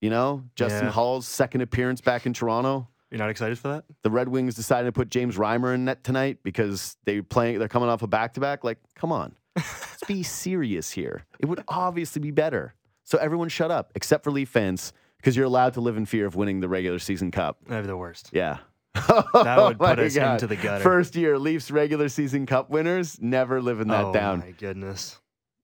You 0.00 0.10
know, 0.10 0.44
Justin 0.56 0.86
Yeah. 0.86 0.92
Holl's 0.92 1.26
second 1.26 1.60
appearance 1.60 2.00
back 2.00 2.26
in 2.26 2.32
Toronto. 2.32 2.88
You're 3.10 3.18
not 3.18 3.30
excited 3.30 3.58
for 3.58 3.68
that? 3.68 3.84
the 4.02 4.10
Red 4.10 4.28
Wings 4.28 4.54
decided 4.54 4.86
to 4.86 4.92
put 4.92 5.08
James 5.10 5.36
Reimer 5.36 5.74
in 5.74 5.84
net 5.84 6.04
tonight 6.04 6.38
because 6.44 6.96
they 7.04 7.20
playing 7.20 7.58
they're 7.58 7.68
coming 7.68 7.88
off 7.88 8.02
a 8.02 8.06
back 8.06 8.34
to 8.34 8.40
back. 8.40 8.62
Like, 8.64 8.78
come 8.94 9.10
on. 9.12 9.34
Let's 9.56 10.04
be 10.06 10.22
serious 10.44 10.90
here. 10.92 11.24
It 11.40 11.46
would 11.46 11.64
obviously 11.68 12.20
be 12.20 12.30
better. 12.30 12.74
So 13.02 13.18
everyone 13.18 13.48
shut 13.48 13.72
up, 13.72 13.90
except 13.96 14.22
for 14.22 14.30
Leaf 14.30 14.48
fans, 14.48 14.92
because 15.16 15.36
you're 15.36 15.46
allowed 15.46 15.74
to 15.74 15.80
live 15.80 15.96
in 15.96 16.06
fear 16.06 16.24
of 16.26 16.36
winning 16.36 16.60
the 16.60 16.68
regular 16.68 17.00
season 17.00 17.32
cup. 17.32 17.58
They're 17.66 17.82
the 17.82 17.96
worst. 17.96 18.30
Yeah. 18.32 18.58
That 19.08 19.24
would 19.34 19.36
Oh 19.36 19.68
put 19.70 19.98
my 19.98 20.04
us 20.04 20.14
God. 20.14 20.32
into 20.34 20.46
the 20.46 20.56
gutter. 20.56 20.82
First 20.82 21.14
year 21.16 21.38
Leafs 21.38 21.70
regular 21.70 22.08
season 22.08 22.46
cup 22.46 22.70
winners, 22.70 23.18
never 23.20 23.60
living 23.62 23.88
that 23.88 24.02
down. 24.02 24.06
oh 24.08 24.12
down. 24.12 24.38
my 24.40 24.50
goodness. 24.52 25.18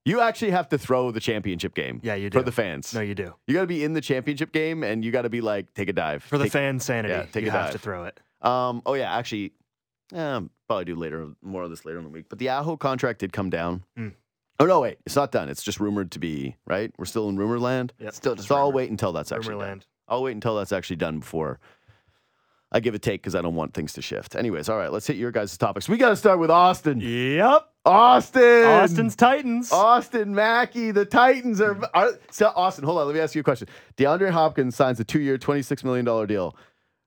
You 0.05 0.20
actually 0.20 0.53
have 0.53 0.68
to 0.68 0.79
throw 0.79 1.11
the 1.11 1.18
championship 1.18 1.74
game. 1.74 2.01
Yeah, 2.05 2.14
you 2.14 2.31
do. 2.31 2.39
For 2.39 2.45
the 2.45 2.53
fans. 2.53 2.95
No, 2.95 3.01
you 3.01 3.16
do. 3.16 3.35
you 3.49 3.55
got 3.55 3.62
to 3.62 3.66
be 3.66 3.83
in 3.83 3.93
the 3.93 4.01
championship 4.01 4.53
game 4.53 4.85
and 4.85 5.05
you 5.05 5.11
got 5.11 5.22
to 5.22 5.29
be 5.29 5.41
like, 5.41 5.74
take 5.74 5.89
a 5.89 5.93
dive. 5.93 6.22
For 6.22 6.39
the 6.39 6.45
Take- 6.45 6.53
fan 6.53 6.79
sanity, 6.79 7.12
yeah, 7.14 7.24
take 7.33 7.43
you 7.45 7.49
a 7.49 7.53
have 7.53 7.64
dive. 7.66 7.72
to 7.72 7.79
throw 7.79 8.05
it. 8.05 8.20
Um, 8.41 8.83
oh 8.87 8.95
yeah, 8.95 9.16
actually, 9.16 9.53
um, 10.14 10.51
probably 10.68 10.85
do 10.85 10.95
later, 10.95 11.27
more 11.43 11.64
of 11.64 11.70
this 11.70 11.85
later 11.85 11.99
in 11.99 12.05
the 12.05 12.11
week. 12.11 12.27
But 12.29 12.39
the 12.39 12.51
Aho 12.51 12.77
contract 12.77 13.18
did 13.18 13.33
come 13.33 13.51
down. 13.51 13.83
Hmm. 13.97 14.09
Oh 14.61 14.66
no, 14.66 14.81
wait, 14.81 14.99
it's 15.05 15.16
not 15.16 15.33
done. 15.33 15.49
It's 15.49 15.62
just 15.64 15.81
rumored 15.81 16.12
to 16.12 16.18
be 16.20 16.57
right. 16.66 16.93
We're 16.97 17.05
still 17.07 17.29
in 17.29 17.37
rumor 17.37 17.59
land. 17.59 17.93
Yep. 17.99 18.14
Still 18.14 18.35
just 18.37 18.47
So 18.49 18.55
I'll 18.55 18.72
wait 18.72 18.91
until 18.91 19.12
that's 19.12 19.33
actually 19.33 19.59
done. 19.59 19.81
Rumorland. 19.81 19.83
I'll 20.09 20.22
wait 20.22 20.33
until 20.33 20.55
that's 20.57 20.70
actually 20.72 20.97
done 20.97 21.18
before 21.18 21.59
I 22.73 22.81
give 22.81 22.95
a 22.95 22.99
take 22.99 23.23
because 23.23 23.35
I 23.35 23.43
don't 23.43 23.55
want 23.55 23.75
things 23.75 23.93
to 23.95 24.03
shift. 24.03 24.35
Anyways, 24.35 24.69
all 24.69 24.77
right, 24.77 24.93
let's 24.93 25.07
hit 25.07 25.17
your 25.17 25.31
guys' 25.31 25.57
topics. 25.57 25.89
We 25.89 25.97
got 25.97 26.11
to 26.11 26.17
start 26.17 26.39
with 26.39 26.51
Austin. 26.51 27.01
Yep. 27.01 27.69
Austin. 27.85 28.64
Austin's 28.64 29.14
Titans. 29.14 29.71
Austin 29.71 30.35
Mackey, 30.35 30.91
the 30.91 31.05
Titans 31.05 31.61
are, 31.61 31.79
are 31.95 32.19
so 32.31 32.53
Austin. 32.57 32.85
Hold 32.85 32.99
on, 32.99 33.07
let 33.07 33.14
me 33.14 33.21
ask 33.21 33.35
you 33.37 33.41
a 33.41 33.45
question. 33.45 33.69
DeAndre 33.97 34.31
Hopkins 34.31 34.75
signs 34.75 34.99
a 34.99 35.05
two-year, 35.05 35.39
twenty-six 35.39 35.85
million 35.85 36.05
dollar 36.05 36.27
deal. 36.27 36.57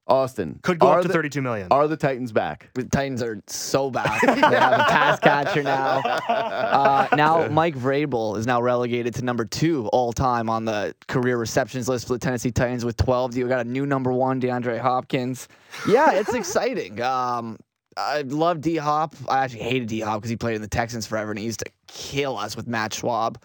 Austin 0.09 0.59
Could 0.63 0.79
go 0.79 0.87
up 0.87 1.01
to 1.03 1.07
the- 1.07 1.13
32 1.13 1.41
million. 1.41 1.67
Are 1.71 1.87
the 1.87 1.95
Titans 1.97 2.31
back? 2.31 2.69
The 2.73 2.83
Titans 2.83 3.21
are 3.21 3.41
so 3.47 3.89
bad. 3.91 4.19
they 4.23 4.41
have 4.41 4.73
a 4.79 4.83
pass 4.83 5.19
catcher 5.19 5.63
now. 5.63 5.99
Uh, 5.99 7.07
now 7.15 7.47
Mike 7.47 7.75
Vrabel 7.75 8.37
is 8.37 8.45
now 8.47 8.61
relegated 8.61 9.13
to 9.15 9.21
number 9.23 9.45
two 9.45 9.87
all 9.87 10.11
time 10.11 10.49
on 10.49 10.65
the 10.65 10.95
career 11.07 11.37
receptions 11.37 11.87
list 11.87 12.07
for 12.07 12.13
the 12.13 12.19
Tennessee 12.19 12.51
Titans 12.51 12.83
with 12.83 12.97
12. 12.97 13.37
You 13.37 13.47
got 13.47 13.65
a 13.65 13.69
new 13.69 13.85
number 13.85 14.11
one, 14.11 14.41
DeAndre 14.41 14.79
Hopkins. 14.79 15.47
Yeah, 15.87 16.11
it's 16.13 16.33
exciting. 16.33 16.99
Um, 17.09 17.57
I 17.97 18.21
love 18.21 18.61
D 18.61 18.77
Hop. 18.77 19.13
I 19.27 19.43
actually 19.43 19.63
hated 19.63 19.89
D 19.89 19.99
Hop 19.99 20.19
because 20.21 20.29
he 20.29 20.37
played 20.37 20.55
in 20.55 20.61
the 20.61 20.67
Texans 20.69 21.05
forever 21.05 21.31
and 21.31 21.39
he 21.39 21.45
used 21.45 21.59
to 21.59 21.65
kill 21.87 22.37
us 22.37 22.55
with 22.55 22.65
Matt 22.67 22.91
Schaub. 22.91 23.35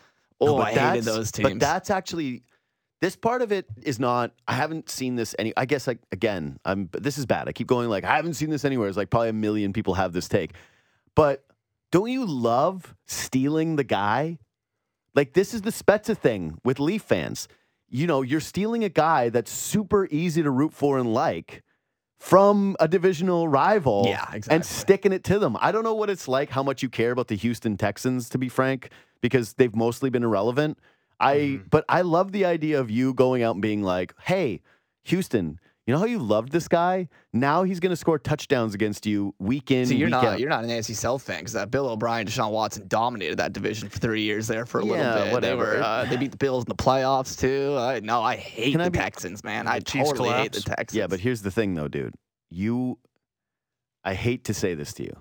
Oh, 0.40 0.46
No, 0.46 0.58
I 0.58 0.72
hated 0.72 1.04
those 1.04 1.32
teams. 1.32 1.48
But 1.48 1.58
that's 1.60 1.90
actually 1.90 2.42
this 3.00 3.16
part 3.16 3.42
of 3.42 3.52
it 3.52 3.66
is 3.82 3.98
not. 3.98 4.32
I 4.48 4.54
haven't 4.54 4.88
seen 4.88 5.16
this 5.16 5.34
any. 5.38 5.52
I 5.56 5.64
guess 5.66 5.86
like 5.86 5.98
again, 6.12 6.58
I'm. 6.64 6.88
This 6.92 7.18
is 7.18 7.26
bad. 7.26 7.48
I 7.48 7.52
keep 7.52 7.66
going 7.66 7.88
like 7.88 8.04
I 8.04 8.16
haven't 8.16 8.34
seen 8.34 8.50
this 8.50 8.64
anywhere. 8.64 8.88
It's 8.88 8.96
like 8.96 9.10
probably 9.10 9.28
a 9.30 9.34
million 9.34 9.72
people 9.72 9.94
have 9.94 10.12
this 10.12 10.28
take, 10.28 10.52
but 11.14 11.44
don't 11.92 12.10
you 12.10 12.24
love 12.24 12.94
stealing 13.06 13.76
the 13.76 13.84
guy? 13.84 14.38
Like 15.14 15.34
this 15.34 15.54
is 15.54 15.62
the 15.62 15.70
Spezza 15.70 16.16
thing 16.16 16.58
with 16.64 16.80
Leaf 16.80 17.02
fans. 17.02 17.46
You 17.88 18.06
know, 18.06 18.22
you're 18.22 18.40
stealing 18.40 18.82
a 18.82 18.88
guy 18.88 19.28
that's 19.28 19.52
super 19.52 20.08
easy 20.10 20.42
to 20.42 20.50
root 20.50 20.72
for 20.72 20.98
and 20.98 21.12
like 21.14 21.62
from 22.18 22.74
a 22.80 22.88
divisional 22.88 23.46
rival 23.46 24.04
Yeah, 24.08 24.22
exactly. 24.32 24.54
and 24.56 24.64
sticking 24.64 25.12
it 25.12 25.22
to 25.24 25.38
them. 25.38 25.56
I 25.60 25.70
don't 25.70 25.84
know 25.84 25.94
what 25.94 26.08
it's 26.10 26.26
like, 26.26 26.50
how 26.50 26.62
much 26.62 26.82
you 26.82 26.88
care 26.88 27.10
about 27.12 27.28
the 27.28 27.36
Houston 27.36 27.76
Texans, 27.76 28.28
to 28.30 28.38
be 28.38 28.48
frank, 28.48 28.88
because 29.20 29.52
they've 29.54 29.74
mostly 29.74 30.08
been 30.10 30.24
irrelevant. 30.24 30.78
I 31.20 31.36
Mm-hmm. 31.36 31.66
but 31.70 31.84
I 31.88 32.02
love 32.02 32.32
the 32.32 32.44
idea 32.44 32.80
of 32.80 32.90
you 32.90 33.14
going 33.14 33.42
out 33.42 33.54
and 33.54 33.62
being 33.62 33.82
like, 33.82 34.14
"Hey, 34.22 34.60
Houston, 35.04 35.58
you 35.86 35.92
know 35.92 35.98
how 36.00 36.06
you 36.06 36.18
loved 36.18 36.50
this 36.50 36.66
guy? 36.66 37.08
Now 37.32 37.62
he's 37.62 37.78
going 37.78 37.90
to 37.90 37.96
score 37.96 38.18
touchdowns 38.18 38.74
against 38.74 39.04
you 39.06 39.34
week 39.38 39.70
in, 39.70 39.86
See, 39.86 39.96
you're 39.96 40.06
week 40.06 40.12
not 40.12 40.24
out." 40.24 40.40
you're 40.40 40.48
not 40.48 40.64
an 40.64 40.70
AFC 40.70 40.94
South 40.94 41.22
fan 41.22 41.40
because 41.40 41.54
uh, 41.56 41.66
Bill 41.66 41.86
O'Brien, 41.88 42.26
Deshaun 42.26 42.50
Watson 42.52 42.88
dominated 42.88 43.36
that 43.38 43.52
division 43.52 43.88
for 43.88 43.98
three 43.98 44.22
years 44.22 44.46
there 44.46 44.64
for 44.66 44.80
a 44.80 44.84
Yeah, 44.84 44.90
little 44.92 45.24
bit. 45.24 45.32
whatever. 45.32 45.64
They 45.72 45.76
were 45.78 45.82
uh, 45.82 46.04
they 46.06 46.16
beat 46.16 46.30
the 46.30 46.36
Bills 46.38 46.64
in 46.64 46.68
the 46.68 46.74
playoffs 46.74 47.38
too. 47.38 47.76
I, 47.78 48.00
no, 48.00 48.22
I 48.22 48.36
hate 48.36 48.72
Can 48.72 48.80
I 48.80 48.84
the 48.84 48.90
be- 48.92 48.98
Texans, 48.98 49.44
man. 49.44 49.66
I 49.68 49.78
The 49.80 49.84
totally 49.84 50.30
hate 50.30 50.52
the? 50.52 50.60
Texans. 50.62 50.96
yeah, 50.98 51.06
but 51.06 51.20
here's 51.20 51.42
the 51.42 51.50
thing, 51.50 51.74
though, 51.74 51.88
dude. 51.88 52.14
You, 52.50 52.98
I 54.04 54.14
hate 54.14 54.44
to 54.44 54.54
say 54.54 54.74
this 54.74 54.92
to 54.94 55.02
you, 55.04 55.16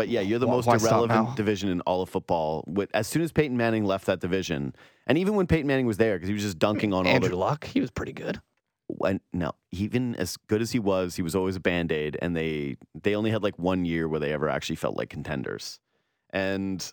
but 0.00 0.08
yeah, 0.08 0.22
you're 0.22 0.38
the 0.38 0.46
Why- 0.46 0.54
most 0.54 0.66
why 0.66 0.76
irrelevant 0.76 1.36
division 1.36 1.68
in 1.68 1.82
all 1.82 2.00
of 2.00 2.08
football. 2.08 2.64
With, 2.66 2.88
as 2.94 3.06
soon 3.06 3.20
as 3.20 3.32
Peyton 3.32 3.54
Manning 3.54 3.84
left 3.84 4.06
that 4.06 4.18
division, 4.18 4.74
and 5.06 5.18
even 5.18 5.34
when 5.34 5.46
Peyton 5.46 5.66
Manning 5.66 5.84
was 5.84 5.98
there, 5.98 6.14
because 6.14 6.28
he 6.28 6.32
was 6.32 6.42
just 6.42 6.58
dunking 6.58 6.94
on 6.94 7.06
all 7.06 7.12
Andrew 7.12 7.28
the 7.28 7.36
Luck, 7.36 7.66
he 7.66 7.82
was 7.82 7.90
pretty 7.90 8.14
good. 8.14 8.40
when 8.86 9.20
no, 9.34 9.52
even 9.72 10.14
as 10.14 10.38
good 10.38 10.62
as 10.62 10.70
he 10.72 10.78
was, 10.78 11.16
he 11.16 11.22
was 11.22 11.34
always 11.36 11.54
a 11.54 11.60
band 11.60 11.92
aid, 11.92 12.16
and 12.22 12.34
they 12.34 12.78
they 12.94 13.14
only 13.14 13.30
had 13.30 13.42
like 13.42 13.58
one 13.58 13.84
year 13.84 14.08
where 14.08 14.18
they 14.18 14.32
ever 14.32 14.48
actually 14.48 14.76
felt 14.76 14.96
like 14.96 15.10
contenders. 15.10 15.78
And 16.30 16.90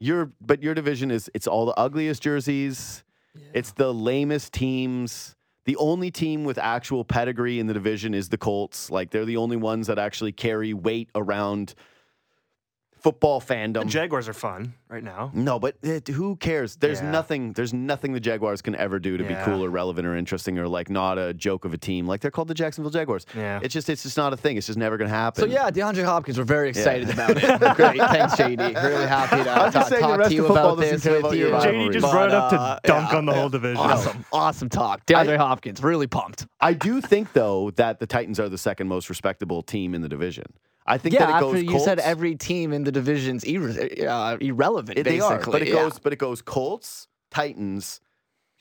your 0.00 0.32
but 0.40 0.62
your 0.62 0.72
division 0.72 1.10
is 1.10 1.30
it's 1.34 1.46
all 1.46 1.66
the 1.66 1.78
ugliest 1.78 2.22
jerseys, 2.22 3.04
it's 3.52 3.72
the 3.72 3.92
lamest 3.92 4.54
teams. 4.54 5.36
The 5.66 5.76
only 5.76 6.10
team 6.10 6.44
with 6.44 6.56
actual 6.56 7.04
pedigree 7.04 7.60
in 7.60 7.66
the 7.66 7.74
division 7.74 8.14
is 8.14 8.30
the 8.30 8.38
Colts. 8.38 8.90
Like 8.90 9.10
they're 9.10 9.26
the 9.26 9.36
only 9.36 9.56
ones 9.56 9.86
that 9.88 9.98
actually 9.98 10.32
carry 10.32 10.72
weight 10.72 11.10
around 11.14 11.74
football 13.02 13.40
The 13.40 13.54
fandom. 13.54 13.86
Jaguars 13.88 14.28
are 14.28 14.32
fun 14.32 14.74
right 14.88 15.02
now. 15.02 15.30
No, 15.34 15.58
but 15.58 15.76
it, 15.82 16.06
who 16.08 16.36
cares? 16.36 16.76
There's 16.76 17.00
Yeah. 17.00 17.10
nothing. 17.10 17.52
There's 17.52 17.72
nothing 17.74 18.12
the 18.12 18.20
Jaguars 18.20 18.62
can 18.62 18.74
ever 18.76 18.98
do 18.98 19.16
to 19.16 19.24
Yeah. 19.24 19.44
be 19.44 19.50
cool 19.50 19.64
or 19.64 19.70
relevant 19.70 20.06
or 20.06 20.14
interesting 20.16 20.58
or 20.58 20.68
like 20.68 20.88
not 20.88 21.18
a 21.18 21.34
joke 21.34 21.64
of 21.64 21.74
a 21.74 21.78
team. 21.78 22.06
Like 22.06 22.20
they're 22.20 22.30
called 22.30 22.48
the 22.48 22.54
Jacksonville 22.54 22.90
Jaguars. 22.90 23.26
Yeah. 23.36 23.60
It's 23.62 23.74
just 23.74 23.88
it's 23.90 24.02
just 24.04 24.16
not 24.16 24.32
a 24.32 24.36
thing. 24.36 24.56
It's 24.56 24.66
just 24.66 24.78
never 24.78 24.96
gonna 24.96 25.10
happen. 25.10 25.40
So 25.42 25.46
yeah, 25.46 25.70
DeAndre 25.70 26.04
Hopkins, 26.04 26.38
we're 26.38 26.44
very 26.44 26.68
excited 26.68 27.10
about 27.10 27.30
it. 27.36 27.76
Great, 27.76 27.98
thanks, 27.98 28.34
JD. 28.36 28.82
Really 28.82 29.06
happy 29.06 29.42
to 29.42 29.50
I'm 29.62 29.72
just 29.72 29.74
ta- 29.74 29.82
saying 29.84 30.02
the 30.02 30.08
talk 30.08 30.18
rest 30.18 30.30
to 30.30 30.34
you 30.36 30.42
of 30.42 30.48
football 30.48 30.72
about 30.74 30.80
this 30.80 31.02
care 31.02 31.12
with 31.12 31.20
about 31.20 31.36
your 31.36 31.48
you. 31.48 31.54
rivalry. 31.54 31.78
JD 31.88 31.92
just 31.92 32.02
But, 32.02 32.12
brought 32.12 32.28
it 32.28 32.34
up 32.34 32.50
to 32.50 32.60
uh, 32.60 32.78
dunk 32.84 33.10
yeah, 33.12 33.18
on 33.18 33.24
the 33.26 33.32
yeah. 33.32 33.38
whole 33.40 33.48
division. 33.48 33.76
Awesome, 33.78 34.24
awesome 34.32 34.68
talk. 34.68 35.04
DeAndre 35.06 35.36
Hopkins, 35.38 35.82
really 35.82 36.06
pumped. 36.06 36.46
I 36.60 36.72
do 36.74 37.00
think 37.00 37.32
though 37.32 37.70
that 37.72 37.98
the 37.98 38.06
Titans 38.06 38.38
are 38.38 38.48
the 38.48 38.58
second 38.58 38.86
most 38.88 39.08
respectable 39.08 39.62
team 39.62 39.94
in 39.94 40.02
the 40.02 40.08
division. 40.08 40.44
I 40.86 40.98
think 40.98 41.14
Yeah, 41.14 41.20
that 41.20 41.28
it 41.28 41.32
after 41.34 41.46
goes. 41.52 41.62
you 41.62 41.68
Colts, 41.70 41.84
said 41.84 41.98
every 42.00 42.34
team 42.34 42.72
in 42.72 42.84
the 42.84 42.92
division's 42.92 43.44
irre- 43.44 44.04
uh, 44.06 44.36
irrelevant, 44.40 44.98
It- 44.98 45.04
they 45.04 45.20
are, 45.20 45.36
basically. 45.36 45.52
but 45.52 45.62
it 45.62 45.68
yeah. 45.68 45.74
goes. 45.74 45.98
But 45.98 46.12
it 46.12 46.16
goes 46.16 46.42
Colts, 46.42 47.08
Titans, 47.30 48.00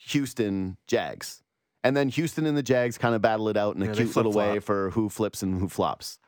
Houston, 0.10 0.78
Jags, 0.88 1.42
and 1.84 1.96
then 1.96 2.10
Houston 2.10 2.46
and 2.46 2.58
the 2.58 2.64
Jags 2.64 2.98
kind 2.98 3.16
of 3.16 3.22
battle 3.22 3.48
it 3.50 3.58
out 3.58 3.76
in 3.76 3.82
a 3.82 3.86
Yeah, 3.86 3.92
they 3.94 4.04
cute 4.04 4.16
little 4.16 4.32
way 4.34 4.60
for 4.60 4.92
who 4.92 5.10
flips 5.10 5.42
and 5.44 5.60
who 5.60 5.68
flops. 5.68 6.20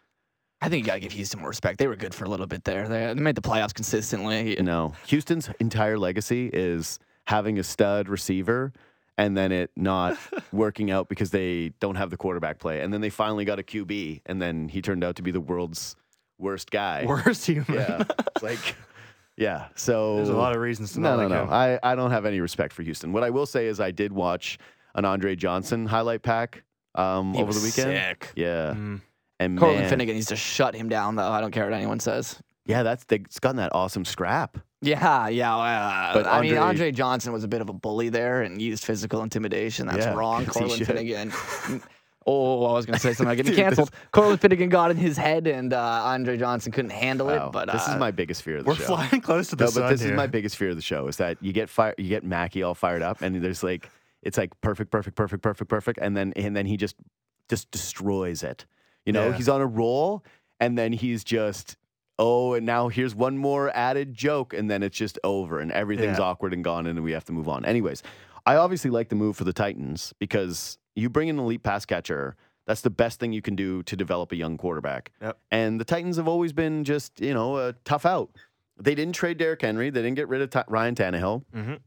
I 0.61 0.69
think 0.69 0.83
you 0.83 0.87
got 0.87 0.93
to 0.95 0.99
give 1.01 1.11
Houston 1.11 1.41
more 1.41 1.49
respect. 1.49 1.77
They 1.77 1.87
were 1.87 1.95
good 1.97 2.15
for 2.15 2.23
a 2.23 2.29
little 2.29 2.45
bit 2.47 2.63
there. 2.63 2.87
They, 2.87 3.07
they 3.13 3.21
made 3.21 3.35
the 3.35 3.41
playoffs 3.41 3.73
consistently. 3.73 4.55
No, 4.61 4.93
Houston's 5.07 5.49
entire 5.59 5.97
legacy 5.99 6.49
is 6.53 6.99
having 7.25 7.59
a 7.59 7.63
stud 7.63 8.07
receiver 8.07 8.71
and 9.17 9.37
then 9.37 9.51
it 9.51 9.71
not 9.75 10.17
working 10.51 10.91
out 10.91 11.09
because 11.09 11.31
they 11.31 11.69
don't 11.79 11.95
have 11.95 12.09
the 12.09 12.17
quarterback 12.17 12.59
play. 12.59 12.81
And 12.81 12.93
then 12.93 13.01
they 13.01 13.09
finally 13.09 13.45
got 13.45 13.59
a 13.59 13.63
QB, 13.63 14.21
and 14.25 14.41
then 14.41 14.69
he 14.69 14.81
turned 14.81 15.03
out 15.03 15.15
to 15.17 15.21
be 15.21 15.31
the 15.31 15.41
world's 15.41 15.95
worst 16.37 16.71
guy. 16.71 17.05
Worst 17.07 17.45
human. 17.45 17.73
Yeah, 17.73 18.03
it's 18.27 18.43
like 18.43 18.75
Yeah. 19.37 19.67
So 19.75 20.17
There's 20.17 20.29
a 20.29 20.35
lot 20.35 20.55
of 20.55 20.61
reasons 20.61 20.93
to 20.93 20.99
no, 20.99 21.15
not 21.15 21.15
no, 21.15 21.21
like 21.23 21.29
no. 21.29 21.43
him. 21.43 21.49
I, 21.53 21.79
I 21.91 21.95
don't 21.95 22.11
have 22.11 22.25
any 22.25 22.39
respect 22.39 22.73
for 22.73 22.83
Houston. 22.83 23.13
What 23.13 23.23
I 23.23 23.29
will 23.29 23.45
say 23.45 23.67
is 23.67 23.79
I 23.79 23.91
did 23.91 24.11
watch 24.13 24.59
an 24.95 25.05
Andre 25.05 25.35
Johnson 25.35 25.85
highlight 25.85 26.21
pack 26.21 26.63
um, 26.95 27.33
He 27.33 27.41
over 27.41 27.53
the 27.53 27.59
weekend. 27.59 27.97
Sick. 27.97 28.31
Yeah. 28.35 28.73
Mm. 28.75 29.01
And 29.39 29.59
Cortland 29.59 29.89
Finnegan 29.89 30.15
needs 30.15 30.27
to 30.27 30.35
shut 30.35 30.75
him 30.75 30.87
down, 30.87 31.15
though. 31.15 31.27
I 31.27 31.41
don't 31.41 31.51
care 31.51 31.65
what 31.65 31.73
anyone 31.73 31.99
says. 31.99 32.39
Yeah, 32.65 32.83
that's 32.83 33.03
they, 33.05 33.17
it's 33.17 33.39
gotten 33.39 33.57
that 33.57 33.73
awesome 33.73 34.05
scrap. 34.05 34.57
Yeah, 34.83 35.27
yeah. 35.29 35.55
Uh, 35.55 36.13
But 36.13 36.27
I 36.27 36.41
mean, 36.41 36.51
Andre- 36.51 36.57
Andre 36.57 36.91
Johnson 36.91 37.33
was 37.33 37.43
a 37.43 37.47
bit 37.47 37.61
of 37.61 37.69
a 37.69 37.73
bully 37.73 38.09
there 38.09 38.41
and 38.41 38.61
used 38.61 38.83
physical 38.85 39.23
intimidation. 39.23 39.87
That's 39.87 40.05
Yeah, 40.05 40.13
wrong. 40.13 40.45
'cause 40.45 40.55
he 40.55 40.59
Cortland 40.59 40.77
should. 40.79 40.87
Finnegan. 40.87 41.31
oh, 42.25 42.65
I 42.65 42.73
was 42.73 42.85
going 42.85 42.93
to 42.93 42.99
say 42.99 43.13
something. 43.13 43.29
I'm 43.31 43.35
getting 43.37 43.51
Dude, 43.55 43.59
canceled. 43.63 43.91
Cortland 44.11 44.41
Finnegan 44.41 44.69
got 44.69 44.91
in 44.91 44.97
his 44.97 45.17
head, 45.17 45.47
and 45.47 45.73
uh, 45.73 45.79
Andre 46.05 46.37
Johnson 46.37 46.71
couldn't 46.71 46.91
handle 46.91 47.27
Wow. 47.27 47.47
it. 47.47 47.51
But 47.51 47.71
this 47.71 47.87
uh, 47.87 47.93
is 47.93 47.99
my 47.99 48.11
biggest 48.11 48.41
fear 48.43 48.57
of 48.57 48.65
the 48.65 48.75
show. 48.75 48.81
We're 48.81 48.87
flying 49.07 49.21
close 49.21 49.47
to 49.49 49.55
the 49.55 49.65
no, 49.65 49.69
sun 49.69 49.83
but 49.83 49.89
this 49.89 50.01
here. 50.01 50.11
is 50.11 50.17
my 50.17 50.27
biggest 50.27 50.55
fear 50.57 50.69
of 50.69 50.75
the 50.75 50.81
show 50.81 51.07
is 51.07 51.17
that 51.17 51.37
you 51.41 51.53
get 51.53 51.69
fire, 51.69 51.93
you 51.97 52.09
get 52.09 52.23
Mackie 52.23 52.63
all 52.63 52.75
fired 52.75 53.01
up, 53.01 53.21
and 53.21 53.41
there's 53.43 53.63
like 53.63 53.89
it's 54.21 54.37
like 54.37 54.51
perfect, 54.61 54.89
perfect, 54.91 55.15
perfect, 55.17 55.41
perfect, 55.43 55.69
perfect, 55.69 55.99
and 56.01 56.15
then 56.15 56.33
and 56.35 56.55
then 56.55 56.65
he 56.65 56.77
just 56.77 56.95
just 57.49 57.69
destroys 57.71 58.41
it. 58.43 58.65
You 59.05 59.11
know, 59.13 59.27
Yeah. 59.29 59.33
he's 59.35 59.49
on 59.49 59.59
a 59.59 59.65
roll, 59.65 60.23
and 60.61 60.77
then 60.77 60.93
he's 60.93 61.23
just 61.25 61.75
oh, 62.19 62.53
and 62.53 62.65
now 62.65 62.87
here's 62.89 63.15
one 63.15 63.37
more 63.37 63.69
added 63.75 64.13
joke, 64.13 64.53
and 64.53 64.69
then 64.69 64.83
it's 64.83 64.97
just 64.97 65.17
over, 65.23 65.59
and 65.59 65.71
everything's 65.71 66.17
Yeah. 66.19 66.25
awkward 66.25 66.53
and 66.53 66.63
gone, 66.63 66.85
and 66.87 67.03
we 67.03 67.11
have 67.13 67.25
to 67.25 67.31
move 67.33 67.47
on. 67.49 67.65
Anyways, 67.65 68.03
I 68.45 68.55
obviously 68.55 68.91
like 68.91 69.09
the 69.09 69.15
move 69.15 69.35
for 69.37 69.43
the 69.45 69.53
Titans 69.53 70.13
because 70.19 70.77
you 70.95 71.09
bring 71.09 71.27
in 71.29 71.37
an 71.39 71.45
elite 71.45 71.63
pass 71.63 71.85
catcher. 71.85 72.35
That's 72.65 72.81
the 72.81 72.89
best 72.89 73.19
thing 73.19 73.33
you 73.33 73.41
can 73.41 73.55
do 73.55 73.83
to 73.83 73.95
develop 73.95 74.31
a 74.31 74.35
young 74.35 74.57
quarterback. 74.57 75.11
Yep. 75.21 75.37
And 75.51 75.79
the 75.81 75.85
Titans 75.85 76.15
have 76.17 76.27
always 76.27 76.53
been 76.53 76.83
just, 76.85 77.19
you 77.19 77.33
know, 77.33 77.57
a 77.57 77.73
tough 77.83 78.05
out. 78.05 78.29
They 78.77 78.95
didn't 78.95 79.15
trade 79.15 79.37
Derrick 79.37 79.61
Henry. 79.61 79.89
They 79.89 80.01
didn't 80.01 80.15
get 80.15 80.27
rid 80.29 80.41
of 80.41 80.49
Ty- 80.49 80.63
Ryan 80.67 80.95
Tannehill. 80.95 81.43
Mhm. 81.53 81.79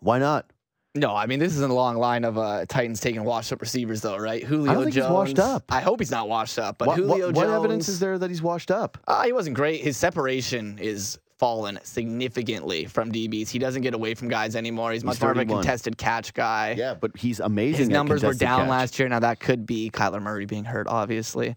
Why 0.00 0.18
not? 0.18 0.50
No, 0.96 1.14
I 1.14 1.26
mean 1.26 1.40
this 1.40 1.52
isn't 1.54 1.70
a 1.70 1.74
long 1.74 1.96
line 1.96 2.24
of 2.24 2.38
uh, 2.38 2.66
Titans 2.68 3.00
taking 3.00 3.24
washed 3.24 3.52
up 3.52 3.60
receivers 3.60 4.00
though, 4.00 4.16
right? 4.16 4.42
Julio 4.44 4.72
think 4.74 4.86
he's 4.86 4.94
Jones. 4.94 5.12
washed 5.12 5.38
up. 5.40 5.64
I 5.68 5.80
hope 5.80 5.98
he's 5.98 6.10
not 6.12 6.28
washed 6.28 6.58
up, 6.58 6.78
but 6.78 6.86
what, 6.86 6.98
what- 7.00 7.06
Julio 7.08 7.26
what 7.32 7.34
Jones. 7.46 7.52
evidence 7.52 7.88
is 7.88 7.98
there 7.98 8.16
that 8.16 8.30
he's 8.30 8.42
washed 8.42 8.70
up? 8.70 8.98
Uh, 9.08 9.24
he 9.24 9.32
wasn't 9.32 9.56
great. 9.56 9.80
His 9.80 9.96
separation 9.96 10.78
is 10.78 11.18
fallen 11.40 11.80
significantly 11.82 12.84
from 12.84 13.10
DBs. 13.10 13.48
He 13.50 13.58
doesn't 13.58 13.82
get 13.82 13.92
away 13.92 14.14
from 14.14 14.28
guys 14.28 14.54
anymore. 14.54 14.92
He's 14.92 15.02
much 15.02 15.20
more 15.20 15.32
of 15.32 15.38
a 15.38 15.44
contested 15.44 15.98
catch 15.98 16.32
guy. 16.32 16.76
Yeah, 16.78 16.94
but 16.94 17.16
he's 17.16 17.40
amazing. 17.40 17.78
His 17.80 17.88
numbers 17.88 18.22
were 18.22 18.34
down 18.34 18.60
catch. 18.60 18.68
last 18.68 18.98
year. 19.00 19.08
Now 19.08 19.18
that 19.18 19.40
could 19.40 19.66
be 19.66 19.90
Kyler 19.90 20.22
Murray 20.22 20.46
being 20.46 20.64
hurt, 20.64 20.86
obviously. 20.86 21.56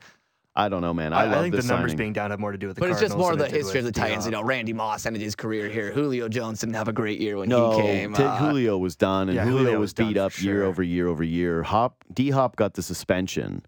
I 0.60 0.70
don't 0.70 0.82
know, 0.82 0.93
man. 0.93 1.14
I, 1.14 1.18
I, 1.22 1.24
I 1.24 1.28
love 1.28 1.41
think 1.43 1.55
the 1.55 1.62
numbers 1.68 1.91
signing. 1.91 1.97
being 1.97 2.14
down 2.14 2.32
have 2.32 2.39
more 2.39 2.51
to 2.51 2.58
do 2.58 2.66
with 2.68 2.78
the 2.78 2.80
but 2.82 2.89
it's 2.89 2.99
just 2.99 3.16
more 3.16 3.32
of 3.32 3.38
the 3.38 3.47
history 3.47 3.78
of 3.80 3.86
the 3.86 3.89
with 3.89 3.95
Titans. 3.95 4.26
You 4.26 4.32
know, 4.32 4.41
Randy 4.41 4.74
Moss 4.74 5.05
ended 5.05 5.22
his 5.22 5.36
career 5.36 5.70
here. 5.70 5.91
Julio 5.91 6.28
Jones 6.28 6.60
didn't 6.62 6.74
have 6.76 6.88
a 6.88 6.93
great 6.93 7.22
year 7.22 7.38
when 7.38 7.47
no, 7.47 7.74
he 7.78 7.82
came. 7.84 8.14
T- 8.16 8.24
Uh, 8.24 8.36
Julio 8.38 8.78
was 8.78 8.95
done, 8.95 9.30
and 9.30 9.36
Yeah, 9.36 9.43
Julio, 9.45 9.60
Julio 9.60 9.80
was 9.80 9.93
was 9.93 9.93
beat 9.93 10.18
for 10.18 10.24
up 10.24 10.41
year 10.41 10.64
over 10.64 10.82
year 10.82 11.08
over 11.08 11.24
year. 11.24 11.62
Hop 11.64 12.03
D 12.12 12.32
Hop 12.32 12.55
got 12.55 12.74
the 12.74 12.82
suspension, 12.82 13.64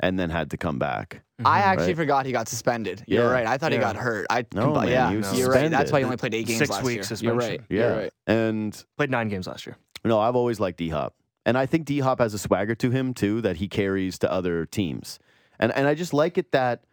and 0.00 0.18
then 0.18 0.28
had 0.30 0.50
to 0.50 0.56
come 0.58 0.78
back. 0.78 1.22
I 1.44 1.60
actually 1.60 1.86
Right. 1.88 1.96
forgot 1.96 2.26
he 2.26 2.32
got 2.32 2.46
suspended. 2.48 3.02
You're 3.06 3.24
Yeah. 3.24 3.30
right. 3.30 3.46
I 3.46 3.56
thought 3.56 3.72
he 3.72 3.78
got 3.78 3.96
hurt. 3.96 4.26
I 4.30 4.44
No, 4.54 4.68
combi- 4.68 4.74
man, 4.82 4.88
yeah, 4.88 5.10
he 5.10 5.16
was 5.16 5.38
you're 5.38 5.50
right. 5.50 5.70
That's 5.70 5.90
why 5.90 6.00
he 6.00 6.04
only 6.04 6.16
played 6.18 6.34
eight 6.34 6.46
games 6.46 6.58
Six 6.58 6.70
last 6.70 6.84
week 6.84 6.94
year. 6.96 7.02
suspension. 7.04 7.26
You're 7.40 7.48
right. 7.50 7.60
Yeah, 7.70 7.78
You're 7.88 7.96
right. 8.02 8.12
and 8.26 8.84
Played 8.98 9.10
nine 9.10 9.28
games 9.28 9.46
last 9.46 9.66
year. 9.66 9.76
No, 10.04 10.20
I've 10.20 10.36
always 10.36 10.60
liked 10.60 10.76
D 10.78 10.90
Hop. 10.90 11.14
And 11.46 11.58
I 11.58 11.66
think 11.66 11.86
D 11.86 12.00
Hop 12.00 12.20
has 12.20 12.34
a 12.34 12.38
swagger 12.38 12.74
to 12.76 12.90
him 12.90 13.14
too 13.14 13.40
that 13.40 13.56
he 13.56 13.66
carries 13.68 14.18
to 14.20 14.30
other 14.30 14.64
teams. 14.66 15.18
And 15.58 15.72
and 15.72 15.86
I 15.86 15.94
just 15.94 16.12
like 16.12 16.38
it 16.38 16.52
that 16.52 16.84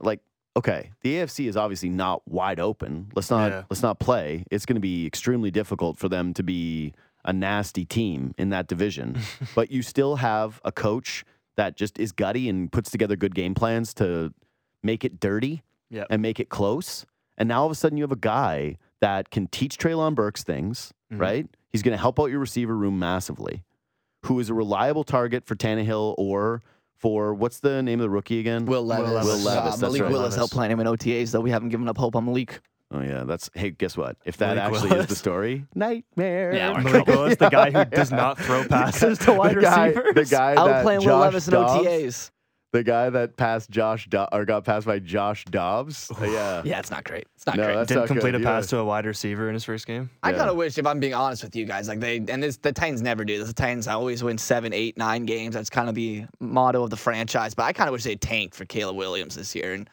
like 0.00 0.20
okay, 0.56 0.90
the 1.02 1.14
AFC 1.16 1.48
is 1.48 1.56
obviously 1.56 1.88
not 1.88 2.22
wide 2.28 2.60
open. 2.60 3.10
Let's 3.14 3.30
not 3.30 3.50
Yeah. 3.50 3.62
let's 3.70 3.82
not 3.82 3.98
play. 3.98 4.44
It's 4.50 4.66
going 4.66 4.76
to 4.76 4.80
be 4.80 5.06
extremely 5.06 5.50
difficult 5.50 5.98
for 5.98 6.08
them 6.08 6.32
to 6.34 6.42
be 6.42 6.94
a 7.24 7.32
nasty 7.32 7.84
team 7.84 8.34
in 8.38 8.50
that 8.50 8.66
division. 8.68 9.18
but 9.54 9.70
you 9.70 9.82
still 9.82 10.16
have 10.16 10.60
a 10.64 10.70
coach 10.70 11.24
that 11.56 11.76
just 11.76 11.98
is 11.98 12.12
gutty 12.12 12.48
and 12.48 12.70
puts 12.70 12.90
together 12.90 13.16
good 13.16 13.34
game 13.34 13.54
plans 13.54 13.94
to 13.94 14.32
make 14.82 15.04
it 15.04 15.18
dirty 15.20 15.62
Yep. 15.90 16.06
and 16.10 16.20
make 16.22 16.38
it 16.40 16.48
close. 16.48 17.06
And 17.38 17.48
now 17.48 17.60
all 17.60 17.66
of 17.66 17.72
a 17.72 17.74
sudden 17.74 17.96
you 17.98 18.04
have 18.04 18.12
a 18.12 18.16
guy 18.16 18.76
that 19.00 19.30
can 19.30 19.46
teach 19.48 19.76
Treylon 19.78 20.14
Burks 20.14 20.42
things, 20.44 20.92
Mhm. 21.12 21.20
right? 21.20 21.48
He's 21.70 21.82
going 21.82 21.92
to 21.96 22.00
help 22.00 22.18
out 22.20 22.26
your 22.26 22.40
receiver 22.40 22.76
room 22.76 22.98
massively. 22.98 23.62
Who 24.26 24.38
is 24.40 24.48
a 24.50 24.54
reliable 24.54 25.04
target 25.04 25.44
for 25.46 25.54
Tannehill 25.56 26.14
or 26.18 26.62
for 26.96 27.34
what's 27.34 27.60
the 27.60 27.82
name 27.82 28.00
of 28.00 28.04
the 28.04 28.10
rookie 28.10 28.40
again? 28.40 28.64
Will 28.66 28.84
Levis. 28.84 29.10
Levis. 29.12 29.24
Will 29.26 29.32
Uh, 29.48 29.54
Levis, 29.54 29.70
that's 29.70 29.80
Malik 29.82 30.02
right. 30.02 30.10
Willis 30.10 30.22
Levis. 30.24 30.36
helped 30.36 30.52
plant 30.54 30.72
him 30.72 30.80
in 30.80 30.86
OTAs, 30.86 31.30
though 31.32 31.40
we 31.40 31.50
haven't 31.50 31.68
given 31.70 31.88
up 31.88 31.98
hope 31.98 32.16
on 32.16 32.24
Malik. 32.24 32.60
Oh 32.92 33.00
yeah, 33.00 33.24
that's 33.24 33.50
hey, 33.54 33.70
guess 33.70 33.96
what? 33.96 34.16
If 34.24 34.36
that 34.36 34.56
Malik 34.56 34.74
actually 34.84 34.98
is 35.00 35.06
the 35.06 35.16
story, 35.16 35.66
nightmare. 35.74 36.54
Yeah, 36.54 36.78
Malik 36.80 37.06
Willis, 37.06 37.36
the 37.36 37.48
guy 37.48 37.70
who 37.70 37.84
does 37.86 38.10
not 38.22 38.38
throw 38.38 38.64
passes 38.68 39.18
to 39.20 39.32
wide 39.32 39.56
the 39.56 39.62
guy, 39.62 39.86
receivers. 39.88 40.14
the 40.14 40.24
guy 40.36 40.54
Out 40.54 40.66
that 40.68 40.82
playing 40.84 41.00
Josh 41.00 41.06
Will 41.08 41.18
Levis 41.18 41.48
in 41.48 41.54
Dobbs, 41.54 41.86
OTAs. 41.86 42.30
The 42.74 42.82
guy 42.82 43.08
that 43.08 43.36
passed 43.36 43.70
Josh 43.70 44.08
Do- 44.08 44.26
or 44.32 44.44
got 44.44 44.64
passed 44.64 44.84
by 44.84 44.98
Josh 44.98 45.44
Dobbs. 45.44 46.10
Yeah, 46.20 46.60
Yeah, 46.64 46.80
it's 46.80 46.90
not 46.90 47.04
great. 47.04 47.24
It's 47.36 47.46
not 47.46 47.56
No, 47.56 47.66
great. 47.66 47.74
that's 47.76 47.88
Didn't 47.88 48.00
not 48.02 48.06
complete 48.08 48.32
good, 48.32 48.40
a 48.40 48.44
pass 48.44 48.64
yeah. 48.64 48.70
to 48.70 48.78
a 48.78 48.84
wide 48.84 49.06
receiver 49.06 49.46
in 49.48 49.54
his 49.54 49.62
first 49.64 49.86
game. 49.86 50.10
I 50.24 50.32
Yeah. 50.32 50.38
kind 50.38 50.50
of 50.50 50.56
wish, 50.56 50.76
if 50.76 50.84
I'm 50.84 50.98
being 50.98 51.14
honest 51.14 51.44
with 51.44 51.54
you 51.54 51.66
guys, 51.66 51.86
like 51.86 52.00
they 52.00 52.16
and 52.16 52.42
this, 52.42 52.56
the 52.56 52.72
Titans 52.72 53.00
never 53.00 53.24
do 53.24 53.38
this. 53.38 53.46
The 53.46 53.54
Titans 53.54 53.86
always 53.86 54.24
win 54.24 54.38
seven, 54.38 54.72
eight, 54.72 54.98
nine 54.98 55.24
games. 55.24 55.54
That's 55.54 55.70
kind 55.70 55.88
of 55.88 55.94
the 55.94 56.24
motto 56.40 56.82
of 56.82 56.90
the 56.90 56.96
franchise. 56.96 57.54
But 57.54 57.62
I 57.64 57.72
kind 57.72 57.88
of 57.88 57.92
wish 57.92 58.02
they 58.02 58.16
tanked 58.16 58.56
for 58.56 58.64
Caleb 58.64 58.96
Williams 58.96 59.36
this 59.36 59.54
year. 59.54 59.72
And 59.74 59.88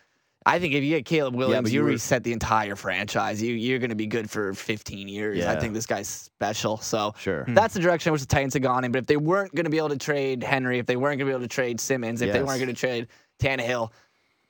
I 0.45 0.57
think 0.57 0.73
if 0.73 0.83
you 0.83 0.89
get 0.89 1.05
Caleb 1.05 1.35
Williams, 1.35 1.63
but 1.65 1.71
you, 1.71 1.79
you 1.81 1.83
were- 1.83 1.91
reset 1.91 2.23
the 2.23 2.33
entire 2.33 2.75
franchise. 2.75 3.41
You 3.41 3.53
you're 3.53 3.77
going 3.79 3.89
to 3.91 3.95
be 3.95 4.07
good 4.07 4.29
for 4.29 4.53
15 4.53 5.07
years. 5.07 5.45
I 5.45 5.59
think 5.59 5.73
this 5.73 5.85
guy's 5.85 6.07
special. 6.07 6.77
So 6.77 7.13
sure. 7.19 7.45
that's 7.49 7.73
the 7.75 7.79
direction 7.79 8.09
I 8.09 8.11
wish 8.13 8.21
the 8.21 8.27
Titans 8.27 8.53
had 8.53 8.63
gone 8.63 8.83
in. 8.83 8.91
But 8.91 8.99
if 8.99 9.05
they 9.05 9.17
weren't 9.17 9.53
going 9.53 9.65
to 9.65 9.69
be 9.69 9.77
able 9.77 9.89
to 9.89 9.97
trade 9.97 10.43
Henry, 10.43 10.79
if 10.79 10.87
they 10.87 10.95
weren't 10.95 11.19
going 11.19 11.27
to 11.27 11.31
be 11.31 11.31
able 11.31 11.41
to 11.41 11.47
trade 11.47 11.79
Simmons, 11.79 12.21
if 12.21 12.33
they 12.33 12.41
weren't 12.41 12.59
going 12.59 12.73
to 12.73 12.79
trade 12.79 13.07
Tannehill. 13.39 13.91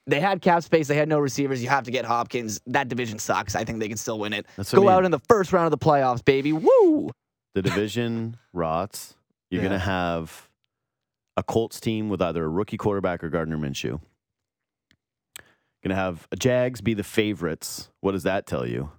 They 0.08 0.20
had 0.20 0.42
cap 0.42 0.64
space. 0.64 0.88
They 0.88 0.96
had 0.96 1.08
no 1.08 1.20
receivers. 1.20 1.62
You 1.62 1.70
have 1.70 1.84
to 1.84 1.92
get 1.92 2.06
Hopkins. 2.06 2.60
That 2.66 2.88
division 2.90 3.20
sucks. 3.20 3.56
I 3.56 3.64
think 3.64 3.80
they 3.80 3.88
can 3.88 3.98
still 3.98 4.18
win 4.18 4.34
it. 4.34 4.48
That's 4.58 4.74
Go 4.74 4.82
I 4.82 4.86
mean. 4.86 4.90
out 4.90 5.06
in 5.06 5.12
the 5.12 5.20
first 5.20 5.54
round 5.54 5.72
of 5.72 5.80
the 5.80 5.86
playoffs, 5.86 6.26
baby. 6.26 6.52
Woo! 6.54 7.12
the 7.54 7.62
division 7.62 8.38
rots. 8.54 9.14
You're 9.52 9.62
Yeah. 9.62 9.68
going 9.70 9.80
to 9.80 9.86
have 9.86 10.50
a 11.38 11.44
Colts 11.44 11.80
team 11.80 12.10
with 12.10 12.22
either 12.22 12.44
a 12.46 12.48
rookie 12.50 12.78
quarterback 12.78 13.24
or 13.24 13.30
Gardner 13.30 13.58
Minshew. 13.58 14.02
Going 15.84 15.90
to 15.90 15.96
have 15.96 16.28
a 16.32 16.36
Jags 16.36 16.82
be 16.82 16.94
the 16.94 17.04
favorites. 17.04 17.90
What 18.02 18.12
does 18.12 18.24
that 18.24 18.46
tell 18.46 18.68
you? 18.68 18.92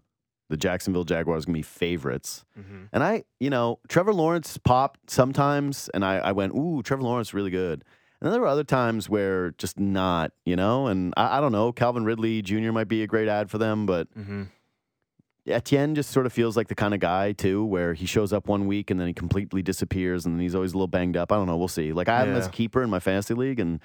The 0.48 0.56
Jacksonville 0.56 1.04
Jaguars 1.04 1.44
going 1.44 1.54
to 1.54 1.58
be 1.58 1.62
favorites. 1.62 2.44
Mm-hmm. 2.58 2.84
And 2.92 3.02
I, 3.02 3.24
you 3.40 3.50
know, 3.50 3.78
Trevor 3.88 4.12
Lawrence 4.12 4.58
popped 4.58 5.10
sometimes, 5.10 5.88
and 5.94 6.04
I, 6.04 6.18
I 6.18 6.32
went, 6.32 6.54
ooh, 6.54 6.82
Trevor 6.82 7.02
Lawrence 7.04 7.32
really 7.32 7.50
good. 7.50 7.84
And 8.20 8.26
then 8.26 8.32
there 8.32 8.40
were 8.40 8.48
other 8.48 8.64
times 8.64 9.08
where 9.08 9.52
just 9.52 9.80
not, 9.80 10.32
you 10.44 10.54
know, 10.54 10.88
and 10.88 11.14
I, 11.16 11.38
I 11.38 11.40
don't 11.40 11.52
know. 11.52 11.72
Calvin 11.72 12.04
Ridley 12.04 12.42
Jr. 12.42 12.70
might 12.70 12.88
be 12.88 13.02
a 13.02 13.06
great 13.06 13.28
add 13.28 13.50
for 13.50 13.58
them, 13.58 13.86
but 13.86 14.12
Mm-hmm. 14.14 14.42
Etienne 15.46 15.94
just 15.96 16.10
sort 16.10 16.24
of 16.26 16.32
feels 16.32 16.56
like 16.56 16.68
the 16.68 16.74
kind 16.74 16.94
of 16.94 17.00
guy 17.00 17.32
too, 17.32 17.64
where 17.64 17.94
he 17.94 18.06
shows 18.06 18.32
up 18.32 18.46
one 18.46 18.66
week 18.66 18.90
and 18.92 19.00
then 19.00 19.08
he 19.08 19.12
completely 19.12 19.60
disappears, 19.60 20.24
and 20.24 20.36
then 20.36 20.40
he's 20.40 20.54
always 20.54 20.72
a 20.72 20.76
little 20.76 20.86
banged 20.86 21.16
up. 21.16 21.32
I 21.32 21.36
don't 21.36 21.46
know. 21.46 21.56
We'll 21.56 21.66
see. 21.66 21.92
Like 21.92 22.08
I 22.08 22.18
have 22.20 22.28
him 22.28 22.36
as 22.36 22.46
a 22.46 22.50
keeper 22.50 22.82
in 22.82 22.90
my 22.90 23.00
fantasy 23.00 23.34
league, 23.34 23.58
and 23.58 23.80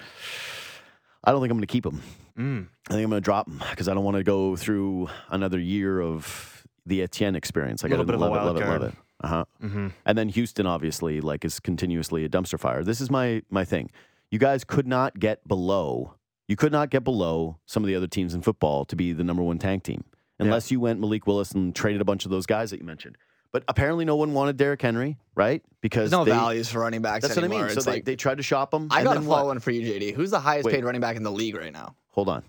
I 1.24 1.32
don't 1.32 1.42
think 1.42 1.50
I'm 1.50 1.58
going 1.58 1.66
to 1.66 1.72
keep 1.72 1.86
him. 1.86 2.02
Mm. 2.38 2.68
I 2.88 2.94
think 2.94 3.04
I'm 3.04 3.10
going 3.10 3.22
to 3.22 3.26
drop 3.26 3.48
him 3.48 3.62
because 3.70 3.88
I 3.88 3.94
don't 3.94 4.04
want 4.04 4.18
to 4.18 4.24
go 4.24 4.56
through 4.56 5.10
another 5.30 5.60
year 5.60 6.02
of 6.02 6.66
the 6.86 7.02
Etienne 7.02 7.36
experience. 7.36 7.84
I 7.84 7.88
got 7.88 7.98
to 7.98 8.04
bit 8.04 8.16
of 8.16 8.22
a 8.22 8.26
love 8.26 8.34
it, 8.34 8.46
love 8.46 8.58
it, 8.58 8.68
love 8.68 8.84
it. 8.84 8.96
Uh 9.22 9.28
huh. 9.28 9.46
Mm-hmm. 9.64 9.88
And 10.06 10.18
then 10.18 10.30
Houston, 10.30 10.68
obviously, 10.68 11.22
like 11.22 11.44
is 11.44 11.60
continuously 11.60 12.24
a 12.24 12.30
dumpster 12.30 12.60
fire. 12.60 12.84
This 12.84 13.02
is 13.02 13.10
my 13.10 13.42
my 13.50 13.66
thing. 13.66 13.90
You 14.30 14.40
guys 14.40 14.64
could 14.64 14.86
not 14.86 15.20
get 15.20 15.48
below. 15.48 16.14
You 16.48 16.56
could 16.56 16.72
not 16.72 16.90
get 16.90 17.04
below 17.04 17.58
some 17.66 17.84
of 17.84 17.88
the 17.88 17.96
other 17.96 18.08
teams 18.08 18.34
in 18.34 18.42
football 18.42 18.86
to 18.86 18.96
be 18.96 19.14
the 19.14 19.24
number 19.24 19.44
one 19.44 19.58
tank 19.58 19.84
team, 19.84 20.04
unless 20.40 20.72
you 20.72 20.80
went 20.80 21.00
Malik 21.00 21.26
Willis 21.28 21.52
and 21.52 21.76
traded 21.76 22.00
a 22.00 22.06
bunch 22.06 22.26
of 22.26 22.32
those 22.32 22.46
guys 22.46 22.70
that 22.72 22.80
you 22.80 22.86
mentioned. 22.86 23.18
But 23.52 23.64
apparently, 23.68 24.06
no 24.06 24.16
one 24.16 24.34
wanted 24.34 24.58
Derrick 24.58 24.82
Henry, 24.82 25.18
right? 25.36 25.64
Because 25.82 26.12
There's 26.12 26.20
no 26.20 26.26
they, 26.26 26.32
values 26.32 26.70
for 26.70 26.80
running 26.80 27.02
backs 27.02 27.24
That's 27.24 27.36
what 27.36 27.46
I 27.46 27.48
mean. 27.48 27.70
So 27.70 27.78
It's 27.78 27.86
they, 27.86 27.92
like, 27.92 28.06
they 28.06 28.16
tried 28.16 28.38
to 28.38 28.44
shop 28.44 28.74
him. 28.74 28.88
I 28.92 29.00
and 29.00 29.06
got 29.06 29.18
a 29.18 29.20
then 29.20 29.28
what? 29.28 29.38
follow 29.38 29.48
one 29.48 29.60
for 29.60 29.72
you, 29.72 29.82
JD. 29.82 30.14
Who's 30.14 30.32
the 30.32 30.40
highest 30.40 30.66
Wait. 30.66 30.76
paid 30.76 30.84
running 30.84 31.02
back 31.02 31.16
in 31.16 31.24
the 31.24 31.32
league 31.32 31.56
right 31.56 31.74
now? 31.74 31.96
Hold 32.18 32.30
on. 32.30 32.44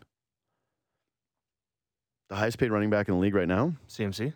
The 2.31 2.37
highest 2.37 2.57
paid 2.57 2.71
running 2.71 2.89
back 2.89 3.07
in 3.09 3.15
the 3.15 3.21
league 3.21 3.35
right 3.35 3.47
now. 3.47 3.75
CMC. 3.87 4.33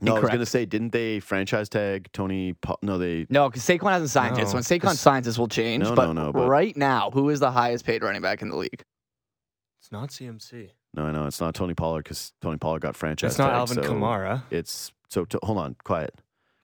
No, 0.00 0.12
I 0.14 0.20
was 0.20 0.28
going 0.28 0.38
to 0.38 0.46
say, 0.46 0.64
didn't 0.66 0.90
they 0.92 1.18
franchise 1.18 1.68
tag 1.68 2.08
Tony? 2.12 2.52
Pa- 2.52 2.76
no, 2.80 2.96
they 2.96 3.26
No, 3.28 3.48
because 3.48 3.64
Saquon 3.64 3.90
hasn't 3.90 4.10
signed 4.10 4.36
yet. 4.36 4.46
So 4.46 4.52
No, 4.52 4.54
when 4.58 4.62
Saquon 4.62 4.80
'cause- 4.82 5.00
signs, 5.00 5.26
this 5.26 5.36
will 5.36 5.48
change. 5.48 5.82
No, 5.82 5.96
but, 5.96 6.12
no, 6.12 6.26
no, 6.26 6.32
but- 6.32 6.46
right 6.48 6.76
now, 6.76 7.10
who 7.10 7.28
is 7.30 7.40
the 7.40 7.50
highest 7.50 7.84
paid 7.84 8.04
running 8.04 8.22
back 8.22 8.40
in 8.40 8.50
the 8.50 8.56
league? 8.56 8.82
It's 9.80 9.90
not 9.90 10.10
CMC. 10.12 10.70
no, 10.94 11.10
no, 11.10 11.26
it's 11.26 11.40
not 11.40 11.56
Tony 11.56 11.74
Pollard 11.74 12.04
because 12.04 12.32
Tony 12.40 12.56
Pollard 12.58 12.82
got 12.82 12.94
franchise. 12.94 13.32
It's 13.32 13.38
not 13.38 13.46
tagged, 13.48 13.56
Alvin 13.78 13.82
so 13.82 13.92
Kamara. 13.94 14.42
It's 14.52 14.92
so. 15.08 15.24
To, 15.24 15.40
hold 15.42 15.58
on, 15.58 15.74
quiet, 15.82 16.14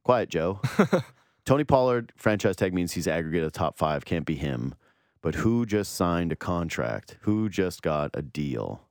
quiet, 0.04 0.28
Joe. 0.28 0.60
Tony 1.44 1.64
Pollard 1.64 2.12
franchise 2.16 2.54
tag 2.54 2.72
means 2.74 2.92
he's 2.92 3.08
aggregated 3.08 3.52
top 3.52 3.76
five. 3.76 4.04
Can't 4.04 4.24
be 4.24 4.36
him. 4.36 4.74
But 5.22 5.36
who 5.36 5.64
just 5.66 5.94
signed 5.94 6.32
a 6.32 6.36
contract? 6.36 7.16
Who 7.22 7.48
just 7.48 7.82
got 7.82 8.10
a 8.14 8.22
deal? 8.22 8.82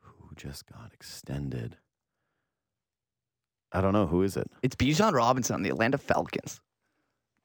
Who 0.00 0.34
just 0.36 0.66
got 0.66 0.90
extended? 0.94 1.76
I 3.72 3.80
don't 3.80 3.92
know 3.92 4.06
who 4.06 4.22
is 4.22 4.36
it. 4.36 4.48
It's 4.62 4.76
Bijan 4.76 5.12
Robinson 5.14 5.54
on 5.54 5.62
the 5.62 5.70
Atlanta 5.70 5.98
Falcons. 5.98 6.60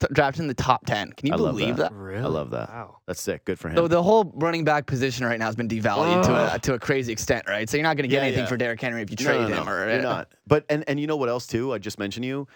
T- 0.00 0.06
drafted 0.12 0.42
in 0.42 0.46
the 0.48 0.54
top 0.54 0.86
10. 0.86 1.12
Can 1.14 1.26
you 1.26 1.34
I 1.34 1.36
believe 1.36 1.76
that. 1.78 1.90
that? 1.90 1.92
Really? 1.92 2.22
I 2.22 2.28
love 2.28 2.50
that. 2.50 2.68
Wow. 2.68 2.98
That's 3.08 3.20
sick. 3.20 3.44
Good 3.46 3.58
for 3.58 3.68
him. 3.68 3.76
So 3.76 3.88
the 3.88 4.00
whole 4.00 4.30
running 4.36 4.62
back 4.62 4.86
position 4.86 5.26
right 5.26 5.38
now 5.40 5.46
has 5.46 5.56
been 5.56 5.66
devalued 5.68 6.22
to 6.26 6.54
a, 6.54 6.58
to 6.60 6.74
a 6.74 6.78
crazy 6.78 7.12
extent, 7.12 7.46
right? 7.48 7.68
So 7.68 7.76
you're 7.78 7.82
not 7.82 7.96
going 7.96 8.04
to 8.04 8.08
get 8.08 8.18
Yeah, 8.18 8.26
anything 8.26 8.44
yeah. 8.44 8.48
for 8.48 8.56
Derrick 8.56 8.80
Henry 8.80 9.02
if 9.02 9.10
you 9.10 9.16
No, 9.18 9.24
trade 9.24 9.40
no, 9.50 9.56
him. 9.56 9.64
no, 9.66 9.72
Or, 9.72 9.90
you're 9.90 10.02
not. 10.02 10.28
But 10.46 10.66
and 10.68 10.84
and 10.86 11.00
you 11.00 11.08
know 11.08 11.16
what 11.16 11.28
else 11.28 11.48
too? 11.48 11.72
I 11.72 11.78
just 11.78 11.98
mentioned 11.98 12.24
you. 12.26 12.46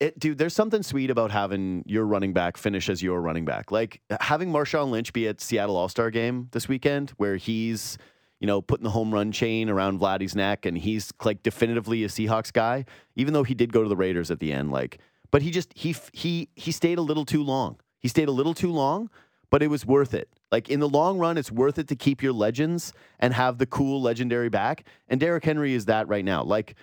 It, 0.00 0.18
dude, 0.18 0.38
there's 0.38 0.54
something 0.54 0.82
sweet 0.82 1.10
about 1.10 1.30
having 1.30 1.84
your 1.86 2.06
running 2.06 2.32
back 2.32 2.56
finish 2.56 2.88
as 2.88 3.02
your 3.02 3.20
running 3.20 3.44
back. 3.44 3.70
Like 3.70 4.00
uh, 4.08 4.16
having 4.18 4.50
Marshawn 4.50 4.90
Lynch 4.90 5.12
be 5.12 5.28
at 5.28 5.42
Seattle 5.42 5.76
All 5.76 5.90
Star 5.90 6.10
game 6.10 6.48
this 6.52 6.68
weekend, 6.68 7.10
where 7.18 7.36
he's, 7.36 7.98
you 8.40 8.46
know, 8.46 8.62
putting 8.62 8.84
the 8.84 8.90
home 8.90 9.12
run 9.12 9.30
chain 9.30 9.68
around 9.68 10.00
Vladdy's 10.00 10.34
neck, 10.34 10.64
and 10.64 10.78
he's 10.78 11.12
like 11.22 11.42
definitively 11.42 12.02
a 12.02 12.08
Seahawks 12.08 12.50
guy. 12.50 12.86
Even 13.14 13.34
though 13.34 13.42
he 13.42 13.52
did 13.52 13.74
go 13.74 13.82
to 13.82 13.90
the 13.90 13.96
Raiders 13.96 14.30
at 14.30 14.40
the 14.40 14.54
end, 14.54 14.70
like, 14.72 15.00
but 15.30 15.42
he 15.42 15.50
just 15.50 15.70
he 15.76 15.94
he 16.14 16.48
he 16.56 16.72
stayed 16.72 16.96
a 16.96 17.02
little 17.02 17.26
too 17.26 17.44
long. 17.44 17.78
He 17.98 18.08
stayed 18.08 18.28
a 18.28 18.32
little 18.32 18.54
too 18.54 18.72
long, 18.72 19.10
but 19.50 19.62
it 19.62 19.68
was 19.68 19.84
worth 19.84 20.14
it. 20.14 20.30
Like 20.50 20.70
in 20.70 20.80
the 20.80 20.88
long 20.88 21.18
run, 21.18 21.36
it's 21.36 21.52
worth 21.52 21.78
it 21.78 21.88
to 21.88 21.94
keep 21.94 22.22
your 22.22 22.32
legends 22.32 22.94
and 23.18 23.34
have 23.34 23.58
the 23.58 23.66
cool 23.66 24.00
legendary 24.00 24.48
back. 24.48 24.86
And 25.08 25.20
Derrick 25.20 25.44
Henry 25.44 25.74
is 25.74 25.84
that 25.84 26.08
right 26.08 26.24
now. 26.24 26.42
Like. 26.42 26.74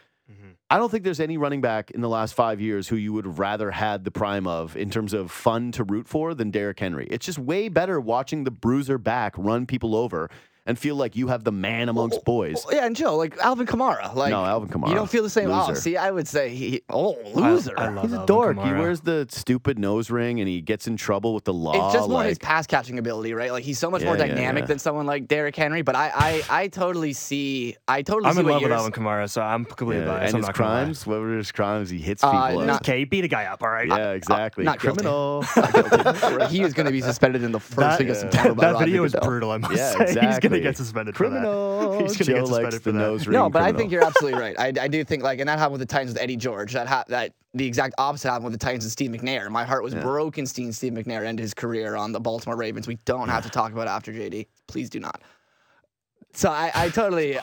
I 0.70 0.78
don't 0.78 0.90
think 0.90 1.06
there's 1.06 1.22
any 1.22 1.38
running 1.38 1.62
back 1.62 1.92
in 1.92 2.02
the 2.02 2.10
last 2.10 2.34
five 2.34 2.60
years 2.60 2.90
who 2.90 2.98
you 2.98 3.14
would 3.14 3.38
rather 3.38 3.72
had 3.72 4.04
the 4.04 4.12
prime 4.12 4.46
of 4.46 4.76
in 4.76 4.90
terms 4.90 5.14
of 5.14 5.32
fun 5.32 5.72
to 5.72 5.86
root 5.86 6.10
for 6.10 6.34
than 6.34 6.52
Derrick 6.52 6.78
Henry. 6.78 7.08
It's 7.10 7.26
just 7.26 7.40
way 7.40 7.70
better 7.70 8.02
watching 8.02 8.44
the 8.44 8.52
bruiser 8.52 8.98
back 8.98 9.34
run 9.38 9.66
people 9.66 9.96
over 9.96 10.30
and 10.68 10.78
feel 10.78 10.96
like 10.96 11.16
you 11.16 11.30
have 11.30 11.44
the 11.44 11.52
man 11.52 11.90
amongst 11.90 12.24
boys. 12.26 12.64
Yeah, 12.72 12.86
and 12.86 12.96
Joe, 12.96 13.16
like 13.18 13.36
Alvin 13.40 13.66
Kamara. 13.66 14.14
Like, 14.14 14.30
No, 14.30 14.46
Alvin 14.46 14.70
Kamara, 14.70 14.90
You 14.90 14.96
don't 14.96 15.10
feel 15.10 15.24
the 15.24 15.30
same. 15.30 15.50
Oh, 15.50 15.66
loser. 15.70 15.80
see, 15.82 15.98
I 15.98 16.12
would 16.12 16.28
say, 16.28 16.50
he, 16.54 16.82
oh, 16.90 17.18
loser. 17.34 17.74
I 17.80 17.90
love 17.90 18.04
He's 18.04 18.12
a 18.14 18.18
Alvin 18.18 18.26
dork. 18.28 18.58
He 18.58 18.64
Kamara. 18.64 18.80
wears 18.80 19.02
the 19.02 19.26
stupid 19.32 19.80
nose 19.80 20.12
ring 20.12 20.40
and 20.40 20.48
he 20.48 20.62
gets 20.62 20.86
in 20.86 20.98
trouble 20.98 21.34
with 21.34 21.46
the 21.46 21.54
law. 21.54 21.86
it's 21.88 21.94
just 21.96 22.10
more 22.10 22.20
like, 22.20 22.28
his 22.30 22.38
pass 22.38 22.68
catching 22.68 23.00
ability, 23.00 23.34
right? 23.34 23.52
Like 23.52 23.64
he's 23.64 23.80
so 23.80 23.90
much 23.90 24.04
more 24.04 24.18
Yeah, 24.18 24.26
yeah, 24.26 24.36
dynamic 24.36 24.62
yeah. 24.64 24.68
than 24.68 24.80
someone 24.80 25.06
like 25.08 25.28
Derrick 25.28 25.56
Henry. 25.56 25.82
But 25.82 25.96
I, 25.96 26.12
I, 26.14 26.64
I 26.64 26.68
totally 26.68 27.14
see. 27.14 27.76
I 27.88 28.02
totally 28.02 28.28
I'm 28.28 28.34
see 28.36 28.40
in 28.42 28.46
what 28.46 28.52
love 28.54 28.62
with 28.62 28.70
you're 28.70 28.78
Alvin 28.78 28.92
Kamara, 28.92 29.30
so 29.30 29.42
I'm 29.42 29.64
completely 29.66 30.04
yeah, 30.06 30.12
biased. 30.12 30.36
and 30.36 30.36
I'm 30.36 30.42
his 30.42 30.48
not 30.50 30.56
gonna 30.58 30.70
lie. 30.70 30.84
crimes, 30.84 31.08
what 31.08 31.20
were 31.22 31.38
his 31.38 31.52
crimes? 31.52 31.90
He 31.90 32.00
hits 32.00 32.24
Uh, 32.24 32.48
people. 32.50 32.66
not- 32.66 32.82
Okay, 32.82 33.06
beat 33.06 33.24
a 33.24 33.28
guy 33.30 33.46
up, 33.46 33.64
all 33.64 33.70
right? 33.70 33.88
yeah, 33.88 34.12
exactly. 34.12 34.66
not 34.66 34.82
guilty. 34.82 34.98
Criminal. 35.04 35.42
he 36.50 36.62
is 36.62 36.74
going 36.74 36.86
to 36.86 36.92
be 36.92 37.02
suspended 37.02 37.44
in 37.44 37.52
the 37.52 37.60
first 37.60 37.78
That, 37.78 38.00
week 38.00 38.10
of 38.10 38.16
yeah. 38.16 38.22
September. 38.22 38.56
by 38.56 38.62
that 38.68 38.74
Roger 38.74 38.86
video 38.86 39.04
is 39.04 39.14
Goodell. 39.14 39.28
brutal. 39.30 39.52
I 39.52 39.58
must 39.58 39.76
Yeah, 39.76 39.92
say, 39.92 39.98
he's 40.06 40.10
exactly. 40.18 40.40
Gonna 40.60 40.70
get 40.72 40.78
suspended 40.78 41.16
criminal. 41.16 41.92
for 41.94 41.98
that. 41.98 42.02
He's 42.10 42.18
gonna 42.18 42.26
Joe 42.26 42.46
get 42.46 42.52
likes 42.52 42.74
suspended 42.74 42.74
the 42.74 42.80
for 42.84 42.92
that. 42.92 42.98
nose 43.00 43.28
ring. 43.28 43.34
No, 43.34 43.50
but 43.50 43.62
I 43.62 43.72
think 43.72 43.92
you're 43.92 44.04
absolutely 44.04 44.40
right. 44.42 44.56
I, 44.60 44.74
I 44.84 44.88
do 44.88 45.04
think 45.04 45.24
like, 45.24 45.40
and 45.40 45.48
that 45.50 45.60
happened 45.60 45.80
with 45.80 45.88
the 45.88 45.94
Titans 45.94 46.14
with 46.14 46.22
Eddie 46.22 46.36
George. 46.38 46.74
That 46.74 46.88
ha- 46.88 47.06
that 47.08 47.34
the 47.54 47.66
exact 47.66 47.96
opposite 47.98 48.30
happened 48.30 48.46
with 48.52 48.54
the 48.54 48.66
Titans 48.66 48.84
and 48.86 48.92
Steve 48.92 49.12
McNair. 49.12 49.50
My 49.50 49.64
heart 49.64 49.84
was 49.84 49.96
broken. 49.96 50.46
Seeing 50.46 50.72
Steve 50.72 50.94
McNair 50.94 51.26
end 51.26 51.40
his 51.40 51.54
career 51.54 51.96
on 51.96 52.12
the 52.12 52.20
Baltimore 52.20 52.56
Ravens. 52.58 52.88
We 52.88 52.98
don't 53.06 53.30
have 53.30 53.44
to 53.44 53.50
talk 53.50 53.72
about 53.72 53.88
after 53.88 54.12
JD. 54.14 54.48
Please 54.68 54.90
do 54.90 55.00
not. 55.00 55.22
So 56.34 56.50
I, 56.52 56.72
I 56.76 56.90
totally. 56.90 57.36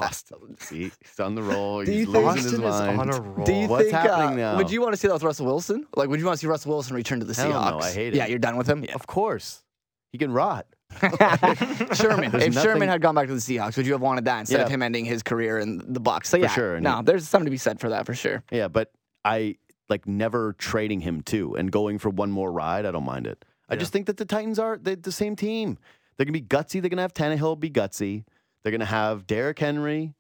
See, 0.59 0.93
he's 1.01 1.19
on 1.21 1.35
the 1.35 1.43
roll. 1.43 1.85
Do 1.85 1.91
He's 1.91 2.07
you 2.07 2.13
think- 2.13 2.25
losing 2.27 2.43
his 2.53 2.61
Austin 2.61 2.91
is 2.95 2.99
on 3.01 3.11
a 3.11 3.21
roll. 3.21 3.45
Do 3.47 3.53
you 3.53 3.67
What's 3.67 3.85
think, 3.85 3.95
happening 3.97 4.41
uh, 4.41 4.53
now? 4.53 4.57
Would 4.59 4.71
you 4.71 4.81
want 4.81 4.93
to 4.93 4.97
see 4.97 5.09
that 5.09 5.15
with 5.15 5.25
Russell 5.25 5.47
Wilson? 5.47 5.87
Like, 5.97 6.09
would 6.09 6.21
you 6.21 6.27
want 6.27 6.37
to 6.39 6.41
see 6.41 6.47
Russell 6.47 6.71
Wilson 6.71 6.95
return 6.95 7.19
to 7.19 7.27
the 7.27 7.35
Hell 7.35 7.49
no, 7.51 7.57
Seahawks? 7.57 7.83
I 7.83 7.93
hate 7.93 8.15
it. 8.15 8.19
Yeah, 8.19 8.27
you're 8.27 8.39
done 8.39 8.57
with 8.57 8.69
him. 8.69 8.85
Yeah. 8.85 8.95
Of 8.95 9.07
course, 9.09 9.65
he 10.13 10.19
can 10.19 10.31
rot. 10.31 10.67
Sherman. 11.95 12.31
There's 12.31 12.45
if 12.45 12.55
nothing- 12.55 12.71
Sherman 12.71 12.89
had 12.89 13.01
gone 13.03 13.15
back 13.15 13.27
to 13.29 13.35
the 13.35 13.41
Seahawks, 13.41 13.77
would 13.77 13.87
you 13.87 13.93
have 13.93 14.01
wanted 14.03 14.25
that 14.27 14.41
instead 14.41 14.61
of 14.61 14.69
Yeah. 14.69 14.75
him 14.75 14.83
ending 14.83 15.05
his 15.05 15.23
career 15.23 15.59
in 15.59 15.79
the 15.93 16.01
Bucs? 16.01 16.27
So 16.27 16.37
yeah, 16.37 16.49
sure, 16.49 16.77
and 16.77 16.85
no, 16.85 16.99
he- 16.99 17.03
there's 17.05 17.29
something 17.29 17.47
to 17.47 17.51
be 17.51 17.57
said 17.57 17.81
for 17.81 17.91
that 17.91 18.07
for 18.07 18.15
sure. 18.15 18.43
Yeah, 18.51 18.69
but 18.69 18.93
I 19.25 19.57
like 19.89 20.07
never 20.07 20.55
trading 20.55 21.01
him 21.01 21.21
too 21.23 21.57
and 21.57 21.71
going 21.71 21.99
for 21.99 22.09
one 22.11 22.31
more 22.31 22.51
ride. 22.51 22.87
I 22.87 22.91
don't 22.91 23.05
mind 23.05 23.27
it. 23.27 23.45
I 23.69 23.77
just 23.77 23.93
think 23.93 24.07
that 24.07 24.17
the 24.19 24.25
Titans 24.25 24.59
are 24.59 24.77
they 24.79 24.95
the 24.95 25.13
same 25.13 25.37
team. 25.37 25.79
They're 26.17 26.25
gonna 26.27 26.33
be 26.33 26.43
gutsy. 26.43 26.81
They're 26.81 26.91
gonna 26.91 27.03
have 27.03 27.15
Tannehill 27.15 27.59
be 27.59 27.71
gutsy. 27.71 28.25
They're 28.63 28.73
gonna 28.73 28.85
have 28.85 29.27
Derrick 29.27 29.59
Henry, 29.59 30.15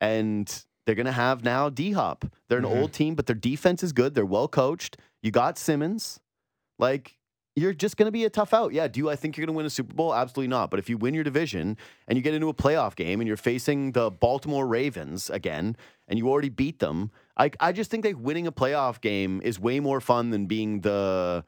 and 0.00 0.64
they're 0.86 0.94
gonna 0.94 1.12
have 1.12 1.44
now 1.44 1.68
D 1.68 1.92
Hop. 1.92 2.24
They're 2.48 2.58
an 2.58 2.64
Mhm. 2.64 2.80
old 2.80 2.92
team, 2.92 3.14
but 3.14 3.26
their 3.26 3.36
defense 3.36 3.82
is 3.82 3.92
good. 3.92 4.14
They're 4.14 4.24
well 4.24 4.48
coached. 4.48 4.96
You 5.22 5.30
got 5.30 5.58
Simmons. 5.58 6.20
Like 6.78 7.17
you're 7.60 7.72
just 7.74 7.96
going 7.96 8.06
to 8.06 8.12
be 8.12 8.24
a 8.24 8.30
tough 8.30 8.54
out. 8.54 8.72
Yeah. 8.72 8.88
Do 8.88 9.08
I 9.10 9.16
think 9.16 9.36
you're 9.36 9.44
going 9.46 9.54
to 9.54 9.56
win 9.56 9.66
a 9.66 9.70
Super 9.70 9.94
Bowl? 9.94 10.14
Absolutely 10.14 10.48
not. 10.48 10.70
But 10.70 10.78
if 10.78 10.88
you 10.88 10.96
win 10.96 11.14
your 11.14 11.24
division 11.24 11.76
and 12.06 12.16
you 12.16 12.22
get 12.22 12.34
into 12.34 12.48
a 12.48 12.54
playoff 12.54 12.94
game 12.96 13.20
and 13.20 13.28
you're 13.28 13.36
facing 13.36 13.92
the 13.92 14.10
Baltimore 14.10 14.66
Ravens 14.66 15.30
again 15.30 15.76
and 16.06 16.18
you 16.18 16.28
already 16.28 16.48
beat 16.48 16.78
them, 16.78 17.10
I, 17.36 17.50
I 17.60 17.72
just 17.72 17.90
think 17.90 18.04
that 18.04 18.16
winning 18.18 18.46
a 18.46 18.52
playoff 18.52 19.00
game 19.00 19.40
is 19.44 19.58
way 19.60 19.80
more 19.80 20.00
fun 20.00 20.30
than 20.30 20.46
being 20.46 20.80
the 20.80 21.44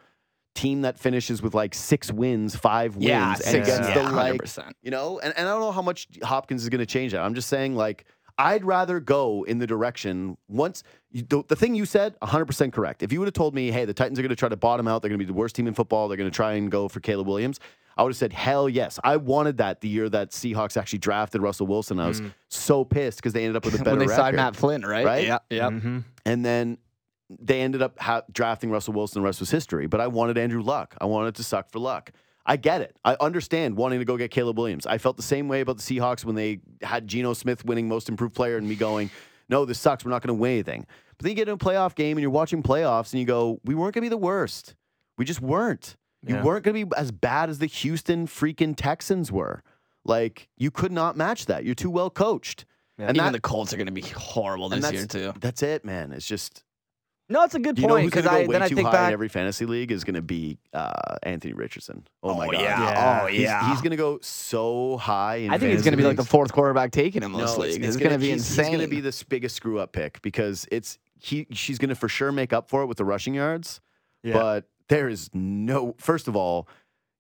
team 0.55 0.83
that 0.83 0.99
finishes 0.99 1.41
with 1.43 1.55
like 1.55 1.75
six 1.75 2.13
wins, 2.13 2.57
five 2.57 2.97
wins, 2.97 3.07
Yeah, 3.07 3.35
and 3.47 3.65
gets 3.65 3.69
yeah, 3.89 3.95
the 3.95 4.01
100%. 4.01 4.73
you 4.83 4.91
know, 4.91 5.21
and, 5.21 5.33
and 5.37 5.49
I 5.49 5.53
don't 5.53 5.61
know 5.61 5.73
how 5.73 5.81
much 5.83 6.09
Hopkins 6.23 6.63
is 6.65 6.69
going 6.69 6.81
to 6.81 6.87
change 6.87 7.13
that. 7.13 7.21
I'm 7.23 7.35
just 7.35 7.49
saying, 7.49 7.77
like, 7.77 8.05
I'd 8.41 8.65
rather 8.65 9.01
go 9.01 9.45
in 9.45 9.59
the 9.59 9.67
direction 9.67 10.39
once 10.49 10.83
you, 11.11 11.23
the, 11.23 11.43
the 11.47 11.57
thing 11.57 11.75
you 11.75 11.85
said, 11.85 12.19
100% 12.21 12.73
correct. 12.73 13.03
If 13.03 13.13
you 13.13 13.21
would 13.21 13.27
have 13.27 13.35
told 13.35 13.55
me, 13.55 13.71
hey, 13.71 13.85
the 13.85 13.93
Titans 13.93 14.19
are 14.19 14.23
going 14.23 14.31
to 14.31 14.37
try 14.37 14.49
to 14.49 14.57
bottom 14.57 14.89
out, 14.89 15.03
they're 15.03 15.11
going 15.11 15.19
to 15.19 15.25
be 15.25 15.31
the 15.31 15.35
worst 15.35 15.57
team 15.57 15.67
in 15.67 15.75
football, 15.75 16.09
they're 16.09 16.17
going 16.17 16.31
to 16.31 16.35
try 16.35 16.55
and 16.55 16.71
go 16.71 16.89
for 16.89 17.01
Caleb 17.01 17.27
Williams, 17.27 17.61
I 17.99 18.03
would 18.03 18.13
have 18.13 18.17
said, 18.17 18.33
hell 18.33 18.67
yes. 18.67 18.99
I 19.05 19.19
wanted 19.19 19.59
that 19.59 19.83
the 19.83 19.89
year 19.89 20.09
that 20.09 20.31
Seahawks 20.31 20.79
actually 20.79 21.01
drafted 21.01 21.43
Russell 21.43 21.67
Wilson. 21.67 22.01
I 22.01 22.09
was 22.09 22.23
so 22.49 22.83
pissed 22.83 23.19
because 23.19 23.35
they 23.35 23.45
ended 23.45 23.57
up 23.57 23.65
with 23.67 23.75
a 23.75 23.79
better 23.85 23.91
when 23.91 23.99
they 23.99 24.07
record. 24.07 24.17
signed 24.17 24.37
Matt 24.37 24.57
Flynn, 24.57 24.83
right? 24.83 25.05
Right? 25.05 25.27
Yeah, 25.27 25.39
yeah. 25.51 25.69
Mm-hmm. 25.69 25.99
And 26.25 26.45
then 26.45 26.79
they 27.29 27.61
ended 27.61 27.83
up 27.83 27.99
ha- 27.99 28.23
drafting 28.33 28.71
Russell 28.71 28.95
Wilson. 28.95 29.21
The 29.21 29.27
rest 29.27 29.41
was 29.41 29.51
history. 29.51 29.87
But 29.87 30.01
I 30.01 30.07
wanted 30.07 30.39
Andrew 30.39 30.63
Luck. 30.63 30.97
I 30.99 31.05
wanted 31.05 31.35
to 31.35 31.45
suck 31.45 31.71
for 31.71 31.79
luck. 31.79 32.13
I 32.47 32.57
get 32.57 32.81
it. 32.81 32.97
I 33.05 33.17
understand 33.21 33.77
wanting 33.77 33.99
to 33.99 34.05
go 34.05 34.17
get 34.17 34.31
Caleb 34.31 34.59
Williams. 34.59 34.87
I 34.87 34.99
felt 34.99 35.17
the 35.17 35.23
same 35.23 35.47
way 35.49 35.61
about 35.61 35.77
the 35.77 35.83
Seahawks 35.83 36.25
when 36.25 36.35
they 36.35 36.61
had 36.83 37.07
Geno 37.07 37.33
Smith 37.35 37.65
winning 37.65 37.87
Most 37.89 38.09
Improved 38.09 38.35
Player 38.35 38.57
and 38.57 38.69
me 38.69 38.75
going, 38.77 39.11
no, 39.49 39.65
this 39.65 39.79
sucks. 39.79 40.05
We're 40.05 40.11
not 40.11 40.23
going 40.23 40.37
to 40.37 40.41
win 40.41 40.53
anything. 40.53 40.87
But 41.17 41.25
then 41.25 41.31
you 41.31 41.37
get 41.37 41.49
in 41.49 41.55
a 41.55 41.59
playoff 41.59 41.95
game 41.95 42.17
and 42.17 42.23
you're 42.23 42.31
watching 42.31 42.63
playoffs 42.63 43.13
and 43.13 43.21
you 43.21 43.27
go, 43.27 43.61
we 43.65 43.75
weren't 43.75 43.95
going 43.95 44.03
to 44.03 44.07
be 44.07 44.09
the 44.09 44.17
worst. 44.17 44.75
We 45.19 45.25
just 45.25 45.41
weren't. 45.43 45.97
You 46.27 46.37
Yeah. 46.37 46.43
weren't 46.43 46.65
going 46.65 46.77
to 46.81 46.87
be 46.87 46.93
as 46.97 47.13
bad 47.13 47.51
as 47.51 47.59
the 47.59 47.67
Houston 47.67 48.27
freaking 48.27 48.75
Texans 48.77 49.31
were. 49.31 49.63
Like, 50.05 50.49
you 50.57 50.71
could 50.71 50.93
not 50.93 51.17
match 51.17 51.47
that. 51.47 51.65
You're 51.65 51.75
too 51.75 51.91
well 51.91 52.09
coached. 52.11 52.65
And 52.99 53.17
Even 53.17 53.27
that- 53.27 53.33
the 53.33 53.41
Colts 53.41 53.73
are 53.73 53.77
going 53.77 53.87
to 53.87 53.93
be 53.93 54.01
horrible 54.03 54.69
this 54.71 54.91
year 54.93 55.07
too. 55.07 55.33
That's 55.41 55.63
it, 55.63 55.85
man. 55.85 56.13
It's 56.13 56.27
just 56.27 56.65
No, 57.31 57.45
it's 57.45 57.55
a 57.55 57.61
good 57.61 57.79
you 57.79 57.87
know 57.87 57.95
point 57.95 58.03
who's 58.03 58.11
because 58.11 58.25
going 58.25 58.35
to 58.35 58.41
I 58.41 58.45
go 58.45 58.49
way 58.49 58.53
then 58.55 58.63
I 58.63 58.69
too 58.69 58.75
think 58.75 58.87
high 58.87 58.93
back. 58.93 59.09
in 59.09 59.13
every 59.13 59.29
fantasy 59.29 59.65
league 59.65 59.93
is 59.93 60.03
going 60.03 60.17
to 60.17 60.23
be 60.23 60.59
uh, 60.75 60.91
Anthony 61.23 61.55
Richardson. 61.55 62.05
Oh, 62.25 62.35
my 62.35 62.47
god, 62.47 62.61
yeah. 62.61 63.21
Oh 63.23 63.27
He's- 63.29 63.43
yeah. 63.43 63.71
he's, 63.71 63.81
going 63.81 63.93
to 63.93 63.97
go 63.97 64.19
so 64.21 64.97
high. 64.97 65.37
In 65.37 65.51
I 65.53 65.59
think 65.59 65.73
he's 65.73 65.83
going 65.83 65.93
to 65.93 65.97
be 65.97 66.03
like 66.03 66.17
the 66.17 66.25
fourth 66.25 66.53
quarterback 66.53 66.91
taken 66.91 67.23
in 67.23 67.31
most 67.31 67.57
no, 67.57 67.63
leagues. 67.63 67.77
It's, 67.77 67.87
It's, 67.87 67.97
it's 67.97 68.03
going 68.03 68.13
to 68.13 68.19
be 68.19 68.33
insane. 68.33 68.65
He's 68.67 68.77
going 68.77 68.91
to 68.91 68.95
be 68.95 69.01
the 69.01 69.25
biggest 69.29 69.55
screw 69.55 69.79
up 69.79 69.93
pick 69.93 70.21
because 70.23 70.67
it's 70.73 70.99
he. 71.19 71.47
She's 71.53 71.79
going 71.79 71.91
to 71.91 71.95
for 71.95 72.09
sure 72.09 72.33
make 72.33 72.53
up 72.53 72.69
for 72.69 72.83
it 72.83 72.87
with 72.87 72.99
the 72.99 73.05
rushing 73.05 73.35
yards. 73.35 73.81
Yeah. 74.25 74.33
But 74.33 74.65
there 74.89 75.09
is 75.09 75.31
no. 75.33 75.95
First 75.99 76.27
of 76.27 76.35
all, 76.35 76.67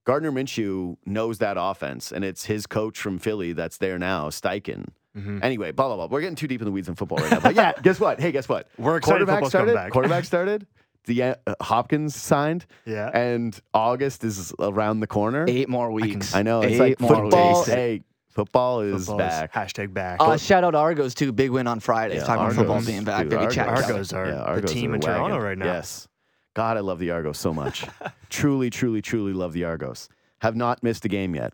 Gardner 0.04 0.32
Minshew 0.32 0.96
knows 1.06 1.38
that 1.38 1.56
offense, 1.58 2.10
and 2.10 2.24
it's 2.24 2.46
his 2.46 2.66
coach 2.66 2.98
from 2.98 3.18
Philly 3.20 3.52
that's 3.52 3.76
there 3.76 3.98
now, 3.98 4.28
Steichen. 4.28 4.88
Mhm. 5.16 5.42
Anyway, 5.42 5.72
blah 5.72 5.86
blah 5.88 5.96
blah. 5.96 6.06
We're 6.06 6.20
getting 6.20 6.36
too 6.36 6.46
deep 6.46 6.60
in 6.60 6.64
the 6.64 6.70
weeds 6.70 6.88
in 6.88 6.94
football 6.94 7.18
right 7.18 7.30
now. 7.32 7.40
But 7.40 7.54
yeah, 7.56 7.72
guess 7.82 7.98
what? 7.98 8.20
Hey, 8.20 8.30
guess 8.32 8.48
what? 8.48 8.68
We're 8.78 8.96
excited 8.98 9.26
Quarterback 9.26 9.48
started. 9.48 9.74
back. 9.74 9.92
Quarterback 9.92 10.24
started. 10.24 10.66
The 11.06 11.22
uh, 11.22 11.34
Hopkins 11.62 12.14
signed, 12.14 12.66
Yeah. 12.84 13.08
and 13.14 13.58
August 13.72 14.22
is 14.22 14.52
around 14.60 15.00
the 15.00 15.06
corner. 15.06 15.46
Eight 15.48 15.68
more 15.68 15.90
weeks. 15.90 16.34
I 16.34 16.42
know. 16.42 16.60
It's 16.60 16.74
Eight 16.74 16.78
like 16.80 17.00
more 17.00 17.14
football. 17.16 17.58
weeks. 17.60 17.68
Hey, 17.70 18.02
football 18.28 18.80
is 18.82 19.06
Football 19.06 19.18
back. 19.18 19.52
hashtag 19.52 19.92
back. 19.94 20.18
Uh, 20.20 20.36
shout 20.36 20.62
out 20.62 20.74
Argos 20.74 21.14
too. 21.14 21.32
Big 21.32 21.50
win 21.50 21.66
on 21.66 21.80
Friday. 21.80 22.16
Yeah, 22.16 22.24
Talking 22.24 22.42
about 22.44 22.54
football 22.54 22.84
being 22.84 23.02
back. 23.04 23.22
Dude, 23.22 23.30
Baby 23.30 23.42
Argos. 23.44 23.58
out. 23.58 23.68
Argos 23.68 24.12
are 24.12 24.26
Yeah, 24.28 24.54
the 24.60 24.68
team 24.68 24.92
are 24.92 24.94
in 24.96 25.00
the 25.00 25.06
Toronto 25.06 25.34
wagon. 25.36 25.42
right 25.42 25.58
now. 25.58 25.64
Yes. 25.72 26.06
God, 26.54 26.76
I 26.76 26.80
love 26.80 26.98
the 26.98 27.10
Argos 27.12 27.38
so 27.38 27.52
much. 27.54 27.84
truly, 28.28 28.68
truly, 28.70 29.00
truly 29.02 29.32
love 29.32 29.54
the 29.54 29.64
Argos. 29.64 30.08
Have 30.42 30.54
not 30.54 30.82
missed 30.82 31.04
a 31.04 31.08
game 31.08 31.34
yet. 31.34 31.52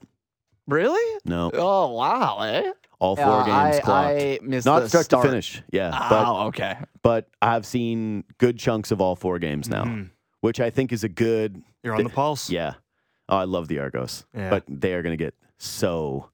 Really? 0.66 1.20
No, 1.24 1.51
Oh 1.55 1.93
wow, 1.93 2.41
eh? 2.41 2.73
All 2.98 3.16
four 3.16 3.24
Yeah, 3.24 3.44
games 3.70 3.77
I, 3.77 3.81
clocked. 3.81 4.09
I 4.20 4.39
missed 4.43 4.66
not 4.66 4.89
start, 4.89 5.05
start 5.06 5.23
to 5.23 5.28
finish. 5.28 5.62
Yeah, 5.70 5.90
but 6.09 6.24
Oh, 6.27 6.47
okay. 6.48 6.77
but 7.02 7.28
I've 7.43 7.66
seen 7.66 8.24
good 8.39 8.59
chunks 8.59 8.90
of 8.90 9.01
all 9.01 9.16
four 9.16 9.39
games 9.39 9.68
now, 9.68 9.85
Mhm. 9.85 10.10
which 10.40 10.60
I 10.60 10.70
think 10.70 10.93
is 10.93 11.05
a 11.05 11.09
good. 11.09 11.62
You're 11.82 11.94
on 11.94 12.05
the 12.05 12.10
pulse. 12.10 12.51
Yeah. 12.51 12.74
Oh, 13.28 13.36
I 13.36 13.44
love 13.44 13.68
the 13.68 13.78
Argos, 13.81 14.24
Yeah. 14.35 14.51
but 14.51 14.64
they 14.68 14.94
are 14.94 15.02
going 15.02 15.16
to 15.16 15.23
get 15.23 15.35
so 15.59 16.31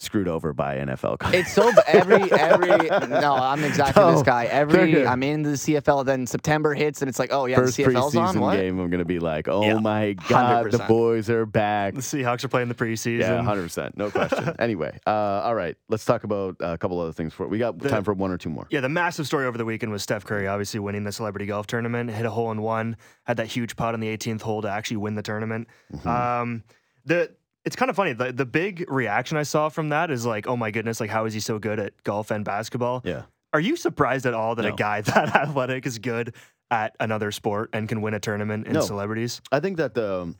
screwed 0.00 0.28
over 0.28 0.52
by 0.52 0.76
NFL. 0.76 1.18
coaches. 1.18 1.40
It's 1.40 1.52
so 1.52 1.72
ba- 1.72 1.82
every 1.88 2.30
every 2.32 2.68
no, 3.08 3.34
I'm 3.34 3.64
exactly 3.64 4.00
No, 4.02 4.12
this 4.12 4.22
guy. 4.22 4.44
Every. 4.44 5.06
I'm 5.06 5.22
in 5.22 5.42
the 5.42 5.50
CFL, 5.50 6.04
then 6.04 6.26
September 6.26 6.72
hits 6.74 7.02
and 7.02 7.08
it's 7.08 7.18
like, 7.18 7.32
oh 7.32 7.46
yeah, 7.46 7.56
First 7.56 7.76
the 7.76 7.84
CFL's 7.84 8.14
on. 8.16 8.34
preseason 8.36 8.40
What? 8.40 8.56
game, 8.56 8.78
I'm 8.78 8.90
gonna 8.90 9.04
be 9.04 9.18
like, 9.18 9.48
oh 9.48 9.62
Yeah, 9.62 9.78
my 9.80 10.12
god, 10.28 10.70
the 10.70 10.78
100%. 10.78 10.88
boys 10.88 11.28
are 11.30 11.46
back. 11.46 11.94
The 11.94 12.00
Seahawks 12.00 12.44
are 12.44 12.48
playing 12.48 12.68
the 12.68 12.74
preseason. 12.74 13.18
Yeah, 13.20 13.42
hundred 13.42 13.62
percent, 13.64 13.96
no 13.96 14.10
question. 14.10 14.54
anyway, 14.58 14.96
uh, 15.06 15.10
all 15.10 15.54
right, 15.54 15.76
let's 15.88 16.04
talk 16.04 16.24
about 16.24 16.56
a 16.60 16.78
couple 16.78 17.00
other 17.00 17.12
things. 17.12 17.32
For 17.34 17.48
we 17.48 17.58
got 17.58 17.78
The- 17.78 17.88
time 17.88 18.04
for 18.04 18.14
one 18.14 18.30
or 18.30 18.38
two 18.38 18.50
more. 18.50 18.66
Yeah, 18.70 18.80
the 18.80 18.88
massive 18.88 19.26
story 19.26 19.46
over 19.46 19.58
the 19.58 19.64
weekend 19.64 19.90
was 19.92 20.02
Steph 20.04 20.24
Curry 20.24 20.46
obviously 20.46 20.78
winning 20.80 21.04
the 21.04 21.12
celebrity 21.12 21.46
golf 21.46 21.66
tournament, 21.66 22.10
hit 22.10 22.24
a 22.24 22.30
hole 22.30 22.50
in 22.52 22.62
one, 22.62 22.96
had 23.24 23.36
that 23.38 23.48
huge 23.48 23.74
putt 23.76 23.94
on 23.94 24.00
the 24.00 24.16
18th 24.16 24.42
hole 24.42 24.62
to 24.62 24.68
actually 24.68 24.98
win 24.98 25.16
the 25.16 25.22
tournament. 25.22 25.66
Mm-hmm. 25.92 26.08
Um, 26.08 26.62
the 27.04 27.30
it's 27.68 27.76
kind 27.76 27.90
of 27.90 27.96
funny. 27.96 28.14
The 28.14 28.32
the 28.32 28.46
big 28.46 28.84
reaction 28.90 29.36
I 29.36 29.42
saw 29.42 29.68
from 29.68 29.90
that 29.90 30.10
is 30.10 30.24
like, 30.24 30.46
oh 30.48 30.56
my 30.56 30.70
goodness, 30.70 31.00
like 31.00 31.10
how 31.10 31.26
is 31.26 31.34
he 31.34 31.40
so 31.40 31.58
good 31.58 31.78
at 31.78 31.92
golf 32.02 32.30
and 32.30 32.44
basketball? 32.44 33.02
Yeah. 33.04 33.22
Are 33.52 33.60
you 33.60 33.76
surprised 33.76 34.24
at 34.26 34.32
all 34.34 34.54
that 34.54 34.64
a 34.64 34.72
guy 34.72 35.00
that 35.12 35.36
athletic 35.36 35.84
is 35.86 35.98
good 35.98 36.34
at 36.70 36.96
another 36.98 37.30
sport 37.30 37.68
and 37.74 37.86
can 37.88 38.00
win 38.00 38.14
a 38.14 38.20
tournament 38.20 38.66
in 38.66 38.72
No. 38.72 38.80
celebrities? 38.80 39.40
I 39.52 39.60
think 39.60 39.76
that 39.76 39.92
the, 39.94 40.34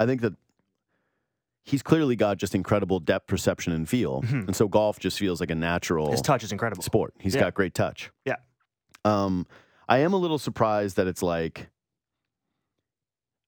I 0.00 0.06
think 0.06 0.22
that 0.22 0.32
he's 1.64 1.82
clearly 1.82 2.16
got 2.16 2.36
just 2.38 2.54
incredible 2.54 3.00
depth 3.00 3.26
perception 3.26 3.72
and 3.72 3.88
feel, 3.88 4.22
Mhm. 4.22 4.46
and 4.48 4.56
so 4.56 4.66
golf 4.68 4.98
just 4.98 5.18
feels 5.18 5.40
like 5.40 5.50
a 5.50 5.54
natural 5.54 6.10
His 6.10 6.20
touch 6.22 6.42
is 6.44 6.52
incredible. 6.52 6.82
sport. 6.82 7.14
He's 7.18 7.34
Yeah. 7.34 7.42
got 7.42 7.54
great 7.54 7.74
touch. 7.74 8.10
Yeah. 8.24 8.36
Um, 9.04 9.46
I 9.88 9.98
am 9.98 10.12
a 10.12 10.16
little 10.18 10.38
surprised 10.38 10.96
that 10.96 11.06
it's 11.06 11.22
like, 11.22 11.68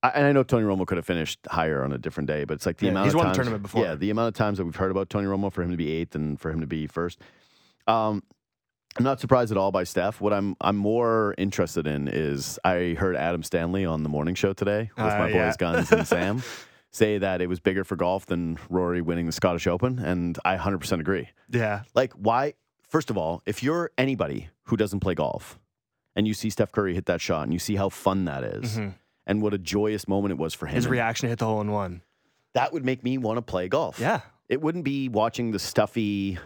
I, 0.06 0.18
and 0.18 0.26
I 0.26 0.32
know 0.32 0.42
Tony 0.42 0.64
Romo 0.64 0.86
could 0.86 0.96
have 0.98 1.06
finished 1.06 1.38
higher 1.48 1.82
on 1.84 1.92
a 1.92 1.98
different 1.98 2.26
day, 2.28 2.44
but 2.44 2.54
it's 2.54 2.66
like 2.66 2.78
the 2.78 2.86
Yeah, 2.86 2.92
amount 2.92 3.04
he's 3.06 3.14
of 3.14 3.18
won 3.18 3.24
the 3.26 3.28
times, 3.30 3.36
tournament 3.36 3.62
before. 3.62 3.82
Yeah, 3.84 3.94
the 3.94 4.10
amount 4.10 4.28
of 4.28 4.34
times 4.34 4.58
that 4.58 4.64
we've 4.64 4.76
heard 4.76 4.90
about 4.90 5.08
Tony 5.10 5.26
Romo 5.26 5.52
for 5.52 5.62
him 5.62 5.70
to 5.70 5.76
be 5.76 5.90
eighth 5.92 6.14
and 6.14 6.40
for 6.40 6.50
him 6.50 6.60
to 6.60 6.66
be 6.66 6.86
first. 6.86 7.20
Um, 7.86 8.22
I'm 8.98 9.04
not 9.04 9.20
surprised 9.20 9.50
at 9.52 9.58
all 9.58 9.70
by 9.72 9.84
Steph. 9.84 10.20
What 10.22 10.32
I'm 10.32 10.56
I'm 10.60 10.76
more 10.76 11.34
interested 11.36 11.86
in 11.86 12.08
is 12.08 12.58
I 12.64 12.96
heard 12.98 13.14
Adam 13.14 13.42
Stanley 13.42 13.84
on 13.84 14.02
the 14.02 14.08
morning 14.08 14.34
show 14.34 14.52
today 14.54 14.90
with 14.96 15.04
Uh, 15.06 15.18
my 15.18 15.28
yeah. 15.28 15.46
boys 15.48 15.56
Guns 15.58 15.92
and 15.92 16.06
Sam 16.06 16.42
say 16.92 17.18
that 17.18 17.42
it 17.42 17.46
was 17.48 17.60
bigger 17.60 17.84
for 17.84 17.94
golf 17.96 18.24
than 18.24 18.58
Rory 18.70 19.02
winning 19.02 19.26
the 19.26 19.32
Scottish 19.32 19.66
Open, 19.66 19.98
and 19.98 20.38
I 20.46 20.56
100% 20.56 20.98
agree. 21.00 21.28
Yeah. 21.50 21.82
Like, 21.94 22.14
why? 22.14 22.54
First 22.88 23.10
of 23.10 23.18
all, 23.18 23.42
if 23.44 23.62
you're 23.62 23.90
anybody 23.98 24.48
who 24.64 24.78
doesn't 24.78 25.00
play 25.00 25.14
golf 25.14 25.58
and 26.14 26.26
you 26.26 26.32
see 26.32 26.48
Steph 26.48 26.72
Curry 26.72 26.94
hit 26.94 27.04
that 27.06 27.20
shot 27.20 27.42
and 27.42 27.52
you 27.52 27.58
see 27.58 27.76
how 27.76 27.90
fun 27.90 28.24
that 28.24 28.44
is 28.44 28.78
Mhm. 28.78 28.94
And 29.26 29.42
what 29.42 29.52
a 29.54 29.58
joyous 29.58 30.06
moment 30.08 30.32
it 30.32 30.38
was 30.38 30.54
for 30.54 30.66
him, 30.66 30.74
His 30.76 30.86
reaction 30.86 31.26
to 31.26 31.30
hit 31.30 31.38
the 31.38 31.46
hole 31.46 31.60
in 31.60 31.70
one. 31.70 32.02
that 32.54 32.72
would 32.72 32.84
make 32.84 33.02
me 33.04 33.18
want 33.18 33.36
to 33.38 33.42
play 33.42 33.68
golf. 33.68 33.98
Yeah. 34.00 34.20
It 34.48 34.60
wouldn't 34.60 34.84
be 34.84 35.08
watching 35.08 35.50
the 35.50 35.58
stuffy 35.58 36.38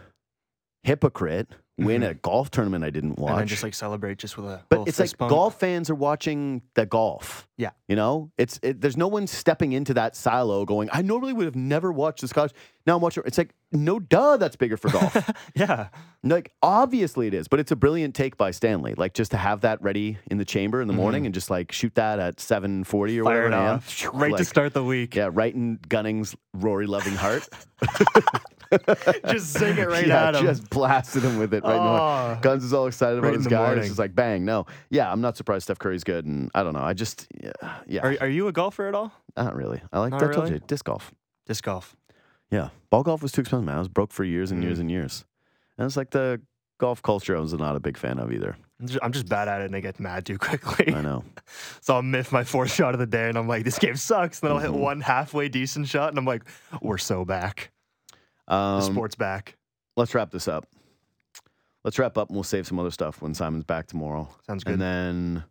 hypocrite 0.83 1.49
win 1.85 2.03
a 2.03 2.13
golf 2.13 2.51
tournament 2.51 2.83
I 2.83 2.89
didn't 2.89 3.17
watch. 3.17 3.19
Mm-hmm. 3.19 3.29
And 3.31 3.39
then 3.39 3.47
just 3.47 3.63
like 3.63 3.73
celebrate 3.73 4.17
just 4.17 4.37
with 4.37 4.45
a 4.47 4.63
but 4.69 4.87
it's 4.87 4.99
like 4.99 5.17
bump. 5.17 5.29
golf 5.29 5.59
fans 5.59 5.89
are 5.89 5.95
watching 5.95 6.61
the 6.75 6.85
golf. 6.85 7.47
Yeah. 7.57 7.71
You 7.87 7.95
know, 7.95 8.31
it's 8.37 8.59
it, 8.63 8.81
there's 8.81 8.97
no 8.97 9.07
one 9.07 9.27
stepping 9.27 9.73
into 9.73 9.93
that 9.95 10.15
silo 10.15 10.65
going, 10.65 10.89
I 10.91 11.01
normally 11.01 11.33
would 11.33 11.45
have 11.45 11.55
never 11.55 11.91
watched 11.91 12.21
the 12.21 12.27
Scottish. 12.27 12.51
Now 12.87 12.95
I'm 12.95 13.01
watching. 13.01 13.21
It's 13.27 13.37
like, 13.37 13.51
no, 13.71 13.99
duh, 13.99 14.37
that's 14.37 14.55
bigger 14.55 14.77
for 14.77 14.89
golf. 14.89 15.15
Yeah. 15.55 15.89
Like 16.23 16.51
obviously 16.63 17.27
it 17.27 17.33
is, 17.33 17.47
but 17.47 17.59
it's 17.59 17.71
a 17.71 17.75
brilliant 17.75 18.15
take 18.15 18.37
by 18.37 18.51
Stanley. 18.51 18.93
Like 18.95 19.13
just 19.13 19.31
to 19.31 19.37
have 19.37 19.61
that 19.61 19.81
ready 19.81 20.17
in 20.29 20.37
the 20.37 20.45
chamber 20.45 20.81
in 20.81 20.87
the 20.87 20.93
morning 20.93 21.25
and 21.25 21.33
just 21.35 21.49
like 21.49 21.71
shoot 21.71 21.93
that 21.95 22.19
at 22.19 22.39
seven 22.39 22.83
forty 22.83 23.19
or 23.19 23.23
Mm-hmm. 23.23 23.29
Fire 23.31 23.43
whatever 23.43 23.63
it 23.63 23.67
AM. 23.67 23.75
off. 23.75 24.13
Right 24.13 24.37
to 24.37 24.45
start 24.45 24.73
the 24.73 24.83
week. 24.83 25.15
Yeah, 25.15 25.29
right 25.31 25.53
in 25.53 25.79
Gunning's 25.87 26.35
Rory 26.53 26.87
Loving 26.87 27.15
heart. 27.15 27.47
Just 29.27 29.53
sing 29.53 29.77
it 29.77 29.87
right 29.87 30.05
yeah, 30.07 30.29
at 30.29 30.35
him. 30.35 30.45
just 30.45 30.69
blasted 30.69 31.23
him 31.23 31.37
with 31.37 31.53
it 31.53 31.63
right 31.63 31.71
in 31.75 31.77
the 31.77 31.83
morning. 31.83 32.37
Oh. 32.37 32.39
Guns 32.41 32.63
is 32.63 32.73
all 32.73 32.87
excited 32.87 33.17
about 33.19 33.27
Right 33.27 33.33
in 33.35 33.39
his 33.39 33.43
the 33.45 33.49
guy. 33.49 33.73
It's 33.73 33.87
just 33.87 33.99
like 33.99 34.15
bang. 34.15 34.45
No, 34.45 34.65
yeah, 34.89 35.11
I'm 35.11 35.21
not 35.21 35.35
surprised 35.37 35.63
Steph 35.63 35.79
Curry's 35.79 36.03
good, 36.03 36.25
and 36.25 36.49
I 36.55 36.63
don't 36.63 36.73
know. 36.73 36.81
I 36.81 36.93
just 36.93 37.27
yeah, 37.43 37.51
yeah 37.87 38.01
Are, 38.01 38.17
are 38.21 38.29
you 38.29 38.47
a 38.47 38.51
golfer 38.51 38.87
at 38.87 38.95
all? 38.95 39.11
not 39.35 39.55
really. 39.55 39.81
I 39.91 39.99
like 39.99 40.11
Not 40.11 40.19
that. 40.21 40.29
I 40.29 40.33
told 40.33 40.49
you 40.49 40.59
disc 40.67 40.85
golf. 40.85 41.11
Disc 41.47 41.63
golf. 41.63 41.95
Yeah, 42.49 42.69
ball 42.89 43.03
golf 43.03 43.21
was 43.21 43.31
too 43.31 43.41
expensive. 43.41 43.65
Man, 43.65 43.75
I 43.75 43.79
was 43.79 43.87
broke 43.89 44.11
for 44.11 44.23
years 44.23 44.51
and 44.51 44.63
years 44.63 44.77
Mm. 44.77 44.81
and 44.81 44.91
years, 44.91 45.25
and 45.77 45.85
it's 45.85 45.97
like 45.97 46.11
the 46.11 46.41
golf 46.79 47.01
culture. 47.01 47.35
I 47.37 47.39
was 47.39 47.53
not 47.53 47.75
a 47.75 47.79
big 47.79 47.97
fan 47.97 48.19
of 48.19 48.31
either. 48.31 48.55
I'm 49.03 49.11
just, 49.11 49.29
bad 49.29 49.47
at 49.47 49.61
it 49.61 49.65
and 49.65 49.75
I 49.75 49.79
get 49.79 49.99
mad 49.99 50.25
too 50.25 50.37
quickly. 50.39 50.93
I 50.93 51.01
know. 51.01 51.23
So 51.81 51.95
I'll 51.95 52.01
miss 52.01 52.31
my 52.31 52.43
fourth 52.43 52.71
shot 52.73 52.93
of 52.95 52.99
the 52.99 53.05
day 53.05 53.27
and 53.29 53.37
I'm 53.37 53.47
like, 53.47 53.63
this 53.63 53.77
game 53.77 53.95
sucks. 53.95 54.39
And 54.41 54.49
then 54.49 54.55
I'll 54.55 54.61
hit 54.63 54.73
one 54.73 55.01
halfway 55.01 55.49
decent 55.49 55.87
shot 55.87 56.09
and 56.09 56.17
I'm 56.17 56.25
like, 56.25 56.43
we're 56.81 56.97
so 56.97 57.25
back. 57.25 57.71
The 58.51 58.55
Um, 58.57 58.81
sport's 58.93 59.15
back. 59.15 59.57
let's 59.95 60.13
wrap 60.13 60.29
this 60.31 60.47
up. 60.47 60.65
Let's 61.83 61.97
wrap 61.97 62.17
up 62.17 62.29
and 62.29 62.35
we'll 62.35 62.43
save 62.43 62.67
some 62.67 62.77
other 62.79 62.91
stuff 62.91 63.21
when 63.21 63.33
Simon's 63.33 63.63
back 63.63 63.87
tomorrow. 63.87 64.29
Sounds 64.45 64.63
good. 64.63 64.73
And 64.73 64.81
then, 64.81 65.43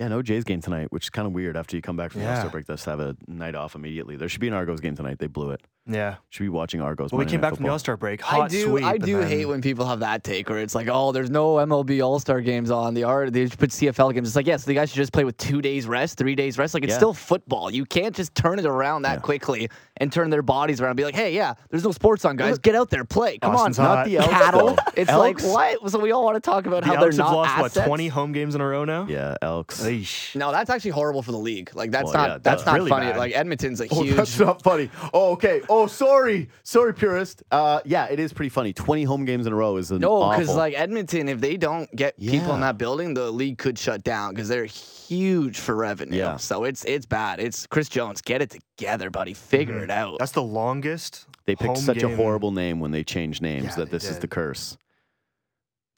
yeah, 0.00 0.08
no 0.08 0.22
Jays 0.22 0.44
game 0.44 0.60
tonight, 0.62 0.90
which 0.90 1.04
is 1.04 1.10
kind 1.10 1.26
of 1.26 1.32
weird 1.34 1.56
after 1.56 1.76
you 1.76 1.82
come 1.82 1.96
back 1.96 2.10
from 2.10 2.22
the 2.22 2.26
Yeah. 2.26 2.32
All-Star 2.36 2.50
break. 2.50 2.68
Let's 2.68 2.84
have 2.86 2.98
a 3.00 3.16
night 3.28 3.54
off 3.54 3.74
immediately. 3.74 4.16
There 4.16 4.28
should 4.28 4.40
be 4.40 4.48
an 4.48 4.54
Argos 4.54 4.80
game 4.80 4.96
tonight. 4.96 5.18
They 5.18 5.26
blew 5.28 5.50
it. 5.50 5.60
yeah. 5.86 6.16
Should 6.30 6.44
be 6.44 6.48
watching 6.48 6.80
Argos. 6.80 7.10
Well, 7.12 7.18
we 7.18 7.24
Monday 7.24 7.32
came 7.32 7.40
Night 7.40 7.48
back 7.50 7.56
from 7.56 7.64
the 7.64 7.66
Football. 7.68 7.72
All 7.72 7.78
Star 7.80 7.96
break. 7.96 8.20
Hot 8.22 8.40
I 8.42 8.48
do. 8.48 8.62
sweep, 8.64 8.84
I 8.84 8.94
and 8.94 9.02
do 9.04 9.18
then- 9.18 9.28
hate 9.28 9.44
when 9.46 9.60
people 9.60 9.86
have 9.86 10.00
that 10.00 10.22
take 10.24 10.48
where 10.48 10.58
it's 10.60 10.74
like, 10.74 10.88
oh, 10.90 11.12
there's 11.12 11.30
no 11.30 11.54
MLB 11.56 12.00
All 12.04 12.18
Star 12.20 12.40
games 12.40 12.70
on 12.70 12.94
the 12.94 13.04
art. 13.04 13.32
They 13.32 13.44
just 13.44 13.58
put 13.58 13.70
CFL 13.70 14.12
games. 14.14 14.28
It's 14.28 14.36
like, 14.36 14.46
yes, 14.46 14.64
the 14.64 14.74
guys 14.74 14.88
should 14.90 14.96
just 14.96 15.12
play 15.12 15.24
with 15.24 15.36
two 15.36 15.60
days 15.60 15.86
rest, 15.86 16.16
three 16.16 16.34
days 16.34 16.56
rest. 16.58 16.72
Like 16.74 16.84
it's 16.84 16.92
Yeah. 16.92 16.96
still 16.98 17.12
football. 17.14 17.70
You 17.70 17.84
can't 17.84 18.14
just 18.14 18.34
turn 18.34 18.58
it 18.58 18.66
around 18.66 19.02
that 19.02 19.14
Yeah. 19.18 19.20
quickly 19.20 19.68
and 19.96 20.10
turn 20.12 20.30
their 20.30 20.42
bodies 20.42 20.80
around 20.80 20.90
and 20.92 20.96
be 20.96 21.04
like, 21.04 21.14
hey, 21.16 21.34
yeah, 21.34 21.54
there's 21.70 21.84
no 21.84 21.92
sports 21.92 22.24
on, 22.24 22.36
guys. 22.36 22.58
Get 22.58 22.74
out 22.74 22.88
there, 22.90 23.04
play. 23.04 23.36
Come 23.38 23.54
Austin's 23.54 23.78
on, 23.78 23.84
hot. 23.86 23.94
Not 23.96 24.06
the 24.06 24.16
Elks, 24.18 24.28
cattle. 24.32 24.66
though. 24.68 24.76
It's 24.96 25.10
Elks? 25.10 25.44
like 25.44 25.52
what? 25.80 25.90
So 25.90 25.98
we 25.98 26.12
all 26.12 26.24
want 26.24 26.36
to 26.36 26.40
talk 26.40 26.66
about 26.66 26.82
The 26.84 26.88
how 26.88 26.94
Elks 26.94 27.16
they're 27.16 27.24
have 27.24 27.32
not 27.32 27.36
lost, 27.36 27.50
assets. 27.58 27.76
what, 27.78 27.86
20 27.86 28.08
home 28.08 28.32
games 28.32 28.54
in 28.54 28.60
a 28.60 28.66
row 28.66 28.84
now? 28.84 29.06
Yeah, 29.08 29.34
Elks. 29.42 29.80
Eesh. 29.90 30.34
No, 30.36 30.52
that's 30.52 30.70
actually 30.70 30.92
horrible 30.92 31.22
for 31.22 31.32
the 31.32 31.38
league. 31.38 31.70
Like 31.74 31.90
that's 31.90 32.04
Well, 32.06 32.12
not 32.14 32.28
yeah, 32.28 32.38
that's 32.38 32.44
that's 32.62 32.66
not 32.66 32.74
really 32.76 32.90
funny. 32.90 33.06
bad. 33.06 33.16
Like 33.18 33.34
Edmonton's 33.36 33.80
a 33.80 33.88
Oh, 33.90 34.02
huge. 34.02 34.16
that's 34.16 34.38
not 34.38 34.62
funny. 34.62 34.90
Oh, 35.12 35.32
okay. 35.32 35.60
Oh, 35.68 35.86
sorry. 35.86 36.48
Sorry, 36.62 36.94
purist. 36.94 37.42
Uh, 37.50 37.80
yeah, 37.84 38.06
it 38.06 38.18
is 38.20 38.32
pretty 38.32 38.48
funny. 38.50 38.72
20 38.72 39.04
home 39.04 39.24
games 39.24 39.46
in 39.46 39.52
a 39.52 39.56
row 39.56 39.76
is 39.76 39.90
an 39.90 40.00
No, 40.00 40.30
because 40.30 40.54
like 40.54 40.74
Edmonton, 40.74 41.28
if 41.28 41.40
they 41.40 41.56
don't 41.56 41.90
get 41.94 42.18
people 42.18 42.54
in 42.54 42.60
that 42.60 42.78
building, 42.78 43.14
the 43.14 43.30
league 43.30 43.58
could 43.58 43.78
shut 43.78 44.02
down 44.04 44.34
because 44.34 44.48
they're 44.48 44.64
huge 44.64 45.58
for 45.58 45.74
revenue. 45.74 46.16
Yeah. 46.16 46.36
So 46.36 46.64
it's 46.64 46.84
it's 46.84 47.06
bad. 47.06 47.40
It's 47.40 47.66
Chris 47.66 47.88
Jones. 47.88 48.20
Get 48.22 48.42
it 48.42 48.50
together, 48.50 49.10
buddy. 49.10 49.34
Figure 49.34 49.74
Mm-hmm. 49.74 49.84
it 49.84 49.90
out. 49.90 50.18
That's 50.18 50.32
the 50.32 50.42
longest. 50.42 51.26
they 51.46 51.54
picked 51.56 51.66
home 51.66 51.76
such 51.76 52.02
a 52.02 52.14
horrible 52.16 52.52
name 52.52 52.80
when 52.80 52.90
they 52.90 53.02
changed 53.04 53.42
names 53.42 53.64
Yeah, 53.64 53.74
that 53.76 53.84
they 53.86 53.98
this 53.98 54.04
is 54.08 54.18
the 54.18 54.28
curse. 54.28 54.76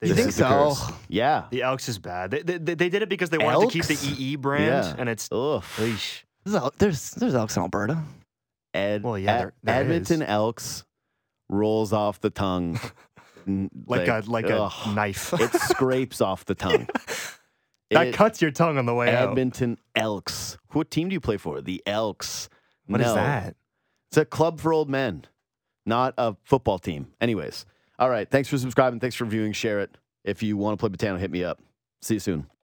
They 0.02 0.08
You 0.08 0.14
think 0.14 0.26
the 0.26 0.32
so? 0.32 0.48
curse. 0.48 0.92
Yeah. 1.08 1.44
The 1.50 1.62
Elks 1.62 1.88
is 1.88 1.98
bad. 1.98 2.32
They, 2.32 2.42
they, 2.42 2.74
they 2.74 2.88
did 2.88 3.02
it 3.02 3.08
because 3.08 3.30
they 3.30 3.38
wanted 3.38 3.70
to 3.70 3.72
keep 3.72 3.84
the 3.86 4.14
EE 4.18 4.36
brand, 4.36 4.64
Yeah. 4.66 4.94
and 4.98 5.08
it's 5.08 5.28
Ugh. 5.30 5.62
eesh. 5.76 6.24
There's 6.44 6.70
there's 6.78 7.10
there's 7.12 7.34
Elks 7.36 7.56
in 7.56 7.62
Alberta. 7.62 8.02
Ed, 8.74 9.04
Well, 9.04 9.16
yeah, 9.16 9.32
Ed- 9.32 9.38
there- 9.38 9.52
there 9.62 9.74
Edmonton 9.82 10.22
is. 10.22 10.28
Elks 10.28 10.84
rolls 11.48 11.92
off 11.92 12.20
the 12.20 12.30
tongue 12.30 12.80
n- 13.46 13.70
like 13.86 14.08
a 14.08 14.24
like 14.26 14.50
ugh, 14.50 14.72
a 14.86 14.92
knife. 14.94 15.32
it 15.34 15.52
scrapes 15.60 16.20
off 16.20 16.44
the 16.46 16.54
tongue. 16.56 16.88
that 17.92 18.08
It- 18.08 18.14
cuts 18.14 18.42
your 18.42 18.50
tongue 18.50 18.78
on 18.78 18.86
the 18.86 18.94
way 18.94 19.14
out. 19.14 19.28
Edmonton 19.30 19.78
Elks. 19.94 20.58
What 20.72 20.90
team 20.90 21.10
do 21.10 21.12
you 21.14 21.20
play 21.20 21.36
for? 21.36 21.60
The 21.60 21.80
Elks. 21.86 22.48
What 22.86 23.00
is 23.00 23.06
No. 23.06 23.14
that? 23.14 23.54
It's 24.10 24.16
a 24.16 24.24
club 24.24 24.58
for 24.60 24.72
old 24.72 24.90
men, 24.90 25.26
not 25.86 26.12
a 26.18 26.34
football 26.42 26.78
team. 26.80 27.12
Anyways, 27.20 27.66
all 27.98 28.10
right. 28.10 28.28
Thanks 28.28 28.48
for 28.48 28.58
subscribing. 28.58 29.00
Thanks 29.00 29.16
for 29.16 29.24
viewing. 29.24 29.52
Share 29.52 29.80
it. 29.80 29.96
If 30.24 30.42
you 30.42 30.56
want 30.56 30.78
to 30.78 30.88
play 30.88 30.94
Botano, 30.94 31.18
hit 31.18 31.30
me 31.30 31.44
up. 31.44 31.60
See 32.00 32.14
you 32.14 32.20
soon. 32.20 32.46